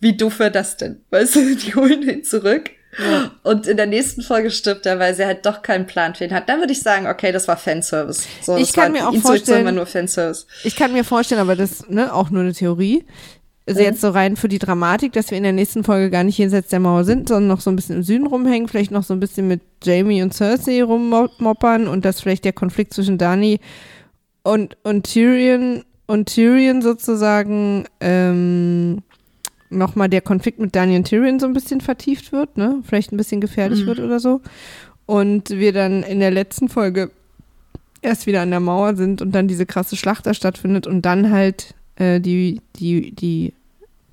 wie 0.02 0.18
doof 0.18 0.40
wäre 0.40 0.52
das 0.52 0.76
denn? 0.76 1.02
Weißt 1.11 1.36
du, 1.36 1.56
die 1.56 1.76
holen 1.76 2.02
ihn 2.02 2.23
zurück 2.26 2.72
und 3.44 3.68
in 3.68 3.78
der 3.78 3.86
nächsten 3.88 4.22
Folge 4.22 4.52
stirbt 4.52 4.86
er, 4.86 5.00
weil 5.00 5.14
sie 5.16 5.26
halt 5.26 5.46
doch 5.46 5.62
keinen 5.62 5.86
Plan 5.88 6.16
für 6.16 6.24
ihn 6.26 6.34
hat. 6.34 6.48
Dann 6.50 6.60
würde 6.60 6.72
ich 6.74 6.82
sagen, 6.82 7.08
okay, 7.08 7.32
das 7.32 7.48
war 7.48 7.58
Fanservice. 7.58 8.24
So, 8.42 8.56
Ich 8.58 8.68
das 8.72 8.74
kann 8.74 8.92
mir 8.92 9.08
auch 9.08 9.16
vorstellen- 9.16 9.76
nur 9.76 9.86
Fanservice. 9.86 10.46
Ich 10.64 10.76
kann 10.76 10.94
mir 10.94 11.04
vorstellen, 11.04 11.42
aber 11.42 11.56
das 11.56 11.90
ne, 11.90 12.14
auch 12.14 12.30
nur 12.30 12.42
eine 12.44 12.54
Theorie. 12.54 13.06
Also 13.68 13.80
Mhm. 13.80 13.86
jetzt 13.86 14.02
so 14.02 14.10
rein 14.10 14.36
für 14.36 14.48
die 14.48 14.60
Dramatik, 14.60 15.14
dass 15.14 15.32
wir 15.32 15.38
in 15.38 15.44
der 15.44 15.52
nächsten 15.52 15.84
Folge 15.84 16.12
gar 16.12 16.24
nicht 16.24 16.38
jenseits 16.38 16.70
der 16.70 16.80
Mauer 16.80 17.04
sind, 17.04 17.28
sondern 17.30 17.48
noch 17.48 17.62
so 17.62 17.72
ein 17.72 17.76
bisschen 17.76 17.96
im 17.98 18.04
Süden 18.04 18.28
rumhängen, 18.28 18.68
vielleicht 18.68 18.92
noch 18.92 19.04
so 19.04 19.14
ein 19.14 19.20
bisschen 19.20 19.48
mit 19.48 19.62
Jamie 19.84 20.22
und 20.22 20.34
Cersei 20.36 20.84
rummoppern 20.84 21.88
und 21.88 22.06
dass 22.06 22.22
vielleicht 22.22 22.46
der 22.46 22.54
Konflikt 22.54 22.94
zwischen 22.94 23.18
Dani 23.18 23.60
und, 24.44 24.78
und 24.84 25.04
Tyrion 25.12 25.84
und 26.06 26.28
Tyrion 26.28 26.84
sozusagen 26.84 27.86
ähm, 28.00 29.00
nochmal 29.70 30.10
der 30.10 30.22
Konflikt 30.22 30.60
mit 30.60 30.76
Dani 30.76 30.96
und 30.96 31.06
Tyrion 31.08 31.40
so 31.40 31.48
ein 31.48 31.54
bisschen 31.54 31.82
vertieft 31.82 32.32
wird, 32.32 32.58
ne? 32.58 32.82
Vielleicht 32.86 33.12
ein 33.12 33.18
bisschen 33.18 33.42
gefährlich 33.42 33.82
Mhm. 33.84 33.88
wird 33.88 34.00
oder 34.00 34.20
so. 34.20 34.42
Und 35.06 35.50
wir 35.50 35.72
dann 35.74 36.04
in 36.04 36.20
der 36.20 36.32
letzten 36.32 36.70
Folge 36.70 37.12
erst 38.02 38.28
wieder 38.28 38.42
an 38.42 38.52
der 38.52 38.60
Mauer 38.60 38.96
sind 38.96 39.22
und 39.22 39.32
dann 39.34 39.48
diese 39.48 39.66
krasse 39.66 39.96
Schlacht 39.96 40.26
da 40.26 40.34
stattfindet 40.34 40.86
und 40.88 41.04
dann 41.04 41.32
halt 41.32 41.74
äh, 41.96 42.20
die, 42.20 42.62
die, 42.76 43.12
die 43.12 43.54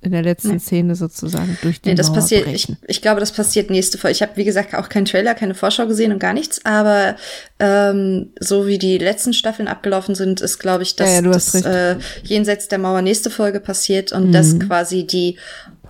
in 0.03 0.11
der 0.11 0.21
letzten. 0.21 0.59
Szene 0.59 0.95
sozusagen 0.95 1.57
durch 1.61 1.81
die 1.81 1.89
Nee, 1.89 1.95
das 1.95 2.07
Mauer 2.09 2.17
passiert, 2.17 2.41
ich, 2.47 2.67
brechen. 2.67 2.77
ich 2.87 3.01
glaube, 3.01 3.19
das 3.19 3.31
passiert 3.31 3.69
nächste 3.69 3.97
Folge. 3.97 4.13
Ich 4.13 4.21
habe, 4.21 4.33
wie 4.35 4.43
gesagt, 4.43 4.75
auch 4.75 4.89
keinen 4.89 5.05
Trailer, 5.05 5.33
keine 5.35 5.55
Vorschau 5.55 5.87
gesehen 5.87 6.11
und 6.11 6.19
gar 6.19 6.33
nichts, 6.33 6.61
aber 6.65 7.15
ähm, 7.59 8.31
so 8.39 8.67
wie 8.67 8.77
die 8.77 8.97
letzten 8.97 9.33
Staffeln 9.33 9.67
abgelaufen 9.67 10.15
sind, 10.15 10.41
ist, 10.41 10.59
glaube 10.59 10.83
ich, 10.83 10.95
dass 10.95 11.09
Ja, 11.09 11.15
ja, 11.15 11.21
das 11.21 11.55
äh, 11.55 11.95
jenseits 12.23 12.67
der 12.67 12.79
Mauer 12.79 13.01
nächste 13.01 13.29
Folge 13.29 13.59
passiert 13.59 14.11
und 14.11 14.31
dass 14.31 14.59
quasi 14.59 15.05
die 15.05 15.37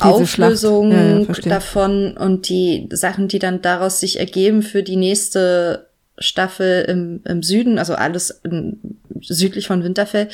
Diese. 0.01 0.05
Auflösung 0.05 0.91
Ja, 0.91 1.49
davon 1.49 2.17
und 2.17 2.49
die 2.49 2.89
Sachen, 2.91 3.27
die 3.27 3.39
dann 3.39 3.61
daraus 3.61 3.99
sich 3.99 4.19
ergeben 4.19 4.61
für 4.63 4.83
die 4.83 4.95
nächste 4.95 5.87
Staffel 6.23 6.85
im, 6.87 7.21
im 7.25 7.43
Süden, 7.43 7.77
also 7.77 7.95
alles 7.95 8.31
in, 8.43 8.79
südlich 9.21 9.67
von 9.67 9.83
Winterfell, 9.83 10.29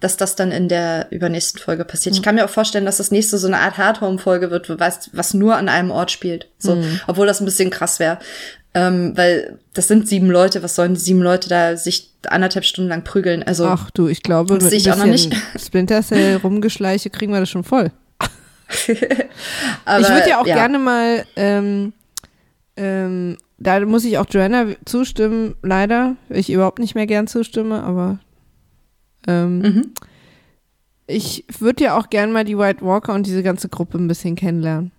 dass 0.00 0.16
das 0.16 0.34
dann 0.36 0.50
in 0.52 0.68
der 0.68 1.08
übernächsten 1.10 1.60
Folge 1.60 1.84
passiert. 1.84 2.14
Ich 2.14 2.22
kann 2.22 2.34
mir 2.34 2.44
auch 2.44 2.50
vorstellen, 2.50 2.84
dass 2.86 2.96
das 2.96 3.10
nächste 3.10 3.38
so 3.38 3.46
eine 3.46 3.58
Art 3.58 3.78
Hard-Home-Folge 3.78 4.50
wird, 4.50 4.68
was, 4.80 5.10
was 5.12 5.34
nur 5.34 5.56
an 5.56 5.68
einem 5.68 5.90
Ort 5.90 6.10
spielt. 6.10 6.48
So, 6.58 6.76
Mhm. 6.76 7.00
obwohl 7.06 7.26
das 7.26 7.40
ein 7.40 7.44
bisschen 7.44 7.70
krass 7.70 7.98
wäre. 8.00 8.18
Ähm, 8.74 9.12
weil 9.16 9.58
das 9.74 9.86
sind 9.88 10.08
sieben 10.08 10.30
Leute, 10.30 10.62
was 10.62 10.74
sollen 10.74 10.94
die 10.94 11.00
sieben 11.00 11.20
Leute 11.20 11.50
da 11.50 11.76
sich 11.76 12.10
anderthalb 12.26 12.64
Stunden 12.64 12.88
lang 12.88 13.04
prügeln? 13.04 13.42
Also 13.42 13.66
Ach 13.66 13.90
du, 13.90 14.08
ich 14.08 14.22
glaube, 14.22 14.54
mit 14.54 14.72
ich 14.72 14.90
auch 14.90 14.96
noch 14.96 15.04
bisschen 15.04 15.34
Splinter 15.58 16.02
Cell 16.02 16.36
rumgeschleiche 16.36 17.10
kriegen 17.10 17.32
wir 17.32 17.40
das 17.40 17.50
schon 17.50 17.64
voll. 17.64 17.90
aber, 19.84 20.00
ich 20.00 20.08
würde 20.08 20.28
ja 20.30 20.40
auch 20.40 20.44
gerne 20.44 20.78
mal, 20.78 21.26
ähm, 21.36 21.92
ähm, 22.76 23.36
da 23.62 23.80
muss 23.86 24.04
ich 24.04 24.18
auch 24.18 24.26
Joanna 24.28 24.66
zustimmen, 24.84 25.54
leider, 25.62 26.16
ich 26.28 26.50
überhaupt 26.50 26.78
nicht 26.78 26.94
mehr 26.94 27.06
gern 27.06 27.26
zustimme, 27.26 27.82
aber 27.82 28.18
ähm, 29.26 29.58
Mhm. 29.60 29.90
ich 31.06 31.44
würde 31.58 31.84
ja 31.84 31.96
auch 31.98 32.10
gern 32.10 32.32
mal 32.32 32.44
die 32.44 32.58
White 32.58 32.84
Walker 32.84 33.14
und 33.14 33.26
diese 33.26 33.42
ganze 33.42 33.68
Gruppe 33.68 33.98
ein 33.98 34.08
bisschen 34.08 34.34
kennenlernen. 34.34 34.90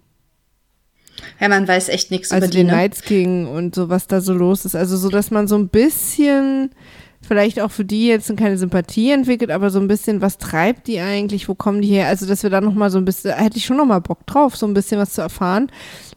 Ja, 1.40 1.48
man 1.50 1.68
weiß 1.68 1.90
echt 1.90 2.10
nichts 2.12 2.32
Also 2.32 2.46
über 2.46 2.52
die. 2.52 2.58
den 2.58 2.68
Ne? 2.68 2.74
Night's 2.74 3.02
King 3.04 3.48
und 3.48 3.76
so, 3.76 3.90
was 3.90 4.08
da 4.08 4.20
so 4.22 4.34
los 4.34 4.66
ist. 4.66 4.76
Also 4.76 4.98
so, 4.98 5.10
dass 5.10 5.30
man 5.30 5.48
so 5.48 5.56
ein 5.56 5.70
bisschen, 5.70 6.72
vielleicht 7.22 7.60
auch 7.62 7.70
für 7.72 7.86
die 7.86 8.08
jetzt 8.08 8.36
keine 8.36 8.58
Sympathie 8.58 9.12
entwickelt, 9.12 9.52
aber 9.52 9.70
so 9.70 9.80
ein 9.80 9.88
bisschen, 9.88 10.22
was 10.22 10.38
treibt 10.40 10.88
die 10.88 11.00
eigentlich, 11.00 11.48
wo 11.48 11.56
kommen 11.56 11.82
die 11.82 11.90
her? 11.90 12.08
Also, 12.08 12.26
dass 12.26 12.44
wir 12.44 12.50
da 12.50 12.62
nochmal 12.62 12.90
so 12.90 12.98
ein 12.98 13.06
bisschen, 13.06 13.32
da 13.32 13.38
hätte 13.38 13.58
ich 13.58 13.66
schon 13.66 13.78
nochmal 13.78 14.02
Bock 14.02 14.26
drauf, 14.26 14.56
so 14.56 14.66
ein 14.66 14.74
bisschen 14.74 15.00
was 15.00 15.14
zu 15.14 15.22
erfahren. 15.22 15.72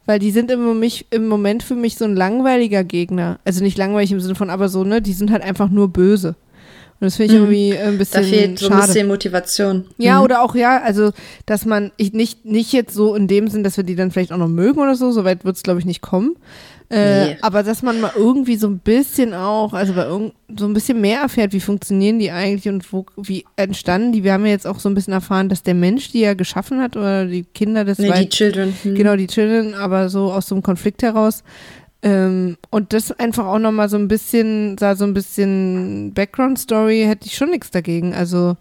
Weil 0.07 0.19
die 0.21 0.31
sind 0.31 0.51
im 0.51 0.65
Moment, 0.65 1.05
im 1.11 1.29
Moment 1.29 1.63
für 1.63 1.75
mich 1.75 1.97
so 1.97 2.05
ein 2.05 2.15
langweiliger 2.15 2.85
Gegner. 2.85 3.39
Also 3.45 3.63
nicht 3.63 3.77
langweilig 3.77 4.13
im 4.13 4.21
Sinne 4.21 4.37
von, 4.37 4.51
aber 4.51 4.69
so, 4.69 4.85
ne, 4.85 5.03
die 5.03 5.13
sind 5.13 5.31
halt 5.31 5.43
einfach 5.43 5.69
nur 5.69 5.89
böse. 5.89 6.37
Und 6.99 7.05
das 7.05 7.17
finde 7.17 7.35
ich 7.35 7.41
mhm. 7.41 7.47
irgendwie 7.47 7.77
ein 7.77 7.99
bisschen 7.99 8.23
Da 8.23 8.29
fehlt 8.29 8.59
so 8.59 8.69
schade. 8.69 8.81
ein 8.81 8.87
bisschen 8.87 9.09
Motivation. 9.09 9.85
Ja, 9.99 10.19
mhm. 10.19 10.25
oder 10.25 10.43
auch, 10.43 10.55
ja, 10.55 10.81
also, 10.81 11.11
dass 11.45 11.67
man, 11.67 11.93
ich 11.99 12.15
nicht, 12.15 12.47
nicht 12.47 12.73
jetzt 12.73 12.95
so 12.95 13.15
in 13.15 13.29
dem 13.29 13.49
Sinn, 13.49 13.65
dass 13.65 13.77
wir 13.77 13.85
die 13.85 13.97
dann 13.97 14.11
vielleicht 14.11 14.33
auch 14.33 14.39
noch 14.39 14.49
mögen 14.49 14.81
oder 14.81 14.95
so, 14.95 15.11
soweit 15.11 15.45
wird 15.45 15.57
es, 15.57 15.63
glaube 15.63 15.81
ich, 15.81 15.85
nicht 15.85 16.01
kommen. 16.01 16.37
Äh, 16.89 17.27
nee. 17.27 17.37
Aber 17.43 17.63
dass 17.65 17.83
man 17.83 18.01
mal 18.01 18.13
irgendwie 18.15 18.57
so 18.57 18.69
ein 18.69 18.79
bisschen 18.79 19.35
auch, 19.35 19.73
also 19.73 19.95
bei 19.95 20.07
so 20.07 20.67
ein 20.67 20.73
bisschen 20.73 21.01
mehr 21.01 21.21
erfährt, 21.21 21.53
wie 21.53 21.61
funktionieren 21.61 22.19
die 22.21 22.31
eigentlich 22.31 22.73
und 22.73 22.93
wo, 22.93 23.07
wie 23.17 23.45
entstanden 23.57 24.13
die. 24.13 24.23
Wir 24.23 24.33
haben 24.33 24.47
ja 24.47 24.53
jetzt 24.53 24.67
auch 24.67 24.79
so 24.79 24.89
ein 24.89 24.95
bisschen 24.95 25.13
erfahren, 25.13 25.49
dass 25.49 25.65
der 25.65 25.75
Mensch, 25.75 26.13
die 26.13 26.21
ja 26.21 26.35
geschaffen 26.35 26.81
hat, 26.81 26.97
oder 26.97 27.27
die 27.27 27.43
Kinder 27.43 27.85
des 27.85 27.99
nee, 27.99 28.13
die 28.13 28.29
Children. 28.29 28.73
Hm. 28.83 28.95
Genau, 28.95 29.17
die 29.17 29.27
Children, 29.27 29.75
aber 29.75 30.09
so 30.09 30.33
aus 30.33 30.47
so 30.47 30.55
einem 30.55 30.63
Konflikt 30.63 31.03
heraus. 31.03 31.43
Ähm, 32.03 32.57
und 32.71 32.93
das 32.93 33.11
einfach 33.11 33.47
auch 33.47 33.59
nochmal 33.59 33.89
so 33.89 33.97
ein 33.97 34.07
bisschen, 34.07 34.79
sah 34.79 34.95
so 34.95 35.05
ein 35.05 35.15
bisschen 35.15 36.13
Background-Story, 36.15 37.05
hätte 37.05 37.27
ich 37.27 37.37
schon 37.37 37.51
nichts 37.51 37.73
dagegen. 37.73 38.15
Also 38.15 38.57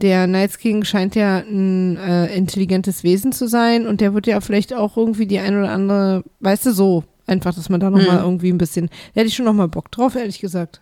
der 0.00 0.26
Night 0.26 0.58
King 0.58 0.84
scheint 0.84 1.14
ja 1.14 1.38
ein 1.38 1.96
äh, 1.96 2.34
intelligentes 2.34 3.04
Wesen 3.04 3.30
zu 3.30 3.46
sein 3.46 3.86
und 3.86 4.00
der 4.00 4.14
wird 4.14 4.26
ja 4.26 4.40
vielleicht 4.40 4.74
auch 4.74 4.96
irgendwie 4.96 5.26
die 5.26 5.38
ein 5.38 5.56
oder 5.56 5.70
andere, 5.70 6.24
weißt 6.40 6.66
du, 6.66 6.72
so, 6.72 7.04
Einfach, 7.28 7.54
dass 7.54 7.68
man 7.68 7.78
da 7.78 7.90
nochmal 7.90 8.18
hm. 8.18 8.24
irgendwie 8.24 8.50
ein 8.50 8.58
bisschen, 8.58 8.86
da 8.86 9.20
hätte 9.20 9.28
ich 9.28 9.36
schon 9.36 9.44
nochmal 9.44 9.68
Bock 9.68 9.90
drauf, 9.90 10.16
ehrlich 10.16 10.40
gesagt. 10.40 10.80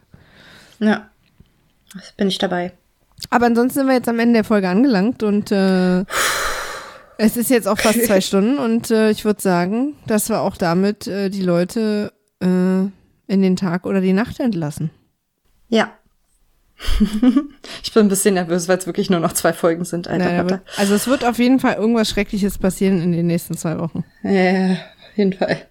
Ja, 0.78 1.08
bin 2.16 2.28
ich 2.28 2.38
dabei. 2.38 2.72
Aber 3.30 3.46
ansonsten 3.46 3.80
sind 3.80 3.88
wir 3.88 3.94
jetzt 3.94 4.08
am 4.08 4.18
Ende 4.18 4.34
der 4.34 4.44
Folge 4.44 4.68
angelangt 4.68 5.22
und 5.22 5.50
äh, 5.50 6.04
es 7.18 7.36
ist 7.36 7.50
jetzt 7.50 7.66
auch 7.66 7.78
fast 7.78 8.04
zwei 8.04 8.20
Stunden 8.22 8.58
und 8.58 8.90
äh, 8.90 9.10
ich 9.10 9.24
würde 9.24 9.40
sagen, 9.40 9.94
dass 10.06 10.28
wir 10.28 10.40
auch 10.40 10.56
damit 10.56 11.06
äh, 11.06 11.30
die 11.30 11.42
Leute 11.42 12.12
äh, 12.40 12.46
in 12.46 13.42
den 13.42 13.56
Tag 13.56 13.86
oder 13.86 14.00
die 14.00 14.12
Nacht 14.12 14.38
entlassen. 14.38 14.90
Ja. 15.68 15.92
ich 17.82 17.92
bin 17.94 18.04
ein 18.04 18.08
bisschen 18.08 18.34
nervös, 18.34 18.68
weil 18.68 18.78
es 18.78 18.86
wirklich 18.86 19.08
nur 19.08 19.20
noch 19.20 19.32
zwei 19.32 19.54
Folgen 19.54 19.84
sind. 19.84 20.08
Alter, 20.08 20.42
naja, 20.42 20.60
also 20.76 20.94
es 20.94 21.06
wird 21.06 21.24
auf 21.24 21.38
jeden 21.38 21.58
Fall 21.58 21.74
irgendwas 21.74 22.10
Schreckliches 22.10 22.58
passieren 22.58 23.00
in 23.00 23.12
den 23.12 23.26
nächsten 23.26 23.56
zwei 23.56 23.78
Wochen. 23.78 24.04
Ja, 24.22 24.72
auf 24.72 25.16
jeden 25.16 25.32
Fall. 25.32 25.66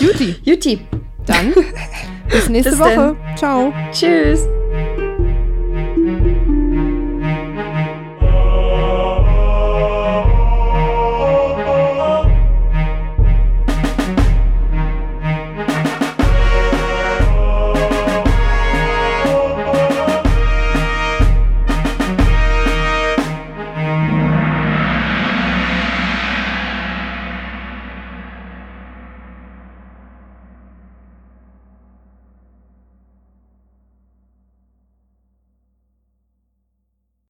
Juti. 0.00 0.36
Juti. 0.44 0.80
Dann 1.26 1.52
bis 2.30 2.48
nächste 2.48 2.70
bis 2.70 2.78
Woche. 2.80 3.16
Denn. 3.28 3.36
Ciao. 3.36 3.72
Tschüss. 3.92 4.46